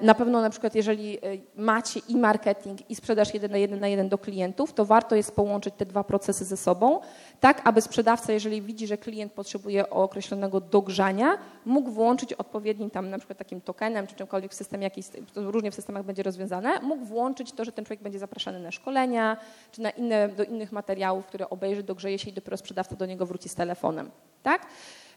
na 0.02 0.14
pewno 0.14 0.40
na 0.40 0.50
przykład 0.50 0.74
jeżeli 0.74 1.18
e, 1.18 1.20
macie 1.56 2.00
i 2.08 2.16
marketing 2.16 2.90
i 2.90 2.94
sprzedaż 2.94 3.34
jeden 3.34 3.50
na 3.50 3.58
jeden 3.58 3.80
na 3.80 3.88
jeden 3.88 4.08
do 4.08 4.18
klientów, 4.18 4.72
to 4.72 4.84
warto 4.84 5.16
jest 5.16 5.36
połączyć 5.36 5.74
te 5.76 5.86
dwa 5.86 6.04
procesy 6.04 6.44
ze 6.44 6.56
sobą, 6.56 7.00
tak 7.40 7.62
aby 7.64 7.80
sprzedawca, 7.80 8.32
jeżeli 8.32 8.62
widzi, 8.62 8.86
że 8.86 8.96
klient 8.96 9.32
potrzebuje 9.32 9.90
określonego 9.90 10.60
dogrzania, 10.60 11.38
mógł 11.64 11.90
włączyć 11.90 12.32
odpowiednim 12.32 12.90
tam 12.90 13.10
na 13.10 13.18
przykład 13.18 13.38
takim 13.38 13.60
tokenem 13.60 14.06
czy 14.06 14.14
czymkolwiek 14.14 14.52
w 14.52 14.54
systemie, 14.54 14.84
jakiś, 14.84 15.06
różnie 15.36 15.70
w 15.70 15.74
systemach 15.74 16.04
będzie 16.04 16.22
rozwiązane, 16.22 16.80
mógł 16.80 17.04
włączyć 17.04 17.52
to, 17.52 17.64
że 17.64 17.72
ten 17.72 17.84
człowiek 17.84 18.02
będzie 18.02 18.18
zapraszany 18.18 18.60
na 18.60 18.70
szkolenia 18.70 19.36
czy 19.72 19.82
na 19.82 19.90
inne, 19.90 20.28
do 20.28 20.44
innych 20.44 20.72
materiałów, 20.72 21.26
które 21.26 21.50
obejrzy, 21.50 21.82
dogrzeje 21.82 22.18
się 22.18 22.30
i 22.30 22.32
dopiero 22.32 22.56
sprzedawca 22.56 22.96
do 22.96 23.06
niego 23.06 23.26
wróci 23.26 23.48
z 23.48 23.54
telefonem. 23.54 24.10
Tak? 24.42 24.66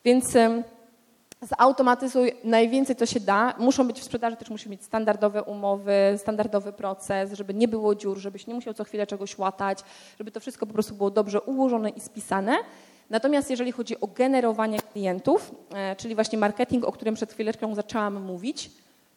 Więc 0.05 0.35
zautomatyzuj 1.45 2.31
najwięcej, 2.43 2.95
co 2.95 3.05
się 3.05 3.19
da. 3.19 3.53
Muszą 3.57 3.87
być 3.87 3.99
w 3.99 4.03
sprzedaży, 4.03 4.35
też 4.35 4.49
musi 4.49 4.69
mieć 4.69 4.83
standardowe 4.83 5.43
umowy, 5.43 5.93
standardowy 6.17 6.73
proces, 6.73 7.33
żeby 7.33 7.53
nie 7.53 7.67
było 7.67 7.95
dziur, 7.95 8.17
żebyś 8.17 8.47
nie 8.47 8.53
musiał 8.53 8.73
co 8.73 8.83
chwilę 8.83 9.07
czegoś 9.07 9.37
łatać, 9.37 9.79
żeby 10.17 10.31
to 10.31 10.39
wszystko 10.39 10.65
po 10.65 10.73
prostu 10.73 10.95
było 10.95 11.11
dobrze 11.11 11.41
ułożone 11.41 11.89
i 11.89 11.99
spisane. 11.99 12.57
Natomiast 13.09 13.49
jeżeli 13.49 13.71
chodzi 13.71 14.01
o 14.01 14.07
generowanie 14.07 14.79
klientów, 14.79 15.51
e, 15.73 15.95
czyli 15.95 16.15
właśnie 16.15 16.37
marketing, 16.37 16.85
o 16.85 16.91
którym 16.91 17.15
przed 17.15 17.33
chwileczką 17.33 17.75
zaczęłam 17.75 18.21
mówić, 18.21 18.71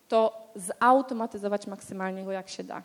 to 0.08 0.48
zautomatyzować 0.54 1.66
maksymalnie 1.66 2.24
go 2.24 2.32
jak 2.32 2.48
się 2.48 2.64
da. 2.64 2.82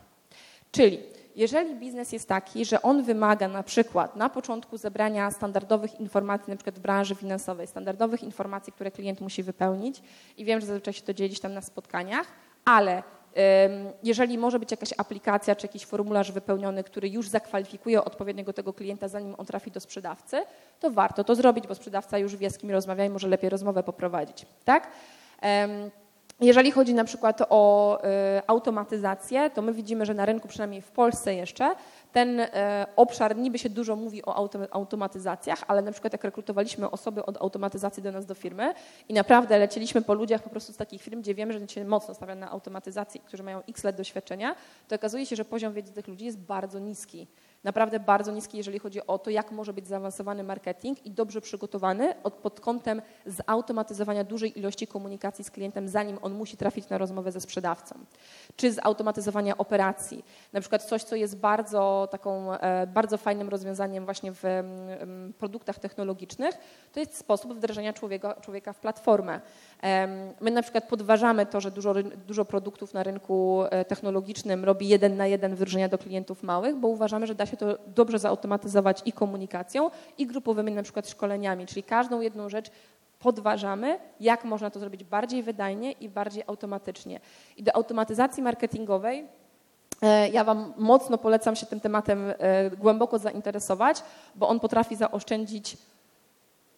Czyli 0.71 0.99
jeżeli 1.35 1.75
biznes 1.75 2.11
jest 2.11 2.27
taki, 2.27 2.65
że 2.65 2.81
on 2.81 3.03
wymaga 3.03 3.47
na 3.47 3.63
przykład 3.63 4.15
na 4.15 4.29
początku 4.29 4.77
zebrania 4.77 5.31
standardowych 5.31 5.99
informacji, 5.99 6.49
na 6.49 6.55
przykład 6.55 6.75
w 6.75 6.81
branży 6.81 7.15
finansowej, 7.15 7.67
standardowych 7.67 8.23
informacji, 8.23 8.73
które 8.73 8.91
klient 8.91 9.21
musi 9.21 9.43
wypełnić 9.43 10.01
i 10.37 10.45
wiem, 10.45 10.61
że 10.61 10.67
zazwyczaj 10.67 10.93
się 10.93 11.01
to 11.01 11.13
dzielić 11.13 11.39
tam 11.39 11.53
na 11.53 11.61
spotkaniach, 11.61 12.27
ale 12.65 13.03
jeżeli 14.03 14.37
może 14.37 14.59
być 14.59 14.71
jakaś 14.71 14.89
aplikacja 14.97 15.55
czy 15.55 15.67
jakiś 15.67 15.85
formularz 15.85 16.31
wypełniony, 16.31 16.83
który 16.83 17.09
już 17.09 17.29
zakwalifikuje 17.29 18.03
odpowiedniego 18.03 18.53
tego 18.53 18.73
klienta, 18.73 19.07
zanim 19.07 19.35
on 19.37 19.45
trafi 19.45 19.71
do 19.71 19.79
sprzedawcy, 19.79 20.43
to 20.79 20.91
warto 20.91 21.23
to 21.23 21.35
zrobić, 21.35 21.67
bo 21.67 21.75
sprzedawca 21.75 22.17
już 22.17 22.35
wie, 22.35 22.49
z 22.49 22.57
kim 22.57 22.71
rozmawia 22.71 23.05
i 23.05 23.09
może 23.09 23.27
lepiej 23.27 23.49
rozmowę 23.49 23.83
poprowadzić. 23.83 24.45
Tak? 24.65 24.87
Jeżeli 26.41 26.71
chodzi 26.71 26.93
na 26.93 27.03
przykład 27.03 27.41
o 27.49 27.99
y, 27.99 28.07
automatyzację, 28.47 29.49
to 29.49 29.61
my 29.61 29.73
widzimy, 29.73 30.05
że 30.05 30.13
na 30.13 30.25
rynku, 30.25 30.47
przynajmniej 30.47 30.81
w 30.81 30.91
Polsce 30.91 31.35
jeszcze, 31.35 31.75
ten 32.11 32.39
y, 32.39 32.47
obszar 32.95 33.37
niby 33.37 33.59
się 33.59 33.69
dużo 33.69 33.95
mówi 33.95 34.25
o 34.25 34.49
automatyzacjach, 34.71 35.63
ale 35.67 35.81
na 35.81 35.91
przykład 35.91 36.13
jak 36.13 36.23
rekrutowaliśmy 36.23 36.91
osoby 36.91 37.25
od 37.25 37.41
automatyzacji 37.41 38.03
do 38.03 38.11
nas 38.11 38.25
do 38.25 38.35
firmy 38.35 38.73
i 39.09 39.13
naprawdę 39.13 39.59
lecieliśmy 39.59 40.01
po 40.01 40.13
ludziach 40.13 40.43
po 40.43 40.49
prostu 40.49 40.73
z 40.73 40.77
takich 40.77 41.01
firm, 41.01 41.21
gdzie 41.21 41.35
wiemy, 41.35 41.53
że 41.53 41.67
się 41.67 41.85
mocno 41.85 42.13
stawia 42.13 42.35
na 42.35 42.51
automatyzacji, 42.51 43.19
którzy 43.19 43.43
mają 43.43 43.61
x 43.69 43.83
lat 43.83 43.95
doświadczenia, 43.95 44.55
to 44.87 44.95
okazuje 44.95 45.25
się, 45.25 45.35
że 45.35 45.45
poziom 45.45 45.73
wiedzy 45.73 45.93
tych 45.93 46.07
ludzi 46.07 46.25
jest 46.25 46.39
bardzo 46.39 46.79
niski 46.79 47.27
naprawdę 47.63 47.99
bardzo 47.99 48.31
niski, 48.31 48.57
jeżeli 48.57 48.79
chodzi 48.79 49.07
o 49.07 49.19
to, 49.19 49.29
jak 49.29 49.51
może 49.51 49.73
być 49.73 49.87
zaawansowany 49.87 50.43
marketing 50.43 51.05
i 51.05 51.11
dobrze 51.11 51.41
przygotowany 51.41 52.13
pod 52.43 52.59
kątem 52.59 53.01
zautomatyzowania 53.25 54.23
dużej 54.23 54.59
ilości 54.59 54.87
komunikacji 54.87 55.43
z 55.43 55.51
klientem, 55.51 55.87
zanim 55.89 56.17
on 56.21 56.33
musi 56.33 56.57
trafić 56.57 56.89
na 56.89 56.97
rozmowę 56.97 57.31
ze 57.31 57.41
sprzedawcą. 57.41 57.95
Czy 58.55 58.71
zautomatyzowania 58.71 59.57
operacji. 59.57 60.25
Na 60.53 60.59
przykład 60.59 60.83
coś, 60.83 61.03
co 61.03 61.15
jest 61.15 61.37
bardzo 61.37 62.07
taką, 62.11 62.53
e, 62.53 62.87
bardzo 62.87 63.17
fajnym 63.17 63.49
rozwiązaniem 63.49 64.05
właśnie 64.05 64.31
w 64.33 64.43
produktach 65.39 65.79
technologicznych, 65.79 66.57
to 66.91 66.99
jest 66.99 67.17
sposób 67.17 67.53
wdrażania 67.53 67.93
człowieka, 67.93 68.35
człowieka 68.41 68.73
w 68.73 68.79
platformę. 68.79 69.41
My 70.41 70.51
na 70.51 70.61
przykład 70.61 70.87
podważamy 70.87 71.45
to, 71.45 71.61
że 71.61 71.71
dużo, 71.71 71.93
dużo 72.27 72.45
produktów 72.45 72.93
na 72.93 73.03
rynku 73.03 73.63
e, 73.69 73.85
technologicznym 73.85 74.65
robi 74.65 74.87
jeden 74.87 75.17
na 75.17 75.27
jeden 75.27 75.55
wyróżnienia 75.55 75.89
do 75.89 75.97
klientów 75.97 76.43
małych, 76.43 76.75
bo 76.75 76.87
uważamy, 76.87 77.27
że 77.27 77.35
da 77.35 77.45
się 77.45 77.50
to 77.57 77.77
dobrze 77.87 78.19
zautomatyzować 78.19 79.01
i 79.05 79.11
komunikacją, 79.11 79.89
i 80.17 80.27
grupowymi 80.27 80.71
na 80.71 80.83
przykład 80.83 81.09
szkoleniami, 81.09 81.65
czyli 81.65 81.83
każdą 81.83 82.21
jedną 82.21 82.49
rzecz 82.49 82.71
podważamy, 83.19 83.99
jak 84.19 84.43
można 84.43 84.69
to 84.69 84.79
zrobić 84.79 85.03
bardziej 85.03 85.43
wydajnie 85.43 85.91
i 85.91 86.09
bardziej 86.09 86.43
automatycznie. 86.47 87.19
I 87.57 87.63
do 87.63 87.75
automatyzacji 87.75 88.43
marketingowej 88.43 89.27
e, 90.01 90.29
ja 90.29 90.43
Wam 90.43 90.73
mocno 90.77 91.17
polecam 91.17 91.55
się 91.55 91.65
tym 91.65 91.79
tematem 91.79 92.33
e, 92.37 92.69
głęboko 92.69 93.19
zainteresować, 93.19 94.03
bo 94.35 94.47
on 94.47 94.59
potrafi 94.59 94.95
zaoszczędzić 94.95 95.77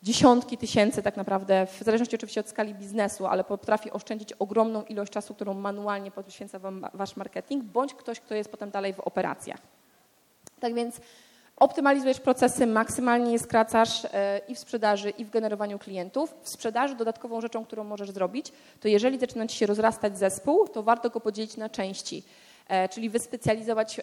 dziesiątki 0.04 0.58
tysięcy 0.58 1.04
tak 1.04 1.18
naprawdę, 1.18 1.68
w 1.80 1.84
zależności 1.84 2.16
oczywiście 2.16 2.42
od 2.42 2.50
skali 2.50 2.76
biznesu, 2.76 3.26
ale 3.26 3.44
potrafi 3.44 3.92
oszczędzić 3.92 4.34
ogromną 4.34 4.84
ilość 4.84 5.12
czasu, 5.12 5.34
którą 5.34 5.54
manualnie 5.54 6.12
poświęca 6.12 6.60
Wam 6.60 6.88
Wasz 6.94 7.16
marketing, 7.16 7.64
bądź 7.64 7.94
ktoś, 7.94 8.20
kto 8.20 8.36
jest 8.36 8.52
potem 8.52 8.72
dalej 8.72 8.94
w 8.94 9.00
operacjach. 9.00 9.60
Tak 10.64 10.74
więc 10.74 11.00
optymalizujesz 11.56 12.20
procesy, 12.20 12.68
maksymalnie 12.68 13.32
je 13.32 13.40
skracasz 13.40 14.06
e, 14.06 14.42
i 14.48 14.56
w 14.56 14.60
sprzedaży, 14.60 15.10
i 15.10 15.26
w 15.26 15.30
generowaniu 15.30 15.80
klientów. 15.80 16.36
W 16.44 16.50
sprzedaży 16.50 16.96
dodatkową 16.96 17.42
rzeczą, 17.42 17.66
którą 17.66 17.84
możesz 17.84 18.12
zrobić, 18.12 18.52
to 18.80 18.88
jeżeli 18.88 19.20
zaczyna 19.20 19.48
Ci 19.48 19.58
się 19.58 19.66
rozrastać 19.66 20.18
zespół, 20.18 20.68
to 20.68 20.84
warto 20.84 21.10
go 21.10 21.20
podzielić 21.20 21.58
na 21.58 21.70
części. 21.70 22.24
E, 22.68 22.90
czyli 22.90 23.10
wyspecjalizować 23.10 24.02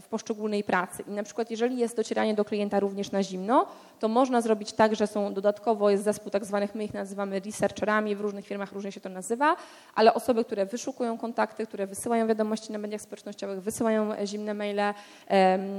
w 0.00 0.08
poszczególnej 0.08 0.64
pracy. 0.64 1.02
I 1.08 1.10
na 1.10 1.22
przykład 1.22 1.50
jeżeli 1.50 1.78
jest 1.78 1.96
docieranie 1.96 2.34
do 2.34 2.44
klienta 2.44 2.80
również 2.80 3.10
na 3.10 3.22
zimno, 3.22 3.66
to 3.98 4.08
można 4.08 4.40
zrobić 4.40 4.72
tak, 4.72 4.96
że 4.96 5.06
są 5.06 5.34
dodatkowo, 5.34 5.90
jest 5.90 6.04
zespół 6.04 6.30
tak 6.30 6.44
zwanych, 6.44 6.74
my 6.74 6.84
ich 6.84 6.94
nazywamy 6.94 7.40
researcherami, 7.40 8.16
w 8.16 8.20
różnych 8.20 8.46
firmach 8.46 8.72
różnie 8.72 8.92
się 8.92 9.00
to 9.00 9.08
nazywa, 9.08 9.56
ale 9.94 10.14
osoby, 10.14 10.44
które 10.44 10.66
wyszukują 10.66 11.18
kontakty, 11.18 11.66
które 11.66 11.86
wysyłają 11.86 12.26
wiadomości 12.26 12.72
na 12.72 12.78
mediach 12.78 13.00
społecznościowych, 13.00 13.62
wysyłają 13.62 14.14
e, 14.14 14.26
zimne 14.26 14.54
maile, 14.54 14.94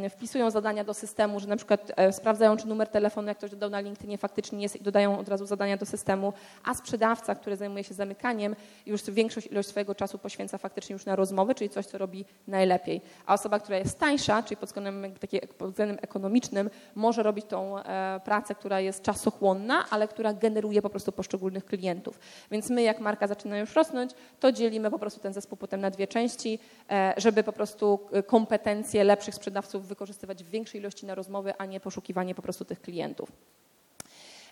wpisują 0.10 0.52
zadania 0.52 0.84
do 0.84 0.94
systemu, 0.94 1.40
że 1.40 1.48
na 1.48 1.56
przykład 1.56 1.92
e, 1.96 2.14
sprawdzają, 2.14 2.58
czy 2.58 2.68
numer 2.68 2.88
telefonu, 2.88 3.28
jak 3.28 3.38
ktoś 3.38 3.52
dodał 3.52 3.70
na 3.70 3.80
LinkedInie, 3.80 4.18
faktycznie 4.18 4.62
jest 4.62 4.76
i 4.76 4.84
dodają 4.84 5.20
od 5.20 5.30
razu 5.30 5.46
zadania 5.46 5.78
do 5.78 5.86
systemu, 5.86 6.34
a 6.64 6.74
sprzedawca, 6.74 7.36
który 7.36 7.56
zajmuje 7.56 7.84
się 7.84 7.94
zamykaniem, 7.94 8.56
już 8.86 9.04
większość 9.04 9.48
ilość 9.48 9.70
swojego 9.70 9.96
czasu 9.96 10.18
poświęca 10.18 10.58
faktycznie 10.58 10.94
już 10.94 11.06
na 11.06 11.16
rozmowy, 11.16 11.56
czyli 11.56 11.70
coś, 11.70 11.86
co 11.86 11.98
robi 11.98 12.09
robi 12.10 12.26
najlepiej. 12.48 13.02
A 13.26 13.34
osoba, 13.34 13.60
która 13.60 13.78
jest 13.78 14.00
tańsza, 14.00 14.44
czyli 14.44 14.58
pod 14.58 14.70
względem, 14.70 15.14
taki, 15.20 15.40
pod 15.58 15.70
względem 15.70 15.98
ekonomicznym, 16.02 16.70
może 16.96 17.24
robić 17.24 17.46
tą 17.46 17.80
e, 17.80 18.20
pracę, 18.26 18.56
która 18.56 18.80
jest 18.80 19.04
czasochłonna, 19.04 19.86
ale 19.90 20.08
która 20.08 20.34
generuje 20.34 20.82
po 20.82 20.90
prostu 20.90 21.12
poszczególnych 21.12 21.66
klientów. 21.66 22.20
Więc 22.52 22.70
my, 22.70 22.82
jak 22.82 23.00
marka 23.00 23.28
zaczyna 23.28 23.58
już 23.58 23.76
rosnąć, 23.76 24.12
to 24.40 24.52
dzielimy 24.52 24.92
po 24.92 25.00
prostu 25.00 25.20
ten 25.20 25.34
zespół 25.34 25.58
potem 25.58 25.82
na 25.82 25.90
dwie 25.90 26.08
części, 26.08 26.60
e, 26.90 27.14
żeby 27.18 27.44
po 27.44 27.54
prostu 27.54 28.00
e, 28.12 28.24
kompetencje 28.24 29.04
lepszych 29.04 29.36
sprzedawców 29.36 29.88
wykorzystywać 29.88 30.44
w 30.44 30.50
większej 30.50 30.82
ilości 30.82 31.06
na 31.06 31.16
rozmowy, 31.16 31.54
a 31.58 31.66
nie 31.66 31.80
poszukiwanie 31.80 32.36
po 32.36 32.42
prostu 32.42 32.66
tych 32.66 32.82
klientów. 32.82 33.32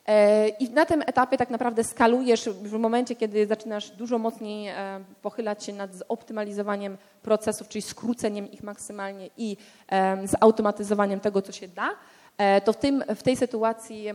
E, 0.07 0.47
I 0.49 0.69
na 0.69 0.85
tym 0.85 1.01
etapie 1.05 1.37
tak 1.37 1.49
naprawdę 1.49 1.83
skalujesz 1.83 2.49
w 2.49 2.79
momencie, 2.79 3.15
kiedy 3.15 3.47
zaczynasz 3.47 3.89
dużo 3.89 4.17
mocniej 4.17 4.67
e, 4.67 5.03
pochylać 5.21 5.63
się 5.63 5.73
nad 5.73 5.95
zoptymalizowaniem 5.95 6.97
procesów, 7.21 7.67
czyli 7.67 7.81
skróceniem 7.81 8.51
ich 8.51 8.63
maksymalnie 8.63 9.29
i 9.37 9.57
e, 9.91 10.27
zautomatyzowaniem 10.27 11.19
tego, 11.19 11.41
co 11.41 11.51
się 11.51 11.67
da, 11.67 11.89
to 12.65 12.73
w, 12.73 12.77
tym, 12.77 13.03
w 13.15 13.23
tej 13.23 13.37
sytuacji 13.37 14.07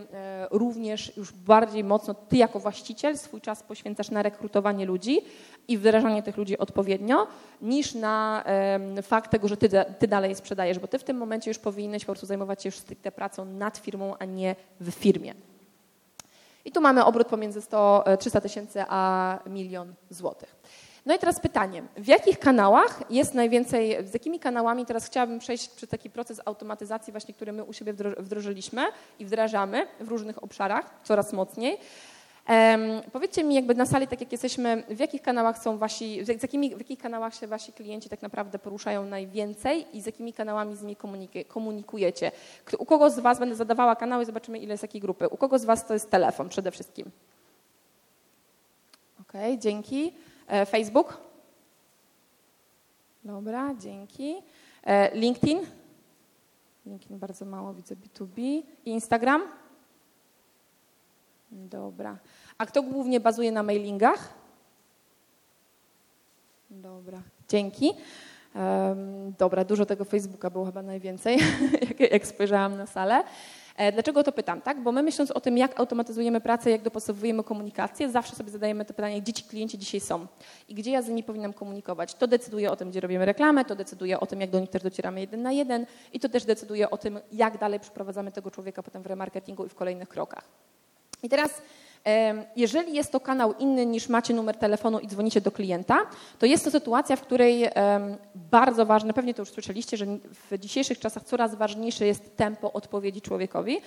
również 0.51 1.17
już 1.17 1.33
bardziej 1.33 1.85
mocno 1.85 2.15
ty 2.15 2.37
jako 2.37 2.61
właściciel 2.61 3.19
swój 3.19 3.41
czas 3.41 3.63
poświęcasz 3.63 4.11
na 4.11 4.23
rekrutowanie 4.23 4.87
ludzi 4.87 5.21
i 5.69 5.79
wdrażanie 5.79 6.23
tych 6.23 6.37
ludzi 6.37 6.59
odpowiednio, 6.59 7.27
niż 7.63 7.95
na 7.95 8.45
fakt 9.03 9.31
tego, 9.31 9.49
że 9.49 9.57
ty, 9.57 9.69
ty 9.99 10.09
dalej 10.09 10.35
sprzedajesz, 10.35 10.79
bo 10.79 10.89
ty 10.89 10.99
w 10.99 11.05
tym 11.05 11.17
momencie 11.17 11.51
już 11.51 11.59
powinieneś 11.59 12.05
po 12.05 12.13
prostu 12.13 12.27
zajmować 12.27 12.63
się 12.63 12.69
już 12.69 12.77
stricte 12.77 13.13
pracą 13.13 13.45
nad 13.45 13.79
firmą, 13.79 14.15
a 14.19 14.25
nie 14.25 14.57
w 14.81 14.91
firmie. 14.91 15.35
I 16.65 16.73
tu 16.73 16.81
mamy 16.81 17.05
obrót 17.05 17.29
pomiędzy 17.29 17.63
100, 17.63 18.05
300 18.19 18.39
e, 18.39 18.43
tysięcy 18.43 18.85
a 18.89 19.39
milion 19.47 19.95
złotych. 20.11 20.57
No 21.07 21.15
i 21.15 21.19
teraz 21.19 21.41
pytanie, 21.41 21.83
w 21.97 22.07
jakich 22.07 22.39
kanałach 22.39 23.01
jest 23.11 23.35
najwięcej, 23.35 24.07
z 24.07 24.15
jakimi 24.15 24.41
kanałami 24.41 24.87
teraz 24.87 25.07
chciałabym 25.07 25.39
przejść 25.39 25.69
przez 25.69 25.89
taki 25.89 26.11
proces 26.11 26.41
automatyzacji 26.45 27.13
właśnie, 27.13 27.35
który 27.35 27.53
my 27.53 27.65
u 27.65 27.73
siebie 27.73 27.93
wdrożyliśmy 28.19 28.83
i 29.19 29.25
wdrażamy 29.25 29.87
w 30.01 30.09
różnych 30.09 30.45
obszarach 30.45 30.91
coraz 31.05 31.33
mocniej. 31.33 31.79
Um, 32.49 33.03
powiedzcie 33.13 33.45
mi 33.45 33.55
jakby 33.55 33.75
na 33.75 33.87
sali, 33.87 34.09
tak 34.09 34.21
jak 34.21 34.33
jesteśmy, 34.33 34.85
w 34.89 34.99
jakich 34.99 35.23
kanałach 35.23 35.59
są 35.59 35.79
wasi, 35.79 36.25
z 36.25 36.43
jakimi, 36.43 36.75
w 36.75 36.79
jakich 36.79 36.99
kanałach 36.99 37.35
się 37.35 37.47
wasi 37.47 37.73
klienci 37.73 38.09
tak 38.09 38.23
naprawdę 38.23 38.59
poruszają 38.59 39.07
najwięcej 39.07 39.97
i 39.97 40.01
z 40.01 40.07
jakimi 40.07 40.33
kanałami 40.33 40.77
z 40.77 40.83
nimi 40.83 40.97
komunikujecie? 41.49 42.33
U 42.79 42.87
kogo 42.87 43.11
z 43.11 43.19
was 43.19 43.39
będę 43.39 43.55
zadawała 43.55 43.97
kanały, 43.97 44.25
zobaczymy 44.25 44.59
ile 44.59 44.73
jest 44.75 44.83
jakiej 44.83 45.01
grupy. 45.01 45.29
U 45.29 45.37
kogo 45.37 45.59
z 45.59 45.65
was 45.65 45.87
to 45.87 45.95
jest 45.95 46.11
telefon 46.11 46.49
przede 46.49 46.71
wszystkim? 46.71 47.11
Ok, 49.21 49.33
dzięki. 49.59 50.13
E, 50.49 50.67
Facebook? 50.67 51.21
Dobra, 53.25 53.75
dzięki. 53.79 54.35
E, 54.85 55.17
LinkedIn? 55.17 55.61
LinkedIn 56.87 57.19
bardzo 57.19 57.45
mało 57.45 57.75
widzę 57.75 57.97
B2B. 57.97 58.41
I 58.41 58.91
Instagram? 58.91 59.62
Dobra. 61.53 62.19
A 62.59 62.67
kto 62.67 62.83
głównie 62.83 63.21
bazuje 63.21 63.53
na 63.53 63.63
mailingach? 63.63 64.35
Dobra, 66.71 67.23
dzięki. 67.49 67.93
Um, 68.55 69.33
dobra, 69.39 69.65
dużo 69.65 69.87
tego 69.87 70.05
Facebooka 70.05 70.51
było 70.51 70.65
chyba 70.65 70.83
najwięcej, 70.83 71.39
jak, 71.89 72.13
jak 72.13 72.27
spojrzałam 72.27 72.77
na 72.77 72.87
salę. 72.87 73.25
E, 73.77 73.93
dlaczego 73.93 74.25
to 74.25 74.33
pytam? 74.33 74.61
Tak? 74.61 74.83
Bo 74.83 74.93
my 74.93 75.03
myśląc 75.03 75.31
o 75.31 75.41
tym, 75.41 75.59
jak 75.59 75.81
automatyzujemy 75.81 76.41
pracę, 76.41 76.71
jak 76.71 76.83
dopasowujemy 76.83 77.45
komunikację, 77.45 78.11
zawsze 78.11 78.37
sobie 78.37 78.51
zadajemy 78.51 78.85
to 78.85 78.95
pytanie, 78.95 79.23
gdzie 79.23 79.33
ci 79.33 79.45
klienci 79.45 79.79
dzisiaj 79.79 80.01
są 80.01 80.27
i 80.69 80.75
gdzie 80.75 80.91
ja 80.91 81.03
z 81.03 81.09
nimi 81.09 81.23
powinnam 81.23 81.53
komunikować. 81.53 82.15
To 82.15 82.27
decyduje 82.27 82.71
o 82.71 82.77
tym, 82.77 82.91
gdzie 82.91 83.01
robimy 83.01 83.25
reklamę, 83.25 83.65
to 83.65 83.75
decyduje 83.75 84.21
o 84.21 84.27
tym, 84.27 84.41
jak 84.41 84.51
do 84.51 84.61
nich 84.61 84.71
też 84.71 84.83
docieramy 84.83 85.21
jeden 85.21 85.43
na 85.43 85.53
jeden 85.53 85.87
i 86.13 86.21
to 86.21 86.29
też 86.29 86.45
decyduje 86.45 86.91
o 86.91 86.99
tym, 86.99 87.21
jak 87.33 87.59
dalej 87.59 87.81
przeprowadzamy 87.81 88.33
tego 88.33 88.51
człowieka 88.51 88.83
potem 88.83 89.03
w 89.03 89.07
remarketingu 89.07 89.67
i 89.67 89.69
w 89.69 89.75
kolejnych 89.75 90.09
krokach. 90.09 90.49
I 91.23 91.29
teraz 91.29 91.63
jeżeli 92.57 92.95
jest 92.95 93.13
to 93.13 93.21
kanał 93.21 93.55
inny 93.59 93.87
niż 93.87 94.09
macie 94.09 94.35
numer 94.35 94.57
telefonu 94.57 94.99
i 94.99 95.09
dzwonicie 95.09 95.41
do 95.41 95.51
klienta, 95.51 95.99
to 96.39 96.47
jest 96.47 96.65
to 96.65 96.71
sytuacja, 96.71 97.17
w 97.17 97.21
której 97.21 97.69
bardzo 98.35 98.87
ważne, 98.87 99.13
pewnie 99.13 99.35
to 99.35 99.43
już 99.43 99.51
słyszeliście, 99.51 99.97
że 99.97 100.07
w 100.51 100.59
dzisiejszych 100.59 100.99
czasach 100.99 101.25
coraz 101.25 101.55
ważniejsze 101.55 102.07
jest 102.07 102.37
tempo 102.37 102.73
odpowiedzi 102.73 103.21
człowiekowi. 103.21 103.81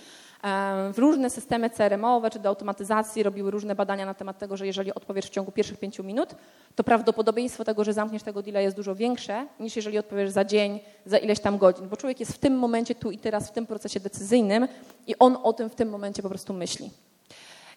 W 0.93 0.97
różne 0.97 1.29
systemy 1.29 1.69
CRM-owe 1.69 2.29
czy 2.29 2.39
do 2.39 2.49
automatyzacji 2.49 3.23
robiły 3.23 3.51
różne 3.51 3.75
badania 3.75 4.05
na 4.05 4.13
temat 4.13 4.37
tego, 4.37 4.57
że 4.57 4.67
jeżeli 4.67 4.93
odpowiesz 4.93 5.25
w 5.25 5.29
ciągu 5.29 5.51
pierwszych 5.51 5.79
pięciu 5.79 6.03
minut, 6.03 6.35
to 6.75 6.83
prawdopodobieństwo 6.83 7.63
tego, 7.63 7.83
że 7.83 7.93
zamkniesz 7.93 8.23
tego 8.23 8.41
deala 8.41 8.61
jest 8.61 8.75
dużo 8.75 8.95
większe 8.95 9.47
niż 9.59 9.75
jeżeli 9.75 9.97
odpowiesz 9.97 10.29
za 10.29 10.45
dzień, 10.45 10.79
za 11.05 11.17
ileś 11.17 11.39
tam 11.39 11.57
godzin, 11.57 11.89
bo 11.89 11.97
człowiek 11.97 12.19
jest 12.19 12.33
w 12.33 12.37
tym 12.37 12.57
momencie 12.57 12.95
tu 12.95 13.11
i 13.11 13.17
teraz 13.17 13.47
w 13.47 13.51
tym 13.51 13.65
procesie 13.65 13.99
decyzyjnym 13.99 14.67
i 15.07 15.15
on 15.19 15.37
o 15.43 15.53
tym 15.53 15.69
w 15.69 15.75
tym 15.75 15.89
momencie 15.89 16.21
po 16.21 16.29
prostu 16.29 16.53
myśli. 16.53 16.89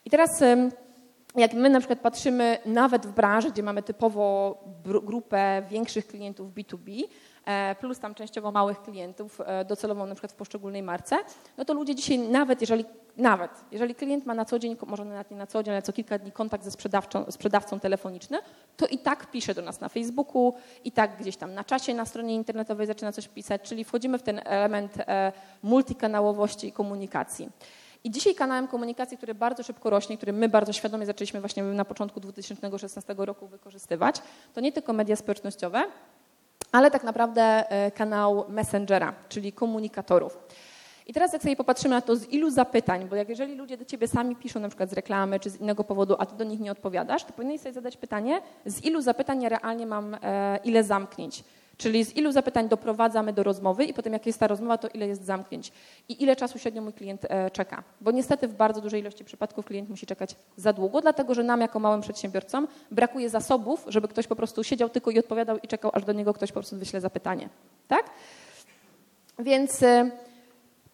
I 0.08 0.10
teraz 0.10 0.42
jak 1.36 1.54
my 1.54 1.70
na 1.70 1.78
przykład 1.78 2.00
patrzymy 2.00 2.58
nawet 2.66 3.06
w 3.06 3.12
branży, 3.12 3.50
gdzie 3.50 3.62
mamy 3.62 3.82
typowo 3.82 4.58
grupę 4.84 5.62
większych 5.70 6.06
klientów 6.06 6.54
B2B, 6.54 7.02
e, 7.44 7.74
plus 7.74 7.98
tam 7.98 8.14
częściowo 8.14 8.52
małych 8.52 8.82
klientów 8.82 9.40
e, 9.40 9.64
docelowo 9.64 10.06
na 10.06 10.14
przykład 10.14 10.32
w 10.32 10.34
poszczególnej 10.34 10.82
marce, 10.82 11.16
no 11.56 11.64
to 11.64 11.74
ludzie 11.74 11.94
dzisiaj 11.94 12.18
nawet 12.18 12.60
jeżeli, 12.60 12.84
nawet 13.16 13.50
jeżeli 13.72 13.94
klient 13.94 14.26
ma 14.26 14.34
na 14.34 14.44
co 14.44 14.58
dzień, 14.58 14.76
może 14.86 15.04
nawet 15.04 15.30
nie 15.30 15.36
na 15.36 15.46
co 15.46 15.62
dzień, 15.62 15.74
ale 15.74 15.82
co 15.82 15.92
kilka 15.92 16.18
dni 16.18 16.32
kontakt 16.32 16.64
ze 16.64 16.70
sprzedawcą, 16.70 17.24
sprzedawcą 17.30 17.80
telefoniczny, 17.80 18.38
to 18.76 18.86
i 18.86 18.98
tak 18.98 19.30
pisze 19.30 19.54
do 19.54 19.62
nas 19.62 19.80
na 19.80 19.88
Facebooku, 19.88 20.54
i 20.84 20.92
tak 20.92 21.16
gdzieś 21.20 21.36
tam 21.36 21.54
na 21.54 21.64
czasie 21.64 21.94
na 21.94 22.04
stronie 22.04 22.34
internetowej 22.34 22.86
zaczyna 22.86 23.12
coś 23.12 23.28
pisać, 23.28 23.62
czyli 23.62 23.84
wchodzimy 23.84 24.18
w 24.18 24.22
ten 24.22 24.40
element 24.44 24.94
e, 24.98 25.32
multikanałowości 25.62 26.66
i 26.66 26.72
komunikacji. 26.72 27.48
I 28.08 28.10
dzisiaj 28.10 28.34
kanałem 28.34 28.68
komunikacji, 28.68 29.16
który 29.16 29.34
bardzo 29.34 29.62
szybko 29.62 29.90
rośnie, 29.90 30.16
który 30.16 30.32
my 30.32 30.48
bardzo 30.48 30.72
świadomie 30.72 31.06
zaczęliśmy 31.06 31.40
właśnie 31.40 31.62
na 31.62 31.84
początku 31.84 32.20
2016 32.20 33.14
roku 33.18 33.46
wykorzystywać, 33.46 34.22
to 34.54 34.60
nie 34.60 34.72
tylko 34.72 34.92
media 34.92 35.16
społecznościowe, 35.16 35.84
ale 36.72 36.90
tak 36.90 37.04
naprawdę 37.04 37.42
e, 37.42 37.90
kanał 37.90 38.44
Messengera, 38.48 39.14
czyli 39.28 39.52
komunikatorów. 39.52 40.38
I 41.06 41.12
teraz 41.12 41.32
jak 41.32 41.42
sobie 41.42 41.56
popatrzymy 41.56 41.94
na 41.94 42.00
to, 42.00 42.16
z 42.16 42.28
ilu 42.28 42.50
zapytań, 42.50 43.08
bo 43.08 43.16
jak 43.16 43.28
jeżeli 43.28 43.54
ludzie 43.54 43.76
do 43.76 43.84
ciebie 43.84 44.08
sami 44.08 44.36
piszą 44.36 44.60
na 44.60 44.68
przykład 44.68 44.90
z 44.90 44.92
reklamy 44.92 45.40
czy 45.40 45.50
z 45.50 45.60
innego 45.60 45.84
powodu, 45.84 46.16
a 46.18 46.26
ty 46.26 46.36
do 46.36 46.44
nich 46.44 46.60
nie 46.60 46.72
odpowiadasz, 46.72 47.24
to 47.24 47.32
powinieneś 47.32 47.60
sobie 47.60 47.72
zadać 47.72 47.96
pytanie, 47.96 48.40
z 48.66 48.84
ilu 48.84 49.00
zapytań 49.00 49.42
ja 49.42 49.48
realnie 49.48 49.86
mam 49.86 50.14
e, 50.14 50.58
ile 50.64 50.84
zamknięć. 50.84 51.44
Czyli 51.78 52.04
z 52.04 52.16
ilu 52.16 52.32
zapytań 52.32 52.68
doprowadzamy 52.68 53.32
do 53.32 53.42
rozmowy 53.42 53.84
i 53.84 53.94
potem 53.94 54.12
jak 54.12 54.26
jest 54.26 54.40
ta 54.40 54.46
rozmowa, 54.46 54.78
to 54.78 54.88
ile 54.88 55.06
jest 55.06 55.24
zamknięć 55.24 55.72
i 56.08 56.22
ile 56.22 56.36
czasu 56.36 56.58
średnio 56.58 56.82
mój 56.82 56.92
klient 56.92 57.26
e, 57.28 57.50
czeka. 57.50 57.82
Bo 58.00 58.10
niestety 58.10 58.48
w 58.48 58.54
bardzo 58.54 58.80
dużej 58.80 59.00
ilości 59.00 59.24
przypadków 59.24 59.64
klient 59.64 59.88
musi 59.88 60.06
czekać 60.06 60.36
za 60.56 60.72
długo, 60.72 61.00
dlatego 61.00 61.34
że 61.34 61.42
nam 61.42 61.60
jako 61.60 61.78
małym 61.78 62.00
przedsiębiorcom 62.00 62.68
brakuje 62.90 63.30
zasobów, 63.30 63.84
żeby 63.88 64.08
ktoś 64.08 64.26
po 64.26 64.36
prostu 64.36 64.64
siedział 64.64 64.88
tylko 64.88 65.10
i 65.10 65.18
odpowiadał 65.18 65.58
i 65.58 65.68
czekał, 65.68 65.90
aż 65.94 66.04
do 66.04 66.12
niego 66.12 66.34
ktoś 66.34 66.50
po 66.50 66.54
prostu 66.54 66.76
wyśle 66.76 67.00
zapytanie. 67.00 67.48
Tak? 67.88 68.10
Więc 69.38 69.82
e, 69.82 70.10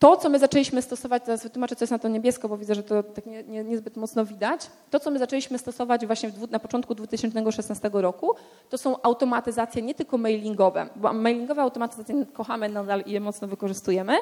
to, 0.04 0.16
co 0.16 0.28
my 0.28 0.38
zaczęliśmy 0.38 0.82
stosować, 0.82 1.22
teraz 1.24 1.42
wytłumaczę, 1.42 1.76
co 1.76 1.82
jest 1.82 1.90
na 1.90 1.98
to 1.98 2.08
niebiesko, 2.08 2.48
bo 2.48 2.56
widzę, 2.56 2.74
że 2.74 2.82
to 2.82 3.02
tak 3.02 3.26
nie, 3.26 3.42
nie, 3.42 3.64
niezbyt 3.64 3.96
mocno 3.96 4.24
widać. 4.24 4.60
To, 4.90 5.00
co 5.00 5.10
my 5.10 5.18
zaczęliśmy 5.18 5.58
stosować 5.58 6.06
właśnie 6.06 6.28
w, 6.30 6.50
na 6.50 6.58
początku 6.58 6.94
2016 6.94 7.90
roku, 7.92 8.34
to 8.70 8.78
są 8.78 9.02
automatyzacje 9.02 9.82
nie 9.82 9.94
tylko 9.94 10.18
mailingowe, 10.18 10.88
bo 10.96 11.12
mailingowe 11.12 11.62
automatyzacje 11.62 12.26
kochamy 12.26 12.68
nadal 12.68 13.02
i 13.06 13.12
je 13.12 13.20
mocno 13.20 13.48
wykorzystujemy, 13.48 14.12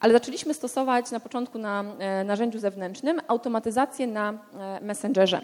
ale 0.00 0.12
zaczęliśmy 0.12 0.54
stosować 0.54 1.10
na 1.10 1.20
początku 1.20 1.58
na 1.58 1.84
e, 1.98 2.24
narzędziu 2.24 2.58
zewnętrznym 2.58 3.20
automatyzację 3.28 4.06
na 4.06 4.32
e, 4.58 4.80
Messengerze. 4.80 5.40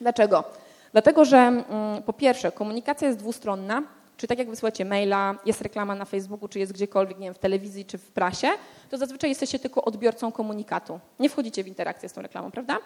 Dlaczego? 0.00 0.44
Dlatego, 0.92 1.24
że 1.24 1.38
mm, 1.38 1.64
po 2.06 2.12
pierwsze 2.12 2.52
komunikacja 2.52 3.08
jest 3.08 3.20
dwustronna, 3.20 3.82
czy 4.18 4.26
tak 4.26 4.38
jak 4.38 4.50
wysyłacie 4.50 4.84
maila, 4.84 5.34
jest 5.46 5.60
reklama 5.60 5.94
na 5.94 6.04
Facebooku, 6.04 6.48
czy 6.48 6.58
jest 6.58 6.72
gdziekolwiek, 6.72 7.18
nie 7.18 7.24
wiem, 7.24 7.34
w 7.34 7.38
telewizji 7.38 7.84
czy 7.84 7.98
w 7.98 8.10
prasie, 8.10 8.48
to 8.90 8.98
zazwyczaj 8.98 9.30
jesteście 9.30 9.58
tylko 9.58 9.84
odbiorcą 9.84 10.32
komunikatu. 10.32 11.00
Nie 11.18 11.28
wchodzicie 11.28 11.64
w 11.64 11.66
interakcję 11.66 12.08
z 12.08 12.12
tą 12.12 12.22
reklamą, 12.22 12.50
prawda? 12.50 12.78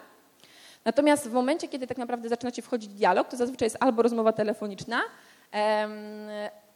Natomiast 0.85 1.27
w 1.27 1.33
momencie, 1.33 1.67
kiedy 1.67 1.87
tak 1.87 1.97
naprawdę 1.97 2.29
zaczynacie 2.29 2.61
wchodzić 2.61 2.89
w 2.89 2.93
dialog, 2.93 3.27
to 3.27 3.37
zazwyczaj 3.37 3.65
jest 3.65 3.77
albo 3.79 4.01
rozmowa 4.01 4.33
telefoniczna, 4.33 5.01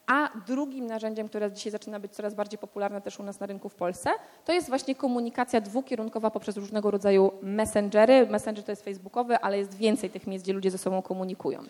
a 0.07 0.29
drugim 0.47 0.87
narzędziem, 0.87 1.29
które 1.29 1.51
dzisiaj 1.51 1.71
zaczyna 1.71 1.99
być 1.99 2.11
coraz 2.11 2.33
bardziej 2.33 2.59
popularne 2.59 3.01
też 3.01 3.19
u 3.19 3.23
nas 3.23 3.39
na 3.39 3.45
rynku 3.47 3.69
w 3.69 3.75
Polsce, 3.75 4.09
to 4.45 4.53
jest 4.53 4.69
właśnie 4.69 4.95
komunikacja 4.95 5.61
dwukierunkowa 5.61 6.31
poprzez 6.31 6.57
różnego 6.57 6.91
rodzaju 6.91 7.31
messengery. 7.41 8.27
Messenger 8.27 8.63
to 8.63 8.71
jest 8.71 8.83
facebookowy, 8.83 9.39
ale 9.39 9.57
jest 9.57 9.73
więcej 9.73 10.09
tych 10.09 10.27
miejsc, 10.27 10.43
gdzie 10.43 10.53
ludzie 10.53 10.71
ze 10.71 10.77
sobą 10.77 11.01
komunikują. 11.01 11.63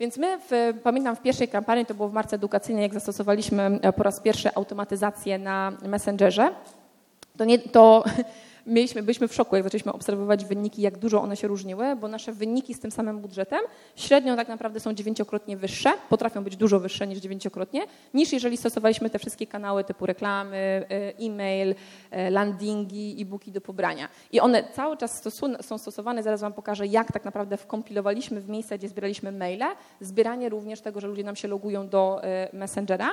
Więc 0.00 0.16
my, 0.16 0.38
w, 0.50 0.80
pamiętam 0.82 1.16
w 1.16 1.22
pierwszej 1.22 1.48
kampanii, 1.48 1.86
to 1.86 1.94
było 1.94 2.08
w 2.08 2.12
marce 2.12 2.36
edukacyjnej, 2.36 2.82
jak 2.82 2.94
zastosowaliśmy 2.94 3.78
e, 3.82 3.92
po 3.92 4.02
raz 4.02 4.20
pierwszy 4.20 4.54
automatyzację 4.54 5.38
na 5.38 5.72
Messengerze, 5.82 6.50
to, 7.36 7.44
nie, 7.44 7.58
to 7.58 8.04
mieliśmy, 8.68 9.02
byliśmy 9.02 9.28
w 9.28 9.34
szoku, 9.34 9.56
jak 9.56 9.64
zaczęliśmy 9.64 9.92
obserwować 9.92 10.44
wyniki, 10.44 10.82
jak 10.82 10.98
dużo 10.98 11.22
one 11.22 11.36
się 11.36 11.48
różniły, 11.48 11.96
bo 11.96 12.08
nasze 12.08 12.32
wyniki 12.32 12.74
z 12.74 12.80
tym 12.80 12.90
samym 12.90 13.20
budżetem 13.20 13.60
średnio 13.96 14.36
tak 14.36 14.48
naprawdę 14.48 14.80
są 14.80 14.94
dziewięciokrotnie 14.94 15.56
wyższe, 15.56 15.92
potrafią 16.08 16.44
być 16.44 16.56
dużo 16.56 16.80
wyższe 16.80 17.06
niż 17.06 17.18
dziewięciokrotnie, 17.18 17.82
niż 18.14 18.32
jeżeli 18.32 18.56
stosowaliśmy 18.56 19.10
te 19.10 19.18
wszystkie 19.18 19.46
kanały 19.46 19.84
typu 19.84 20.06
reklamy, 20.06 20.56
e, 20.56 20.86
e-mail, 21.18 21.74
e, 22.10 22.30
landingi, 22.30 23.16
e-booki 23.20 23.52
do 23.52 23.60
pobrania. 23.60 24.08
I 24.32 24.40
one 24.40 24.64
cały 24.72 24.96
czas 24.96 25.22
są 25.60 25.78
stosowane, 25.78 26.22
zaraz 26.22 26.40
Wam 26.40 26.52
pokażę, 26.52 26.86
jak 26.86 27.12
tak 27.12 27.24
naprawdę 27.24 27.56
wkompilowaliśmy 27.56 28.40
w 28.40 28.48
miejsce, 28.48 28.78
gdzie 28.78 28.88
zbieraliśmy 28.88 29.32
maile, 29.32 29.64
zbieranie 30.00 30.48
również 30.48 30.80
tego, 30.80 31.00
że 31.00 31.08
ludzie 31.08 31.24
nam 31.24 31.36
się 31.36 31.48
logują 31.48 31.88
do 31.88 32.20
e, 32.22 32.48
Messengera, 32.52 33.08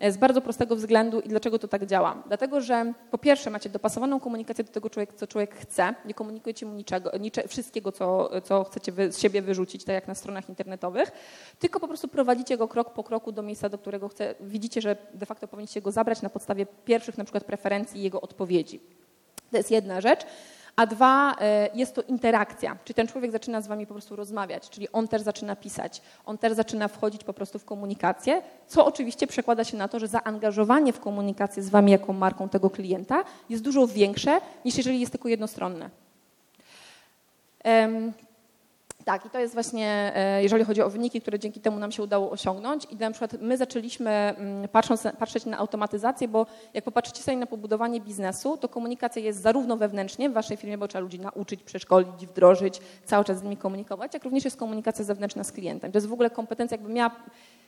z 0.00 0.16
bardzo 0.16 0.40
prostego 0.40 0.76
względu 0.76 1.20
i 1.20 1.28
dlaczego 1.28 1.58
to 1.58 1.68
tak 1.68 1.86
działa. 1.86 2.22
Dlatego, 2.26 2.60
że 2.60 2.92
po 3.10 3.18
pierwsze 3.18 3.50
macie 3.50 3.70
dopasowaną 3.70 4.20
komunikację 4.20 4.64
do 4.64 4.72
tego 4.72 4.90
co 5.16 5.26
człowiek 5.26 5.54
chce, 5.54 5.94
nie 6.04 6.14
komunikujecie 6.14 6.66
mu 6.66 6.74
niczego, 6.74 7.10
nicze, 7.20 7.48
wszystkiego, 7.48 7.92
co, 7.92 8.30
co 8.40 8.64
chcecie 8.64 8.92
wy, 8.92 9.12
z 9.12 9.18
siebie 9.18 9.42
wyrzucić, 9.42 9.84
tak 9.84 9.94
jak 9.94 10.08
na 10.08 10.14
stronach 10.14 10.48
internetowych, 10.48 11.10
tylko 11.58 11.80
po 11.80 11.88
prostu 11.88 12.08
prowadzicie 12.08 12.56
go 12.56 12.68
krok 12.68 12.92
po 12.92 13.04
kroku 13.04 13.32
do 13.32 13.42
miejsca, 13.42 13.68
do 13.68 13.78
którego 13.78 14.08
chce, 14.08 14.34
widzicie, 14.40 14.80
że 14.80 14.96
de 15.14 15.26
facto 15.26 15.48
powinniście 15.48 15.80
go 15.80 15.92
zabrać 15.92 16.22
na 16.22 16.30
podstawie 16.30 16.66
pierwszych 16.84 17.18
na 17.18 17.24
przykład 17.24 17.44
preferencji 17.44 18.00
i 18.00 18.02
jego 18.02 18.20
odpowiedzi. 18.20 18.80
To 19.50 19.56
jest 19.56 19.70
jedna 19.70 20.00
rzecz. 20.00 20.26
A 20.78 20.86
dwa, 20.86 21.36
e, 21.40 21.68
jest 21.74 21.94
to 21.94 22.02
interakcja, 22.02 22.76
czyli 22.84 22.94
ten 22.94 23.06
człowiek 23.06 23.30
zaczyna 23.30 23.60
z 23.60 23.66
wami 23.66 23.86
po 23.86 23.94
prostu 23.94 24.16
rozmawiać, 24.16 24.70
czyli 24.70 24.92
on 24.92 25.08
też 25.08 25.22
zaczyna 25.22 25.56
pisać, 25.56 26.02
on 26.26 26.38
też 26.38 26.52
zaczyna 26.52 26.88
wchodzić 26.88 27.24
po 27.24 27.32
prostu 27.32 27.58
w 27.58 27.64
komunikację, 27.64 28.42
co 28.66 28.86
oczywiście 28.86 29.26
przekłada 29.26 29.64
się 29.64 29.76
na 29.76 29.88
to, 29.88 29.98
że 29.98 30.08
zaangażowanie 30.08 30.92
w 30.92 31.00
komunikację 31.00 31.62
z 31.62 31.68
wami 31.68 31.92
jako 31.92 32.12
marką 32.12 32.48
tego 32.48 32.70
klienta 32.70 33.24
jest 33.48 33.62
dużo 33.62 33.86
większe 33.86 34.40
niż 34.64 34.76
jeżeli 34.76 35.00
jest 35.00 35.12
tylko 35.12 35.28
jednostronne. 35.28 35.90
Tak, 39.08 39.26
i 39.26 39.30
to 39.30 39.38
jest 39.38 39.54
właśnie, 39.54 40.12
e, 40.14 40.42
jeżeli 40.42 40.64
chodzi 40.64 40.82
o 40.82 40.90
wyniki, 40.90 41.20
które 41.20 41.38
dzięki 41.38 41.60
temu 41.60 41.78
nam 41.78 41.92
się 41.92 42.02
udało 42.02 42.30
osiągnąć. 42.30 42.84
I 42.84 42.96
na 42.96 43.10
przykład 43.10 43.32
my 43.40 43.56
zaczęliśmy 43.56 44.10
mm, 44.10 44.68
patrząc, 44.68 45.02
patrzeć 45.18 45.46
na 45.46 45.58
automatyzację, 45.58 46.28
bo 46.28 46.46
jak 46.74 46.84
popatrzycie 46.84 47.22
sobie 47.22 47.36
na 47.36 47.46
pobudowanie 47.46 48.00
biznesu, 48.00 48.56
to 48.56 48.68
komunikacja 48.68 49.22
jest 49.22 49.42
zarówno 49.42 49.76
wewnętrznie 49.76 50.30
w 50.30 50.32
waszej 50.32 50.56
firmie, 50.56 50.78
bo 50.78 50.88
trzeba 50.88 51.02
ludzi 51.02 51.20
nauczyć, 51.20 51.62
przeszkolić, 51.62 52.26
wdrożyć, 52.26 52.80
cały 53.04 53.24
czas 53.24 53.38
z 53.38 53.42
nimi 53.42 53.56
komunikować, 53.56 54.14
jak 54.14 54.24
również 54.24 54.44
jest 54.44 54.56
komunikacja 54.56 55.04
zewnętrzna 55.04 55.44
z 55.44 55.52
klientem. 55.52 55.92
To 55.92 55.98
jest 55.98 56.08
w 56.08 56.12
ogóle 56.12 56.30
kompetencja, 56.30 56.74
jakby 56.76 56.92
miała 56.92 57.10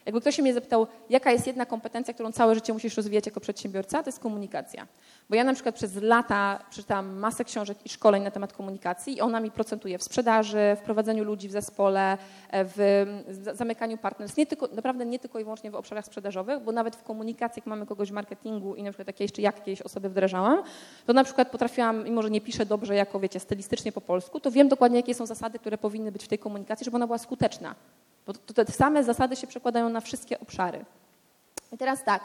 jakby 0.07 0.21
ktoś 0.21 0.39
mnie 0.39 0.55
zapytał, 0.55 0.87
jaka 1.11 1.33
jest 1.33 1.47
jedna 1.47 1.67
kompetencja, 1.67 2.15
którą 2.15 2.33
całe 2.33 2.55
życie 2.55 2.73
musisz 2.73 2.97
rozwijać 2.97 3.27
jako 3.27 3.41
przedsiębiorca, 3.41 4.03
to 4.03 4.09
jest 4.09 4.21
komunikacja. 4.21 4.87
Bo 5.31 5.37
ja 5.37 5.45
na 5.45 5.55
przykład 5.55 5.75
przez 5.75 6.03
lata 6.03 6.65
przeczytałam 6.71 7.19
masę 7.19 7.45
książek 7.45 7.79
i 7.85 7.89
szkoleń 7.89 8.23
na 8.23 8.31
temat 8.31 8.53
komunikacji 8.53 9.17
i 9.17 9.21
ona 9.21 9.41
mi 9.41 9.51
procentuje 9.51 9.99
w 9.99 10.03
sprzedaży, 10.03 10.77
w 10.77 10.81
prowadzeniu 10.81 11.25
ludzi 11.25 11.49
w 11.49 11.53
zespole, 11.53 12.19
w 12.53 13.07
zamykaniu 13.55 13.99
partnerstw. 13.99 14.39
Nie 14.39 14.47
tylko, 14.47 14.69
naprawdę 14.73 15.07
nie 15.07 15.19
tylko 15.19 15.39
i 15.39 15.45
wyłącznie 15.45 15.71
w 15.71 15.75
obszarach 15.75 16.05
sprzedażowych, 16.05 16.61
bo 16.61 16.73
nawet 16.73 16.97
w 16.97 17.03
komunikacji, 17.03 17.61
jak 17.61 17.67
mamy 17.67 17.87
kogoś 17.87 18.09
w 18.11 18.13
marketingu 18.13 18.75
i 18.75 18.83
na 18.83 18.91
przykład 18.91 19.07
takie 19.07 19.25
jeszcze 19.25 19.43
jak 19.43 19.57
jakieś 19.57 19.83
osoby 19.83 20.09
wdrażałam, 20.09 20.63
to 21.07 21.13
na 21.13 21.25
przykład 21.25 21.51
potrafiłam, 21.51 22.05
mimo 22.05 22.23
że 22.23 22.31
nie 22.31 22.41
piszę 22.41 22.67
dobrze 22.67 22.95
jako, 22.95 23.21
wiecie, 23.21 23.41
stylistycznie 23.41 23.93
po 23.93 24.01
polsku, 24.01 24.41
to 24.41 24.51
wiem 24.51 24.69
dokładnie, 24.69 24.99
jakie 24.99 25.15
są 25.15 25.27
zasady, 25.27 25.59
które 25.59 25.79
powinny 25.79 26.13
być 26.13 26.25
w 26.25 26.29
tej 26.29 26.39
komunikacji, 26.39 26.85
żeby 26.85 26.97
ona 26.97 27.07
była 27.07 27.19
skuteczna. 27.19 27.75
Bo 28.27 28.33
to, 28.33 28.65
te 28.65 28.73
same 28.73 29.05
zasady 29.05 29.37
się 29.37 29.47
przekładają 29.47 29.89
na 29.89 30.01
wszystkie 30.01 30.41
obszary. 30.41 30.85
I 31.73 31.79
teraz 31.79 32.05
tak, 32.05 32.23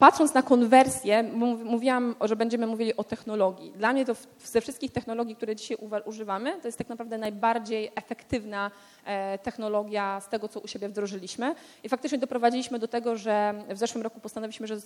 Patrząc 0.00 0.34
na 0.34 0.42
konwersję, 0.42 1.22
mówiłam, 1.64 2.14
że 2.20 2.36
będziemy 2.36 2.66
mówili 2.66 2.96
o 2.96 3.04
technologii. 3.04 3.72
Dla 3.72 3.92
mnie 3.92 4.04
to 4.04 4.14
ze 4.44 4.60
wszystkich 4.60 4.92
technologii, 4.92 5.36
które 5.36 5.56
dzisiaj 5.56 5.78
używamy, 6.04 6.60
to 6.60 6.68
jest 6.68 6.78
tak 6.78 6.88
naprawdę 6.88 7.18
najbardziej 7.18 7.92
efektywna 7.94 8.70
e, 9.04 9.38
technologia 9.38 10.20
z 10.20 10.28
tego, 10.28 10.48
co 10.48 10.60
u 10.60 10.68
siebie 10.68 10.88
wdrożyliśmy. 10.88 11.54
I 11.84 11.88
faktycznie 11.88 12.18
doprowadziliśmy 12.18 12.78
do 12.78 12.88
tego, 12.88 13.16
że 13.16 13.54
w 13.68 13.78
zeszłym 13.78 14.02
roku 14.02 14.20
postanowiliśmy, 14.20 14.66
że 14.66 14.80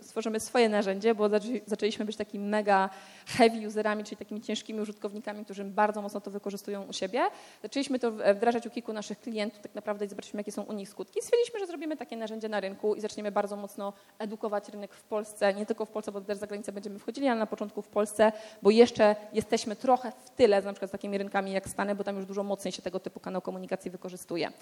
stworzymy 0.00 0.40
swoje 0.40 0.68
narzędzie, 0.68 1.14
bo 1.14 1.28
zaczęliśmy 1.66 2.04
być 2.04 2.16
takimi 2.16 2.48
mega 2.48 2.90
heavy 3.26 3.68
userami, 3.68 4.04
czyli 4.04 4.16
takimi 4.16 4.40
ciężkimi 4.40 4.80
użytkownikami, 4.80 5.44
którzy 5.44 5.64
bardzo 5.64 6.02
mocno 6.02 6.20
to 6.20 6.30
wykorzystują 6.30 6.82
u 6.82 6.92
siebie. 6.92 7.22
Zaczęliśmy 7.62 7.98
to 7.98 8.12
wdrażać 8.34 8.66
u 8.66 8.70
kilku 8.70 8.92
naszych 8.92 9.20
klientów 9.20 9.60
tak 9.62 9.74
naprawdę 9.74 10.04
i 10.04 10.08
zobaczyliśmy, 10.08 10.40
jakie 10.40 10.52
są 10.52 10.62
u 10.62 10.72
nich 10.72 10.88
skutki. 10.88 11.22
Stwierdziliśmy, 11.22 11.60
że 11.60 11.66
zrobimy 11.66 11.96
takie 11.96 12.16
narzędzie 12.16 12.48
na 12.48 12.60
rynku 12.60 12.94
i 12.94 13.00
zaczniemy 13.00 13.32
bardzo 13.32 13.56
mocno 13.56 13.92
edukować 14.18 14.59
rynek 14.68 14.94
w 14.94 15.02
Polsce, 15.02 15.54
nie 15.54 15.66
tylko 15.66 15.84
w 15.84 15.90
Polsce, 15.90 16.12
bo 16.12 16.20
też 16.20 16.38
za 16.38 16.46
granicę 16.46 16.72
będziemy 16.72 16.98
wchodzili, 16.98 17.28
ale 17.28 17.40
na 17.40 17.46
początku 17.46 17.82
w 17.82 17.88
Polsce, 17.88 18.32
bo 18.62 18.70
jeszcze 18.70 19.16
jesteśmy 19.32 19.76
trochę 19.76 20.12
w 20.24 20.30
tyle, 20.30 20.62
na 20.62 20.72
przykład 20.72 20.90
z 20.90 20.92
takimi 20.92 21.18
rynkami 21.18 21.52
jak 21.52 21.68
Stany, 21.68 21.94
bo 21.94 22.04
tam 22.04 22.16
już 22.16 22.26
dużo 22.26 22.42
mocniej 22.42 22.72
się 22.72 22.82
tego 22.82 23.00
typu 23.00 23.20
kanał 23.20 23.42
komunikacji 23.42 23.90
wykorzystuje. 23.90 24.52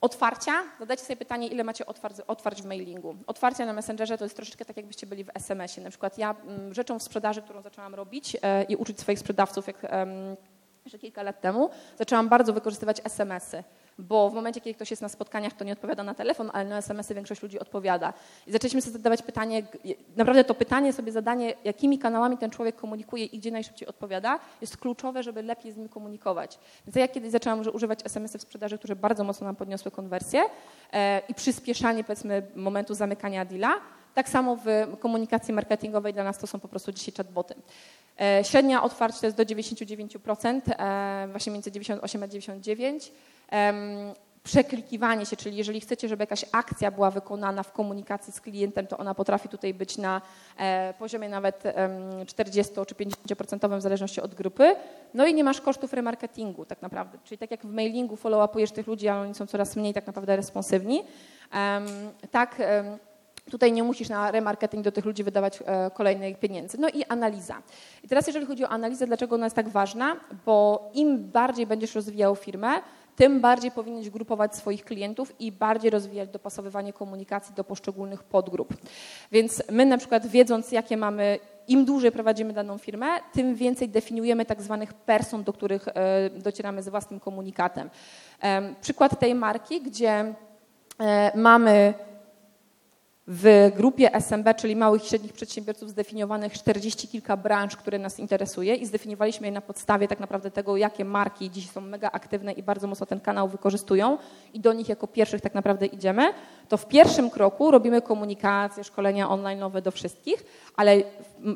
Otwarcia, 0.00 0.52
zadajcie 0.80 1.04
sobie 1.04 1.16
pytanie, 1.16 1.46
ile 1.46 1.64
macie 1.64 1.86
otwarć, 1.86 2.20
otwarć 2.26 2.62
w 2.62 2.64
mailingu. 2.64 3.16
Otwarcia 3.26 3.66
na 3.66 3.72
Messengerze 3.72 4.18
to 4.18 4.24
jest 4.24 4.36
troszeczkę 4.36 4.64
tak, 4.64 4.76
jakbyście 4.76 5.06
byli 5.06 5.24
w 5.24 5.30
SMS-ie. 5.34 5.84
Na 5.84 5.90
przykład 5.90 6.18
ja 6.18 6.34
mm, 6.46 6.74
rzeczą 6.74 6.98
w 6.98 7.02
sprzedaży, 7.02 7.42
którą 7.42 7.62
zaczęłam 7.62 7.94
robić 7.94 8.36
e, 8.42 8.62
i 8.62 8.76
uczyć 8.76 9.00
swoich 9.00 9.18
sprzedawców, 9.18 9.66
jak 9.66 9.76
jeszcze 10.84 10.98
kilka 10.98 11.22
lat 11.22 11.40
temu, 11.40 11.70
zaczęłam 11.98 12.28
bardzo 12.28 12.52
wykorzystywać 12.52 13.00
SMS-y 13.04 13.64
bo 13.98 14.30
w 14.30 14.34
momencie, 14.34 14.60
kiedy 14.60 14.74
ktoś 14.74 14.90
jest 14.90 15.02
na 15.02 15.08
spotkaniach, 15.08 15.52
to 15.52 15.64
nie 15.64 15.72
odpowiada 15.72 16.02
na 16.02 16.14
telefon, 16.14 16.50
ale 16.52 16.68
na 16.68 16.78
SMS-y 16.78 17.14
większość 17.14 17.42
ludzi 17.42 17.58
odpowiada. 17.58 18.12
I 18.46 18.52
zaczęliśmy 18.52 18.82
sobie 18.82 18.92
zadawać 18.92 19.22
pytanie, 19.22 19.62
naprawdę 20.16 20.44
to 20.44 20.54
pytanie 20.54 20.92
sobie 20.92 21.12
zadanie, 21.12 21.54
jakimi 21.64 21.98
kanałami 21.98 22.38
ten 22.38 22.50
człowiek 22.50 22.76
komunikuje 22.76 23.24
i 23.24 23.38
gdzie 23.38 23.50
najszybciej 23.50 23.88
odpowiada, 23.88 24.38
jest 24.60 24.76
kluczowe, 24.76 25.22
żeby 25.22 25.42
lepiej 25.42 25.72
z 25.72 25.76
nim 25.76 25.88
komunikować. 25.88 26.58
Więc 26.86 26.96
ja 26.96 27.08
kiedyś 27.08 27.30
zaczęłam 27.30 27.62
używać 27.72 28.06
SMS-y 28.06 28.38
w 28.38 28.42
sprzedaży, 28.42 28.78
które 28.78 28.96
bardzo 28.96 29.24
mocno 29.24 29.46
nam 29.46 29.56
podniosły 29.56 29.90
konwersję 29.90 30.42
e, 30.92 31.22
i 31.28 31.34
przyspieszanie, 31.34 32.04
powiedzmy, 32.04 32.46
momentu 32.56 32.94
zamykania 32.94 33.44
deala, 33.44 33.74
tak 34.14 34.28
samo 34.28 34.56
w 34.56 34.96
komunikacji 34.98 35.54
marketingowej 35.54 36.12
dla 36.12 36.24
nas 36.24 36.38
to 36.38 36.46
są 36.46 36.60
po 36.60 36.68
prostu 36.68 36.92
dzisiaj 36.92 37.14
chatboty. 37.16 37.54
E, 38.20 38.44
średnia 38.44 38.82
otwarcie 38.82 39.20
to 39.20 39.26
jest 39.26 39.36
do 39.36 39.44
99%, 39.44 40.60
e, 40.68 41.28
właśnie 41.30 41.52
między 41.52 41.72
98 41.72 42.22
a 42.22 42.26
99% 42.26 43.10
przeklikiwanie 44.44 45.26
się, 45.26 45.36
czyli 45.36 45.56
jeżeli 45.56 45.80
chcecie, 45.80 46.08
żeby 46.08 46.22
jakaś 46.22 46.44
akcja 46.52 46.90
była 46.90 47.10
wykonana 47.10 47.62
w 47.62 47.72
komunikacji 47.72 48.32
z 48.32 48.40
klientem, 48.40 48.86
to 48.86 48.98
ona 48.98 49.14
potrafi 49.14 49.48
tutaj 49.48 49.74
być 49.74 49.98
na 49.98 50.20
e, 50.56 50.94
poziomie 50.98 51.28
nawet 51.28 51.62
40 52.26 52.72
czy 52.86 52.94
50% 52.94 53.78
w 53.78 53.82
zależności 53.82 54.20
od 54.20 54.34
grupy. 54.34 54.76
No 55.14 55.26
i 55.26 55.34
nie 55.34 55.44
masz 55.44 55.60
kosztów 55.60 55.92
remarketingu 55.92 56.64
tak 56.64 56.82
naprawdę. 56.82 57.18
Czyli 57.24 57.38
tak 57.38 57.50
jak 57.50 57.60
w 57.60 57.72
mailingu 57.72 58.16
follow-upujesz 58.16 58.72
tych 58.72 58.86
ludzi, 58.86 59.08
ale 59.08 59.20
oni 59.20 59.34
są 59.34 59.46
coraz 59.46 59.76
mniej 59.76 59.94
tak 59.94 60.06
naprawdę 60.06 60.36
responsywni. 60.36 61.02
Tak 62.30 62.62
Tutaj 63.50 63.72
nie 63.72 63.82
musisz 63.82 64.08
na 64.08 64.30
remarketing 64.30 64.84
do 64.84 64.92
tych 64.92 65.04
ludzi 65.04 65.24
wydawać 65.24 65.58
e, 65.66 65.90
kolejnych 65.90 66.38
pieniędzy. 66.38 66.78
No 66.80 66.88
i 66.88 67.04
analiza. 67.04 67.62
I 68.04 68.08
teraz 68.08 68.26
jeżeli 68.26 68.46
chodzi 68.46 68.64
o 68.64 68.68
analizę, 68.68 69.06
dlaczego 69.06 69.34
ona 69.34 69.46
jest 69.46 69.56
tak 69.56 69.68
ważna? 69.68 70.16
Bo 70.46 70.90
im 70.94 71.30
bardziej 71.30 71.66
będziesz 71.66 71.94
rozwijał 71.94 72.36
firmę, 72.36 72.80
tym 73.16 73.40
bardziej 73.40 73.70
powinieneś 73.70 74.10
grupować 74.10 74.56
swoich 74.56 74.84
klientów 74.84 75.40
i 75.40 75.52
bardziej 75.52 75.90
rozwijać 75.90 76.28
dopasowywanie 76.28 76.92
komunikacji 76.92 77.54
do 77.54 77.64
poszczególnych 77.64 78.22
podgrup. 78.22 78.74
Więc 79.32 79.62
my 79.70 79.86
na 79.86 79.98
przykład 79.98 80.26
wiedząc, 80.26 80.72
jakie 80.72 80.96
mamy 80.96 81.38
im 81.68 81.84
dłużej 81.84 82.12
prowadzimy 82.12 82.52
daną 82.52 82.78
firmę, 82.78 83.06
tym 83.32 83.54
więcej 83.54 83.88
definiujemy 83.88 84.44
tak 84.44 84.62
zwanych 84.62 84.94
person, 84.94 85.44
do 85.44 85.52
których 85.52 85.88
e, 85.88 86.30
docieramy 86.30 86.82
z 86.82 86.88
własnym 86.88 87.20
komunikatem. 87.20 87.90
Przykład 88.80 89.20
tej 89.20 89.34
marki, 89.34 89.80
gdzie 89.80 90.34
e, 91.00 91.38
mamy 91.38 91.94
w 93.26 93.70
grupie 93.76 94.14
SMB, 94.14 94.54
czyli 94.56 94.76
małych 94.76 95.04
i 95.04 95.08
średnich 95.08 95.32
przedsiębiorców, 95.32 95.90
zdefiniowanych 95.90 96.52
40 96.52 97.08
kilka 97.08 97.36
branż, 97.36 97.76
które 97.76 97.98
nas 97.98 98.18
interesuje 98.18 98.74
i 98.74 98.86
zdefiniowaliśmy 98.86 99.46
je 99.46 99.52
na 99.52 99.60
podstawie 99.60 100.08
tak 100.08 100.20
naprawdę 100.20 100.50
tego, 100.50 100.76
jakie 100.76 101.04
marki 101.04 101.50
dziś 101.50 101.70
są 101.70 101.80
mega 101.80 102.10
aktywne 102.12 102.52
i 102.52 102.62
bardzo 102.62 102.86
mocno 102.86 103.06
ten 103.06 103.20
kanał 103.20 103.48
wykorzystują 103.48 104.18
i 104.54 104.60
do 104.60 104.72
nich 104.72 104.88
jako 104.88 105.06
pierwszych 105.06 105.40
tak 105.40 105.54
naprawdę 105.54 105.86
idziemy, 105.86 106.32
to 106.68 106.76
w 106.76 106.88
pierwszym 106.88 107.30
kroku 107.30 107.70
robimy 107.70 108.02
komunikację, 108.02 108.84
szkolenia 108.84 109.30
online 109.30 109.60
do 109.82 109.90
wszystkich, 109.90 110.44
ale 110.76 111.02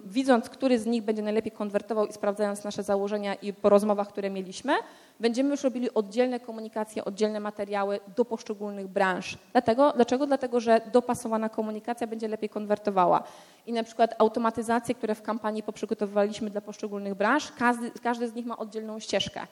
widząc, 0.05 0.49
który 0.49 0.79
z 0.79 0.87
nich 0.87 1.03
będzie 1.03 1.23
najlepiej 1.23 1.53
konwertował 1.53 2.07
i 2.07 2.13
sprawdzając 2.13 2.65
nasze 2.65 2.83
założenia 2.83 3.35
i 3.35 3.53
po 3.53 3.69
rozmowach, 3.69 4.09
które 4.09 4.31
mieliśmy, 4.31 4.73
będziemy 5.21 5.51
już 5.51 5.63
robili 5.63 5.95
oddzielne 5.95 6.41
komunikacje, 6.41 7.05
oddzielne 7.05 7.41
materiały 7.41 8.01
do 8.17 8.25
poszczególnych 8.25 8.89
branż. 8.89 9.39
Dlatego, 9.53 9.93
dlaczego? 9.93 10.27
Dlatego, 10.27 10.61
że 10.61 10.81
dopasowana 10.93 11.49
komunikacja 11.49 12.07
będzie 12.07 12.29
lepiej 12.29 12.49
konwertowała. 12.49 13.23
I 13.67 13.73
na 13.73 13.83
przykład 13.83 14.15
automatyzacje, 14.19 14.95
które 14.95 15.15
w 15.15 15.23
kampanii 15.23 15.63
poprzygotowywaliśmy 15.63 16.51
dla 16.51 16.61
poszczególnych 16.61 17.15
branż, 17.15 17.53
każdy, 17.53 17.91
każdy 18.03 18.29
z 18.29 18.35
nich 18.35 18.47
ma 18.47 18.57
oddzielną 18.57 18.99
ścieżkę. 19.01 19.47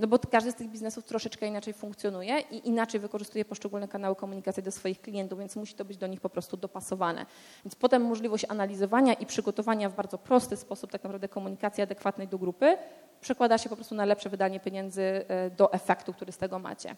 No 0.00 0.06
bo 0.06 0.18
każdy 0.18 0.52
z 0.52 0.54
tych 0.54 0.68
biznesów 0.68 1.04
troszeczkę 1.04 1.46
inaczej 1.46 1.74
funkcjonuje 1.74 2.40
i 2.50 2.68
inaczej 2.68 3.00
wykorzystuje 3.00 3.44
poszczególne 3.44 3.88
kanały 3.88 4.16
komunikacji 4.16 4.62
do 4.62 4.70
swoich 4.70 5.00
klientów, 5.00 5.38
więc 5.38 5.56
musi 5.56 5.74
to 5.74 5.84
być 5.84 5.96
do 5.96 6.06
nich 6.06 6.20
po 6.20 6.28
prostu 6.28 6.56
dopasowane. 6.56 7.26
Więc 7.64 7.74
potem 7.74 8.02
możliwość 8.02 8.46
analizowania 8.48 9.12
i 9.12 9.26
przygotowania 9.26 9.88
w 9.88 9.94
bardzo 9.94 10.18
prosty 10.18 10.56
sposób 10.56 10.90
tak 10.90 11.04
naprawdę 11.04 11.28
komunikacji 11.28 11.82
adekwatnej 11.82 12.28
do 12.28 12.38
grupy 12.38 12.76
przekłada 13.20 13.58
się 13.58 13.68
po 13.68 13.76
prostu 13.76 13.94
na 13.94 14.04
lepsze 14.04 14.30
wydanie 14.30 14.60
pieniędzy 14.60 15.02
e, 15.02 15.50
do 15.50 15.72
efektu, 15.72 16.12
który 16.12 16.32
z 16.32 16.38
tego 16.38 16.58
macie. 16.58 16.96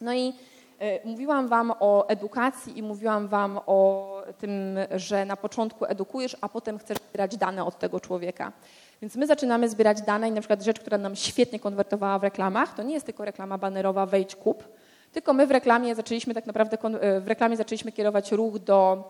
No 0.00 0.14
i 0.14 0.32
e, 0.78 1.08
Mówiłam 1.08 1.48
Wam 1.48 1.72
o 1.80 2.08
edukacji 2.08 2.78
i 2.78 2.82
mówiłam 2.82 3.28
Wam 3.28 3.60
o 3.66 4.10
tym, 4.38 4.78
że 4.96 5.24
na 5.24 5.36
początku 5.36 5.84
edukujesz, 5.84 6.36
a 6.40 6.48
potem 6.48 6.78
chcesz 6.78 6.98
zbierać 6.98 7.36
dane 7.36 7.64
od 7.64 7.78
tego 7.78 8.00
człowieka. 8.00 8.52
Więc 9.02 9.16
my 9.16 9.26
zaczynamy 9.26 9.68
zbierać 9.68 10.02
dane 10.02 10.28
i 10.28 10.32
na 10.32 10.40
przykład 10.40 10.62
rzecz, 10.62 10.80
która 10.80 10.98
nam 10.98 11.16
świetnie 11.16 11.60
konwertowała 11.60 12.18
w 12.18 12.22
reklamach, 12.22 12.74
to 12.74 12.82
nie 12.82 12.94
jest 12.94 13.06
tylko 13.06 13.24
reklama 13.24 13.58
banerowa 13.58 14.06
wejdź 14.06 14.36
kup, 14.36 14.68
tylko 15.12 15.32
my 15.32 15.46
w 15.46 15.50
reklamie 15.50 15.94
zaczęliśmy 15.94 16.34
tak 16.34 16.46
naprawdę 16.46 16.78
w 17.20 17.28
reklamie 17.28 17.56
zaczęliśmy 17.56 17.92
kierować 17.92 18.32
ruch 18.32 18.58
do 18.58 19.04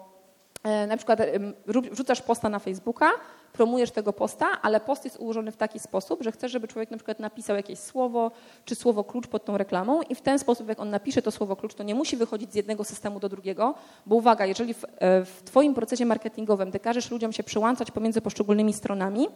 E, 0.62 0.86
na 0.86 0.96
przykład 0.96 1.20
wrzucasz 1.66 2.22
posta 2.22 2.48
na 2.48 2.58
Facebooka, 2.58 3.10
promujesz 3.52 3.90
tego 3.90 4.12
posta, 4.12 4.46
ale 4.62 4.80
post 4.80 5.04
jest 5.04 5.16
ułożony 5.20 5.52
w 5.52 5.56
taki 5.56 5.78
sposób, 5.78 6.22
że 6.22 6.32
chcesz, 6.32 6.52
żeby 6.52 6.68
człowiek 6.68 6.90
na 6.90 6.96
przykład 6.96 7.20
napisał 7.20 7.56
jakieś 7.56 7.78
słowo 7.78 8.30
czy 8.64 8.74
słowo 8.74 9.04
klucz 9.04 9.26
pod 9.26 9.44
tą 9.44 9.58
reklamą 9.58 10.02
i 10.02 10.14
w 10.14 10.20
ten 10.20 10.38
sposób, 10.38 10.68
jak 10.68 10.80
on 10.80 10.90
napisze 10.90 11.22
to 11.22 11.30
słowo 11.30 11.56
klucz, 11.56 11.74
to 11.74 11.82
nie 11.82 11.94
musi 11.94 12.16
wychodzić 12.16 12.52
z 12.52 12.54
jednego 12.54 12.84
systemu 12.84 13.20
do 13.20 13.28
drugiego, 13.28 13.74
bo 14.06 14.16
uwaga, 14.16 14.46
jeżeli 14.46 14.74
w, 14.74 14.84
e, 14.84 15.24
w 15.24 15.42
Twoim 15.44 15.74
procesie 15.74 16.06
marketingowym 16.06 16.72
ty 16.72 16.80
każesz 16.80 17.10
ludziom 17.10 17.32
się 17.32 17.42
przełączać 17.42 17.90
pomiędzy 17.90 18.20
poszczególnymi 18.20 18.72
stronami, 18.72 19.28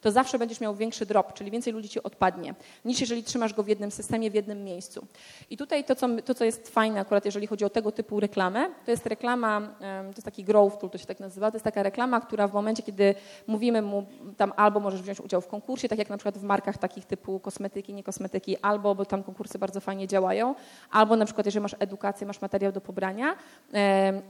to 0.00 0.10
zawsze 0.10 0.38
będziesz 0.38 0.60
miał 0.60 0.74
większy 0.74 1.06
drop, 1.06 1.34
czyli 1.34 1.50
więcej 1.50 1.72
ludzi 1.72 1.88
ci 1.88 2.02
odpadnie, 2.02 2.54
niż 2.84 3.00
jeżeli 3.00 3.24
trzymasz 3.24 3.54
go 3.54 3.62
w 3.62 3.68
jednym 3.68 3.90
systemie, 3.90 4.30
w 4.30 4.34
jednym 4.34 4.64
miejscu. 4.64 5.06
I 5.50 5.56
tutaj 5.56 5.84
to, 5.84 5.94
co, 5.94 6.08
to, 6.24 6.34
co 6.34 6.44
jest 6.44 6.68
fajne 6.68 7.00
akurat, 7.00 7.24
jeżeli 7.24 7.46
chodzi 7.46 7.64
o 7.64 7.70
tego 7.70 7.92
typu 7.92 8.20
reklamę, 8.20 8.66
to 8.84 8.90
jest 8.90 9.06
reklama, 9.06 9.60
to 9.80 10.16
jest 10.16 10.24
taki 10.24 10.44
growth 10.44 10.78
tool, 10.78 10.90
to 10.90 10.98
się 10.98 11.06
tak 11.06 11.20
nazywa, 11.20 11.50
to 11.50 11.56
jest 11.56 11.64
taka 11.64 11.82
reklama, 11.82 12.20
która 12.20 12.48
w 12.48 12.52
momencie, 12.52 12.82
kiedy 12.82 13.14
mówimy 13.46 13.82
mu 13.82 14.06
tam 14.36 14.52
albo 14.56 14.80
możesz 14.80 15.02
wziąć 15.02 15.20
udział 15.20 15.40
w 15.40 15.46
konkursie, 15.46 15.88
tak 15.88 15.98
jak 15.98 16.10
na 16.10 16.16
przykład 16.16 16.38
w 16.38 16.42
markach 16.42 16.78
takich 16.78 17.04
typu 17.04 17.40
kosmetyki, 17.40 17.94
nie 17.94 18.02
kosmetyki, 18.02 18.56
albo, 18.62 18.94
bo 18.94 19.04
tam 19.04 19.22
konkursy 19.22 19.58
bardzo 19.58 19.80
fajnie 19.80 20.08
działają, 20.08 20.54
albo 20.90 21.16
na 21.16 21.24
przykład 21.24 21.46
jeżeli 21.46 21.62
masz 21.62 21.76
edukację, 21.78 22.26
masz 22.26 22.40
materiał 22.40 22.72
do 22.72 22.80
pobrania 22.80 23.36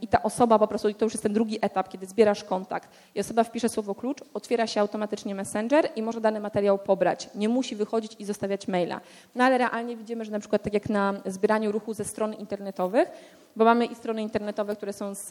i 0.01 0.07
ta 0.07 0.23
osoba 0.23 0.59
po 0.59 0.67
prostu, 0.67 0.93
to 0.93 1.05
już 1.05 1.13
jest 1.13 1.23
ten 1.23 1.33
drugi 1.33 1.57
etap, 1.61 1.89
kiedy 1.89 2.05
zbierasz 2.05 2.43
kontakt 2.43 2.89
i 3.15 3.19
osoba 3.19 3.43
wpisze 3.43 3.69
słowo 3.69 3.95
klucz, 3.95 4.17
otwiera 4.33 4.67
się 4.67 4.81
automatycznie 4.81 5.35
messenger, 5.35 5.60
Messenger 5.61 5.89
i 5.95 6.01
może 6.01 6.21
dany 6.21 6.39
materiał 6.39 6.77
pobrać. 6.77 7.29
Nie 7.35 7.49
musi 7.49 7.75
wychodzić 7.75 8.15
i 8.19 8.25
zostawiać 8.25 8.67
maila. 8.67 9.01
No 9.35 9.43
ale 9.43 9.57
realnie 9.57 9.97
widzimy, 9.97 10.25
że 10.25 10.31
na 10.31 10.39
przykład 10.39 10.63
tak 10.63 10.73
jak 10.73 10.89
na 10.89 11.13
zbieraniu 11.25 11.71
ruchu 11.71 11.93
ze 11.93 12.03
stron 12.03 12.33
internetowych, 12.33 13.09
bo 13.55 13.65
mamy 13.65 13.85
i 13.85 13.95
strony 13.95 14.21
internetowe, 14.21 14.75
które 14.75 14.93
są 14.93 15.15
z 15.15 15.27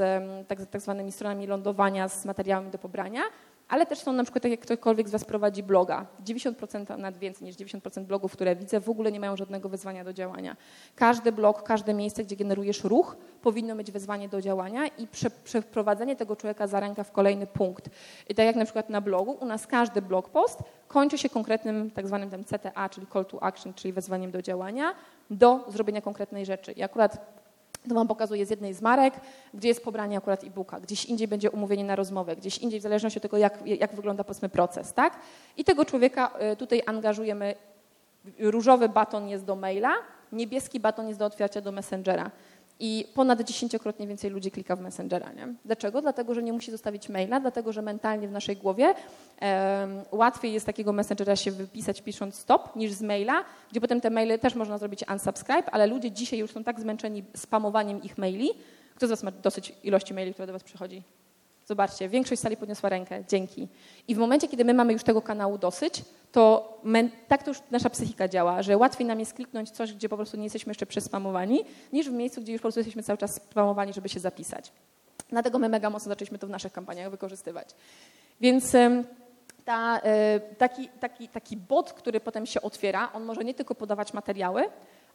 tak, 0.48 0.58
tak 0.66 0.80
zwanymi 0.80 1.12
stronami 1.12 1.46
lądowania 1.46 2.08
z 2.08 2.24
materiałami 2.24 2.70
do 2.70 2.78
pobrania, 2.78 3.22
ale 3.70 3.86
też 3.86 3.98
są 3.98 4.12
na 4.12 4.22
przykład, 4.22 4.42
tak 4.42 4.50
jak 4.50 4.60
ktokolwiek 4.60 5.08
z 5.08 5.12
Was 5.12 5.24
prowadzi 5.24 5.62
bloga. 5.62 6.06
90%, 6.24 6.98
nawet 6.98 7.18
więcej 7.18 7.44
niż 7.44 7.56
90% 7.56 8.04
blogów, 8.04 8.32
które 8.32 8.56
widzę, 8.56 8.80
w 8.80 8.88
ogóle 8.88 9.12
nie 9.12 9.20
mają 9.20 9.36
żadnego 9.36 9.68
wezwania 9.68 10.04
do 10.04 10.12
działania. 10.12 10.56
Każdy 10.94 11.32
blog, 11.32 11.62
każde 11.62 11.94
miejsce, 11.94 12.24
gdzie 12.24 12.36
generujesz 12.36 12.84
ruch, 12.84 13.16
powinno 13.42 13.74
mieć 13.74 13.90
wezwanie 13.90 14.28
do 14.28 14.40
działania 14.40 14.86
i 14.86 15.06
prze, 15.06 15.30
przeprowadzenie 15.30 16.16
tego 16.16 16.36
człowieka 16.36 16.66
za 16.66 16.80
rękę 16.80 17.04
w 17.04 17.12
kolejny 17.12 17.46
punkt. 17.46 17.90
I 18.28 18.34
tak 18.34 18.46
jak 18.46 18.56
na 18.56 18.64
przykład 18.64 18.90
na 18.90 19.00
blogu, 19.00 19.32
u 19.40 19.44
nas 19.44 19.66
każdy 19.66 20.02
blog 20.02 20.28
post 20.28 20.58
kończy 20.88 21.18
się 21.18 21.28
konkretnym 21.28 21.90
tak 21.90 22.06
zwanym 22.06 22.44
CTA, 22.44 22.88
czyli 22.88 23.06
call 23.06 23.26
to 23.26 23.42
action, 23.42 23.74
czyli 23.74 23.92
wezwaniem 23.92 24.30
do 24.30 24.42
działania, 24.42 24.94
do 25.30 25.64
zrobienia 25.68 26.00
konkretnej 26.00 26.46
rzeczy. 26.46 26.72
I 26.72 26.82
akurat 26.82 27.39
to 27.88 27.94
Wam 27.94 28.08
pokazuję 28.08 28.46
z 28.46 28.50
jednej 28.50 28.74
z 28.74 28.82
marek, 28.82 29.14
gdzie 29.54 29.68
jest 29.68 29.84
pobranie 29.84 30.18
akurat 30.18 30.44
e-booka, 30.44 30.80
gdzieś 30.80 31.04
indziej 31.04 31.28
będzie 31.28 31.50
umówienie 31.50 31.84
na 31.84 31.96
rozmowę, 31.96 32.36
gdzieś 32.36 32.58
indziej 32.58 32.80
w 32.80 32.82
zależności 32.82 33.18
od 33.18 33.22
tego, 33.22 33.36
jak, 33.36 33.66
jak 33.66 33.94
wygląda 33.94 34.24
powiedzmy 34.24 34.48
proces, 34.48 34.92
tak? 34.92 35.18
I 35.56 35.64
tego 35.64 35.84
człowieka 35.84 36.30
y, 36.52 36.56
tutaj 36.56 36.82
angażujemy, 36.86 37.54
różowy 38.38 38.88
baton 38.88 39.28
jest 39.28 39.44
do 39.44 39.56
maila, 39.56 39.94
niebieski 40.32 40.80
baton 40.80 41.08
jest 41.08 41.18
do 41.18 41.26
otwarcia 41.26 41.60
do 41.60 41.72
Messengera 41.72 42.30
i 42.80 43.06
ponad 43.14 43.42
dziesięciokrotnie 43.42 44.06
więcej 44.06 44.30
ludzi 44.30 44.50
klika 44.50 44.76
w 44.76 44.80
Messengera. 44.80 45.32
Nie? 45.32 45.54
Dlaczego? 45.64 46.02
Dlatego, 46.02 46.34
że 46.34 46.42
nie 46.42 46.52
musi 46.52 46.70
zostawić 46.70 47.08
maila, 47.08 47.40
dlatego, 47.40 47.72
że 47.72 47.82
mentalnie 47.82 48.28
w 48.28 48.32
naszej 48.32 48.56
głowie 48.56 48.94
łatwiej 50.12 50.52
jest 50.52 50.66
takiego 50.66 50.92
Messengera 50.92 51.36
się 51.36 51.50
wypisać 51.50 52.02
pisząc 52.02 52.34
stop 52.34 52.76
niż 52.76 52.92
z 52.92 53.02
maila, 53.02 53.44
gdzie 53.70 53.80
potem 53.80 54.00
te 54.00 54.10
maile 54.10 54.38
też 54.38 54.54
można 54.54 54.78
zrobić 54.78 55.04
unsubscribe, 55.12 55.70
ale 55.70 55.86
ludzie 55.86 56.10
dzisiaj 56.10 56.38
już 56.38 56.50
są 56.50 56.64
tak 56.64 56.80
zmęczeni 56.80 57.24
spamowaniem 57.36 58.02
ich 58.02 58.18
maili. 58.18 58.50
Kto 58.94 59.06
z 59.06 59.10
Was 59.10 59.22
ma 59.22 59.30
dosyć 59.30 59.72
ilości 59.84 60.14
maili, 60.14 60.32
które 60.32 60.46
do 60.46 60.52
Was 60.52 60.64
przychodzi? 60.64 61.02
Zobaczcie, 61.70 62.08
większość 62.08 62.40
sali 62.40 62.56
podniosła 62.56 62.88
rękę. 62.88 63.24
Dzięki. 63.28 63.68
I 64.08 64.14
w 64.14 64.18
momencie, 64.18 64.48
kiedy 64.48 64.64
my 64.64 64.74
mamy 64.74 64.92
już 64.92 65.02
tego 65.02 65.22
kanału 65.22 65.58
dosyć, 65.58 66.04
to 66.32 66.78
tak 67.28 67.42
to 67.42 67.50
już 67.50 67.58
nasza 67.70 67.90
psychika 67.90 68.28
działa, 68.28 68.62
że 68.62 68.76
łatwiej 68.76 69.06
nam 69.06 69.20
jest 69.20 69.34
kliknąć 69.34 69.70
coś, 69.70 69.92
gdzie 69.92 70.08
po 70.08 70.16
prostu 70.16 70.36
nie 70.36 70.44
jesteśmy 70.44 70.70
jeszcze 70.70 70.86
przespamowani, 70.86 71.64
niż 71.92 72.10
w 72.10 72.12
miejscu, 72.12 72.40
gdzie 72.40 72.52
już 72.52 72.60
po 72.60 72.62
prostu 72.62 72.80
jesteśmy 72.80 73.02
cały 73.02 73.18
czas 73.18 73.34
spamowani, 73.34 73.92
żeby 73.92 74.08
się 74.08 74.20
zapisać. 74.20 74.72
Dlatego 75.28 75.58
my 75.58 75.68
mega 75.68 75.90
mocno 75.90 76.08
zaczęliśmy 76.08 76.38
to 76.38 76.46
w 76.46 76.50
naszych 76.50 76.72
kampaniach 76.72 77.10
wykorzystywać. 77.10 77.68
Więc 78.40 78.72
ta, 79.64 79.98
e, 79.98 80.40
taki, 80.40 80.88
taki, 80.88 81.28
taki 81.28 81.56
bot, 81.56 81.92
który 81.92 82.20
potem 82.20 82.46
się 82.46 82.62
otwiera, 82.62 83.12
on 83.12 83.24
może 83.24 83.44
nie 83.44 83.54
tylko 83.54 83.74
podawać 83.74 84.12
materiały, 84.14 84.64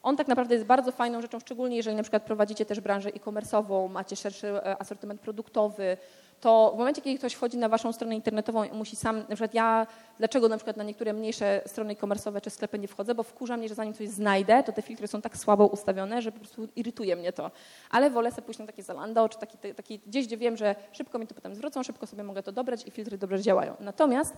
on 0.06 0.18
tak 0.18 0.28
naprawdę 0.28 0.54
jest 0.54 0.66
bardzo 0.66 0.92
fajną 0.92 1.22
rzeczą, 1.22 1.40
szczególnie 1.40 1.78
jeżeli 1.78 1.96
na 1.96 2.04
przykład 2.04 2.24
prowadzicie 2.24 2.66
też 2.66 2.80
branżę 2.80 3.10
e-commerce'ową, 3.10 3.90
macie 3.90 4.16
szerszy 4.16 4.48
e, 4.48 4.82
asortyment 4.82 5.22
produktowy, 5.22 5.98
to 6.42 6.72
w 6.76 6.78
momencie, 6.78 7.02
kiedy 7.02 7.20
ktoś 7.20 7.34
wchodzi 7.34 7.58
na 7.58 7.70
waszą 7.70 7.94
stronę 7.94 8.16
internetową 8.16 8.64
i 8.64 8.72
musi 8.72 8.96
sam, 8.96 9.18
na 9.18 9.26
przykład 9.26 9.54
ja, 9.54 9.88
dlaczego 10.18 10.50
na 10.50 10.58
przykład 10.58 10.78
na 10.78 10.84
niektóre 10.84 11.14
mniejsze 11.14 11.62
strony 11.66 11.94
e-commerce'owe 11.94 12.42
czy 12.42 12.50
sklepy 12.50 12.80
nie 12.80 12.88
wchodzę, 12.88 13.16
bo 13.16 13.24
wkurza 13.24 13.58
mnie, 13.58 13.70
że 13.70 13.76
zanim 13.76 13.94
coś 13.94 14.10
znajdę, 14.10 14.64
to 14.64 14.72
te 14.72 14.82
filtry 14.82 15.08
są 15.08 15.22
tak 15.22 15.38
słabo 15.38 15.68
ustawione, 15.68 16.22
że 16.22 16.32
po 16.32 16.40
prostu 16.40 16.68
irytuje 16.76 17.16
mnie 17.16 17.34
to. 17.34 17.52
Ale 17.92 18.10
wolę 18.10 18.32
sobie 18.32 18.44
pójść 18.44 18.60
na 18.60 18.66
takie 18.66 18.84
Zalando, 18.84 19.30
czy 19.30 19.38
taki, 19.38 19.58
taki 19.58 20.00
gdzieś, 20.08 20.28
gdzie 20.28 20.38
wiem, 20.38 20.58
że 20.58 20.76
szybko 20.92 21.20
mi 21.20 21.28
to 21.28 21.36
potem 21.36 21.56
zwrócą, 21.56 21.84
szybko 21.84 22.08
sobie 22.08 22.24
mogę 22.24 22.44
to 22.44 22.52
dobrać 22.52 22.88
i 22.88 22.92
filtry 22.92 23.18
dobrze 23.18 23.42
działają. 23.42 23.76
Natomiast 23.80 24.34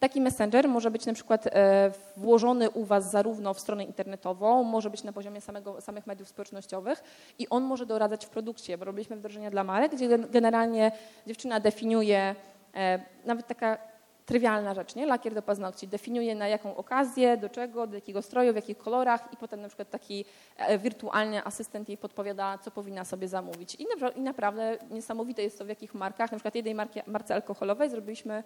Taki 0.00 0.20
messenger 0.20 0.68
może 0.68 0.90
być 0.90 1.06
na 1.06 1.12
przykład 1.12 1.46
e, 1.46 1.90
włożony 2.16 2.70
u 2.70 2.84
Was 2.84 3.10
zarówno 3.10 3.54
w 3.54 3.60
stronę 3.60 3.84
internetową, 3.84 4.62
może 4.62 4.90
być 4.90 5.04
na 5.04 5.12
poziomie 5.12 5.40
samego, 5.40 5.80
samych 5.80 6.06
mediów 6.06 6.28
społecznościowych 6.28 7.02
i 7.38 7.48
on 7.48 7.62
może 7.62 7.86
doradzać 7.86 8.26
w 8.26 8.28
produkcie, 8.28 8.78
bo 8.78 8.84
robiliśmy 8.84 9.16
wdrożenia 9.16 9.50
dla 9.50 9.64
marek, 9.64 9.92
gdzie 9.94 10.18
generalnie 10.18 10.92
dziewczyna 11.26 11.60
definiuje, 11.60 12.34
e, 12.74 13.00
nawet 13.24 13.46
taka 13.46 13.78
trywialna 14.26 14.74
rzecz, 14.74 14.94
nie? 14.94 15.06
Lakier 15.06 15.34
do 15.34 15.42
paznokci. 15.42 15.88
Definiuje 15.88 16.34
na 16.34 16.48
jaką 16.48 16.76
okazję, 16.76 17.36
do 17.36 17.48
czego, 17.48 17.86
do 17.86 17.94
jakiego 17.94 18.22
stroju, 18.22 18.52
w 18.52 18.56
jakich 18.56 18.78
kolorach 18.78 19.28
i 19.32 19.36
potem 19.36 19.60
na 19.60 19.68
przykład 19.68 19.90
taki 19.90 20.24
e, 20.56 20.78
wirtualny 20.78 21.44
asystent 21.44 21.88
jej 21.88 21.98
podpowiada, 21.98 22.58
co 22.58 22.70
powinna 22.70 23.04
sobie 23.04 23.28
zamówić. 23.28 23.74
I, 23.74 23.86
I 24.16 24.20
naprawdę 24.20 24.78
niesamowite 24.90 25.42
jest 25.42 25.58
to, 25.58 25.64
w 25.64 25.68
jakich 25.68 25.94
markach, 25.94 26.32
na 26.32 26.38
przykład 26.38 26.54
jednej 26.54 26.74
marki, 26.74 27.00
marce 27.06 27.34
alkoholowej 27.34 27.90
zrobiliśmy 27.90 28.42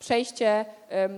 przejście, 0.00 0.64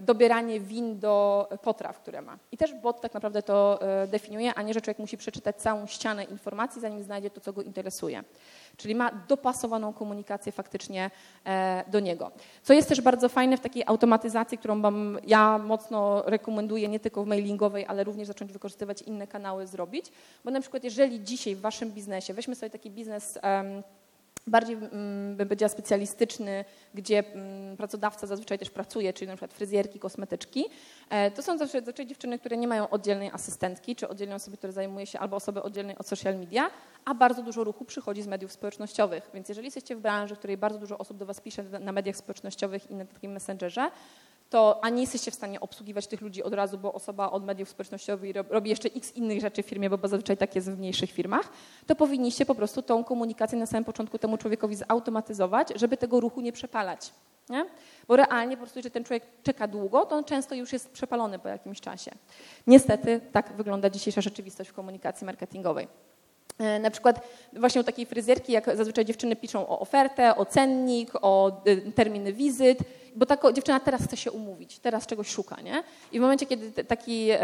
dobieranie 0.03 0.61
win 0.61 0.99
do 0.99 1.49
potraw, 1.63 2.01
które 2.01 2.23
ma. 2.23 2.39
I 2.53 2.57
też 2.57 2.75
bot 2.75 3.01
tak 3.01 3.15
naprawdę 3.15 3.43
to 3.43 3.83
e, 3.83 4.07
definiuje, 4.07 4.55
a 4.55 4.63
nie, 4.63 4.75
że 4.75 4.81
człowiek 4.81 4.99
musi 4.99 5.17
przeczytać 5.17 5.57
całą 5.57 5.87
ścianę 5.87 6.25
informacji, 6.25 6.81
zanim 6.81 7.03
znajdzie 7.03 7.31
to, 7.31 7.41
co 7.41 7.53
go 7.53 7.63
interesuje. 7.63 8.25
Czyli 8.77 8.95
ma 8.95 9.11
dopasowaną 9.29 9.93
komunikację 9.93 10.53
faktycznie 10.53 11.11
e, 11.45 11.85
do 11.89 12.01
niego. 12.01 12.31
Co 12.63 12.73
jest 12.73 12.89
też 12.89 13.01
bardzo 13.01 13.29
fajne 13.29 13.57
w 13.57 13.61
takiej 13.61 13.83
automatyzacji, 13.87 14.59
którą 14.59 14.83
wam 14.83 15.19
ja 15.27 15.59
mocno 15.59 16.23
rekomenduję, 16.27 16.89
nie 16.89 17.01
tylko 17.01 17.25
w 17.25 17.27
mailingowej, 17.27 17.87
ale 17.87 18.05
również 18.05 18.29
zacząć 18.29 18.53
wykorzystywać 18.53 19.03
inne 19.03 19.27
kanały 19.27 19.67
zrobić, 19.67 20.07
bo 20.45 20.51
na 20.51 20.61
przykład 20.61 20.85
jeżeli 20.85 21.25
dzisiaj 21.25 21.55
w 21.55 21.61
waszym 21.61 21.91
biznesie, 21.91 22.35
weźmy 22.35 22.55
sobie 22.55 22.71
taki 22.71 22.91
biznes 22.91 23.39
bardziej 24.47 24.77
mm, 24.77 25.37
bym 25.37 25.49
powiedziała 25.49 25.69
specjalistyczny, 25.69 26.65
gdzie 26.95 27.19
mm, 27.19 27.77
pracodawca 27.77 28.27
zazwyczaj 28.27 28.59
też 28.59 28.71
pracuje, 28.71 29.13
czyli 29.13 29.29
na 29.29 29.35
przykład 29.35 29.55
fryzjerki, 29.55 29.99
kosmetyczki, 29.99 30.65
e, 31.11 31.31
to 31.31 31.43
są 31.43 31.59
zazwyczaj 31.59 32.07
dziewczyny, 32.07 32.39
które 32.39 32.57
nie 32.57 32.69
mają 32.69 32.91
oddzielnej 32.91 33.31
asystentki, 33.33 33.97
czy 33.97 34.09
oddzielnej 34.09 34.37
osoby, 34.37 34.57
która 34.57 34.73
zajmuje 34.73 35.07
się, 35.07 35.19
albo 35.19 35.37
osoby 35.37 35.63
oddzielnej 35.63 35.99
od 35.99 36.07
social 36.07 36.39
media, 36.39 36.71
a 37.05 37.15
bardzo 37.15 37.43
dużo 37.43 37.65
ruchu 37.65 37.85
przychodzi 37.85 38.23
z 38.23 38.27
mediów 38.27 38.53
społecznościowych. 38.53 39.31
Więc 39.35 39.49
jeżeli 39.49 39.67
jesteście 39.67 39.97
w 39.97 40.01
branży, 40.01 40.35
w 40.35 40.39
której 40.39 40.57
bardzo 40.57 40.79
dużo 40.79 40.99
osób 40.99 41.17
do 41.19 41.27
Was 41.27 41.41
pisze 41.41 41.63
na 41.63 41.93
mediach 41.93 42.17
społecznościowych 42.17 42.91
i 42.91 42.95
na 42.95 43.05
takim 43.05 43.33
messengerze, 43.33 43.91
to 44.53 44.85
ani 44.85 45.01
jesteście 45.01 45.31
w 45.31 45.35
stanie 45.35 45.61
obsługiwać 45.61 46.07
tych 46.07 46.21
ludzi 46.21 46.43
od 46.43 46.55
razu, 46.55 46.79
bo 46.79 46.93
osoba 46.93 47.31
od 47.31 47.45
mediów 47.45 47.69
społecznościowych 47.69 48.37
robi 48.51 48.71
jeszcze 48.71 48.89
x 48.97 49.17
innych 49.17 49.41
rzeczy 49.41 49.63
w 49.63 49.67
firmie, 49.67 49.91
bo 49.91 50.09
zazwyczaj 50.09 50.37
tak 50.37 50.55
jest 50.55 50.71
w 50.71 50.79
mniejszych 50.79 51.11
firmach, 51.11 51.49
to 51.87 51.95
powinniście 51.95 52.47
po 52.47 52.55
prostu 52.55 52.83
tą 52.83 53.05
komunikację 53.05 53.59
na 53.59 53.67
samym 53.67 53.85
początku 53.85 54.19
temu 54.19 54.37
człowiekowi 54.37 54.77
zautomatyzować, 54.77 55.69
żeby 55.77 55.97
tego 55.97 56.21
ruchu 56.21 56.41
nie 56.41 56.53
przepalać. 56.53 57.13
Nie? 57.49 57.67
Bo 58.09 58.17
realnie 58.17 58.57
po 58.57 58.61
prostu, 58.61 58.79
jeżeli 58.79 58.93
ten 58.93 59.05
człowiek 59.05 59.23
czeka 59.43 59.69
długo, 59.69 60.07
to 60.07 60.17
on 60.17 60.25
często 60.25 60.55
już 60.55 60.73
jest 60.73 60.91
przepalony 60.91 61.39
po 61.39 61.49
jakimś 61.49 61.81
czasie. 61.81 62.11
Niestety 62.67 63.21
tak 63.33 63.53
wygląda 63.53 63.91
dzisiejsza 63.91 64.21
rzeczywistość 64.21 64.71
w 64.71 64.73
komunikacji 64.73 65.25
marketingowej. 65.25 65.89
E, 66.59 66.79
na 66.79 66.91
przykład 66.91 67.29
właśnie 67.53 67.81
u 67.81 67.85
takiej 67.85 68.07
fryzjerki, 68.07 68.53
jak 68.53 68.77
zazwyczaj 68.77 69.05
dziewczyny 69.05 69.37
piszą 69.37 69.69
o 69.69 69.81
ofertę, 69.81 70.37
o 70.37 70.47
cennik, 70.47 71.11
o 71.23 71.63
y, 71.69 71.93
terminy 71.93 72.33
wizyt 72.33 72.79
bo 73.17 73.27
ta 73.27 73.53
dziewczyna 73.53 73.81
teraz 73.81 74.03
chce 74.03 74.17
się 74.17 74.31
umówić, 74.31 74.79
teraz 74.79 75.07
czegoś 75.07 75.29
szuka, 75.29 75.61
nie? 75.61 75.83
I 76.13 76.19
w 76.19 76.23
momencie, 76.23 76.47
kiedy 76.47 76.85
taki 76.85 77.29
e, 77.31 77.39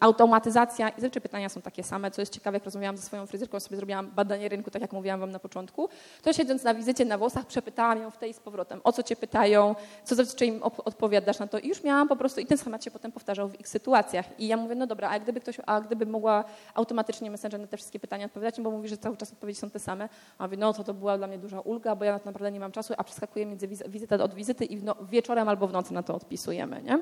automatyzacja, 0.00 0.88
i 0.88 1.20
pytania 1.20 1.48
są 1.48 1.62
takie 1.62 1.82
same, 1.82 2.10
co 2.10 2.22
jest 2.22 2.32
ciekawe, 2.32 2.56
jak 2.56 2.64
rozmawiałam 2.64 2.96
ze 2.96 3.02
swoją 3.02 3.26
fryzjerką, 3.26 3.60
sobie 3.60 3.76
zrobiłam 3.76 4.10
badanie 4.10 4.48
rynku, 4.48 4.70
tak 4.70 4.82
jak 4.82 4.92
mówiłam 4.92 5.20
wam 5.20 5.30
na 5.30 5.38
początku, 5.38 5.88
to 6.22 6.32
siedząc 6.32 6.64
na 6.64 6.74
wizycie 6.74 7.04
na 7.04 7.18
włosach, 7.18 7.46
przepytałam 7.46 8.02
ją 8.02 8.10
w 8.10 8.16
tej 8.16 8.34
z 8.34 8.40
powrotem, 8.40 8.80
o 8.84 8.92
co 8.92 9.02
cię 9.02 9.16
pytają, 9.16 9.74
co 10.04 10.14
zazwyczaj 10.14 10.48
im 10.48 10.62
odpowiadasz 10.62 11.38
na 11.38 11.46
to 11.46 11.58
i 11.58 11.68
już 11.68 11.84
miałam 11.84 12.08
po 12.08 12.16
prostu, 12.16 12.40
i 12.40 12.46
ten 12.46 12.58
schemat 12.58 12.84
się 12.84 12.90
potem 12.90 13.12
powtarzał 13.12 13.48
w 13.48 13.60
ich 13.60 13.68
sytuacjach. 13.68 14.40
I 14.40 14.46
ja 14.46 14.56
mówię, 14.56 14.74
no 14.74 14.86
dobra, 14.86 15.10
a 15.10 15.20
gdyby 15.20 15.40
ktoś, 15.40 15.56
a 15.66 15.80
gdyby 15.80 16.06
mogła 16.06 16.44
automatycznie 16.74 17.30
Messenger 17.30 17.60
na 17.60 17.66
te 17.66 17.76
wszystkie 17.76 18.00
pytania 18.00 18.26
odpowiadać, 18.26 18.60
bo 18.60 18.70
mówi, 18.70 18.88
że 18.88 18.96
cały 18.96 19.16
czas 19.16 19.32
odpowiedzi 19.32 19.60
są 19.60 19.70
te 19.70 19.78
same, 19.78 20.08
a 20.38 20.44
mówię, 20.44 20.56
no 20.56 20.72
to 20.72 20.84
to 20.84 20.94
była 20.94 21.18
dla 21.18 21.26
mnie 21.26 21.38
duża 21.38 21.60
ulga, 21.60 21.96
bo 21.96 22.04
ja 22.04 22.12
naprawdę 22.12 22.52
nie 22.52 22.60
mam 22.60 22.72
czasu, 22.72 22.94
a 22.96 23.04
przeskakuję 23.04 23.46
między 23.46 23.68
wizytę 23.68 24.24
od 24.24 24.34
wizyty 24.34 24.64
i 24.72 24.76
no, 24.76 24.96
wieczorem 25.10 25.48
albo 25.48 25.66
w 25.66 25.72
nocy 25.72 25.94
na 25.94 26.02
to 26.02 26.14
odpisujemy. 26.14 26.82
Nie? 26.82 26.98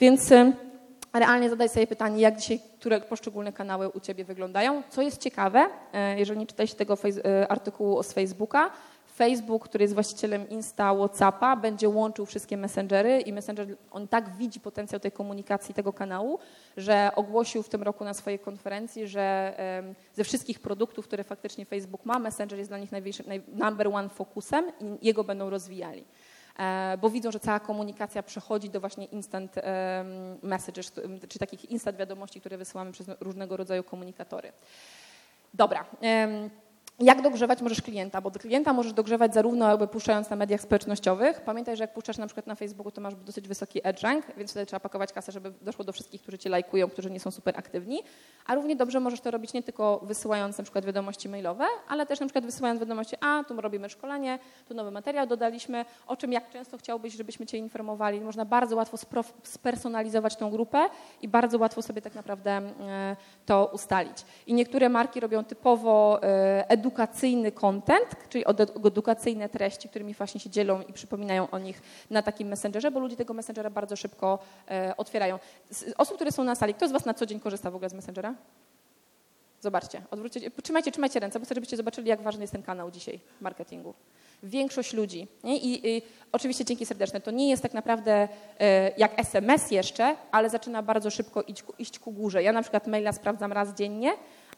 Więc 0.00 0.30
realnie 1.12 1.50
zadaj 1.50 1.68
sobie 1.68 1.86
pytanie, 1.86 2.20
jak 2.20 2.36
dzisiaj 2.36 2.60
które 2.84 3.00
poszczególne 3.00 3.52
kanały 3.52 3.88
u 3.88 4.00
Ciebie 4.00 4.24
wyglądają. 4.24 4.82
Co 4.90 5.02
jest 5.02 5.20
ciekawe, 5.20 5.66
e, 5.92 6.18
jeżeli 6.18 6.38
nie 6.38 6.46
czytaliście 6.46 6.76
tego 6.76 6.98
e, 7.24 7.48
artykułu 7.48 8.02
z 8.02 8.12
Facebooka, 8.12 8.70
Facebook, 9.16 9.68
który 9.68 9.84
jest 9.84 9.94
właścicielem 9.94 10.48
Insta, 10.48 10.94
Whatsappa, 10.94 11.56
będzie 11.56 11.88
łączył 11.88 12.26
wszystkie 12.26 12.56
messengery 12.56 13.20
i 13.20 13.32
Messenger, 13.32 13.76
on 13.90 14.08
tak 14.08 14.36
widzi 14.36 14.60
potencjał 14.60 15.00
tej 15.00 15.12
komunikacji 15.12 15.74
tego 15.74 15.92
kanału, 15.92 16.38
że 16.76 17.10
ogłosił 17.16 17.62
w 17.62 17.68
tym 17.68 17.82
roku 17.82 18.04
na 18.04 18.14
swojej 18.14 18.38
konferencji, 18.38 19.08
że 19.08 19.56
ze 20.14 20.24
wszystkich 20.24 20.60
produktów, 20.60 21.06
które 21.06 21.24
faktycznie 21.24 21.64
Facebook 21.64 22.04
ma, 22.04 22.18
Messenger 22.18 22.58
jest 22.58 22.70
dla 22.70 22.78
nich 22.78 22.92
największym, 22.92 23.26
number 23.52 23.88
one 23.88 24.08
fokusem 24.08 24.64
i 24.80 25.06
jego 25.06 25.24
będą 25.24 25.50
rozwijali. 25.50 26.04
E, 26.58 26.98
bo 27.00 27.10
widzą, 27.10 27.32
że 27.32 27.40
cała 27.40 27.60
komunikacja 27.60 28.22
przechodzi 28.22 28.70
do 28.70 28.80
właśnie 28.80 29.04
instant 29.04 29.54
messages, 30.42 30.92
czy 31.28 31.38
takich 31.38 31.70
instant 31.70 31.98
wiadomości, 31.98 32.40
które 32.40 32.58
wysyłamy 32.58 32.92
przez 32.92 33.06
różnego 33.20 33.56
rodzaju 33.56 33.84
komunikatory. 33.84 34.52
Dobra. 35.54 35.84
Jak 37.00 37.22
dogrzewać 37.22 37.62
możesz 37.62 37.82
klienta? 37.82 38.20
Bo 38.20 38.30
do 38.30 38.40
klienta 38.40 38.72
możesz 38.72 38.92
dogrzewać 38.92 39.34
zarówno 39.34 39.70
jakby 39.70 39.86
puszczając 39.86 40.30
na 40.30 40.36
mediach 40.36 40.60
społecznościowych. 40.60 41.40
Pamiętaj, 41.40 41.76
że 41.76 41.84
jak 41.84 41.94
puszczasz 41.94 42.18
na 42.18 42.26
przykład 42.26 42.46
na 42.46 42.54
Facebooku, 42.54 42.92
to 42.92 43.00
masz 43.00 43.14
dosyć 43.14 43.48
wysoki 43.48 43.80
edge 43.82 44.02
rank, 44.02 44.26
więc 44.36 44.50
wtedy 44.50 44.66
trzeba 44.66 44.80
pakować 44.80 45.12
kasę, 45.12 45.32
żeby 45.32 45.52
doszło 45.62 45.84
do 45.84 45.92
wszystkich, 45.92 46.22
którzy 46.22 46.38
cię 46.38 46.50
lajkują, 46.50 46.90
którzy 46.90 47.10
nie 47.10 47.20
są 47.20 47.30
super 47.30 47.58
aktywni. 47.58 48.02
A 48.46 48.54
równie 48.54 48.76
dobrze 48.76 49.00
możesz 49.00 49.20
to 49.20 49.30
robić 49.30 49.52
nie 49.52 49.62
tylko 49.62 50.00
wysyłając 50.02 50.58
na 50.58 50.64
przykład 50.64 50.84
wiadomości 50.84 51.28
mailowe, 51.28 51.64
ale 51.88 52.06
też 52.06 52.20
na 52.20 52.26
przykład 52.26 52.44
wysyłając 52.44 52.80
wiadomości, 52.80 53.16
a 53.20 53.44
tu 53.48 53.60
robimy 53.60 53.90
szkolenie, 53.90 54.38
tu 54.68 54.74
nowy 54.74 54.90
materiał 54.90 55.26
dodaliśmy, 55.26 55.84
o 56.06 56.16
czym 56.16 56.32
jak 56.32 56.50
często 56.50 56.78
chciałbyś, 56.78 57.14
żebyśmy 57.14 57.46
cię 57.46 57.58
informowali. 57.58 58.20
Można 58.20 58.44
bardzo 58.44 58.76
łatwo 58.76 58.96
spersonalizować 59.42 60.36
tą 60.36 60.50
grupę 60.50 60.88
i 61.22 61.28
bardzo 61.28 61.58
łatwo 61.58 61.82
sobie 61.82 62.02
tak 62.02 62.14
naprawdę 62.14 62.50
e, 62.50 63.16
to 63.46 63.70
ustalić. 63.72 64.24
I 64.46 64.54
niektóre 64.54 64.88
marki 64.88 65.20
robią 65.20 65.44
typowo 65.44 66.20
edukacyjne 66.68 66.83
edukacyjny 66.84 67.52
content, 67.52 68.08
czyli 68.28 68.44
edukacyjne 68.84 69.48
treści, 69.48 69.88
którymi 69.88 70.14
właśnie 70.14 70.40
się 70.40 70.50
dzielą 70.50 70.82
i 70.82 70.92
przypominają 70.92 71.50
o 71.50 71.58
nich 71.58 71.82
na 72.10 72.22
takim 72.22 72.48
messengerze, 72.48 72.90
bo 72.90 73.00
ludzie 73.00 73.16
tego 73.16 73.34
messengera 73.34 73.70
bardzo 73.70 73.96
szybko 73.96 74.38
e, 74.70 74.94
otwierają. 74.96 75.38
Z 75.70 75.94
osób, 75.98 76.14
które 76.14 76.32
są 76.32 76.44
na 76.44 76.54
sali, 76.54 76.74
kto 76.74 76.88
z 76.88 76.92
Was 76.92 77.04
na 77.04 77.14
co 77.14 77.26
dzień 77.26 77.40
korzysta 77.40 77.70
w 77.70 77.74
ogóle 77.74 77.90
z 77.90 77.94
messengera? 77.94 78.34
Zobaczcie, 79.60 80.02
odwróćcie, 80.10 80.50
trzymajcie, 80.62 80.92
trzymajcie 80.92 81.20
ręce, 81.20 81.38
bo 81.38 81.44
chcę, 81.44 81.54
żebyście 81.54 81.76
zobaczyli, 81.76 82.08
jak 82.08 82.22
ważny 82.22 82.42
jest 82.42 82.52
ten 82.52 82.62
kanał 82.62 82.90
dzisiaj 82.90 83.20
w 83.38 83.40
marketingu. 83.40 83.94
Większość 84.42 84.92
ludzi, 84.92 85.28
I, 85.44 85.88
I, 85.96 86.02
oczywiście 86.32 86.64
dzięki 86.64 86.86
serdeczne, 86.86 87.20
to 87.20 87.30
nie 87.30 87.50
jest 87.50 87.62
tak 87.62 87.74
naprawdę 87.74 88.28
e, 88.60 88.90
jak 88.96 89.20
SMS 89.20 89.70
jeszcze, 89.70 90.16
ale 90.32 90.50
zaczyna 90.50 90.82
bardzo 90.82 91.10
szybko 91.10 91.42
iść, 91.42 91.64
iść 91.78 91.98
ku 91.98 92.12
górze. 92.12 92.42
Ja 92.42 92.52
na 92.52 92.62
przykład 92.62 92.86
maila 92.86 93.12
sprawdzam 93.12 93.52
raz 93.52 93.74
dziennie, 93.74 94.12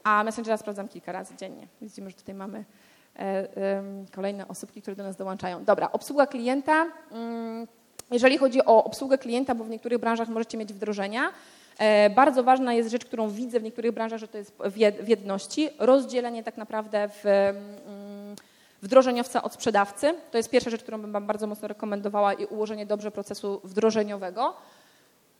a 0.07 0.25
Messengera 0.25 0.57
sprawdzam 0.57 0.89
kilka 0.89 1.13
razy 1.13 1.35
dziennie. 1.37 1.67
Widzimy, 1.83 2.11
że 2.11 2.17
tutaj 2.17 2.35
mamy 2.35 2.65
e, 3.19 3.47
kolejne 4.15 4.49
osobki, 4.49 4.83
które 4.83 4.97
do 4.97 5.03
nas 5.03 5.17
dołączają. 5.17 5.65
Dobra, 5.65 5.93
obsługa 5.93 6.27
klienta. 6.27 6.87
Mm, 7.13 7.67
jeżeli 8.11 8.39
chodzi 8.39 8.65
o 8.65 8.85
obsługę 8.85 9.19
klienta, 9.19 9.55
bo 9.55 9.65
w 9.65 9.71
niektórych 9.71 9.99
branżach 9.99 10.29
możecie 10.29 10.59
mieć 10.59 10.73
wdrożenia, 10.73 11.31
e, 11.79 12.11
bardzo 12.11 12.43
ważna 12.43 12.75
jest 12.75 12.91
rzecz, 12.91 13.05
którą 13.05 13.29
widzę 13.29 13.61
w 13.61 13.63
niektórych 13.63 13.93
branżach, 13.93 14.19
że 14.19 14.29
to 14.29 14.39
jest 14.39 14.59
w 15.01 15.09
jedności, 15.09 15.71
rozdzielenie 15.79 16.43
tak 16.43 16.57
naprawdę 16.57 17.09
w 17.09 17.25
wdrożeniowca 18.83 19.43
od 19.43 19.53
sprzedawcy. 19.53 20.15
To 20.31 20.37
jest 20.37 20.51
pierwsza 20.51 20.71
rzecz, 20.71 20.83
którą 20.83 21.01
bym 21.01 21.13
Wam 21.13 21.27
bardzo 21.27 21.47
mocno 21.47 21.69
rekomendowała 21.69 22.35
i 22.35 22.45
ułożenie 22.45 22.87
dobrze 22.87 23.11
procesu 23.11 23.61
wdrożeniowego. 23.65 24.55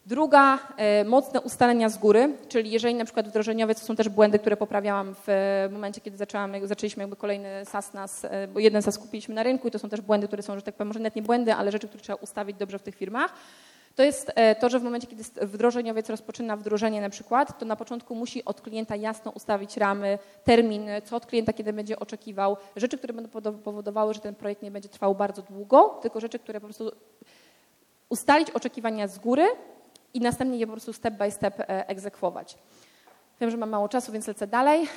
Druga, 0.07 0.59
e, 0.77 1.05
mocne 1.05 1.41
ustalenia 1.41 1.89
z 1.89 1.99
góry, 1.99 2.37
czyli 2.49 2.71
jeżeli 2.71 2.95
na 2.95 3.05
przykład 3.05 3.29
wdrożeniowiec, 3.29 3.81
to 3.81 3.87
są 3.87 3.97
też 3.97 4.09
błędy, 4.09 4.39
które 4.39 4.57
poprawiałam 4.57 5.15
w 5.27 5.29
momencie, 5.71 6.01
kiedy 6.01 6.17
zaczęłam, 6.17 6.53
zaczęliśmy 6.63 7.03
jakby 7.03 7.17
kolejny 7.17 7.65
SAS 7.65 7.93
nas, 7.93 8.25
e, 8.25 8.49
bo 8.49 8.61
jeden 8.61 8.83
SAS 8.83 8.99
kupiliśmy 8.99 9.35
na 9.35 9.43
rynku 9.43 9.69
i 9.69 9.71
to 9.71 9.79
są 9.79 9.89
też 9.89 10.01
błędy, 10.01 10.27
które 10.27 10.43
są, 10.43 10.57
że 10.57 10.63
tak 10.63 10.75
powiem, 10.75 10.89
może 10.89 11.01
nawet 11.01 11.17
nie 11.17 11.23
błędy, 11.23 11.55
ale 11.55 11.73
rzeczy, 11.73 11.89
które 11.89 12.03
trzeba 12.03 12.17
ustawić 12.17 12.57
dobrze 12.57 12.79
w 12.79 12.83
tych 12.83 12.95
firmach. 12.95 13.35
To 13.95 14.03
jest 14.03 14.33
e, 14.35 14.55
to, 14.55 14.69
że 14.69 14.81
w 14.81 14.83
momencie, 14.83 15.07
kiedy 15.07 15.23
wdrożeniowiec 15.43 16.11
rozpoczyna 16.11 16.57
wdrożenie 16.57 17.01
na 17.01 17.11
przykład, 17.11 17.59
to 17.59 17.67
na 17.67 17.77
początku 17.77 18.15
musi 18.15 18.45
od 18.45 18.61
klienta 18.61 18.97
jasno 18.97 19.31
ustawić 19.31 19.77
ramy, 19.77 20.19
terminy, 20.45 21.03
co 21.03 21.17
od 21.17 21.27
klienta 21.27 21.53
kiedy 21.53 21.73
będzie 21.73 21.99
oczekiwał, 21.99 22.57
rzeczy, 22.77 22.99
które 22.99 23.15
będą 23.15 23.31
powodowały, 23.65 24.15
że 24.15 24.21
ten 24.21 24.35
projekt 24.35 24.63
nie 24.63 24.71
będzie 24.71 24.89
trwał 24.89 25.15
bardzo 25.15 25.43
długo, 25.43 25.99
tylko 26.03 26.21
rzeczy, 26.21 26.39
które 26.39 26.61
po 26.61 26.67
prostu 26.67 26.93
ustalić 28.09 28.51
oczekiwania 28.51 29.09
z 29.09 29.19
góry, 29.19 29.47
i 30.17 30.21
następnie 30.21 30.59
je 30.59 30.67
po 30.67 30.73
prostu 30.73 30.93
step 30.93 31.15
by 31.15 31.31
step 31.31 31.61
e, 31.61 31.89
egzekwować. 31.89 32.59
Wiem, 33.41 33.51
że 33.51 33.57
mam 33.57 33.71
mało 33.71 33.89
czasu, 33.89 34.13
więc 34.13 34.27
lecę 34.27 34.47
dalej. 34.47 34.89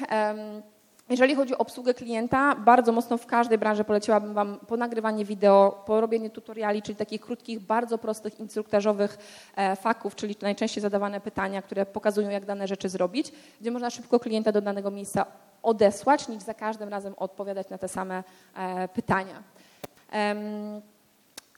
Jeżeli 1.10 1.36
chodzi 1.36 1.54
o 1.54 1.58
obsługę 1.58 1.94
klienta, 1.94 2.56
bardzo 2.56 2.92
mocno 2.92 3.18
w 3.18 3.26
każdej 3.26 3.58
branży 3.58 3.84
poleciłabym 3.84 4.34
Wam 4.34 4.58
po 4.68 4.78
nagrywanie 4.78 5.26
wideo, 5.26 5.84
po 5.86 6.02
robienie 6.02 6.30
tutoriali, 6.30 6.82
czyli 6.82 6.96
takich 6.96 7.22
krótkich, 7.22 7.60
bardzo 7.60 7.98
prostych, 7.98 8.40
instruktażowych 8.40 9.18
e, 9.56 9.76
faków, 9.76 10.16
czyli 10.16 10.36
najczęściej 10.42 10.82
zadawane 10.82 11.22
pytania, 11.22 11.62
które 11.62 11.86
pokazują, 11.86 12.30
jak 12.30 12.46
dane 12.46 12.68
rzeczy 12.68 12.90
zrobić, 12.90 13.32
gdzie 13.62 13.72
można 13.72 13.90
szybko 13.90 14.20
klienta 14.20 14.52
do 14.52 14.62
danego 14.62 14.92
miejsca 14.92 15.26
odesłać, 15.64 16.28
niż 16.28 16.44
za 16.44 16.54
każdym 16.54 16.90
razem 16.90 17.14
odpowiadać 17.18 17.70
na 17.70 17.78
te 17.78 17.88
same 17.88 18.24
e, 18.56 18.88
pytania. 18.88 19.44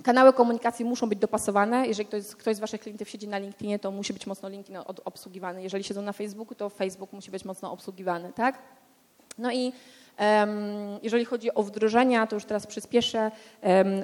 Kanały 0.04 0.34
komunikacji 0.34 0.86
muszą 0.86 1.10
być 1.10 1.20
dopasowane. 1.20 1.88
Jeżeli 1.88 2.08
ktoś, 2.08 2.26
ktoś 2.26 2.56
z 2.56 2.60
Waszych 2.60 2.82
klientów 2.82 3.10
siedzi 3.10 3.28
na 3.28 3.38
LinkedInie, 3.38 3.80
to 3.80 3.92
musi 3.92 4.14
być 4.14 4.28
mocno 4.28 4.50
LinkedIn 4.50 4.78
obsługiwany. 5.06 5.64
Jeżeli 5.64 5.84
siedzą 5.84 6.02
na 6.02 6.14
Facebooku, 6.14 6.56
to 6.56 6.70
Facebook 6.70 7.14
musi 7.14 7.32
być 7.32 7.46
mocno 7.46 7.72
obsługiwany, 7.72 8.34
tak? 8.34 8.60
No 9.38 9.52
i 9.52 9.74
jeżeli 11.04 11.26
chodzi 11.26 11.54
o 11.54 11.64
wdrożenia, 11.64 12.28
to 12.28 12.36
już 12.36 12.46
teraz 12.46 12.68
przyspieszę. 12.68 13.32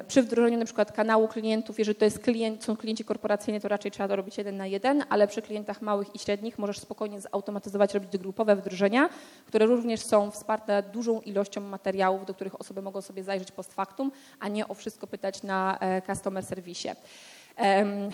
Przy 0.07 0.23
wdrożeniu 0.23 0.57
na 0.57 0.65
przykład 0.65 0.91
kanału 0.91 1.27
klientów, 1.27 1.79
jeżeli 1.79 1.95
to 1.95 2.05
jest 2.05 2.19
klient, 2.19 2.63
są 2.63 2.77
klienci 2.77 3.05
korporacyjni, 3.05 3.61
to 3.61 3.67
raczej 3.67 3.91
trzeba 3.91 4.09
to 4.09 4.15
robić 4.15 4.37
jeden 4.37 4.57
na 4.57 4.67
jeden, 4.67 5.03
ale 5.09 5.27
przy 5.27 5.41
klientach 5.41 5.81
małych 5.81 6.15
i 6.15 6.19
średnich 6.19 6.59
możesz 6.59 6.79
spokojnie 6.79 7.21
zautomatyzować, 7.21 7.93
robić 7.93 8.17
grupowe 8.17 8.55
wdrożenia, 8.55 9.09
które 9.45 9.65
również 9.65 10.01
są 10.01 10.31
wsparte 10.31 10.83
dużą 10.93 11.21
ilością 11.21 11.61
materiałów, 11.61 12.25
do 12.25 12.33
których 12.33 12.61
osoby 12.61 12.81
mogą 12.81 13.01
sobie 13.01 13.23
zajrzeć 13.23 13.51
post 13.51 13.73
factum, 13.73 14.11
a 14.39 14.47
nie 14.47 14.67
o 14.67 14.73
wszystko 14.73 15.07
pytać 15.07 15.43
na 15.43 15.77
e, 15.79 16.01
customer 16.01 16.45
serwisie. 16.45 16.89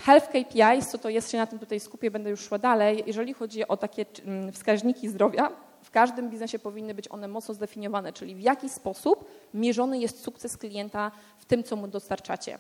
Health 0.06 0.28
KPIs, 0.28 0.88
co 0.88 0.98
to 0.98 1.10
jest, 1.10 1.32
się 1.32 1.38
na 1.38 1.48
tym 1.48 1.60
tutaj 1.60 1.80
skupię, 1.80 2.12
będę 2.12 2.30
już 2.30 2.42
szła 2.42 2.58
dalej. 2.58 3.04
Jeżeli 3.08 3.34
chodzi 3.34 3.68
o 3.68 3.78
takie 3.78 4.06
wskaźniki 4.52 5.10
zdrowia, 5.10 5.52
w 5.84 5.92
każdym 5.92 6.30
biznesie 6.30 6.60
powinny 6.60 6.94
być 6.94 7.12
one 7.12 7.28
mocno 7.28 7.54
zdefiniowane, 7.54 8.14
czyli 8.14 8.36
w 8.36 8.40
jaki 8.40 8.70
sposób 8.70 9.26
mierzony 9.54 10.00
jest 10.00 10.24
sukces 10.24 10.58
klienta 10.58 11.12
w 11.38 11.46
tym, 11.46 11.64
co 11.64 11.76
mu 11.76 11.88
dostarczacie 11.88 12.60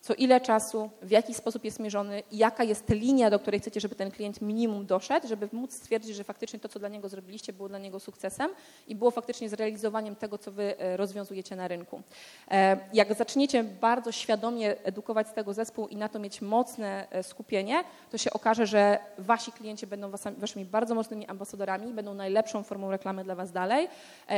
co 0.00 0.14
ile 0.14 0.40
czasu, 0.40 0.90
w 1.02 1.10
jaki 1.10 1.34
sposób 1.34 1.64
jest 1.64 1.80
mierzony 1.80 2.22
jaka 2.32 2.64
jest 2.64 2.88
linia, 2.88 3.30
do 3.30 3.38
której 3.38 3.60
chcecie, 3.60 3.80
żeby 3.80 3.94
ten 3.94 4.10
klient 4.10 4.42
minimum 4.42 4.86
doszedł, 4.86 5.28
żeby 5.28 5.48
móc 5.52 5.72
stwierdzić, 5.72 6.16
że 6.16 6.24
faktycznie 6.24 6.58
to, 6.58 6.68
co 6.68 6.78
dla 6.78 6.88
niego 6.88 7.08
zrobiliście, 7.08 7.52
było 7.52 7.68
dla 7.68 7.78
niego 7.78 8.00
sukcesem 8.00 8.50
i 8.88 8.94
było 8.94 9.10
faktycznie 9.10 9.48
zrealizowaniem 9.48 10.16
tego, 10.16 10.38
co 10.38 10.52
wy 10.52 10.78
e, 10.78 10.96
rozwiązujecie 10.96 11.56
na 11.56 11.68
rynku. 11.68 12.02
E, 12.50 12.78
jak 12.92 13.14
zaczniecie 13.14 13.64
bardzo 13.64 14.12
świadomie 14.12 14.84
edukować 14.84 15.28
z 15.28 15.32
tego 15.32 15.54
zespół 15.54 15.88
i 15.88 15.96
na 15.96 16.08
to 16.08 16.18
mieć 16.18 16.42
mocne 16.42 17.06
e, 17.10 17.22
skupienie, 17.22 17.84
to 18.10 18.18
się 18.18 18.32
okaże, 18.32 18.66
że 18.66 18.98
wasi 19.18 19.52
klienci 19.52 19.86
będą 19.86 20.10
waszymi 20.36 20.64
bardzo 20.64 20.94
mocnymi 20.94 21.26
ambasadorami, 21.26 21.92
będą 21.92 22.14
najlepszą 22.14 22.62
formą 22.62 22.90
reklamy 22.90 23.24
dla 23.24 23.34
was 23.34 23.52
dalej, 23.52 23.88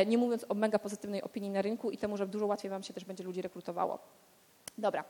nie 0.06 0.18
mówiąc 0.18 0.46
o 0.48 0.54
mega 0.54 0.78
pozytywnej 0.78 1.22
opinii 1.22 1.50
na 1.50 1.62
rynku 1.62 1.90
i 1.90 1.98
temu, 1.98 2.16
że 2.16 2.26
dużo 2.26 2.46
łatwiej 2.46 2.70
wam 2.70 2.82
się 2.82 2.94
też 2.94 3.04
będzie 3.04 3.24
ludzi 3.24 3.42
rekrutowało. 3.42 3.98
Dobra. 4.78 5.04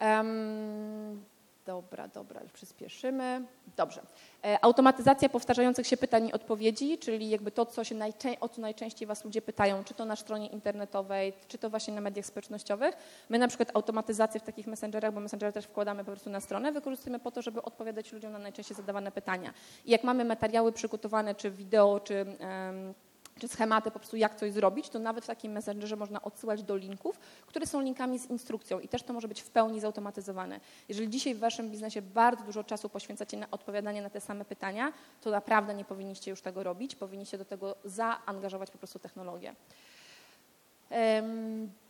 Um, 0.00 1.24
Dobra, 1.66 2.08
dobra, 2.08 2.42
już 2.42 2.52
przyspieszymy. 2.52 3.44
Dobrze. 3.76 4.02
E, 4.44 4.64
automatyzacja 4.64 5.28
powtarzających 5.28 5.86
się 5.86 5.96
pytań 5.96 6.28
i 6.28 6.32
odpowiedzi, 6.32 6.98
czyli 6.98 7.30
jakby 7.30 7.50
to, 7.50 7.66
co 7.66 7.84
się 7.84 7.94
najczę- 7.94 8.36
o 8.40 8.48
co 8.48 8.60
najczęściej 8.60 9.08
Was 9.08 9.24
ludzie 9.24 9.42
pytają, 9.42 9.84
czy 9.84 9.94
to 9.94 10.04
na 10.04 10.16
stronie 10.16 10.46
internetowej, 10.46 11.32
czy 11.48 11.58
to 11.58 11.70
właśnie 11.70 11.94
na 11.94 12.00
mediach 12.00 12.26
społecznościowych. 12.26 12.94
My 13.28 13.38
na 13.38 13.48
przykład 13.48 13.70
automatyzację 13.74 14.40
w 14.40 14.42
takich 14.42 14.66
messengerach, 14.66 15.14
bo 15.14 15.20
messengery 15.20 15.52
też 15.52 15.64
wkładamy 15.64 16.04
po 16.04 16.10
prostu 16.10 16.30
na 16.30 16.40
stronę, 16.40 16.72
wykorzystujemy 16.72 17.18
po 17.18 17.30
to, 17.30 17.42
żeby 17.42 17.62
odpowiadać 17.62 18.12
ludziom 18.12 18.32
na 18.32 18.38
najczęściej 18.38 18.76
zadawane 18.76 19.12
pytania. 19.12 19.54
I 19.84 19.90
jak 19.90 20.04
mamy 20.04 20.24
materiały 20.24 20.72
przygotowane, 20.72 21.34
czy 21.34 21.50
wideo, 21.50 22.00
czy... 22.00 22.14
em, 22.40 22.94
czy 23.40 23.48
schematy 23.48 23.90
po 23.90 23.98
prostu 23.98 24.16
jak 24.16 24.34
coś 24.34 24.52
zrobić, 24.52 24.88
to 24.88 24.98
nawet 24.98 25.24
w 25.24 25.26
takim 25.26 25.52
messengerze 25.52 25.96
można 25.96 26.22
odsyłać 26.22 26.62
do 26.62 26.76
linków, 26.76 27.18
które 27.46 27.66
są 27.66 27.80
linkami 27.80 28.18
z 28.18 28.30
instrukcją 28.30 28.80
i 28.80 28.88
też 28.88 29.02
to 29.02 29.12
może 29.12 29.28
być 29.28 29.42
w 29.42 29.50
pełni 29.50 29.80
zautomatyzowane. 29.80 30.60
Jeżeli 30.88 31.08
dzisiaj 31.10 31.34
w 31.34 31.38
waszym 31.38 31.70
biznesie 31.70 32.02
bardzo 32.02 32.44
dużo 32.44 32.64
czasu 32.64 32.88
poświęcacie 32.88 33.36
na 33.36 33.50
odpowiadanie 33.50 34.02
na 34.02 34.10
te 34.10 34.20
same 34.20 34.44
pytania, 34.44 34.92
to 35.20 35.30
naprawdę 35.30 35.74
nie 35.74 35.84
powinniście 35.84 36.30
już 36.30 36.40
tego 36.40 36.62
robić, 36.62 36.96
powinniście 36.96 37.38
do 37.38 37.44
tego 37.44 37.76
zaangażować 37.84 38.70
po 38.70 38.78
prostu 38.78 38.98
technologię. 38.98 39.54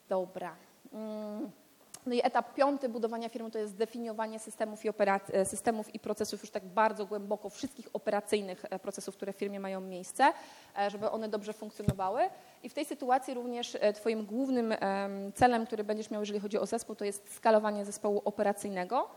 Dobra. 0.09 0.57
Mm. 0.93 1.64
No 2.07 2.15
i 2.15 2.21
etap 2.23 2.55
piąty 2.55 2.89
budowania 2.89 3.29
firmy 3.29 3.51
to 3.51 3.59
jest 3.59 3.73
zdefiniowanie 3.73 4.39
systemów 4.39 4.85
i, 4.85 4.91
operac- 4.91 5.31
e, 5.33 5.45
systemów 5.45 5.95
i 5.95 5.99
procesów 5.99 6.43
już 6.43 6.51
tak 6.51 6.65
bardzo 6.65 7.07
głęboko, 7.07 7.51
wszystkich 7.51 7.89
operacyjnych 7.93 8.65
e, 8.71 8.79
procesów, 8.79 9.17
które 9.17 9.33
w 9.33 9.37
firmie 9.37 9.61
mają 9.61 9.81
miejsce, 9.81 10.33
e, 10.79 10.91
żeby 10.91 11.11
one 11.11 11.29
dobrze 11.29 11.53
funkcjonowały. 11.53 12.23
I 12.63 12.69
w 12.69 12.75
tej 12.75 12.85
sytuacji 12.85 13.35
również 13.35 13.77
Twoim 13.95 14.27
głównym 14.27 14.73
em, 14.73 15.33
celem, 15.33 15.67
który 15.67 15.85
będziesz 15.85 16.11
miał, 16.11 16.23
jeżeli 16.23 16.41
chodzi 16.41 16.59
o 16.59 16.67
zespół, 16.67 16.97
to 16.97 17.05
jest 17.05 17.35
skalowanie 17.35 17.85
zespołu 17.85 18.23
operacyjnego. 18.25 19.09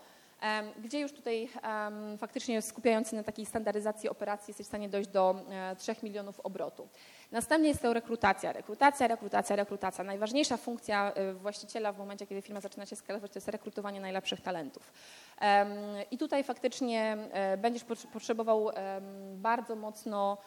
Gdzie 0.83 0.99
już 0.99 1.13
tutaj 1.13 1.49
faktycznie 2.17 2.61
skupiając 2.61 3.09
się 3.09 3.15
na 3.15 3.23
takiej 3.23 3.45
standaryzacji 3.45 4.09
operacji 4.09 4.51
jesteś 4.51 4.65
w 4.65 4.69
stanie 4.69 4.89
dojść 4.89 5.09
do 5.09 5.35
e, 5.51 5.75
3 5.75 5.95
milionów 6.03 6.39
obrotu. 6.39 6.87
Następnie 7.31 7.69
jest 7.69 7.81
to 7.81 7.93
rekrutacja. 7.93 8.53
Rekrutacja, 8.53 9.07
rekrutacja, 9.07 9.55
rekrutacja. 9.55 10.03
Najważniejsza 10.03 10.57
funkcja 10.57 11.13
y, 11.17 11.33
właściciela 11.33 11.91
w 11.91 11.97
momencie, 11.97 12.27
kiedy 12.27 12.41
firma 12.41 12.61
zaczyna 12.61 12.85
się 12.85 12.95
skalować, 12.95 13.31
to 13.31 13.37
jest 13.37 13.47
rekrutowanie 13.47 14.01
najlepszych 14.01 14.41
talentów. 14.41 14.93
I 16.11 16.17
tutaj 16.17 16.43
faktycznie 16.43 17.17
e, 17.31 17.57
będziesz 17.57 17.83
pot- 17.83 18.07
potrzebował 18.13 18.69
bardzo 19.35 19.75
mocno 19.75 20.37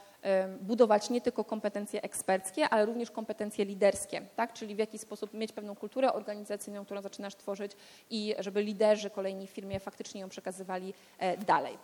budować 0.60 1.10
nie 1.10 1.20
tylko 1.20 1.44
kompetencje 1.44 2.02
eksperckie, 2.02 2.68
ale 2.68 2.86
również 2.86 3.10
kompetencje 3.10 3.64
liderskie, 3.64 4.22
tak? 4.36 4.52
czyli 4.52 4.74
w 4.74 4.78
jaki 4.78 4.98
sposób 4.98 5.34
mieć 5.34 5.52
pewną 5.52 5.76
kulturę 5.76 6.12
organizacyjną, 6.12 6.84
którą 6.84 7.02
zaczynasz 7.02 7.34
tworzyć 7.34 7.72
i 8.10 8.34
żeby 8.38 8.62
liderzy 8.62 9.10
kolejni 9.10 9.46
w 9.46 9.50
firmie 9.50 9.80
faktycznie 9.80 10.20
ją 10.20 10.28
przekazywali 10.28 10.94
e, 11.18 11.36
dalej. 11.36 11.78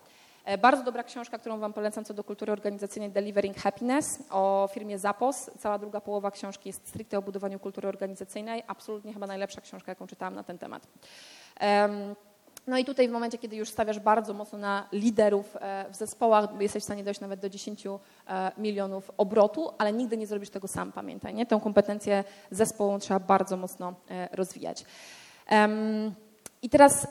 E, 0.46 0.58
Bardzo 0.58 0.82
dobra 0.82 1.02
książka, 1.02 1.38
którą 1.38 1.58
Wam 1.58 1.72
polecam 1.72 2.04
co 2.04 2.14
do 2.14 2.24
kultury 2.24 2.52
organizacyjnej 2.52 3.10
Delivering 3.10 3.56
Happiness 3.56 4.18
o 4.30 4.68
firmie 4.72 4.98
Zapos. 4.98 5.50
Cała 5.58 5.78
druga 5.78 6.00
połowa 6.00 6.30
książki 6.30 6.68
jest 6.68 6.88
stricte 6.88 7.18
o 7.18 7.22
budowaniu 7.22 7.58
kultury 7.58 7.88
organizacyjnej. 7.88 8.62
Absolutnie 8.66 9.12
chyba 9.12 9.26
najlepsza 9.26 9.60
książka, 9.60 9.92
jaką 9.92 10.06
czytałam 10.06 10.34
na 10.34 10.42
ten 10.42 10.58
temat. 10.58 10.86
Em, 11.60 12.14
No 12.66 12.78
i 12.78 12.84
tutaj 12.84 13.08
w 13.08 13.12
momencie, 13.12 13.38
kiedy 13.38 13.56
już 13.56 13.68
stawiasz 13.70 14.00
bardzo 14.00 14.34
mocno 14.34 14.58
na 14.58 14.88
liderów 14.92 15.56
e, 15.60 15.86
w 15.90 15.96
zespołach, 15.96 16.60
jesteś 16.60 16.82
w 16.82 16.84
stanie 16.84 17.04
dojść 17.04 17.20
nawet 17.20 17.40
do 17.40 17.48
10 17.48 17.86
e, 17.86 17.90
milionów 18.58 19.10
obrotu, 19.16 19.70
ale 19.78 19.92
nigdy 19.92 20.16
nie 20.16 20.26
zrobisz 20.26 20.50
tego 20.50 20.68
sam, 20.68 20.92
pamiętaj. 20.92 21.34
Nie? 21.34 21.46
Tę 21.46 21.60
kompetencję 21.62 22.24
zespołu 22.50 22.98
trzeba 22.98 23.20
bardzo 23.20 23.56
mocno 23.56 23.94
rozwijać. 24.32 24.84
I 26.62 26.70
teraz 26.70 27.06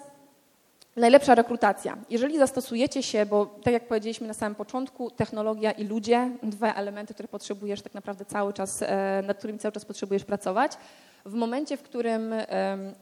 Najlepsza 0.95 1.35
rekrutacja. 1.35 1.97
Jeżeli 2.09 2.37
zastosujecie 2.37 3.03
się, 3.03 3.25
bo 3.25 3.45
tak 3.45 3.73
jak 3.73 3.87
powiedzieliśmy 3.87 4.27
na 4.27 4.33
samym 4.33 4.55
początku, 4.55 5.11
technologia 5.11 5.71
i 5.71 5.83
ludzie, 5.83 6.31
dwa 6.43 6.73
elementy, 6.73 7.13
które 7.13 7.27
potrzebujesz 7.27 7.81
tak 7.81 7.93
naprawdę 7.93 8.25
cały 8.25 8.53
czas, 8.53 8.81
e, 8.81 9.23
nad 9.27 9.37
którymi 9.37 9.59
cały 9.59 9.71
czas 9.71 9.85
potrzebujesz 9.85 10.23
pracować. 10.23 10.77
W 11.25 11.33
momencie, 11.33 11.77
w 11.77 11.81
którym 11.83 12.33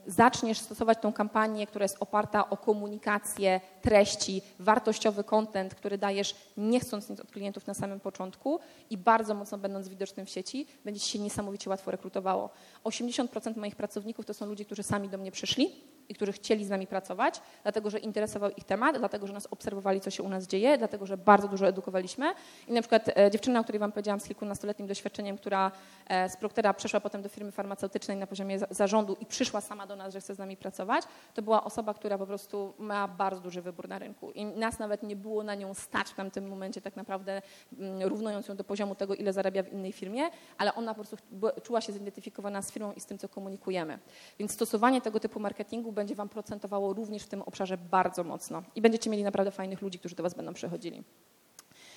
zaczniesz 0.06 0.58
stosować 0.58 0.98
tą 1.00 1.12
kampanię, 1.12 1.66
która 1.66 1.82
jest 1.82 1.96
oparta 2.00 2.50
o 2.50 2.56
komunikację, 2.56 3.60
treści, 3.82 4.42
wartościowy 4.58 5.24
content, 5.24 5.74
który 5.74 5.98
dajesz 5.98 6.34
nie 6.56 6.80
chcąc 6.80 7.10
nic 7.10 7.20
od 7.20 7.30
klientów 7.30 7.66
na 7.66 7.74
samym 7.74 8.00
początku 8.00 8.60
i 8.90 8.96
bardzo 8.96 9.34
mocno 9.34 9.58
będąc 9.58 9.88
widocznym 9.88 10.26
w 10.26 10.30
sieci, 10.30 10.66
będzie 10.84 11.00
ci 11.00 11.10
się 11.10 11.18
niesamowicie 11.18 11.70
łatwo 11.70 11.90
rekrutowało. 11.90 12.50
80% 12.84 13.56
moich 13.56 13.76
pracowników 13.76 14.26
to 14.26 14.34
są 14.34 14.46
ludzie, 14.46 14.64
którzy 14.64 14.82
sami 14.82 15.08
do 15.08 15.18
mnie 15.18 15.32
przyszli 15.32 15.72
i 16.08 16.14
którzy 16.14 16.32
chcieli 16.32 16.64
z 16.64 16.70
nami 16.70 16.86
pracować, 16.86 17.40
dlatego 17.62 17.90
że 17.90 17.98
interesował 17.98 18.50
ich 18.50 18.64
temat, 18.64 18.98
dlatego 18.98 19.26
że 19.26 19.32
nas 19.32 19.46
obserwowali, 19.50 20.00
co 20.00 20.10
się 20.10 20.22
u 20.22 20.28
nas 20.28 20.46
dzieje, 20.46 20.78
dlatego 20.78 21.06
że 21.06 21.16
bardzo 21.16 21.48
dużo 21.48 21.66
edukowaliśmy. 21.66 22.34
I 22.68 22.72
na 22.72 22.80
przykład 22.80 23.18
e, 23.18 23.30
dziewczyna, 23.30 23.60
o 23.60 23.62
której 23.62 23.78
Wam 23.78 23.92
powiedziałam 23.92 24.20
z 24.20 24.24
kilkunastoletnim 24.24 24.88
doświadczeniem, 24.88 25.38
która 25.38 25.72
e, 26.06 26.28
z 26.28 26.36
Proctera 26.36 26.74
przeszła 26.74 27.00
potem 27.00 27.22
do 27.22 27.28
firmy 27.28 27.52
farmaceutycznej 27.52 28.16
na 28.16 28.26
poziomie 28.26 28.58
za- 28.58 28.66
zarządu 28.70 29.16
i 29.20 29.26
przyszła 29.26 29.60
sama 29.60 29.86
do 29.86 29.96
nas, 29.96 30.12
że 30.12 30.20
chce 30.20 30.34
z 30.34 30.38
nami 30.38 30.56
pracować, 30.56 31.04
to 31.34 31.42
była 31.42 31.64
osoba, 31.64 31.94
która 31.94 32.18
po 32.18 32.26
prostu 32.26 32.74
ma 32.78 33.08
bardzo 33.08 33.40
duży 33.40 33.62
wybór 33.62 33.88
na 33.88 33.98
rynku. 33.98 34.30
I 34.30 34.44
nas 34.44 34.78
nawet 34.78 35.02
nie 35.02 35.16
było 35.16 35.42
na 35.42 35.54
nią 35.54 35.74
stać 35.74 36.08
w 36.08 36.14
tamtym 36.14 36.48
momencie 36.48 36.80
tak 36.80 36.96
naprawdę, 36.96 37.42
mm, 37.78 38.02
równując 38.02 38.48
ją 38.48 38.56
do 38.56 38.64
poziomu 38.64 38.94
tego, 38.94 39.14
ile 39.14 39.32
zarabia 39.32 39.62
w 39.62 39.72
innej 39.72 39.92
firmie, 39.92 40.22
ale 40.58 40.74
ona 40.74 40.94
po 40.94 41.04
prostu 41.04 41.16
czuła 41.62 41.80
się 41.80 41.92
zidentyfikowana 41.92 42.62
z 42.62 42.70
firmą 42.74 42.92
i 42.92 43.00
z 43.00 43.06
tym, 43.06 43.18
co 43.18 43.28
komunikujemy. 43.28 43.98
Więc 44.38 44.52
stosowanie 44.52 45.00
tego 45.00 45.20
typu 45.20 45.40
marketingu 45.40 45.92
będzie 45.92 46.14
Wam 46.14 46.28
procentowało 46.28 46.92
również 46.92 47.22
w 47.22 47.28
tym 47.28 47.42
obszarze 47.42 47.78
bardzo 47.78 48.24
mocno 48.24 48.62
i 48.74 48.80
będziecie 48.80 49.10
mieli 49.10 49.24
naprawdę 49.24 49.50
fajnych 49.50 49.82
ludzi, 49.82 49.98
którzy 49.98 50.14
do 50.14 50.22
Was 50.22 50.34
będą 50.34 50.54
przychodzili. 50.54 51.04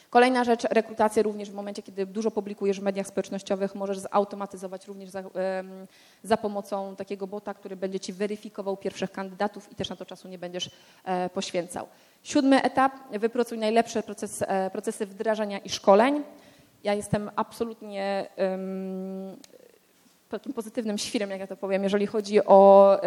Kolejna 0.10 0.44
rzecz, 0.44 0.64
rekrutację 0.64 1.24
również 1.24 1.52
w 1.52 1.54
momencie, 1.54 1.82
kiedy 1.82 2.06
dużo 2.06 2.32
publikujesz 2.32 2.80
w 2.80 2.84
mediach 2.84 3.08
społecznościowych, 3.08 3.76
możesz 3.76 3.98
zautomatyzować 3.98 4.88
również 4.88 5.10
za, 5.10 5.24
za 6.24 6.38
pomocą 6.38 6.96
takiego 6.96 7.28
bota, 7.28 7.54
który 7.54 7.76
będzie 7.76 8.00
Ci 8.00 8.14
weryfikował 8.14 8.78
pierwszych 8.78 9.12
kandydatów 9.12 9.72
i 9.72 9.76
też 9.76 9.90
na 9.90 9.96
to 9.96 10.06
czasu 10.06 10.28
nie 10.28 10.38
będziesz 10.38 10.70
e, 11.04 11.30
poświęcał. 11.30 11.88
Siódmy 12.24 12.62
etap, 12.62 12.94
wypracuj 13.12 13.58
najlepsze 13.58 14.04
proces, 14.04 14.44
e, 14.48 14.70
procesy 14.70 15.06
wdrażania 15.06 15.60
i 15.60 15.70
szkoleń. 15.70 16.24
Ja 16.84 16.94
jestem 16.94 17.32
absolutnie 17.36 18.30
em, 18.36 19.38
takim 20.30 20.54
pozytywnym 20.54 20.98
świrem, 20.98 21.30
jak 21.30 21.40
ja 21.40 21.48
to 21.48 21.58
powiem, 21.58 21.84
jeżeli 21.84 22.08
chodzi 22.08 22.46
o 22.46 23.00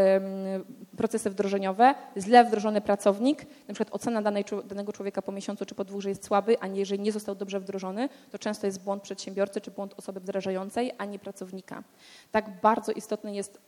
procesy 0.97 1.31
wdrożeniowe. 1.31 1.95
Źle 2.17 2.45
wdrożony 2.45 2.81
pracownik, 2.81 3.47
na 3.69 3.75
przykład 3.75 3.95
ocena 3.95 4.23
danej, 4.23 4.45
danego 4.65 4.93
człowieka 4.93 5.23
po 5.23 5.33
miesiącu 5.33 5.67
czy 5.67 5.75
po 5.75 5.85
dwóch, 5.85 6.01
że 6.03 6.09
jest 6.09 6.25
słaby, 6.25 6.61
a 6.61 6.67
nie 6.67 6.81
jeżeli 6.81 7.03
nie 7.03 7.13
został 7.13 7.35
dobrze 7.35 7.61
wdrożony, 7.61 8.09
to 8.31 8.39
często 8.39 8.67
jest 8.67 8.85
błąd 8.85 9.03
przedsiębiorcy 9.03 9.61
czy 9.61 9.71
błąd 9.71 9.95
osoby 9.97 10.21
wdrażającej, 10.21 10.93
a 10.99 11.05
nie 11.05 11.19
pracownika. 11.19 11.83
Tak 12.31 12.61
bardzo 12.61 12.93
istotny 12.93 13.35
jest 13.35 13.61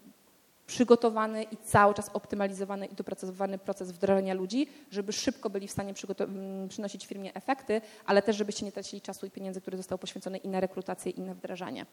przygotowany 0.66 1.42
i 1.42 1.56
cały 1.56 1.94
czas 1.94 2.10
optymalizowany 2.12 2.86
i 2.86 2.94
dopracowany 2.94 3.58
proces 3.58 3.92
wdrażania 3.92 4.34
ludzi, 4.34 4.66
żeby 4.90 5.12
szybko 5.12 5.50
byli 5.50 5.68
w 5.68 5.70
stanie 5.70 5.94
przygoto- 5.94 6.24
m, 6.24 6.68
przynosić 6.68 7.06
firmie 7.06 7.34
efekty, 7.34 7.80
ale 8.06 8.22
też 8.22 8.36
żebyście 8.36 8.66
nie 8.66 8.72
tracili 8.72 9.02
czasu 9.02 9.26
i 9.26 9.30
pieniędzy, 9.30 9.60
które 9.60 9.76
zostały 9.76 9.98
poświęcone 9.98 10.38
i 10.38 10.48
na 10.48 10.60
rekrutację, 10.60 11.12
i 11.12 11.20
na 11.20 11.34
wdrażanie. 11.34 11.86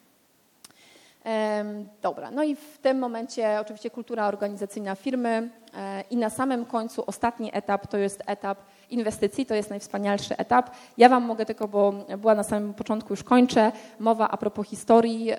Dobra, 2.02 2.30
no 2.30 2.42
i 2.42 2.56
w 2.56 2.78
tym 2.78 2.98
momencie 2.98 3.60
oczywiście 3.60 3.90
kultura 3.90 4.28
organizacyjna 4.28 4.94
firmy 4.94 5.50
e, 5.74 6.04
i 6.10 6.16
na 6.16 6.30
samym 6.30 6.64
końcu 6.64 7.04
ostatni 7.06 7.50
etap 7.52 7.86
to 7.86 7.98
jest 7.98 8.22
etap 8.26 8.58
inwestycji, 8.90 9.46
to 9.46 9.54
jest 9.54 9.70
najwspanialszy 9.70 10.36
etap. 10.36 10.70
Ja 10.98 11.08
Wam 11.08 11.22
mogę 11.22 11.46
tylko, 11.46 11.68
bo 11.68 11.92
była 12.18 12.34
na 12.34 12.42
samym 12.42 12.74
początku, 12.74 13.12
już 13.12 13.22
kończę, 13.22 13.72
mowa 13.98 14.28
a 14.28 14.36
propos 14.36 14.66
historii 14.66 15.30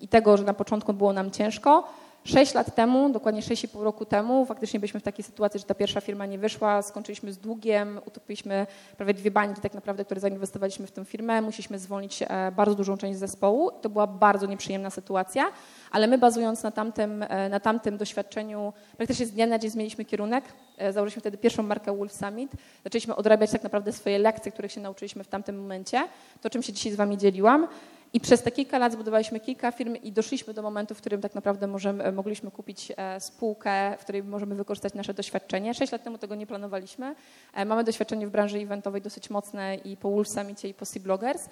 i 0.00 0.08
tego, 0.08 0.36
że 0.36 0.44
na 0.44 0.54
początku 0.54 0.92
było 0.92 1.12
nam 1.12 1.30
ciężko. 1.30 1.84
Sześć 2.28 2.54
lat 2.54 2.74
temu, 2.74 3.10
dokładnie 3.10 3.40
6,5 3.42 3.82
roku 3.82 4.04
temu, 4.04 4.46
faktycznie 4.46 4.80
byliśmy 4.80 5.00
w 5.00 5.02
takiej 5.02 5.24
sytuacji, 5.24 5.60
że 5.60 5.66
ta 5.66 5.74
pierwsza 5.74 6.00
firma 6.00 6.26
nie 6.26 6.38
wyszła, 6.38 6.82
skończyliśmy 6.82 7.32
z 7.32 7.38
długiem, 7.38 8.00
utopiliśmy 8.06 8.66
prawie 8.96 9.14
dwie 9.14 9.30
bańki 9.30 9.60
tak 9.60 9.74
naprawdę, 9.74 10.04
które 10.04 10.20
zainwestowaliśmy 10.20 10.86
w 10.86 10.90
tę 10.90 11.04
firmę, 11.04 11.42
musieliśmy 11.42 11.78
zwolnić 11.78 12.22
e, 12.22 12.52
bardzo 12.52 12.74
dużą 12.74 12.96
część 12.96 13.18
zespołu. 13.18 13.70
To 13.82 13.88
była 13.88 14.06
bardzo 14.06 14.46
nieprzyjemna 14.46 14.90
sytuacja, 14.90 15.44
ale 15.90 16.06
my 16.06 16.18
bazując 16.18 16.62
na 16.62 16.70
tamtym, 16.70 17.22
e, 17.22 17.48
na 17.48 17.60
tamtym 17.60 17.96
doświadczeniu, 17.96 18.72
praktycznie 18.96 19.26
z 19.26 19.30
dnia 19.30 19.46
na 19.46 19.58
dzień 19.58 19.70
zmieniliśmy 19.70 20.04
kierunek, 20.04 20.44
e, 20.78 20.92
założyliśmy 20.92 21.20
wtedy 21.20 21.38
pierwszą 21.38 21.62
markę 21.62 21.96
Wolf 21.96 22.12
Summit, 22.12 22.52
zaczęliśmy 22.84 23.16
odrabiać 23.16 23.50
tak 23.50 23.62
naprawdę 23.62 23.92
swoje 23.92 24.18
lekcje, 24.18 24.52
których 24.52 24.72
się 24.72 24.80
nauczyliśmy 24.80 25.24
w 25.24 25.28
tamtym 25.28 25.60
momencie, 25.60 26.08
to 26.40 26.50
czym 26.50 26.62
się 26.62 26.72
dzisiaj 26.72 26.92
z 26.92 26.96
Wami 26.96 27.18
dzieliłam 27.18 27.68
I 28.12 28.20
przez 28.20 28.42
te 28.42 28.50
kilka 28.50 28.78
lat 28.78 28.92
zbudowaliśmy 28.92 29.40
kilka 29.40 29.72
firm 29.72 29.94
i 29.94 30.12
doszliśmy 30.12 30.54
do 30.54 30.62
momentu, 30.62 30.94
w 30.94 30.98
którym 30.98 31.20
tak 31.20 31.34
naprawdę 31.34 31.66
możemy, 31.66 32.12
mogliśmy 32.12 32.50
kupić 32.50 32.92
e, 32.96 33.20
spółkę, 33.20 33.96
w 33.98 34.02
której 34.02 34.24
możemy 34.24 34.54
wykorzystać 34.54 34.94
nasze 34.94 35.14
doświadczenie. 35.14 35.74
Sześć 35.74 35.92
lat 35.92 36.04
temu 36.04 36.18
tego 36.18 36.34
nie 36.34 36.46
planowaliśmy. 36.46 37.14
E, 37.54 37.64
Mamy 37.64 37.84
doświadczenie 37.84 38.26
w 38.26 38.30
branży 38.30 38.58
eventowej 38.58 39.02
dosyć 39.02 39.30
mocne 39.30 39.76
i 39.76 39.96
po 39.96 40.10
Wolf 40.10 40.28
Summicie 40.28 40.68
i 40.68 40.74
po 40.74 40.84
Sea 40.84 41.02
Bloggers. 41.02 41.48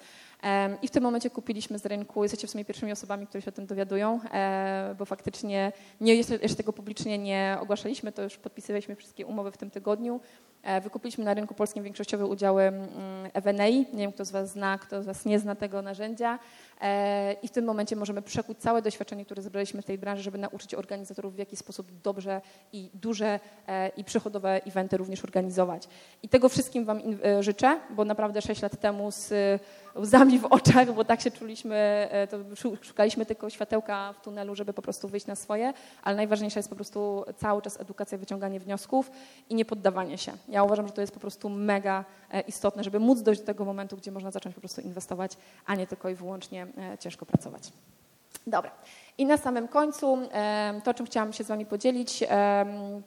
I 0.81 0.87
w 0.87 0.91
tym 0.91 1.03
momencie 1.03 1.29
kupiliśmy 1.29 1.79
z 1.79 1.85
rynku, 1.85 2.23
jesteście 2.23 2.47
w 2.47 2.51
sumie 2.51 2.65
pierwszymi 2.65 2.91
osobami, 2.91 3.27
które 3.27 3.41
się 3.41 3.49
o 3.49 3.51
tym 3.51 3.65
dowiadują, 3.65 4.19
e, 4.33 4.95
bo 4.99 5.05
faktycznie 5.05 5.71
nie, 6.01 6.15
jeszcze, 6.15 6.39
tego 6.55 6.73
publicznie 6.73 7.17
nie 7.17 7.57
ogłaszaliśmy, 7.61 8.11
to 8.11 8.23
już 8.23 8.37
podpisywaliśmy 8.37 8.95
wszystkie 8.95 9.25
umowy 9.25 9.51
w 9.51 9.57
tym 9.57 9.71
tygodniu. 9.71 10.19
E, 10.63 10.81
Wykupiliśmy 10.81 11.25
na 11.25 11.33
rynku 11.33 11.53
polskim 11.53 11.83
większościowe 11.83 12.25
udziały 12.25 12.63
mm, 12.63 12.87
Evenei. 13.33 13.77
Nie 13.93 13.99
wiem, 13.99 14.11
kto 14.11 14.25
z 14.25 14.31
Was 14.31 14.51
zna, 14.51 14.77
kto 14.77 15.03
z 15.03 15.05
Was 15.05 15.25
nie 15.25 15.39
zna 15.39 15.55
tego 15.55 15.81
narzędzia. 15.81 16.39
E, 16.81 17.33
I 17.33 17.47
w 17.47 17.51
tym 17.51 17.65
momencie 17.65 17.95
możemy 17.95 18.21
przekuć 18.21 18.57
całe 18.57 18.81
doświadczenie, 18.81 19.25
które 19.25 19.41
zebraliśmy 19.41 19.81
w 19.81 19.85
tej 19.85 19.97
branży, 19.97 20.23
żeby 20.23 20.37
nauczyć 20.37 20.75
organizatorów, 20.75 21.35
w 21.35 21.37
jaki 21.37 21.55
sposób 21.55 21.87
dobrze 22.03 22.41
i 22.73 22.89
duże 22.93 23.39
i 23.97 24.03
przychodowe 24.03 24.61
eventy 24.65 24.97
również 24.97 25.23
organizować. 25.23 25.87
I 26.23 26.29
tego 26.29 26.49
wszystkim 26.49 26.85
Wam 26.85 27.01
życzę, 27.39 27.79
bo 27.89 28.05
naprawdę 28.05 28.41
6 28.41 28.61
lat 28.61 28.79
temu 28.79 29.11
z 29.11 29.33
łzami 29.99 30.39
w 30.39 30.45
oczach, 30.45 30.93
bo 30.93 31.05
tak 31.05 31.21
się 31.21 31.31
czuliśmy, 31.31 31.75
e, 32.11 32.27
szukaliśmy 32.81 33.25
tylko 33.25 33.49
światełka 33.49 34.13
w 34.13 34.21
tunelu, 34.21 34.55
żeby 34.55 34.73
po 34.73 34.81
prostu 34.81 35.07
wyjść 35.07 35.25
na 35.25 35.35
swoje, 35.35 35.73
ale 36.03 36.15
najważniejsza 36.15 36.59
jest 36.59 36.69
po 36.69 36.75
prostu 36.75 37.25
cały 37.37 37.61
czas 37.61 37.79
edukacja, 37.79 38.17
wyciąganie 38.17 38.59
wniosków 38.59 39.11
i 39.49 39.55
nie 39.55 39.65
poddawanie 39.65 40.17
się. 40.17 40.31
Ja 40.49 40.63
uważam, 40.63 40.87
że 40.87 40.93
to 40.93 41.01
jest 41.01 41.13
po 41.13 41.19
prostu 41.19 41.49
mega 41.49 42.05
e, 42.31 42.41
istotne, 42.41 42.83
żeby 42.83 42.99
móc 42.99 43.21
dojść 43.21 43.41
do 43.41 43.47
tego 43.47 43.65
momentu, 43.65 43.97
gdzie 43.97 44.11
można 44.11 44.31
zacząć 44.31 44.55
po 44.55 44.61
prostu 44.61 44.81
inwestować, 44.81 45.31
a 45.65 45.75
nie 45.75 45.87
tylko 45.87 46.09
i 46.09 46.15
wyłącznie 46.15 46.67
e, 46.93 46.97
ciężko 46.97 47.25
pracować. 47.25 47.71
Dobra. 48.47 48.71
I 49.19 49.25
na 49.25 49.37
samym 49.37 49.67
końcu 49.67 50.17
to, 50.83 50.93
czym 50.93 51.05
chciałam 51.05 51.33
się 51.33 51.43
z 51.43 51.47
Wami 51.47 51.65
podzielić, 51.65 52.23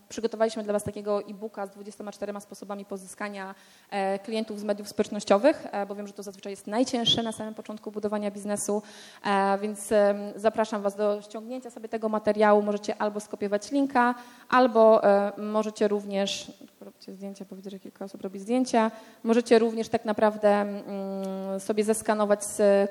przygotowaliśmy 0.09 0.62
dla 0.62 0.73
Was 0.73 0.85
takiego 0.85 1.23
e-booka 1.23 1.66
z 1.66 1.70
24 1.70 2.41
sposobami 2.41 2.85
pozyskania 2.85 3.55
e, 3.91 4.19
klientów 4.19 4.61
z 4.61 4.65
mediów 4.65 4.89
społecznościowych, 4.89 5.66
e, 5.73 5.87
bo 5.87 5.95
wiem, 5.95 6.07
że 6.07 6.12
to 6.12 6.23
zazwyczaj 6.23 6.53
jest 6.53 6.66
najcięższe 6.66 7.23
na 7.23 7.32
samym 7.32 7.55
początku 7.55 7.91
budowania 7.91 8.31
biznesu, 8.31 8.82
e, 9.24 9.59
więc 9.59 9.91
zapraszam 10.37 10.82
Was 10.82 10.97
do 10.97 11.23
ściągnięcia 11.23 11.70
sobie 11.70 11.89
tego 11.89 12.09
materiału. 12.09 12.62
Możecie 12.62 13.03
albo 13.03 13.20
skopiować 13.20 13.70
linka, 13.70 14.15
albo 14.49 15.01
możecie 15.37 15.89
również, 15.89 16.53
róbcie 16.81 17.12
zdjęcia, 17.12 17.45
bo 17.51 17.57
widzę, 17.57 17.70
że 17.70 17.78
kilka 17.78 18.05
osób 18.05 18.23
robi 18.23 18.39
zdjęcia, 18.39 18.91
możecie 19.24 19.59
również 19.59 19.89
tak 19.89 20.05
naprawdę 20.05 20.49
mm, 20.49 21.61
sobie 21.61 21.85
zeskanować 21.85 22.41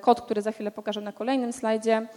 kod, 0.01 0.21
który 0.21 0.41
za 0.41 0.51
chwilę 0.51 0.71
pokażę 0.71 1.01
na 1.01 1.11
kolejnym 1.11 1.53
slajdzie 1.53 2.07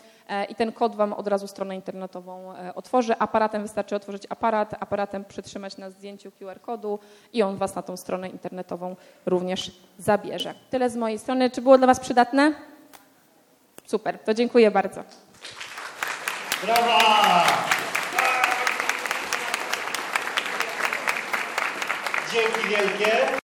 i 0.48 0.54
ten 0.54 0.72
kod 0.72 0.96
Wam 0.96 1.12
od 1.12 1.28
razu 1.28 1.46
stronę 1.46 1.76
internetową 1.76 2.56
e, 2.56 2.74
otworzy. 2.74 3.18
Aparatem 3.18 3.62
wystarczy 3.62 3.96
otworzyć 3.96 4.22
aparat, 4.28 4.74
aparatem 4.80 5.24
przytrzymać 5.24 5.76
na 5.76 5.90
zdjęciu 5.90 6.32
QR 6.32 6.60
kodu 6.60 6.98
i 7.32 7.42
on 7.42 7.56
Was 7.56 7.74
na 7.74 7.82
tą 7.82 7.96
stronę 7.96 8.28
internetową 8.28 8.96
również 9.26 9.72
zabierze. 9.98 10.54
Tyle 10.70 10.90
z 10.90 10.96
mojej 10.96 11.18
strony. 11.18 11.50
Czy 11.50 11.62
było 11.62 11.78
dla 11.78 11.86
Was 11.86 12.00
przydatne? 12.00 12.52
Super, 13.86 14.18
to 14.18 14.34
dziękuję 14.34 14.70
bardzo. 14.70 15.04
Brawa! 16.62 17.44
Dzięki 22.32 22.68
wielkie. 22.68 23.42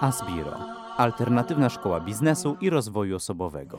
Asbiro. 0.00 0.63
Alternatywna 0.96 1.70
szkoła 1.70 2.00
biznesu 2.00 2.56
i 2.60 2.70
rozwoju 2.70 3.16
osobowego. 3.16 3.78